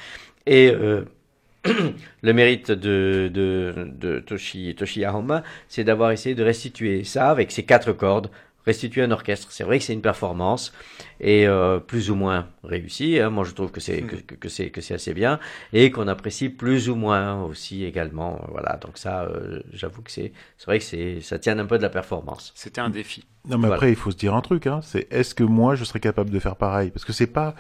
Et 0.47 0.71
euh, 0.71 1.05
le 1.65 2.33
mérite 2.33 2.71
de, 2.73 3.31
de, 3.33 3.73
de 3.93 4.19
Toshi, 4.21 4.75
Toshiya 4.75 5.15
Homa, 5.15 5.43
c'est 5.69 5.85
d'avoir 5.85 6.11
essayé 6.11 6.35
de 6.35 6.43
restituer 6.43 7.05
ça 7.05 7.31
avec 7.31 7.53
ses 7.53 7.65
quatre 7.65 7.93
cordes, 7.93 8.31
restituer 8.67 9.03
un 9.03 9.11
orchestre. 9.11 9.49
C'est 9.51 9.65
vrai 9.65 9.79
que 9.79 9.85
c'est 9.85 9.93
une 9.93 10.03
performance 10.03 10.73
et 11.21 11.47
euh, 11.47 11.79
plus 11.79 12.11
ou 12.11 12.15
moins 12.15 12.49
réussie. 12.65 13.19
hein. 13.19 13.31
Moi, 13.31 13.45
je 13.45 13.53
trouve 13.53 13.71
que 13.71 13.81
c'est 13.81 14.03
que, 14.03 14.35
que 14.35 14.49
c'est 14.49 14.95
assez 14.95 15.15
bien 15.15 15.39
et 15.73 15.91
qu'on 15.91 16.09
apprécie 16.09 16.49
plus 16.49 16.89
ou 16.89 16.95
moins 16.97 17.43
aussi 17.45 17.85
également. 17.85 18.41
Voilà. 18.51 18.77
Donc 18.77 18.99
ça, 18.99 19.25
euh, 19.25 19.61
j'avoue 19.73 20.03
que 20.03 20.11
c'est 20.11 20.33
c'est 20.59 20.67
vrai 20.67 20.79
que 20.79 20.85
c'est 20.85 21.21
ça 21.21 21.39
tient 21.39 21.59
un 21.59 21.67
peu 21.67 21.79
de 21.79 21.83
la 21.83 21.91
performance. 21.91 22.53
C'était 22.55 22.81
un 22.81 22.91
défi. 22.91 23.25
Non, 23.49 23.57
mais 23.59 23.63
Voilà. 23.63 23.75
après, 23.75 23.91
il 23.91 23.97
faut 23.97 24.13
se 24.13 24.17
dire 24.17 24.35
un 24.37 24.41
truc, 24.41 24.69
hein. 24.69 24.79
C'est 24.85 25.09
est-ce 25.13 25.35
que 25.35 25.43
moi, 25.43 25.75
je 25.75 25.83
serais 25.83 25.99
capable 25.99 26.31
de 26.31 26.39
faire 26.39 26.55
pareil? 26.55 26.91
Parce 26.91 27.05
que 27.05 27.13
c'est 27.13 27.27
pas. 27.27 27.55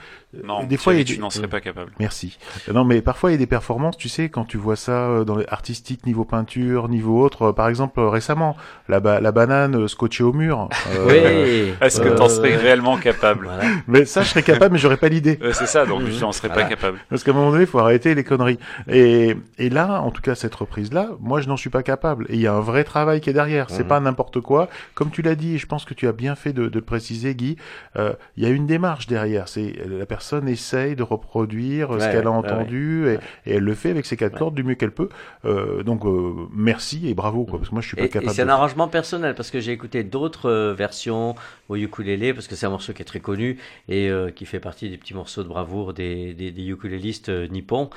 Non, 0.45 0.63
des 0.63 0.77
fois, 0.77 0.95
il 0.95 1.01
y 1.01 1.03
a 1.03 1.05
tu 1.05 1.17
des- 1.17 1.21
n'en 1.21 1.29
serais 1.29 1.49
pas 1.49 1.61
capable. 1.61 1.91
Merci. 1.99 2.39
Euh, 2.69 2.73
Non, 2.73 2.85
mais 2.85 3.03
parfois, 3.03 3.31
il 3.31 3.33
y 3.33 3.35
a 3.35 3.39
des 3.39 3.49
performances, 3.49 3.97
tu 3.97 4.09
sais, 4.09 4.29
quand 4.29 4.45
tu 4.45 4.59
vois 4.59 4.77
ça 4.77 4.93
euh, 5.09 5.25
dans 5.25 5.35
les 5.37 5.45
artistiques, 5.49 6.07
niveau 6.07 6.25
peinture, 6.25 6.89
niveau 6.89 7.21
autre. 7.21 7.49
euh, 7.49 7.53
Par 7.53 7.69
exemple, 7.69 7.99
euh, 7.99 8.09
récemment, 8.09 8.57
la, 8.89 9.01
ba- 9.01 9.21
la 9.21 9.33
banane 9.33 9.75
euh, 9.75 9.89
scotchée 9.89 10.23
au 10.23 10.33
mur. 10.33 10.69
euh, 10.95 11.07
Oui. 11.09 11.75
Est-ce 11.81 12.01
que 12.01 12.09
Euh, 12.11 12.15
t'en 12.15 12.29
serais 12.29 12.55
réellement 12.55 12.97
capable? 12.97 13.47
Voilà. 13.47 13.65
Mais 13.89 14.05
ça, 14.05 14.23
je 14.23 14.29
serais 14.29 14.45
capable, 14.45 14.75
mais 14.75 14.79
j'aurais 14.79 14.97
pas 14.99 15.09
l'idée. 15.09 15.39
Euh, 15.43 15.53
C'est 15.53 15.67
ça, 15.67 15.85
donc 15.85 16.03
Mhm. 16.03 16.11
je 16.13 16.21
n'en 16.21 16.31
serais 16.31 16.47
Voilà. 16.49 16.63
pas 16.63 16.69
capable. 16.69 16.99
Parce 17.11 17.25
qu'à 17.25 17.33
un 17.33 17.35
moment 17.35 17.51
donné, 17.51 17.63
il 17.65 17.67
faut 17.69 17.81
arrêter 17.81 18.15
les 18.15 18.23
conneries. 18.23 18.59
Et, 18.89 19.37
et 19.59 19.69
là, 19.69 20.01
en 20.01 20.13
tout 20.13 20.23
cas, 20.23 20.37
cette 20.37 20.55
reprise-là, 20.55 21.09
moi, 21.21 21.41
je 21.41 21.49
n'en 21.49 21.57
suis 21.57 21.71
pas 21.71 21.83
capable. 21.83 22.27
Et 22.29 22.35
il 22.35 22.41
y 22.41 22.47
a 22.47 22.55
un 22.55 22.61
vrai 22.61 22.85
travail 22.85 23.21
qui 23.21 23.31
est 23.31 23.33
derrière. 23.33 23.67
C'est 23.69 23.83
Mhm. 23.83 23.89
pas 23.89 23.99
n'importe 24.01 24.41
quoi. 24.41 24.69
Comme 24.95 25.11
tu 25.11 25.23
l'as 25.23 25.35
dit, 25.35 25.59
je 25.59 25.67
pense 25.73 25.85
que 25.86 25.94
tu 25.94 26.07
as 26.07 26.12
bien 26.12 26.35
fait 26.35 26.53
de, 26.53 26.69
de 26.69 26.78
le 26.78 26.85
préciser, 26.85 27.35
Guy, 27.35 27.57
euh, 27.97 28.12
il 28.36 28.43
y 28.43 28.47
a 28.47 28.51
une 28.51 28.66
démarche 28.66 29.07
derrière. 29.07 29.49
C'est 29.49 29.73
la 29.89 30.05
personne 30.07 30.47
essaye 30.49 30.94
de 30.97 31.03
reproduire 31.03 31.89
ce 31.89 31.94
Ouais, 31.94 32.12
qu'elle 32.12 32.27
a 32.27 32.31
entendu 32.31 33.05
ouais. 33.07 33.19
Et, 33.47 33.53
et 33.53 33.55
elle 33.57 33.65
le 33.65 33.74
fait 33.74 33.90
avec 33.90 34.05
ses 34.05 34.16
quatre 34.19 34.36
cordes 34.36 34.55
du 34.55 34.65
mieux 34.65 34.74
qu'elle 34.74 34.93
peut. 34.93 35.09
Euh, 35.47 35.82
donc, 35.82 36.05
euh, 36.05 36.35
merci 36.53 37.09
et 37.09 37.15
bravo, 37.15 37.47
quoi. 37.47 37.59
Parce 37.59 37.70
que 37.70 37.74
moi, 37.74 37.81
je 37.81 37.89
suis 37.89 37.97
pas 37.97 38.05
Et, 38.05 38.07
et 38.07 38.09
capable. 38.11 38.35
c'est 38.35 38.43
un 38.43 38.49
arrangement 38.49 38.89
personnel 38.89 39.35
parce 39.35 39.51
que 39.51 39.61
j'ai 39.61 39.73
écouté 39.73 40.05
d'autres 40.05 40.51
euh, 40.51 40.74
versions 40.74 41.35
au 41.70 41.77
ukulélé 41.77 42.35
parce 42.35 42.49
que 42.49 42.55
c'est 42.55 42.66
un 42.66 42.70
morceau 42.70 42.93
qui 42.93 43.01
est 43.03 43.07
très 43.07 43.20
connu 43.20 43.59
et 43.89 44.11
euh, 44.11 44.31
qui 44.31 44.44
fait 44.44 44.61
partie 44.61 44.90
des 44.90 44.99
petits 44.99 45.15
morceaux 45.15 45.43
de 45.43 45.49
bravoure 45.49 45.94
des, 45.94 46.35
des, 46.35 46.51
des 46.51 46.66
ukulélistes 46.69 47.31
euh, 47.31 47.49
nippons. 47.49 47.89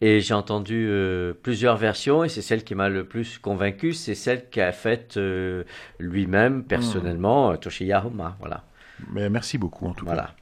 Et 0.00 0.20
j'ai 0.20 0.34
entendu 0.34 0.86
euh, 0.88 1.32
plusieurs 1.42 1.76
versions 1.76 2.22
et 2.22 2.28
c'est 2.28 2.42
celle 2.42 2.62
qui 2.62 2.74
m'a 2.76 2.88
le 2.88 3.04
plus 3.04 3.38
convaincu, 3.38 3.92
c'est 3.94 4.14
celle 4.14 4.48
qu'a 4.48 4.70
faite 4.70 5.16
euh, 5.16 5.64
lui-même 5.98 6.62
personnellement, 6.62 7.50
euh, 7.50 7.56
Toshiya 7.56 8.06
Homa. 8.06 8.36
Voilà. 8.38 8.64
Mais 9.10 9.28
merci 9.28 9.58
beaucoup, 9.58 9.86
en 9.86 9.94
tout 9.94 10.04
cas. 10.04 10.12
Voilà. 10.12 10.34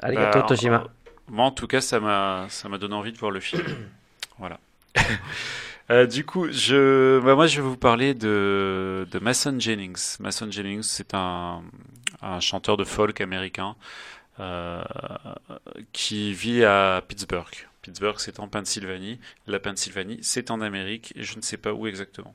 Arigato 0.00 0.40
Bah, 0.40 0.46
Toshima. 0.46 0.84
Moi, 1.28 1.44
en 1.44 1.50
tout 1.50 1.66
cas, 1.66 1.80
ça 1.80 1.98
m'a, 1.98 2.46
ça 2.48 2.68
m'a 2.68 2.78
donné 2.78 2.94
envie 2.94 3.12
de 3.12 3.18
voir 3.18 3.32
le 3.32 3.40
film. 3.40 3.64
voilà. 4.38 4.58
Euh, 5.90 6.06
du 6.06 6.24
coup, 6.24 6.46
je, 6.52 7.18
bah, 7.18 7.34
moi, 7.34 7.48
je 7.48 7.60
vais 7.60 7.66
vous 7.66 7.76
parler 7.76 8.14
de, 8.14 9.08
de 9.10 9.18
Mason 9.18 9.58
Jennings. 9.58 10.18
Mason 10.20 10.48
Jennings, 10.48 10.84
c'est 10.84 11.14
un, 11.14 11.62
un 12.22 12.38
chanteur 12.38 12.76
de 12.76 12.84
folk 12.84 13.20
américain 13.20 13.74
euh, 14.38 14.82
qui 15.92 16.32
vit 16.32 16.64
à 16.64 17.02
Pittsburgh. 17.06 17.68
Pittsburgh, 17.82 18.16
c'est 18.18 18.40
en 18.40 18.48
Pennsylvanie. 18.48 19.18
La 19.46 19.58
Pennsylvanie, 19.58 20.18
c'est 20.22 20.50
en 20.50 20.60
Amérique, 20.60 21.12
et 21.16 21.22
je 21.22 21.36
ne 21.36 21.42
sais 21.42 21.56
pas 21.56 21.72
où 21.72 21.86
exactement. 21.86 22.34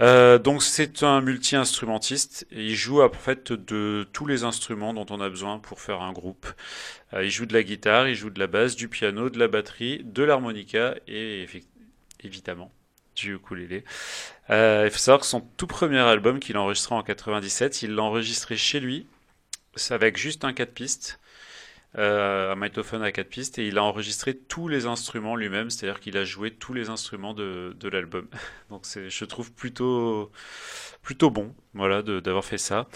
Euh, 0.00 0.38
donc 0.38 0.62
c'est 0.62 1.02
un 1.02 1.20
multi-instrumentiste 1.20 2.46
il 2.50 2.74
joue 2.74 3.02
en 3.02 3.12
fait 3.12 3.52
de 3.52 4.08
tous 4.12 4.24
les 4.24 4.42
instruments 4.42 4.94
dont 4.94 5.04
on 5.10 5.20
a 5.20 5.28
besoin 5.28 5.58
pour 5.58 5.80
faire 5.80 6.00
un 6.00 6.12
groupe. 6.12 6.46
Euh, 7.12 7.24
il 7.24 7.30
joue 7.30 7.46
de 7.46 7.52
la 7.52 7.62
guitare, 7.62 8.08
il 8.08 8.14
joue 8.14 8.30
de 8.30 8.38
la 8.38 8.46
basse, 8.46 8.74
du 8.74 8.88
piano, 8.88 9.28
de 9.28 9.38
la 9.38 9.48
batterie, 9.48 10.02
de 10.04 10.22
l'harmonica 10.22 10.94
et 11.06 11.46
évidemment 12.24 12.72
du 13.14 13.34
ukulélé. 13.34 13.84
Euh, 14.50 14.84
il 14.86 14.90
faut 14.90 14.98
savoir 14.98 15.20
que 15.20 15.26
son 15.26 15.40
tout 15.40 15.66
premier 15.66 15.98
album 15.98 16.40
qu'il 16.40 16.56
a 16.56 16.62
enregistré 16.62 16.94
en 16.94 17.02
97, 17.02 17.82
il 17.82 17.94
l'a 17.94 18.02
enregistré 18.02 18.56
chez 18.56 18.80
lui, 18.80 19.06
avec 19.90 20.16
juste 20.16 20.44
un 20.44 20.52
4 20.52 20.72
pistes. 20.72 21.20
Euh, 21.98 22.52
un 22.52 22.54
magnétophone 22.54 23.02
à 23.02 23.12
quatre 23.12 23.28
pistes 23.28 23.58
et 23.58 23.66
il 23.66 23.78
a 23.78 23.82
enregistré 23.84 24.34
tous 24.36 24.68
les 24.68 24.86
instruments 24.86 25.36
lui-même, 25.36 25.70
c'est-à-dire 25.70 26.00
qu'il 26.00 26.16
a 26.16 26.24
joué 26.24 26.50
tous 26.50 26.72
les 26.72 26.88
instruments 26.90 27.34
de, 27.34 27.76
de 27.78 27.88
l'album. 27.88 28.28
Donc 28.70 28.86
c'est, 28.86 29.10
je 29.10 29.24
trouve 29.24 29.52
plutôt 29.52 30.30
plutôt 31.02 31.30
bon, 31.30 31.54
voilà, 31.74 32.02
d'avoir 32.02 32.44
fait 32.44 32.58
ça. 32.58 32.88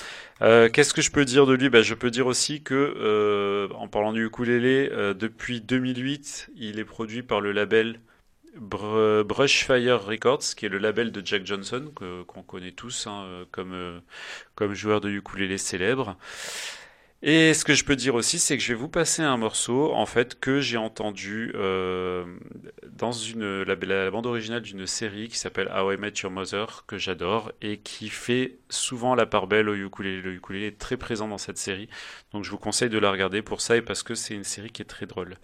Euh, 0.42 0.68
qu'est-ce 0.68 0.94
que 0.94 1.02
je 1.02 1.10
peux 1.10 1.24
dire 1.24 1.46
de 1.46 1.54
lui? 1.54 1.68
Bah, 1.68 1.82
Je 1.82 1.94
peux 1.94 2.10
dire 2.10 2.26
aussi 2.26 2.62
que, 2.62 2.74
euh, 2.74 3.68
en 3.74 3.88
parlant 3.88 4.12
du 4.12 4.26
ukulélé, 4.26 4.88
euh, 4.92 5.14
depuis 5.14 5.60
2008, 5.60 6.50
il 6.56 6.78
est 6.78 6.84
produit 6.84 7.22
par 7.22 7.40
le 7.40 7.52
label 7.52 8.00
Br- 8.60 9.22
Brushfire 9.24 10.04
Records, 10.04 10.54
qui 10.56 10.66
est 10.66 10.70
le 10.70 10.78
label 10.78 11.12
de 11.12 11.22
Jack 11.24 11.46
Johnson, 11.46 11.92
que- 11.96 12.22
qu'on 12.24 12.42
connaît 12.42 12.72
tous 12.72 13.06
hein, 13.06 13.24
euh, 13.26 13.44
comme, 13.52 13.72
euh, 13.74 14.00
comme 14.54 14.74
joueur 14.74 15.00
de 15.00 15.10
ukulélé 15.10 15.58
célèbre. 15.58 16.16
Et 17.22 17.54
ce 17.54 17.64
que 17.64 17.74
je 17.74 17.84
peux 17.84 17.96
dire 17.96 18.14
aussi, 18.14 18.38
c'est 18.38 18.56
que 18.56 18.62
je 18.62 18.68
vais 18.68 18.78
vous 18.78 18.88
passer 18.88 19.22
un 19.22 19.36
morceau, 19.38 19.92
en 19.94 20.04
fait, 20.04 20.38
que 20.38 20.60
j'ai 20.60 20.76
entendu 20.76 21.50
euh, 21.54 22.24
dans 22.92 23.12
une, 23.12 23.62
la, 23.62 24.10
bande 24.10 24.26
originale 24.26 24.60
d'une 24.60 24.86
série 24.86 25.28
qui 25.28 25.38
s'appelle 25.38 25.68
How 25.74 25.92
I 25.92 25.96
Met 25.96 26.12
Your 26.22 26.30
Mother, 26.30 26.84
que 26.86 26.98
j'adore, 26.98 27.52
et 27.62 27.78
qui 27.78 28.10
fait 28.10 28.58
souvent 28.68 29.14
la 29.14 29.24
part 29.24 29.46
belle 29.46 29.70
au 29.70 29.74
ukulélé. 29.74 30.20
Le 30.20 30.34
ukulélé 30.34 30.66
est 30.66 30.78
très 30.78 30.98
présent 30.98 31.26
dans 31.26 31.38
cette 31.38 31.58
série, 31.58 31.88
donc 32.32 32.44
je 32.44 32.50
vous 32.50 32.58
conseille 32.58 32.90
de 32.90 32.98
la 32.98 33.10
regarder 33.10 33.40
pour 33.40 33.62
ça 33.62 33.76
et 33.76 33.82
parce 33.82 34.02
que 34.02 34.14
c'est 34.14 34.34
une 34.34 34.44
série 34.44 34.70
qui 34.70 34.82
est 34.82 34.86
très 34.86 35.06
drôle. 35.06 35.36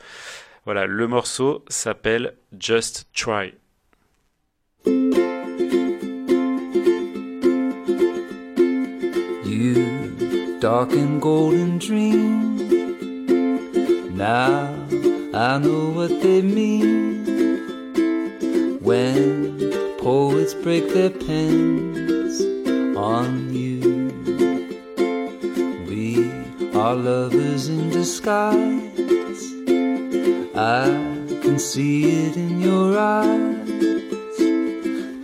Voilà, 0.66 0.86
le 0.86 1.06
morceau 1.08 1.64
s'appelle 1.68 2.34
Just 2.58 3.08
Try. 3.14 3.54
Dark 10.62 10.92
and 10.92 11.20
golden 11.20 11.76
dream. 11.76 12.56
Now 14.16 14.72
I 15.34 15.58
know 15.58 15.90
what 15.90 16.22
they 16.22 16.40
mean 16.40 17.26
when 18.80 19.58
poets 19.98 20.54
break 20.54 20.86
their 20.94 21.10
pens 21.10 22.40
on 22.96 23.52
you. 23.52 23.80
We 25.88 26.30
are 26.78 26.94
lovers 26.94 27.66
in 27.66 27.90
disguise. 27.90 29.42
I 30.54 30.86
can 31.42 31.58
see 31.58 32.26
it 32.26 32.36
in 32.36 32.60
your 32.60 32.96
eyes. 32.96 33.66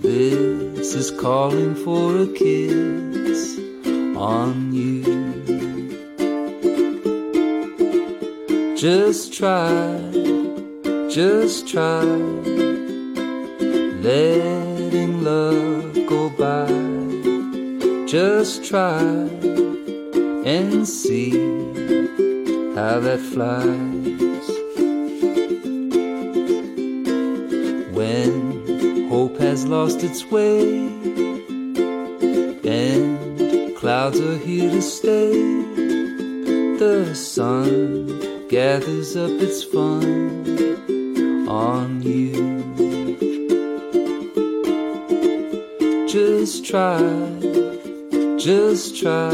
This 0.02 0.94
is 0.97 1.12
calling 1.12 1.77
for 1.77 2.23
a 2.23 2.27
kiss 2.27 3.09
on 4.19 4.73
you. 4.73 5.05
Just 8.77 9.32
try, 9.32 10.01
just 11.09 11.69
try, 11.69 12.03
letting 14.03 15.23
love 15.23 15.95
go 16.07 16.31
by. 16.31 16.66
Just 18.07 18.65
try 18.65 19.01
and 20.45 20.86
see 20.86 21.31
how 22.74 22.99
that 23.01 23.20
flies. 23.32 24.49
When 27.93 29.09
hope 29.09 29.39
has 29.39 29.65
lost 29.65 30.03
its 30.03 30.24
way 30.27 30.97
clouds 33.98 34.20
are 34.20 34.38
here 34.38 34.70
to 34.70 34.80
stay. 34.80 35.32
The 36.78 37.12
sun 37.14 38.46
gathers 38.48 39.16
up 39.16 39.30
its 39.46 39.64
fun 39.64 41.48
on 41.48 42.00
you. 42.02 42.32
Just 46.06 46.64
try, 46.64 47.00
just 48.38 48.96
try, 49.00 49.32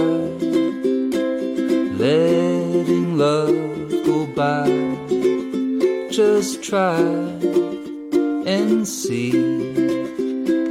letting 2.04 3.18
love 3.18 3.90
go 4.08 4.18
by. 4.42 4.66
Just 6.10 6.62
try 6.62 7.02
and 8.56 8.88
see 8.88 9.30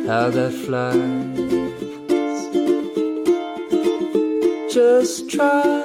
how 0.08 0.32
that 0.32 0.54
flies. 0.66 1.33
Just 5.04 5.30
try 5.30 5.84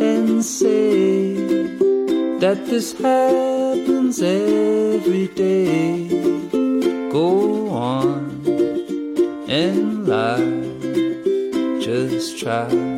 and 0.00 0.42
say 0.42 1.34
that 2.38 2.64
this 2.64 2.94
happens 2.94 4.22
every 4.22 5.28
day. 5.28 6.08
Go 7.12 7.68
on 7.68 8.46
and 9.46 10.08
lie. 10.08 10.62
Just 11.82 12.38
try. 12.38 12.91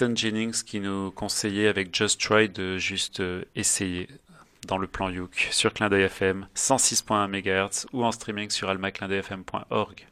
Mason 0.00 0.16
Jennings 0.16 0.62
qui 0.64 0.80
nous 0.80 1.10
conseillait 1.10 1.68
avec 1.68 1.94
Just 1.94 2.20
Try 2.20 2.48
de 2.48 2.78
juste 2.78 3.20
euh, 3.20 3.44
essayer 3.54 4.08
dans 4.66 4.78
le 4.78 4.86
plan 4.86 5.10
Youk 5.10 5.48
sur 5.50 5.74
Clin 5.74 5.90
d'œil 5.90 6.04
FM 6.04 6.46
106.1 6.56 7.28
MHz 7.28 7.86
ou 7.92 8.04
en 8.04 8.12
streaming 8.12 8.48
sur 8.50 8.70
almaclindeuilfm.org. 8.70 10.06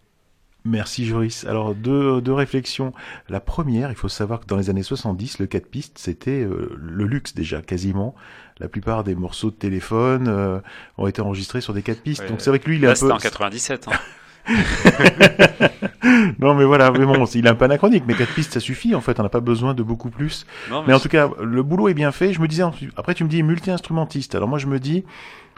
Merci 0.64 1.06
Joris. 1.06 1.44
Alors 1.44 1.74
deux, 1.74 2.20
deux 2.20 2.34
réflexions. 2.34 2.92
La 3.30 3.40
première, 3.40 3.90
il 3.90 3.96
faut 3.96 4.08
savoir 4.08 4.40
que 4.40 4.46
dans 4.46 4.56
les 4.56 4.68
années 4.68 4.82
70, 4.82 5.38
le 5.38 5.46
4 5.46 5.66
pistes, 5.66 5.98
c'était 5.98 6.42
euh, 6.42 6.76
le 6.78 7.04
luxe 7.06 7.34
déjà, 7.34 7.62
quasiment. 7.62 8.14
La 8.58 8.68
plupart 8.68 9.04
des 9.04 9.14
morceaux 9.14 9.50
de 9.50 9.56
téléphone 9.56 10.28
euh, 10.28 10.60
ont 10.98 11.06
été 11.06 11.22
enregistrés 11.22 11.62
sur 11.62 11.72
des 11.72 11.82
4 11.82 12.02
pistes. 12.02 12.22
Ouais. 12.22 12.28
Donc 12.28 12.42
c'est 12.42 12.50
vrai 12.50 12.58
que 12.58 12.68
lui, 12.68 12.76
il 12.76 12.84
est 12.84 12.88
Là, 12.88 12.92
un 12.92 12.94
c'était 12.94 13.08
peu... 13.08 13.14
en 13.14 13.18
97. 13.18 13.88
hein. 13.88 13.92
non 16.38 16.54
mais 16.54 16.64
voilà, 16.64 16.90
mais 16.90 17.04
bon, 17.04 17.24
il 17.26 17.46
est 17.46 17.50
un 17.50 17.54
peu 17.54 17.66
anachronique, 17.66 18.04
mais 18.06 18.14
4 18.14 18.34
pistes 18.34 18.54
ça 18.54 18.60
suffit 18.60 18.94
en 18.94 19.00
fait, 19.00 19.20
on 19.20 19.22
n'a 19.22 19.28
pas 19.28 19.40
besoin 19.40 19.74
de 19.74 19.82
beaucoup 19.82 20.10
plus. 20.10 20.46
Non, 20.70 20.84
Mais 20.86 20.94
en 20.94 21.00
tout 21.00 21.08
cas, 21.08 21.28
le 21.40 21.62
boulot 21.62 21.88
est 21.88 21.94
bien 21.94 22.12
fait. 22.12 22.32
Je 22.32 22.40
me 22.40 22.48
disais, 22.48 22.62
après 22.96 23.14
tu 23.14 23.24
me 23.24 23.28
dis 23.28 23.42
multi-instrumentiste. 23.42 24.34
Alors 24.34 24.48
moi 24.48 24.58
je 24.58 24.66
me 24.66 24.78
dis, 24.78 25.04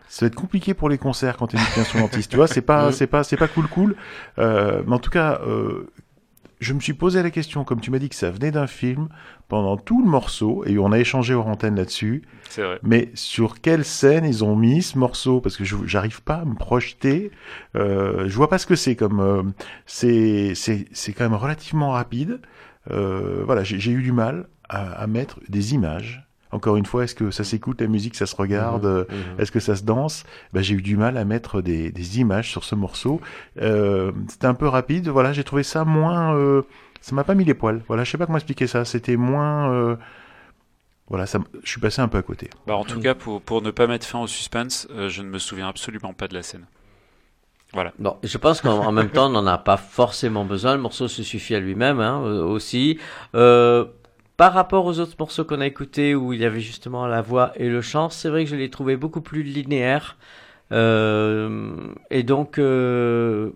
ça 0.09 0.25
va 0.25 0.27
être 0.27 0.35
compliqué 0.35 0.75
pour 0.75 0.89
les 0.89 0.99
concerts 0.99 1.37
quand 1.37 1.47
t'es 1.47 1.57
multi-instrumentiste. 1.57 2.31
tu 2.31 2.37
vois, 2.37 2.49
c'est 2.49 2.62
pas, 2.62 2.91
c'est 3.01 3.07
pas, 3.07 3.23
c'est 3.23 3.37
pas 3.37 3.49
cool 3.49 3.69
cool. 3.69 3.95
Euh, 4.39 4.83
mais 4.87 4.95
en 4.95 4.99
tout 4.99 5.11
cas, 5.11 5.41
euh, 5.47 5.89
je 6.61 6.73
me 6.74 6.81
suis 6.81 6.93
posé 6.93 7.23
la 7.23 7.31
question, 7.31 7.65
comme 7.65 7.81
tu 7.81 7.91
m'as 7.91 7.99
dit 7.99 8.09
que 8.09 8.15
ça 8.15 8.31
venait 8.31 8.51
d'un 8.51 8.66
film, 8.66 9.09
pendant 9.49 9.77
tout 9.77 10.03
le 10.05 10.09
morceau, 10.09 10.62
et 10.66 10.78
on 10.78 10.93
a 10.93 10.99
échangé 10.99 11.35
hors 11.35 11.49
antenne 11.49 11.77
là-dessus. 11.77 12.23
C'est 12.49 12.62
vrai. 12.62 12.78
Mais 12.82 13.11
sur 13.15 13.61
quelle 13.61 13.85
scène 13.85 14.24
ils 14.24 14.45
ont 14.45 14.55
mis 14.57 14.82
ce 14.82 14.99
morceau? 14.99 15.41
Parce 15.41 15.57
que 15.57 15.65
j'arrive 15.65 16.23
pas 16.23 16.37
à 16.37 16.45
me 16.45 16.55
projeter. 16.55 17.31
Euh, 17.77 18.28
je 18.28 18.37
vois 18.37 18.49
pas 18.49 18.59
ce 18.59 18.66
que 18.66 18.77
c'est 18.77 18.95
comme. 18.97 19.20
euh, 19.20 19.43
c'est 19.87 20.55
c'est 20.55 20.87
c'est 20.93 21.12
quand 21.12 21.24
même 21.24 21.35
relativement 21.35 21.91
rapide. 21.91 22.41
Euh, 22.91 23.43
voilà, 23.45 23.65
j'ai 23.65 23.78
j'ai 23.78 23.93
eu 23.93 24.03
du 24.03 24.12
mal 24.12 24.47
à, 24.69 24.93
à 24.93 25.07
mettre 25.07 25.41
des 25.49 25.74
images. 25.74 26.27
Encore 26.53 26.77
une 26.77 26.87
fois, 26.87 27.05
est-ce 27.05 27.15
que 27.15 27.31
ça 27.31 27.45
s'écoute 27.45 27.81
la 27.81 27.87
musique, 27.87 28.17
ça 28.17 28.27
se 28.27 28.35
regarde, 28.35 28.85
euh, 28.85 29.05
est-ce 29.39 29.53
que 29.53 29.61
ça 29.61 29.77
se 29.77 29.85
danse? 29.85 30.25
Ben, 30.53 30.63
J'ai 30.63 30.75
eu 30.75 30.83
du 30.83 30.97
mal 30.97 31.17
à 31.17 31.25
mettre 31.25 31.61
des, 31.63 31.91
des 31.93 32.19
images 32.21 32.51
sur 32.51 32.65
ce 32.65 32.75
morceau. 32.75 33.21
Euh, 33.61 34.11
C'était 34.29 34.47
un 34.47 34.55
peu 34.55 34.67
rapide. 34.67 35.09
Voilà, 35.09 35.33
j'ai 35.33 35.45
trouvé 35.45 35.63
ça 35.63 35.85
moins. 35.85 36.35
Euh, 36.37 36.63
ça 37.01 37.15
m'a 37.15 37.23
pas 37.25 37.35
mis 37.35 37.45
les 37.45 37.55
poils. 37.55 37.83
Voilà, 37.89 38.03
je 38.05 38.11
sais 38.11 38.19
pas 38.19 38.27
comment 38.27 38.39
expliquer 38.39 38.67
ça. 38.67 38.85
C'était 38.85 39.17
moins. 39.17 39.73
euh, 39.73 39.97
Voilà, 41.09 41.27
ça, 41.27 41.39
je 41.63 41.71
suis 41.71 41.81
passé 41.81 42.01
un 42.03 42.09
peu 42.09 42.19
à 42.19 42.23
côté. 42.23 42.51
Bah, 42.67 42.77
en 42.77 42.85
tout 42.85 43.01
cas, 43.01 43.15
pour, 43.15 43.41
pour 43.43 43.63
ne 43.63 43.71
pas 43.71 43.87
mettre 43.87 44.07
fin 44.07 44.19
au 44.21 44.27
suspense, 44.27 44.87
euh, 44.91 45.09
je 45.09 45.23
ne 45.23 45.29
me 45.29 45.39
souviens 45.39 45.69
absolument 45.69 46.13
pas 46.13 46.27
de 46.29 46.35
la 46.35 46.43
scène. 46.43 46.67
Voilà. 47.73 47.93
Bon, 48.01 48.17
je 48.25 48.37
pense 48.39 48.61
qu'en 48.61 48.85
en 48.85 48.91
même 48.91 49.11
temps, 49.11 49.27
on 49.27 49.31
n'en 49.31 49.47
a 49.47 49.57
pas 49.57 49.77
forcément 49.77 50.45
besoin. 50.45 50.75
Le 50.75 50.81
morceau 50.81 51.07
se 51.07 51.23
suffit 51.23 51.55
à 51.55 51.61
lui-même 51.61 52.01
hein, 52.01 52.21
euh, 52.25 52.43
aussi. 52.45 52.99
Euh, 53.37 53.85
par 54.41 54.55
rapport 54.55 54.87
aux 54.87 54.99
autres 55.01 55.17
morceaux 55.19 55.45
qu'on 55.45 55.61
a 55.61 55.67
écoutés 55.67 56.15
où 56.15 56.33
il 56.33 56.41
y 56.41 56.47
avait 56.47 56.62
justement 56.62 57.07
la 57.07 57.21
voix 57.21 57.53
et 57.57 57.69
le 57.69 57.83
chant, 57.83 58.09
c'est 58.09 58.31
vrai 58.31 58.45
que 58.45 58.51
je 58.51 58.57
les 58.57 58.71
trouvais 58.71 58.97
beaucoup 58.97 59.21
plus 59.21 59.43
linéaires. 59.43 60.17
Euh, 60.73 61.93
et 62.09 62.23
donc, 62.23 62.57
euh, 62.57 63.51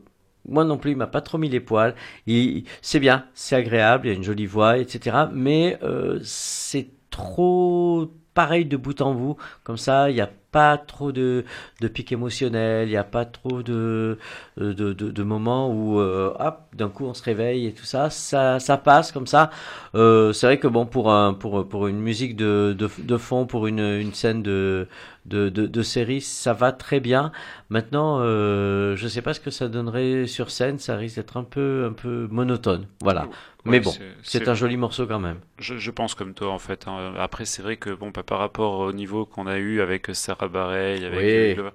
moi 0.46 0.66
non 0.66 0.76
plus, 0.76 0.90
il 0.90 0.98
m'a 0.98 1.06
pas 1.06 1.22
trop 1.22 1.38
mis 1.38 1.48
les 1.48 1.60
poils. 1.60 1.94
Il, 2.26 2.64
c'est 2.82 3.00
bien, 3.00 3.24
c'est 3.32 3.56
agréable, 3.56 4.08
il 4.08 4.10
y 4.10 4.12
a 4.12 4.16
une 4.18 4.24
jolie 4.24 4.44
voix, 4.44 4.76
etc. 4.76 5.28
Mais 5.32 5.78
euh, 5.82 6.20
c'est 6.22 6.88
trop 7.08 8.12
pareil 8.34 8.66
de 8.66 8.76
bout 8.76 9.00
en 9.00 9.14
bout. 9.14 9.38
Comme 9.62 9.78
ça, 9.78 10.10
il 10.10 10.16
n'y 10.16 10.20
a 10.20 10.28
pas 10.54 10.78
trop 10.78 11.10
de, 11.12 11.44
de 11.80 11.88
pic 11.88 12.12
émotionnel, 12.12 12.88
il 12.88 12.92
n'y 12.92 12.96
a 12.96 13.02
pas 13.04 13.24
trop 13.24 13.62
de, 13.62 14.18
de, 14.56 14.72
de, 14.72 14.92
de 14.92 15.22
moments 15.24 15.68
où 15.68 15.98
euh, 15.98 16.32
hop, 16.38 16.60
d'un 16.72 16.88
coup 16.88 17.06
on 17.06 17.14
se 17.14 17.24
réveille 17.24 17.66
et 17.66 17.72
tout 17.72 17.84
ça. 17.84 18.08
Ça, 18.10 18.60
ça 18.60 18.76
passe 18.76 19.10
comme 19.12 19.26
ça. 19.26 19.50
Euh, 19.96 20.32
c'est 20.32 20.46
vrai 20.46 20.58
que 20.60 20.68
bon, 20.68 20.86
pour, 20.86 21.10
un, 21.12 21.34
pour, 21.34 21.68
pour 21.68 21.88
une 21.88 21.98
musique 22.00 22.36
de, 22.36 22.74
de, 22.78 22.88
de 22.98 23.16
fond, 23.16 23.46
pour 23.46 23.66
une, 23.66 23.80
une 23.80 24.14
scène 24.14 24.42
de, 24.42 24.86
de, 25.26 25.48
de, 25.48 25.66
de 25.66 25.82
série, 25.82 26.20
ça 26.20 26.52
va 26.52 26.72
très 26.72 27.00
bien. 27.00 27.32
Maintenant, 27.70 28.18
euh, 28.20 28.94
je 28.96 29.08
sais 29.08 29.22
pas 29.22 29.34
ce 29.34 29.40
que 29.40 29.50
ça 29.50 29.68
donnerait 29.68 30.26
sur 30.26 30.50
scène, 30.50 30.78
ça 30.78 30.96
risque 30.96 31.16
d'être 31.16 31.36
un 31.36 31.44
peu, 31.44 31.86
un 31.88 31.92
peu 31.92 32.28
monotone. 32.30 32.86
Voilà. 33.02 33.28
Mais 33.64 33.78
Ouais, 33.78 33.80
bon, 33.80 33.90
c'est- 34.22 34.48
un 34.48 34.54
joli 34.54 34.76
morceau 34.76 35.06
quand 35.06 35.20
même. 35.20 35.38
Je, 35.58 35.78
je 35.78 35.90
pense 35.90 36.14
comme 36.14 36.34
toi 36.34 36.50
en 36.50 36.58
fait. 36.58 36.86
hein. 36.86 37.14
Après 37.18 37.46
c'est 37.46 37.62
vrai 37.62 37.76
que 37.78 37.88
bon 37.90 38.12
pas 38.12 38.22
par 38.22 38.38
rapport 38.38 38.78
au 38.80 38.92
niveau 38.92 39.24
qu'on 39.24 39.46
a 39.46 39.56
eu 39.56 39.80
avec 39.80 40.08
Sarah 40.12 40.48
Bareilles, 40.48 41.04
avec 41.06 41.18
Oui. 41.18 41.24
euh, 41.30 41.54
le- 41.56 41.70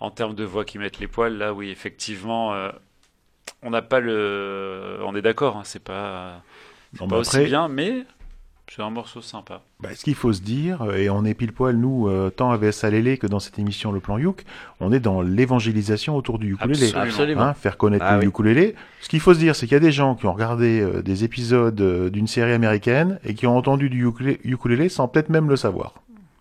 en 0.00 0.10
termes 0.10 0.34
de 0.34 0.44
voix 0.44 0.66
qui 0.66 0.78
mettent 0.78 0.98
les 0.98 1.08
poils 1.08 1.38
là 1.38 1.54
oui 1.54 1.70
effectivement 1.70 2.52
euh, 2.52 2.70
on 3.62 3.70
n'a 3.70 3.82
pas 3.82 4.00
le 4.00 4.98
on 5.04 5.14
est 5.14 5.22
d'accord 5.22 5.56
hein, 5.56 5.62
c'est 5.64 5.82
pas 5.82 6.42
Non, 7.00 7.08
pas 7.08 7.18
aussi 7.18 7.40
bien 7.44 7.68
mais 7.68 8.04
c'est 8.74 8.82
un 8.82 8.90
morceau 8.90 9.20
sympa. 9.20 9.62
Bah, 9.80 9.88
ce 9.94 10.04
qu'il 10.04 10.14
faut 10.14 10.32
se 10.32 10.40
dire, 10.42 10.82
euh, 10.82 10.94
et 10.96 11.10
on 11.10 11.24
est 11.24 11.34
pile 11.34 11.52
poil, 11.52 11.76
nous, 11.76 12.06
euh, 12.08 12.30
tant 12.30 12.52
à 12.52 12.56
VS 12.56 12.84
Alélé 12.84 13.18
que 13.18 13.26
dans 13.26 13.40
cette 13.40 13.58
émission 13.58 13.90
Le 13.90 13.98
Plan 14.00 14.16
Youk, 14.16 14.44
on 14.78 14.92
est 14.92 15.00
dans 15.00 15.22
l'évangélisation 15.22 16.14
autour 16.16 16.38
du 16.38 16.52
ukulélé. 16.54 16.92
Absolument. 16.94 17.42
Hein, 17.42 17.54
faire 17.54 17.76
connaître 17.76 18.04
Ah 18.08 18.14
le 18.14 18.20
oui. 18.20 18.26
ukulélé. 18.28 18.76
Ce 19.00 19.08
qu'il 19.08 19.18
faut 19.20 19.34
se 19.34 19.40
dire, 19.40 19.56
c'est 19.56 19.66
qu'il 19.66 19.74
y 19.74 19.76
a 19.76 19.80
des 19.80 19.90
gens 19.92 20.14
qui 20.14 20.26
ont 20.26 20.32
regardé 20.32 20.80
euh, 20.80 21.02
des 21.02 21.24
épisodes 21.24 21.80
euh, 21.80 22.10
d'une 22.10 22.28
série 22.28 22.52
américaine 22.52 23.18
et 23.24 23.34
qui 23.34 23.46
ont 23.48 23.56
entendu 23.56 23.90
du 23.90 24.06
ukulélé, 24.06 24.38
ukulélé 24.44 24.88
sans 24.88 25.08
peut-être 25.08 25.30
même 25.30 25.48
le 25.48 25.56
savoir. 25.56 25.94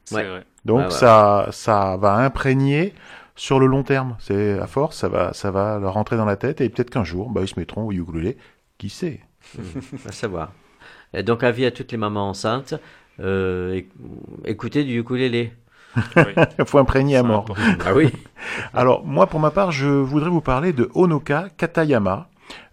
C'est 0.05 0.15
Ouais. 0.15 0.27
vrai. 0.27 0.45
Donc 0.65 0.81
Ah, 0.85 0.89
ça, 0.91 1.47
ça 1.51 1.97
va 1.97 2.13
imprégner 2.15 2.93
sur 3.35 3.59
le 3.59 3.65
long 3.65 3.83
terme. 3.83 4.15
C'est 4.19 4.59
à 4.59 4.67
force, 4.67 4.97
ça 4.97 5.07
va, 5.07 5.33
ça 5.33 5.49
va 5.51 5.79
leur 5.79 5.93
rentrer 5.93 6.17
dans 6.17 6.25
la 6.25 6.35
tête 6.35 6.61
et 6.61 6.69
peut-être 6.69 6.89
qu'un 6.89 7.03
jour, 7.05 7.29
bah, 7.31 7.41
ils 7.41 7.47
se 7.47 7.57
mettront 7.59 7.87
au 7.87 7.91
ukulélé. 7.91 8.37
Qui 8.77 8.89
sait? 8.89 9.19
À 10.07 10.11
savoir. 10.11 10.51
Et 11.13 11.23
donc, 11.23 11.43
avis 11.43 11.65
à 11.65 11.71
toutes 11.71 11.91
les 11.91 11.97
mamans 11.97 12.29
enceintes, 12.29 12.75
euh, 13.19 13.73
éc- 13.75 13.89
écoutez 14.45 14.83
du 14.83 14.99
ukulélé. 14.99 15.53
Il 16.59 16.65
faut 16.65 16.77
imprégner 16.77 17.17
à 17.17 17.23
mort. 17.23 17.45
Ah 17.85 17.93
oui 17.95 18.09
Alors, 18.73 19.05
moi, 19.05 19.27
pour 19.27 19.39
ma 19.39 19.51
part, 19.51 19.71
je 19.71 19.87
voudrais 19.87 20.29
vous 20.29 20.41
parler 20.41 20.71
de 20.71 20.89
Honoka 20.93 21.47
Katayama, 21.57 22.29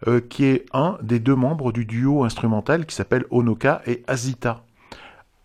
euh, 0.06 0.20
qui 0.20 0.44
est 0.44 0.66
un 0.72 0.98
des 1.02 1.18
deux 1.18 1.34
membres 1.34 1.72
du 1.72 1.86
duo 1.86 2.24
instrumental 2.24 2.84
qui 2.86 2.94
s'appelle 2.94 3.24
Honoka 3.30 3.80
et 3.86 4.02
Azita. 4.06 4.62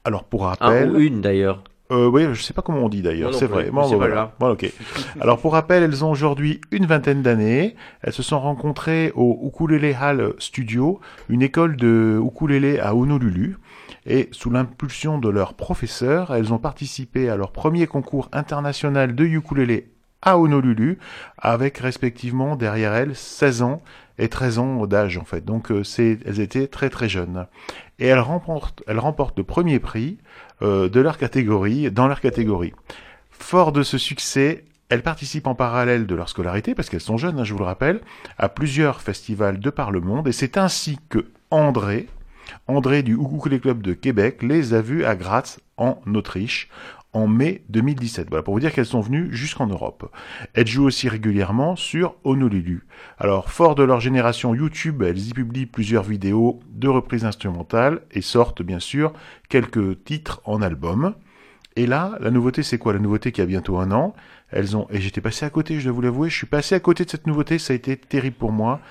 Alors, 0.03 0.26
pour 0.26 0.45
Un 0.45 0.49
rappel... 0.49 0.91
ou 0.91 0.99
une 0.99 1.22
d'ailleurs. 1.22 1.63
Euh, 1.91 2.07
oui, 2.07 2.23
je 2.34 2.41
sais 2.41 2.53
pas 2.53 2.61
comment 2.61 2.80
on 2.80 2.89
dit 2.89 3.01
d'ailleurs, 3.01 3.34
c'est 3.34 3.47
vrai. 3.47 3.69
Bon, 3.69 3.85
voilà. 3.95 4.34
Bon, 4.39 4.51
ok. 4.51 4.72
Alors 5.19 5.39
pour 5.39 5.51
rappel, 5.51 5.84
elles 5.84 6.05
ont 6.05 6.09
aujourd'hui 6.09 6.61
une 6.72 6.85
vingtaine 6.85 7.22
d'années. 7.22 7.76
Elles 8.01 8.13
se 8.13 8.23
sont 8.23 8.39
rencontrées 8.39 9.11
au 9.15 9.39
Ukulele 9.45 9.95
Hall 10.01 10.34
Studio, 10.39 11.01
une 11.27 11.41
école 11.41 11.76
de 11.76 12.22
ukulélé 12.26 12.80
à 12.80 12.95
Honolulu. 12.95 13.57
Et 14.05 14.30
sous 14.31 14.49
l'impulsion 14.49 15.18
de 15.18 15.30
leur 15.30 15.53
professeur, 15.53 16.34
elles 16.34 16.53
ont 16.53 16.57
participé 16.57 17.30
à 17.30 17.35
leur 17.35 17.51
premier 17.51 17.88
concours 17.88 18.30
international 18.31 19.13
de 19.13 19.26
ukulélé 19.26 19.91
à 20.22 20.38
Honolulu, 20.38 20.99
avec 21.38 21.80
respectivement 21.80 22.55
derrière 22.55 22.93
elles 22.93 23.15
16 23.15 23.63
ans 23.63 23.81
et 24.18 24.30
13 24.30 24.59
ans 24.59 24.88
d'âge 24.88 25.18
en 25.18 25.26
fait. 25.26 25.43
Donc 25.43 25.72
euh, 25.72 25.84
elles 25.97 26.39
étaient 26.39 26.68
très 26.68 26.89
très 26.89 27.09
jeunes. 27.09 27.47
Et 27.99 28.07
elles 28.07 28.19
remportent, 28.19 28.84
elles 28.88 28.99
remportent 28.99 29.38
le 29.38 29.43
premier 29.43 29.80
prix 29.80 30.19
euh, 30.62 30.90
de 30.90 31.00
leur 31.00 31.18
catégorie, 31.18 31.92
dans 31.92 32.08
leur 32.08 32.22
catégorie. 32.22 32.74
Fort 33.30 33.72
de 33.72 33.84
ce 33.84 33.98
succès, 33.98 34.66
elles 34.90 35.04
participent 35.04 35.48
en 35.48 35.56
parallèle 35.56 36.06
de 36.06 36.16
leur 36.16 36.30
scolarité, 36.30 36.76
parce 36.76 36.90
qu'elles 36.90 37.02
sont 37.02 37.18
jeunes, 37.18 37.40
hein, 37.40 37.44
je 37.44 37.54
vous 37.54 37.60
le 37.60 37.66
rappelle, 37.66 38.02
à 38.38 38.50
plusieurs 38.50 39.02
festivals 39.02 39.60
de 39.60 39.70
par 39.70 39.92
le 39.92 40.02
monde, 40.02 40.28
et 40.28 40.32
c'est 40.32 40.58
ainsi 40.58 41.00
que 41.10 41.26
André, 41.50 42.08
André 42.68 43.04
du 43.04 43.14
Ukulele 43.14 43.62
Club 43.62 43.82
de 43.82 43.94
Québec, 43.94 44.44
les 44.44 44.74
a 44.74 44.82
vues 44.82 45.06
à 45.06 45.16
Graz, 45.16 45.60
en 45.78 46.00
Autriche, 46.14 46.70
en 47.14 47.28
mai 47.28 47.64
2017. 47.70 48.30
Voilà, 48.30 48.44
pour 48.44 48.54
vous 48.54 48.60
dire 48.60 48.72
qu'elles 48.72 48.86
sont 48.86 49.02
venues 49.02 49.30
jusqu'en 49.32 49.68
Europe. 49.68 50.12
Elles 50.54 50.68
jouent 50.68 50.86
aussi 50.86 51.10
régulièrement 51.10 51.76
sur 51.76 52.16
Honolulu. 52.24 52.86
Alors, 53.18 53.52
fort 53.52 53.76
de 53.76 53.84
leur 53.84 54.00
génération 54.00 54.56
YouTube, 54.56 55.02
elles 55.04 55.28
y 55.28 55.34
publient 55.34 55.66
plusieurs 55.66 56.04
vidéos 56.04 56.60
de 56.70 56.88
reprises 56.88 57.26
instrumentales 57.26 58.02
et 58.12 58.22
sortent 58.22 58.62
bien 58.62 58.80
sûr 58.80 59.14
quelques 59.50 60.04
titres 60.04 60.42
en 60.46 60.62
album. 60.62 61.16
Et 61.76 61.86
là, 61.86 62.18
la 62.20 62.32
nouveauté, 62.32 62.64
c'est 62.64 62.78
quoi? 62.78 62.94
La 62.94 63.00
nouveauté 63.00 63.32
qui 63.32 63.42
a 63.42 63.46
bientôt 63.46 63.78
un 63.78 63.92
an. 63.92 64.14
Elles 64.50 64.76
ont, 64.76 64.88
et 64.90 65.00
j'étais 65.00 65.22
passé 65.22 65.46
à 65.46 65.50
côté, 65.50 65.80
je 65.80 65.86
dois 65.86 65.94
vous 65.94 66.02
l'avouer, 66.02 66.30
je 66.30 66.36
suis 66.36 66.48
passé 66.48 66.76
à 66.76 66.80
côté 66.82 67.06
de 67.06 67.10
cette 67.10 67.28
nouveauté, 67.28 67.58
ça 67.58 67.72
a 67.72 67.76
été 67.76 67.96
terrible 67.96 68.36
pour 68.36 68.52
moi. 68.52 68.82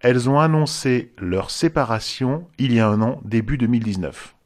Elles 0.00 0.30
ont 0.30 0.38
annoncé 0.38 1.12
leur 1.18 1.50
séparation 1.50 2.46
il 2.58 2.72
y 2.72 2.78
a 2.78 2.88
un 2.88 3.02
an, 3.02 3.20
début 3.24 3.58
2019. 3.58 4.37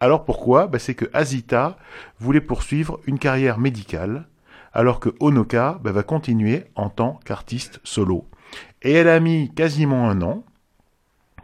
Alors 0.00 0.24
pourquoi 0.24 0.66
bah, 0.66 0.78
C'est 0.78 0.94
que 0.94 1.06
Azita 1.12 1.78
voulait 2.18 2.40
poursuivre 2.40 3.00
une 3.06 3.18
carrière 3.18 3.58
médicale, 3.58 4.28
alors 4.72 5.00
que 5.00 5.14
Honoka 5.20 5.80
bah, 5.82 5.92
va 5.92 6.02
continuer 6.02 6.64
en 6.74 6.90
tant 6.90 7.18
qu'artiste 7.24 7.80
solo. 7.82 8.28
Et 8.82 8.92
elle 8.92 9.08
a 9.08 9.20
mis 9.20 9.52
quasiment 9.54 10.08
un 10.10 10.20
an 10.22 10.44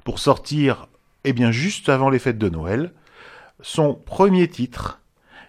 pour 0.04 0.18
sortir, 0.18 0.88
eh 1.24 1.32
bien 1.32 1.50
juste 1.50 1.88
avant 1.88 2.10
les 2.10 2.18
fêtes 2.18 2.38
de 2.38 2.48
Noël, 2.48 2.92
son 3.60 3.94
premier 3.94 4.48
titre. 4.48 5.00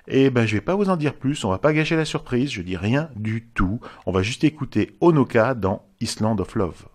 Et 0.07 0.29
ben 0.29 0.45
je 0.45 0.55
vais 0.55 0.61
pas 0.61 0.75
vous 0.75 0.89
en 0.89 0.97
dire 0.97 1.15
plus, 1.15 1.43
on 1.45 1.49
va 1.49 1.59
pas 1.59 1.73
gâcher 1.73 1.95
la 1.95 2.05
surprise, 2.05 2.51
je 2.51 2.61
dis 2.61 2.77
rien 2.77 3.09
du 3.15 3.47
tout. 3.53 3.79
On 4.05 4.11
va 4.11 4.21
juste 4.21 4.43
écouter 4.43 4.95
Honoka 5.01 5.53
dans 5.53 5.85
Island 6.01 6.39
of 6.41 6.55
Love. 6.55 6.85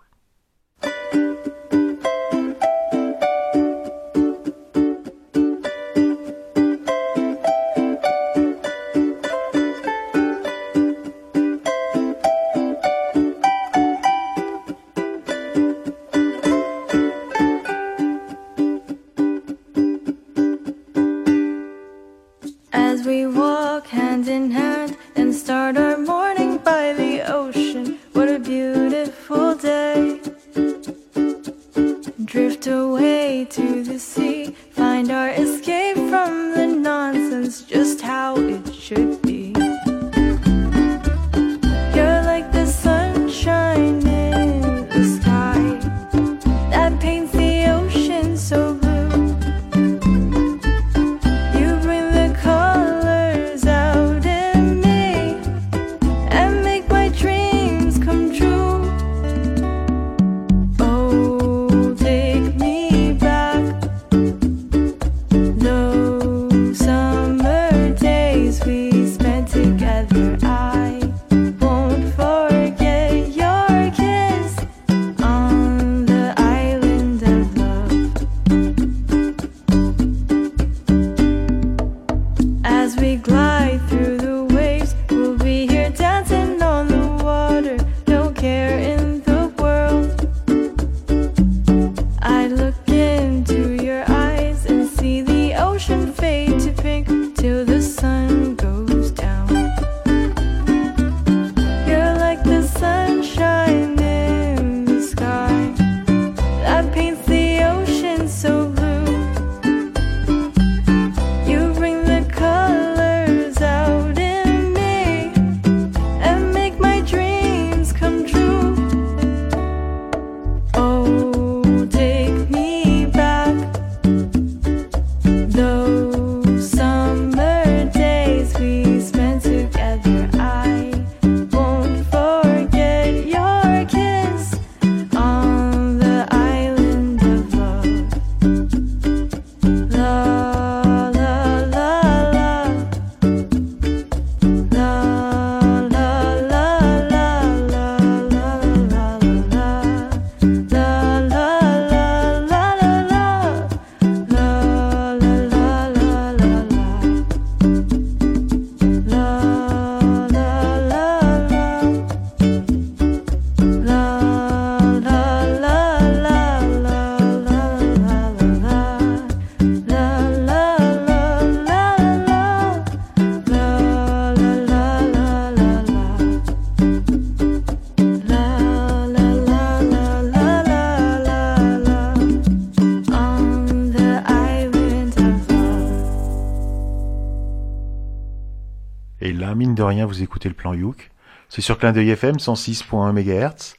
Mine 189.58 189.74
de 189.74 189.82
rien, 189.82 190.06
vous 190.06 190.22
écoutez 190.22 190.48
le 190.48 190.54
plan 190.54 190.72
Youk. 190.72 191.10
C'est 191.48 191.62
sur 191.62 191.78
Clin 191.78 191.92
FM 191.92 192.36
106.1 192.36 193.12
MHz 193.12 193.74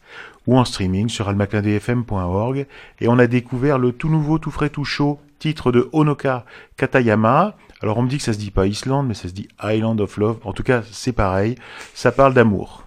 ou 0.46 0.58
en 0.58 0.66
streaming 0.66 1.08
sur 1.08 1.30
almaclindeuilfm.org. 1.30 2.68
Et 3.00 3.08
on 3.08 3.18
a 3.18 3.28
découvert 3.28 3.78
le 3.78 3.94
tout 3.94 4.10
nouveau, 4.10 4.40
tout 4.40 4.52
frais, 4.52 4.70
tout 4.70 4.84
chaud 4.84 5.22
titre 5.40 5.72
de 5.72 5.88
Honoka 5.94 6.44
Katayama. 6.76 7.56
Alors 7.82 7.98
on 7.98 8.02
me 8.02 8.10
dit 8.10 8.18
que 8.18 8.24
ça 8.24 8.34
se 8.34 8.40
dit 8.40 8.52
pas 8.52 8.68
Islande, 8.68 9.08
mais 9.08 9.14
ça 9.14 9.30
se 9.30 9.34
dit 9.34 9.48
Island 9.64 10.02
of 10.02 10.18
Love. 10.18 10.40
En 10.44 10.52
tout 10.52 10.64
cas, 10.64 10.82
c'est 10.92 11.14
pareil. 11.14 11.56
Ça 11.94 12.12
parle 12.12 12.34
d'amour. 12.34 12.86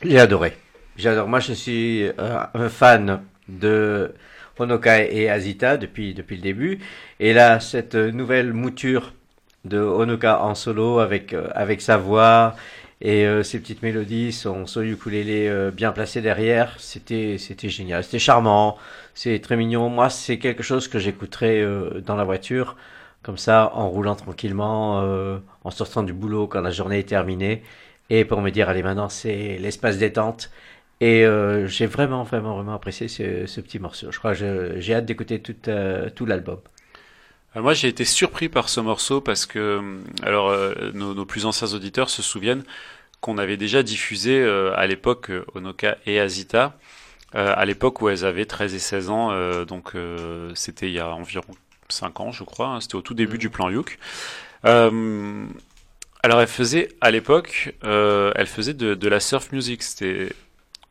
J'ai 0.00 0.20
adoré. 0.20 0.56
J'adore. 0.96 1.26
Moi, 1.26 1.40
je 1.40 1.52
suis 1.52 2.04
euh, 2.04 2.12
un 2.54 2.68
fan 2.68 3.22
de 3.48 4.14
Honoka 4.60 5.02
et 5.02 5.28
Azita 5.28 5.76
depuis, 5.76 6.14
depuis 6.14 6.36
le 6.36 6.42
début. 6.42 6.78
Et 7.18 7.32
là, 7.32 7.58
cette 7.58 7.96
nouvelle 7.96 8.52
mouture 8.52 9.12
de 9.64 9.78
Honoka 9.78 10.42
en 10.42 10.54
solo 10.54 10.98
avec, 10.98 11.32
euh, 11.32 11.48
avec 11.54 11.80
sa 11.80 11.96
voix 11.96 12.54
et 13.00 13.26
euh, 13.26 13.42
ses 13.42 13.60
petites 13.60 13.82
mélodies, 13.82 14.32
son, 14.32 14.66
son 14.66 14.82
ukulélé 14.82 15.48
euh, 15.48 15.70
bien 15.70 15.92
placé 15.92 16.20
derrière, 16.20 16.74
c'était, 16.78 17.36
c'était 17.38 17.68
génial. 17.68 18.04
C'était 18.04 18.18
charmant, 18.18 18.78
c'est 19.14 19.38
très 19.40 19.56
mignon. 19.56 19.88
Moi, 19.90 20.08
c'est 20.10 20.38
quelque 20.38 20.62
chose 20.62 20.88
que 20.88 20.98
j'écouterais 20.98 21.60
euh, 21.60 22.00
dans 22.00 22.16
la 22.16 22.24
voiture, 22.24 22.76
comme 23.22 23.36
ça, 23.38 23.70
en 23.74 23.88
roulant 23.90 24.14
tranquillement, 24.16 25.02
euh, 25.02 25.38
en 25.64 25.70
sortant 25.70 26.02
du 26.02 26.12
boulot 26.12 26.46
quand 26.46 26.60
la 26.62 26.70
journée 26.70 27.00
est 27.00 27.08
terminée. 27.08 27.62
Et 28.10 28.24
pour 28.24 28.40
me 28.40 28.50
dire, 28.50 28.68
allez, 28.68 28.82
maintenant, 28.82 29.08
c'est 29.08 29.58
l'espace 29.58 29.98
détente. 29.98 30.50
Et 31.00 31.26
euh, 31.26 31.66
j'ai 31.66 31.86
vraiment, 31.86 32.22
vraiment, 32.22 32.54
vraiment 32.54 32.74
apprécié 32.74 33.08
ce, 33.08 33.46
ce 33.46 33.60
petit 33.60 33.78
morceau. 33.78 34.10
Je 34.12 34.18
crois 34.18 34.34
j'ai 34.34 34.94
hâte 34.94 35.06
d'écouter 35.06 35.40
tout, 35.40 35.54
tout 36.14 36.26
l'album. 36.26 36.58
Euh, 37.56 37.62
Moi, 37.62 37.74
j'ai 37.74 37.88
été 37.88 38.04
surpris 38.04 38.48
par 38.48 38.68
ce 38.68 38.80
morceau 38.80 39.20
parce 39.20 39.46
que, 39.46 39.78
hum, 39.78 40.04
alors, 40.22 40.48
euh, 40.50 40.74
nos, 40.94 41.14
nos 41.14 41.24
plus 41.26 41.46
anciens 41.46 41.72
auditeurs 41.74 42.10
se 42.10 42.22
souviennent 42.22 42.64
qu'on 43.20 43.38
avait 43.38 43.58
déjà 43.58 43.82
diffusé 43.82 44.40
euh, 44.40 44.74
à 44.76 44.86
l'époque 44.86 45.30
euh, 45.30 45.44
Onoka 45.54 45.98
et 46.06 46.20
Azita, 46.20 46.78
euh, 47.36 47.54
à 47.56 47.64
l'époque 47.66 48.02
où 48.02 48.08
elles 48.10 48.24
avaient 48.24 48.46
13 48.46 48.74
et 48.74 48.80
16 48.80 49.10
ans, 49.10 49.32
euh, 49.32 49.64
donc 49.66 49.94
euh, 49.96 50.52
c'était 50.54 50.88
il 50.88 50.94
y 50.94 51.00
a 51.00 51.08
environ 51.14 51.54
5 51.90 52.20
ans, 52.20 52.32
je 52.32 52.44
crois, 52.44 52.68
hein, 52.68 52.80
c'était 52.80 52.96
au 52.96 53.02
tout 53.02 53.14
début 53.14 53.38
du 53.38 53.50
plan 53.50 53.70
Youk. 53.70 53.98
Euh, 54.66 55.46
alors, 56.22 56.40
elles 56.40 56.48
faisaient, 56.48 56.88
à 57.00 57.10
l'époque, 57.10 57.74
euh, 57.84 58.32
elles 58.36 58.46
faisaient 58.46 58.74
de, 58.74 58.94
de 58.94 59.08
la 59.08 59.20
surf 59.20 59.52
music, 59.52 59.82
c'était 59.82 60.30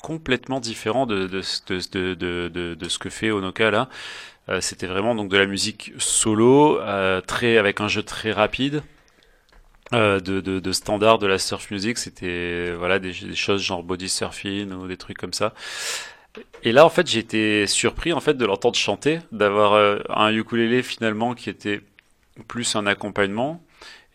complètement 0.02 0.60
différent 0.60 1.06
de, 1.08 1.28
de, 1.28 1.42
de, 1.94 2.50
de- 2.50 2.76
de 2.76 2.90
ce 2.90 3.00
que 3.00 3.10
fait 3.10 3.32
Onoka 3.32 3.72
là. 3.72 3.90
Euh, 4.50 4.62
c'était 4.62 4.88
vraiment 4.88 5.16
donc 5.16 5.30
de 5.30 5.38
la 5.38 5.46
musique 5.46 5.94
solo, 5.98 6.80
euh, 6.82 7.22
très 7.22 7.58
avec 7.58 7.82
un 7.82 7.88
jeu 7.88 8.04
très 8.04 8.32
rapide, 8.32 8.84
euh, 9.94 10.20
de, 10.20 10.42
de, 10.42 10.60
de 10.60 10.72
standard 10.72 11.20
de 11.20 11.28
la 11.28 11.38
surf 11.38 11.70
music. 11.72 11.98
C'était 11.98 12.72
voilà 12.74 13.00
des, 13.00 13.14
choses 13.14 13.62
genre 13.62 13.84
body 13.84 14.10
surfing 14.10 14.72
ou 14.74 14.88
des 14.88 14.98
trucs 14.98 15.18
comme 15.18 15.34
ça. 15.34 15.54
Et 16.64 16.72
là, 16.72 16.86
en 16.86 16.90
fait, 16.90 17.16
été 17.16 17.68
surpris 17.68 18.14
en 18.14 18.20
fait 18.20 18.36
de 18.36 18.46
l'entendre 18.46 18.76
chanter, 18.78 19.20
d'avoir 19.32 19.74
euh, 19.74 20.00
un 20.10 20.34
ukulélé 20.34 20.82
finalement 20.84 21.36
qui 21.36 21.50
était 21.50 21.82
plus 22.48 22.76
un 22.76 22.88
accompagnement 22.88 23.64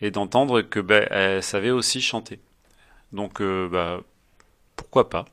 et 0.00 0.10
d'entendre 0.10 0.62
que 0.62 0.80
ben 0.80 1.06
elle 1.10 1.42
savait 1.42 1.70
aussi 1.70 2.00
chanter. 2.00 2.40
Donc 3.12 3.40
euh, 3.40 3.68
bah 3.68 4.00
pourquoi 4.76 5.10
pas? 5.10 5.26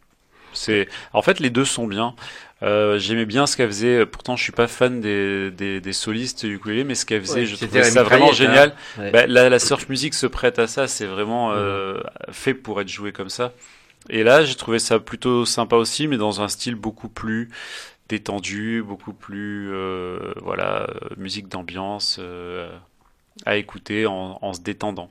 C'est 0.54 0.88
en 1.14 1.22
fait 1.22 1.40
les 1.40 1.50
deux 1.50 1.66
sont 1.66 1.88
bien. 1.88 2.16
Euh, 2.64 2.98
J'aimais 2.98 3.26
bien 3.26 3.45
ce 3.48 3.57
qu'elle 3.57 3.68
faisait. 3.68 4.06
Pourtant, 4.06 4.36
je 4.36 4.44
suis 4.44 4.52
pas 4.53 4.68
fan 4.68 5.02
des, 5.02 5.52
des, 5.52 5.82
des 5.82 5.94
solistes 5.94 6.44
ukulélé, 6.44 6.84
mais 6.84 6.95
ce 6.95 7.06
qu'elle 7.06 7.22
faisait, 7.22 7.41
Ouais, 7.41 7.45
je 7.45 7.56
trouvais 7.56 7.84
ça 7.84 8.03
vraiment 8.03 8.32
génial. 8.32 8.73
hein. 8.98 9.02
Ouais. 9.02 9.11
Bah, 9.11 9.27
la, 9.27 9.49
la 9.49 9.60
surf 9.60 9.90
music 9.90 10.14
se 10.14 10.26
prête 10.27 10.57
à 10.60 10.68
ça. 10.68 10.88
C'est 10.88 11.06
vraiment 11.06 11.52
euh, 11.53 11.99
fait 12.32 12.53
pour 12.53 12.80
être 12.82 12.88
joué 12.90 13.11
comme 13.11 13.30
ça. 13.30 13.52
Et 14.10 14.23
là, 14.23 14.45
j'ai 14.45 14.56
trouvé 14.56 14.80
ça 14.80 14.99
plutôt 14.99 15.45
sympa 15.45 15.76
aussi, 15.76 16.07
mais 16.07 16.18
dans 16.18 16.41
un 16.41 16.48
style 16.48 16.76
beaucoup 16.76 17.10
plus 17.10 17.49
détendu, 18.10 18.84
beaucoup 18.86 19.14
plus 19.14 19.72
euh, 19.73 20.34
voilà 20.44 20.84
euh, 20.90 21.10
musique 21.18 21.48
d'ambiance 21.48 22.18
euh, 22.19 22.69
à 23.45 23.57
écouter 23.57 24.06
en, 24.06 24.38
en 24.41 24.53
se 24.53 24.61
détendant. 24.61 25.10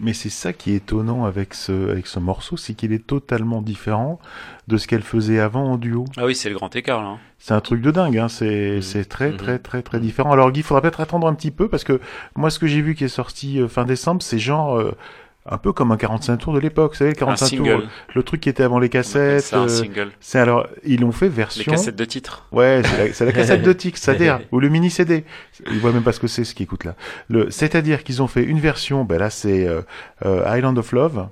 Mais 0.00 0.12
c'est 0.14 0.30
ça 0.30 0.52
qui 0.52 0.72
est 0.72 0.76
étonnant 0.76 1.24
avec 1.24 1.54
ce, 1.54 1.90
avec 1.90 2.06
ce 2.06 2.18
morceau, 2.18 2.56
c'est 2.56 2.74
qu'il 2.74 2.92
est 2.92 3.06
totalement 3.06 3.62
différent 3.62 4.18
de 4.66 4.76
ce 4.76 4.86
qu'elle 4.88 5.02
faisait 5.02 5.38
avant 5.38 5.64
en 5.72 5.76
duo. 5.76 6.04
Ah 6.16 6.24
oui, 6.26 6.34
c'est 6.34 6.48
le 6.48 6.54
grand 6.56 6.74
écart 6.74 7.02
là. 7.02 7.08
hein. 7.08 7.18
C'est 7.38 7.54
un 7.54 7.60
truc 7.60 7.80
de 7.82 7.90
dingue, 7.90 8.18
hein. 8.18 8.28
c'est 8.28 8.80
c'est 8.82 9.04
très 9.04 9.30
Mhm. 9.30 9.36
très 9.36 9.58
très 9.58 9.82
très 9.82 10.00
différent. 10.00 10.32
Alors 10.32 10.50
Guy, 10.52 10.60
il 10.60 10.62
faudra 10.62 10.80
peut-être 10.80 11.00
attendre 11.00 11.26
un 11.26 11.34
petit 11.34 11.50
peu 11.50 11.68
parce 11.68 11.84
que 11.84 12.00
moi 12.36 12.50
ce 12.50 12.58
que 12.58 12.66
j'ai 12.66 12.80
vu 12.82 12.94
qui 12.94 13.04
est 13.04 13.08
sorti 13.08 13.60
euh, 13.60 13.68
fin 13.68 13.84
décembre, 13.84 14.22
c'est 14.22 14.38
genre 14.38 14.76
euh, 14.78 14.96
un 15.44 15.58
peu 15.58 15.72
comme 15.72 15.90
un 15.90 15.96
45 15.96 16.36
tours 16.36 16.52
de 16.54 16.60
l'époque, 16.60 16.92
vous 16.92 16.98
savez, 16.98 17.10
le 17.10 17.16
Un 17.16 17.18
45 17.18 17.56
tours, 17.56 17.66
single. 17.66 17.88
le 18.14 18.22
truc 18.22 18.40
qui 18.40 18.48
était 18.48 18.62
avant 18.62 18.78
les 18.78 18.88
cassettes. 18.88 19.42
C'est 19.42 19.56
un 19.56 19.64
euh, 19.64 19.68
single. 19.68 20.10
c'est 20.20 20.38
alors 20.38 20.68
ils 20.84 21.00
l'ont 21.00 21.10
fait 21.12 21.26
Les 21.26 21.30
version. 21.32 21.72
cassettes 21.72 21.96
de 21.96 22.04
titres. 22.04 22.46
Ouais, 22.52 22.82
c'est 23.12 23.24
la, 23.24 23.32
cassette 23.32 23.62
de 23.62 23.72
Tix, 23.72 23.92
c'est-à-dire, 23.96 24.40
ou 24.52 24.60
le 24.60 24.68
mini 24.68 24.88
CD. 24.90 25.24
Ils 25.70 25.78
voient 25.80 25.92
même 25.92 26.04
pas 26.04 26.12
ce 26.12 26.20
que 26.20 26.28
c'est, 26.28 26.44
ce 26.44 26.54
qu'ils 26.54 26.64
écoutent 26.64 26.84
là. 26.84 26.94
Le, 27.28 27.50
c'est-à-dire 27.50 28.04
qu'ils 28.04 28.22
ont 28.22 28.28
fait 28.28 28.44
une 28.44 28.60
version, 28.60 29.04
ben 29.04 29.18
là 29.18 29.30
c'est 29.30 29.66
euh, 29.66 29.82
euh, 30.24 30.44
Island 30.56 30.78
of 30.78 30.92
Love 30.92 31.28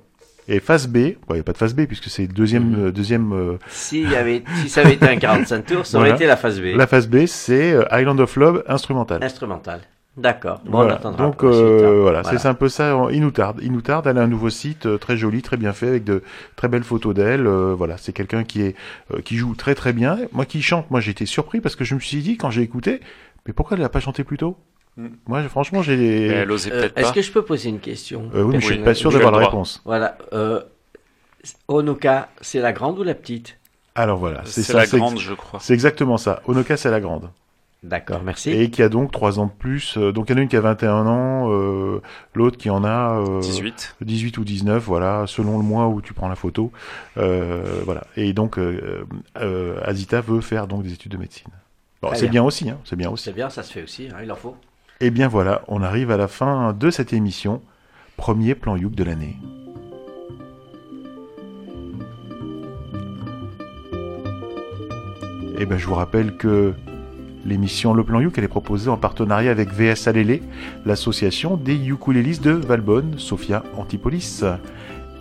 et 0.49 0.59
Phase 0.59 0.87
B. 0.87 0.97
Bon, 0.97 1.11
il 1.29 1.33
n'y 1.35 1.39
a 1.39 1.43
pas 1.43 1.53
de 1.53 1.57
Phase 1.57 1.73
B 1.73 1.85
puisque 1.85 2.09
c'est 2.09 2.23
le 2.23 2.33
deuxième, 2.33 2.69
Mhm. 2.71 2.85
euh, 2.87 2.91
deuxième. 2.91 3.31
euh, 3.31 3.57
S'il 3.69 4.09
y 4.11 4.15
avait, 4.17 4.43
si 4.63 4.67
ça 4.69 4.81
avait 4.81 4.95
été 4.95 5.07
un 5.07 5.15
45 5.17 5.65
tours, 5.65 5.85
ça 5.85 5.97
aurait 5.97 6.07
Voilà. 6.09 6.15
été 6.15 6.25
la 6.25 6.35
phase 6.35 6.59
B. 6.59 6.75
la 6.75 6.87
Phase 6.87 7.07
B, 7.07 7.27
c'est 7.27 7.71
euh, 7.71 7.85
Island 7.93 8.19
of 8.19 8.35
Love 8.35 8.63
instrumental. 8.67 9.23
Instrumentale. 9.23 9.81
D'accord. 10.17 10.59
Bon, 10.65 10.71
Voilà. 10.71 10.93
on 10.93 10.97
attendra 10.97 11.25
Donc 11.25 11.43
euh, 11.43 11.99
hein. 11.99 12.01
voilà, 12.01 12.23
c'est 12.23 12.45
un 12.45 12.53
peu 12.53 12.67
ça. 12.67 13.07
Il 13.11 13.21
nous 13.21 13.31
tarde, 13.31 13.59
il 13.61 13.71
nous 13.71 13.81
tarde. 13.81 14.07
Elle 14.07 14.17
a 14.17 14.21
un 14.21 14.27
nouveau 14.27 14.49
site 14.49 14.85
euh, 14.85 14.97
très 14.97 15.15
joli, 15.15 15.41
très 15.41 15.55
bien 15.55 15.71
fait, 15.71 15.87
avec 15.87 16.03
de 16.03 16.21
très 16.57 16.67
belles 16.67 16.83
photos 16.83 17.15
d'elle. 17.15 17.47
Euh, 17.47 17.73
voilà, 17.73 17.97
c'est 17.97 18.11
quelqu'un 18.11 18.43
qui 18.43 18.61
est 18.61 18.75
euh, 19.13 19.21
qui 19.21 19.37
joue 19.37 19.55
très 19.55 19.73
très 19.73 19.93
bien. 19.93 20.17
Moi 20.33 20.45
qui 20.45 20.61
chante, 20.61 20.91
moi 20.91 20.99
j'ai 20.99 21.11
été 21.11 21.25
surpris 21.25 21.61
parce 21.61 21.77
que 21.77 21.85
je 21.85 21.95
me 21.95 21.99
suis 22.01 22.21
dit 22.21 22.35
quand 22.35 22.49
j'ai 22.49 22.61
écouté, 22.61 22.99
mais 23.47 23.53
pourquoi 23.53 23.77
elle 23.77 23.83
l'a 23.83 23.89
pas 23.89 24.01
chanté 24.01 24.25
plus 24.25 24.37
tôt? 24.37 24.57
Mm. 24.97 25.07
Moi, 25.27 25.43
franchement, 25.43 25.81
j'ai. 25.81 26.27
elle 26.27 26.51
osait 26.51 26.71
Euh, 26.71 26.81
peut-être 26.81 26.97
Est-ce 26.97 27.13
que 27.13 27.21
je 27.21 27.31
peux 27.31 27.43
poser 27.43 27.69
une 27.69 27.79
question? 27.79 28.29
Euh, 28.35 28.43
oui, 28.43 28.55
mais 28.55 28.61
je 28.61 28.65
suis 28.65 28.83
pas 28.83 28.93
sûr 28.93 29.11
d'avoir 29.11 29.31
la 29.31 29.45
réponse. 29.45 29.81
Voilà. 29.85 30.17
Euh, 30.33 30.61
Onoka, 31.67 32.29
c'est 32.41 32.59
la 32.59 32.73
grande 32.73 32.99
ou 32.99 33.03
la 33.03 33.15
petite? 33.15 33.57
Alors 33.95 34.17
voilà, 34.17 34.41
c'est 34.45 34.73
la 34.73 34.85
grande, 34.85 35.19
je 35.19 35.33
crois. 35.33 35.59
C'est 35.61 35.73
exactement 35.73 36.17
ça. 36.17 36.41
Onoka, 36.45 36.77
c'est 36.77 36.91
la 36.91 36.99
grande. 36.99 37.29
D'accord, 37.83 38.21
merci. 38.23 38.51
Et 38.51 38.69
qui 38.69 38.83
a 38.83 38.89
donc 38.89 39.11
trois 39.11 39.39
ans 39.39 39.47
de 39.47 39.51
plus. 39.51 39.97
Euh, 39.97 40.11
donc 40.11 40.29
il 40.29 40.33
y 40.33 40.35
en 40.35 40.37
a 40.37 40.41
une 40.43 40.47
qui 40.47 40.55
a 40.55 40.61
21 40.61 41.07
ans, 41.07 41.51
euh, 41.51 41.99
l'autre 42.35 42.57
qui 42.57 42.69
en 42.69 42.83
a 42.83 43.19
euh, 43.19 43.39
18. 43.39 43.95
18 44.01 44.37
ou 44.37 44.43
19, 44.43 44.83
voilà, 44.83 45.25
selon 45.25 45.57
le 45.57 45.63
mois 45.63 45.87
où 45.87 45.99
tu 45.99 46.13
prends 46.13 46.29
la 46.29 46.35
photo. 46.35 46.71
Euh, 47.17 47.81
voilà. 47.83 48.03
Et 48.15 48.33
donc, 48.33 48.59
euh, 48.59 49.03
euh, 49.37 49.81
Azita 49.83 50.21
veut 50.21 50.41
faire 50.41 50.67
donc 50.67 50.83
des 50.83 50.93
études 50.93 51.13
de 51.13 51.17
médecine. 51.17 51.49
Bon, 52.03 52.09
c'est 52.13 52.21
bien. 52.21 52.29
bien 52.29 52.43
aussi, 52.43 52.69
hein, 52.69 52.77
c'est 52.83 52.95
bien 52.95 53.09
aussi. 53.09 53.23
C'est 53.23 53.33
bien, 53.33 53.49
ça 53.49 53.63
se 53.63 53.73
fait 53.73 53.81
aussi, 53.81 54.09
hein, 54.13 54.17
il 54.23 54.31
en 54.31 54.35
faut. 54.35 54.55
Et 54.99 55.09
bien 55.09 55.27
voilà, 55.27 55.63
on 55.67 55.81
arrive 55.81 56.11
à 56.11 56.17
la 56.17 56.27
fin 56.27 56.73
de 56.73 56.91
cette 56.91 57.13
émission. 57.13 57.63
Premier 58.15 58.53
plan 58.53 58.75
Youk 58.75 58.93
de 58.93 59.03
l'année. 59.03 59.37
Et 65.57 65.65
ben 65.65 65.77
je 65.77 65.87
vous 65.87 65.95
rappelle 65.95 66.37
que 66.37 66.73
l'émission 67.45 67.93
Le 67.93 68.03
Plan 68.03 68.19
Youk, 68.19 68.37
elle 68.37 68.43
est 68.43 68.47
proposée 68.47 68.89
en 68.89 68.97
partenariat 68.97 69.51
avec 69.51 69.73
VS 69.73 70.07
Alélé, 70.07 70.41
l'association 70.85 71.57
des 71.57 71.75
ukulélistes 71.75 72.43
de 72.43 72.51
Valbonne, 72.51 73.15
Sophia 73.17 73.63
Antipolis. 73.77 74.43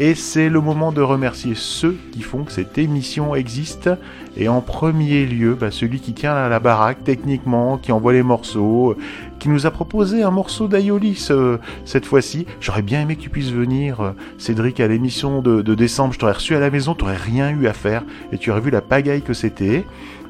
Et 0.02 0.14
c'est 0.14 0.48
le 0.48 0.62
moment 0.62 0.92
de 0.92 1.02
remercier 1.02 1.52
ceux 1.54 1.94
qui 2.12 2.22
font 2.22 2.44
que 2.44 2.52
cette 2.52 2.78
émission 2.78 3.34
existe. 3.34 3.90
Et 4.34 4.48
en 4.48 4.62
premier 4.62 5.26
lieu, 5.26 5.54
bah, 5.54 5.70
celui 5.70 6.00
qui 6.00 6.14
tient 6.14 6.48
la 6.48 6.58
baraque 6.58 7.04
techniquement, 7.04 7.76
qui 7.76 7.92
envoie 7.92 8.14
les 8.14 8.22
morceaux, 8.22 8.96
qui 9.38 9.50
nous 9.50 9.66
a 9.66 9.70
proposé 9.70 10.22
un 10.22 10.30
morceau 10.30 10.68
d'Aiolis 10.68 11.28
euh, 11.30 11.58
cette 11.84 12.06
fois-ci. 12.06 12.46
J'aurais 12.62 12.80
bien 12.80 13.02
aimé 13.02 13.16
que 13.16 13.20
tu 13.20 13.28
puisses 13.28 13.52
venir, 13.52 14.00
euh, 14.00 14.12
Cédric, 14.38 14.80
à 14.80 14.88
l'émission 14.88 15.42
de, 15.42 15.60
de 15.60 15.74
décembre. 15.74 16.14
Je 16.14 16.18
t'aurais 16.18 16.32
reçu 16.32 16.56
à 16.56 16.60
la 16.60 16.70
maison, 16.70 16.94
tu 16.94 17.04
rien 17.04 17.50
eu 17.50 17.66
à 17.66 17.74
faire 17.74 18.02
et 18.32 18.38
tu 18.38 18.50
aurais 18.50 18.62
vu 18.62 18.70
la 18.70 18.80
pagaille 18.80 19.20
que 19.20 19.34
c'était. 19.34 19.84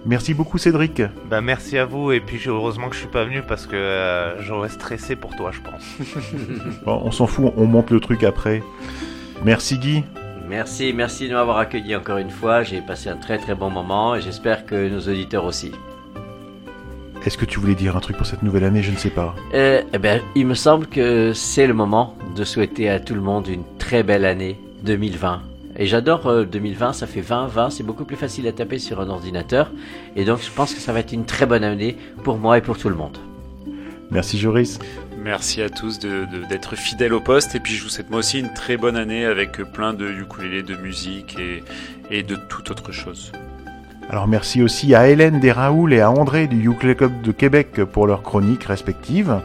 Merci 0.07 0.33
beaucoup, 0.35 0.57
Cédric. 0.57 1.03
Bah 1.29 1.41
merci 1.43 1.77
à 1.77 1.85
vous 1.85 2.11
et 2.13 2.21
puis 2.21 2.39
j'ai- 2.39 2.49
heureusement 2.51 2.89
que 2.89 2.95
je 2.95 3.01
suis 3.01 3.09
pas 3.09 3.25
venu 3.25 3.43
parce 3.47 3.67
que 3.67 3.77
euh, 3.77 4.41
j'aurais 4.43 4.71
stressé 4.71 5.15
pour 5.15 5.37
toi 5.37 5.51
je 5.53 5.61
pense. 5.61 5.85
Bon, 6.87 7.03
on 7.05 7.11
s'en 7.11 7.27
fout, 7.27 7.53
on 7.57 7.67
monte 7.67 7.91
le 7.91 8.01
truc 8.01 8.25
après. 8.25 8.63
Merci, 9.45 9.79
Guy. 9.79 10.05
Merci, 10.49 10.93
merci 10.95 11.29
de 11.29 11.35
m'avoir 11.35 11.59
accueilli 11.59 11.95
encore 11.95 12.17
une 12.19 12.31
fois. 12.31 12.63
J'ai 12.63 12.81
passé 12.81 13.09
un 13.11 13.17
très 13.17 13.39
très 13.39 13.55
bon 13.55 13.71
moment 13.71 14.15
et 14.17 14.21
j'espère 14.21 14.65
que 14.67 14.89
nos 14.89 15.01
auditeurs 15.01 15.45
aussi. 15.45 15.71
Est-ce 17.25 17.37
que 17.37 17.45
tu 17.45 17.61
voulais 17.61 17.75
dire 17.75 17.97
un 17.97 18.01
truc 18.01 18.17
pour 18.17 18.25
cette 18.27 18.43
nouvelle 18.43 18.65
année? 18.65 18.83
Je 18.83 18.91
ne 18.91 18.97
sais 18.97 19.11
pas. 19.11 19.35
Euh, 19.55 19.83
eh 19.93 19.99
ben, 19.99 20.23
il 20.35 20.47
me 20.47 20.55
semble 20.55 20.87
que 20.87 21.35
c'est 21.35 21.67
le 21.67 21.75
moment 21.75 22.17
de 22.35 22.45
souhaiter 22.45 22.89
à 22.89 22.99
tout 22.99 23.15
le 23.15 23.21
monde 23.21 23.47
une 23.49 23.63
très 23.79 24.03
belle 24.03 24.25
année 24.25 24.59
2020. 24.83 25.43
Et 25.77 25.87
j'adore 25.87 26.27
euh, 26.27 26.45
2020, 26.45 26.93
ça 26.93 27.07
fait 27.07 27.21
20-20, 27.21 27.71
c'est 27.71 27.83
beaucoup 27.85 28.05
plus 28.05 28.17
facile 28.17 28.47
à 28.49 28.53
taper 28.53 28.79
sur 28.79 29.01
un 29.01 29.09
ordinateur. 29.09 29.71
Et 30.17 30.25
donc 30.25 30.41
je 30.43 30.51
pense 30.51 30.75
que 30.75 30.81
ça 30.81 30.93
va 30.93 31.01
être 31.01 31.13
une 31.13 31.25
très 31.25 31.47
bonne 31.47 31.65
année 31.65 31.97
pour 32.25 32.39
moi 32.39 32.59
et 32.59 32.61
pour 32.61 32.77
tout 32.79 32.89
le 32.89 32.97
monde. 32.97 33.19
Merci, 34.11 34.39
Joris. 34.39 34.79
Merci 35.23 35.63
à 35.63 35.69
tous 35.69 35.99
de- 36.01 36.25
de- 36.27 36.45
d'être 36.49 36.75
fidèles 36.77 37.13
au 37.13 37.21
poste 37.21 37.55
et 37.55 37.61
puis 37.61 37.75
je 37.75 37.83
vous 37.85 37.89
souhaite 37.91 38.11
moi 38.11 38.19
aussi 38.21 38.41
une 38.41 38.53
très 38.53 38.77
bonne 38.77 38.97
année 38.97 39.25
avec 39.27 39.53
plein 39.73 39.93
de 39.93 40.09
ukulélés, 40.09 40.63
de 40.63 40.75
musique 40.77 41.39
et, 41.39 41.63
et 42.11 42.23
de 42.23 42.35
toute 42.49 42.71
autre 42.71 42.91
chose. 42.91 43.31
Alors 44.09 44.27
merci 44.27 44.63
aussi 44.63 44.95
à 44.97 45.09
Hélène 45.09 45.39
Desraoul 45.39 45.93
et 45.93 46.01
à 46.01 46.11
André 46.11 46.49
du 46.49 46.69
Ukulele 46.69 46.97
Club 46.97 47.23
de 47.23 47.31
Québec 47.31 47.85
pour 47.93 48.09
leurs 48.09 48.23
chroniques 48.23 48.65
respectives. 48.65 49.37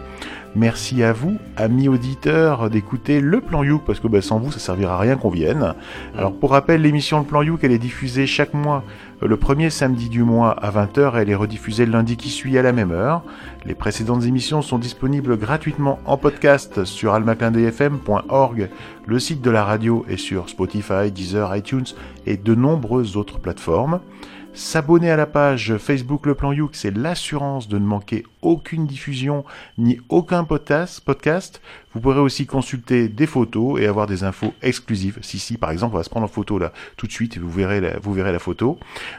Merci 0.55 1.03
à 1.03 1.11
vous, 1.11 1.37
amis 1.57 1.89
auditeurs, 1.89 2.69
d'écouter 2.69 3.19
le 3.19 3.41
plan 3.41 3.61
Youk, 3.61 3.83
parce 3.85 3.99
que 3.99 4.07
bah, 4.07 4.21
sans 4.21 4.39
vous, 4.39 4.53
ça 4.53 4.59
servira 4.59 4.95
à 4.95 4.99
rien 4.99 5.17
qu'on 5.17 5.29
vienne. 5.29 5.73
Alors 6.17 6.33
pour 6.33 6.51
rappel, 6.51 6.81
l'émission 6.81 7.19
Le 7.19 7.25
plan 7.25 7.41
Youk, 7.41 7.59
elle 7.63 7.73
est 7.73 7.77
diffusée 7.77 8.25
chaque 8.25 8.53
mois, 8.53 8.85
euh, 9.21 9.27
le 9.27 9.35
premier 9.35 9.69
samedi 9.69 10.07
du 10.07 10.23
mois 10.23 10.51
à 10.51 10.71
20h, 10.71 11.15
elle 11.17 11.29
est 11.29 11.35
rediffusée 11.35 11.85
le 11.85 11.91
lundi 11.91 12.15
qui 12.15 12.29
suit 12.29 12.57
à 12.57 12.61
la 12.61 12.71
même 12.71 12.91
heure. 12.91 13.23
Les 13.65 13.75
précédentes 13.75 14.23
émissions 14.23 14.61
sont 14.61 14.77
disponibles 14.77 15.37
gratuitement 15.37 15.99
en 16.05 16.15
podcast 16.15 16.85
sur 16.85 17.13
almaclindfm.org, 17.13 18.69
le 19.05 19.19
site 19.19 19.41
de 19.41 19.51
la 19.51 19.65
radio 19.65 20.05
et 20.07 20.15
sur 20.15 20.47
Spotify, 20.47 21.11
Deezer, 21.11 21.53
iTunes 21.53 21.85
et 22.25 22.37
de 22.37 22.55
nombreuses 22.55 23.17
autres 23.17 23.39
plateformes. 23.39 23.99
S'abonner 24.55 25.11
à 25.11 25.17
la 25.17 25.25
page 25.25 25.75
Facebook 25.77 26.25
Le 26.25 26.33
Plan 26.33 26.53
Youk, 26.53 26.75
c'est 26.75 26.95
l'assurance 26.95 27.67
de 27.67 27.77
ne 27.77 27.85
manquer 27.85 28.23
aucune 28.41 28.87
diffusion 28.87 29.43
ni 29.77 29.99
aucun 30.07 30.45
podcast. 30.45 31.61
Vous 31.95 32.01
pourrez 32.01 32.19
aussi 32.19 32.45
consulter 32.45 33.07
des 33.07 33.25
photos 33.25 33.79
et 33.79 33.87
avoir 33.87 34.05
des 34.05 34.25
infos 34.25 34.53
exclusives. 34.61 35.17
Si, 35.21 35.39
si, 35.39 35.57
par 35.57 35.71
exemple, 35.71 35.95
on 35.95 35.97
va 35.97 36.03
se 36.03 36.09
prendre 36.09 36.25
en 36.25 36.29
photo 36.29 36.59
là 36.59 36.73
tout 36.97 37.07
de 37.07 37.11
suite 37.11 37.37
et 37.37 37.39
vous 37.39 37.49
verrez 37.49 37.79
la, 37.79 37.97
vous 37.99 38.11
verrez 38.13 38.33
la 38.33 38.39
photo. 38.39 38.77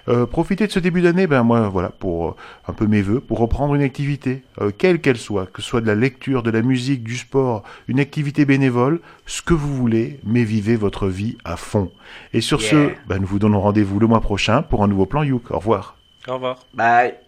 Euh, 0.08 0.26
profitez 0.26 0.66
de 0.66 0.72
ce 0.72 0.78
début 0.78 1.00
d'année, 1.00 1.26
ben 1.26 1.42
moi, 1.42 1.70
voilà, 1.70 1.88
pour 1.88 2.28
euh, 2.28 2.34
un 2.68 2.74
peu 2.74 2.86
mes 2.86 3.00
vœux, 3.00 3.20
pour 3.20 3.38
reprendre 3.38 3.74
une 3.74 3.80
activité, 3.80 4.42
euh, 4.60 4.70
quelle 4.76 5.00
qu'elle 5.00 5.16
soit, 5.16 5.46
que 5.46 5.62
ce 5.62 5.68
soit 5.68 5.80
de 5.80 5.86
la 5.86 5.94
lecture, 5.94 6.42
de 6.42 6.50
la 6.50 6.60
musique, 6.60 7.02
du 7.02 7.16
sport, 7.16 7.62
une 7.88 7.98
activité 7.98 8.44
bénévole, 8.44 9.00
ce 9.24 9.40
que 9.40 9.54
vous 9.54 9.74
voulez, 9.74 10.20
mais 10.24 10.44
vivez 10.44 10.76
votre 10.76 11.08
vie 11.08 11.38
à 11.46 11.56
fond. 11.56 11.90
Et 12.34 12.42
sur 12.42 12.60
ce, 12.60 12.90
ben, 13.08 13.18
nous 13.18 13.26
vous 13.26 13.38
donnons 13.38 13.60
rendez-vous 13.60 13.98
le 13.98 14.06
mois 14.06 14.20
prochain 14.20 14.60
pour 14.60 14.84
un 14.84 14.88
nouveau 14.88 15.06
plan 15.06 15.22
Youk. 15.22 15.50
Au 15.50 15.58
revoir. 15.58 15.96
Au 16.28 16.34
revoir. 16.34 16.58
Bye. 16.74 17.25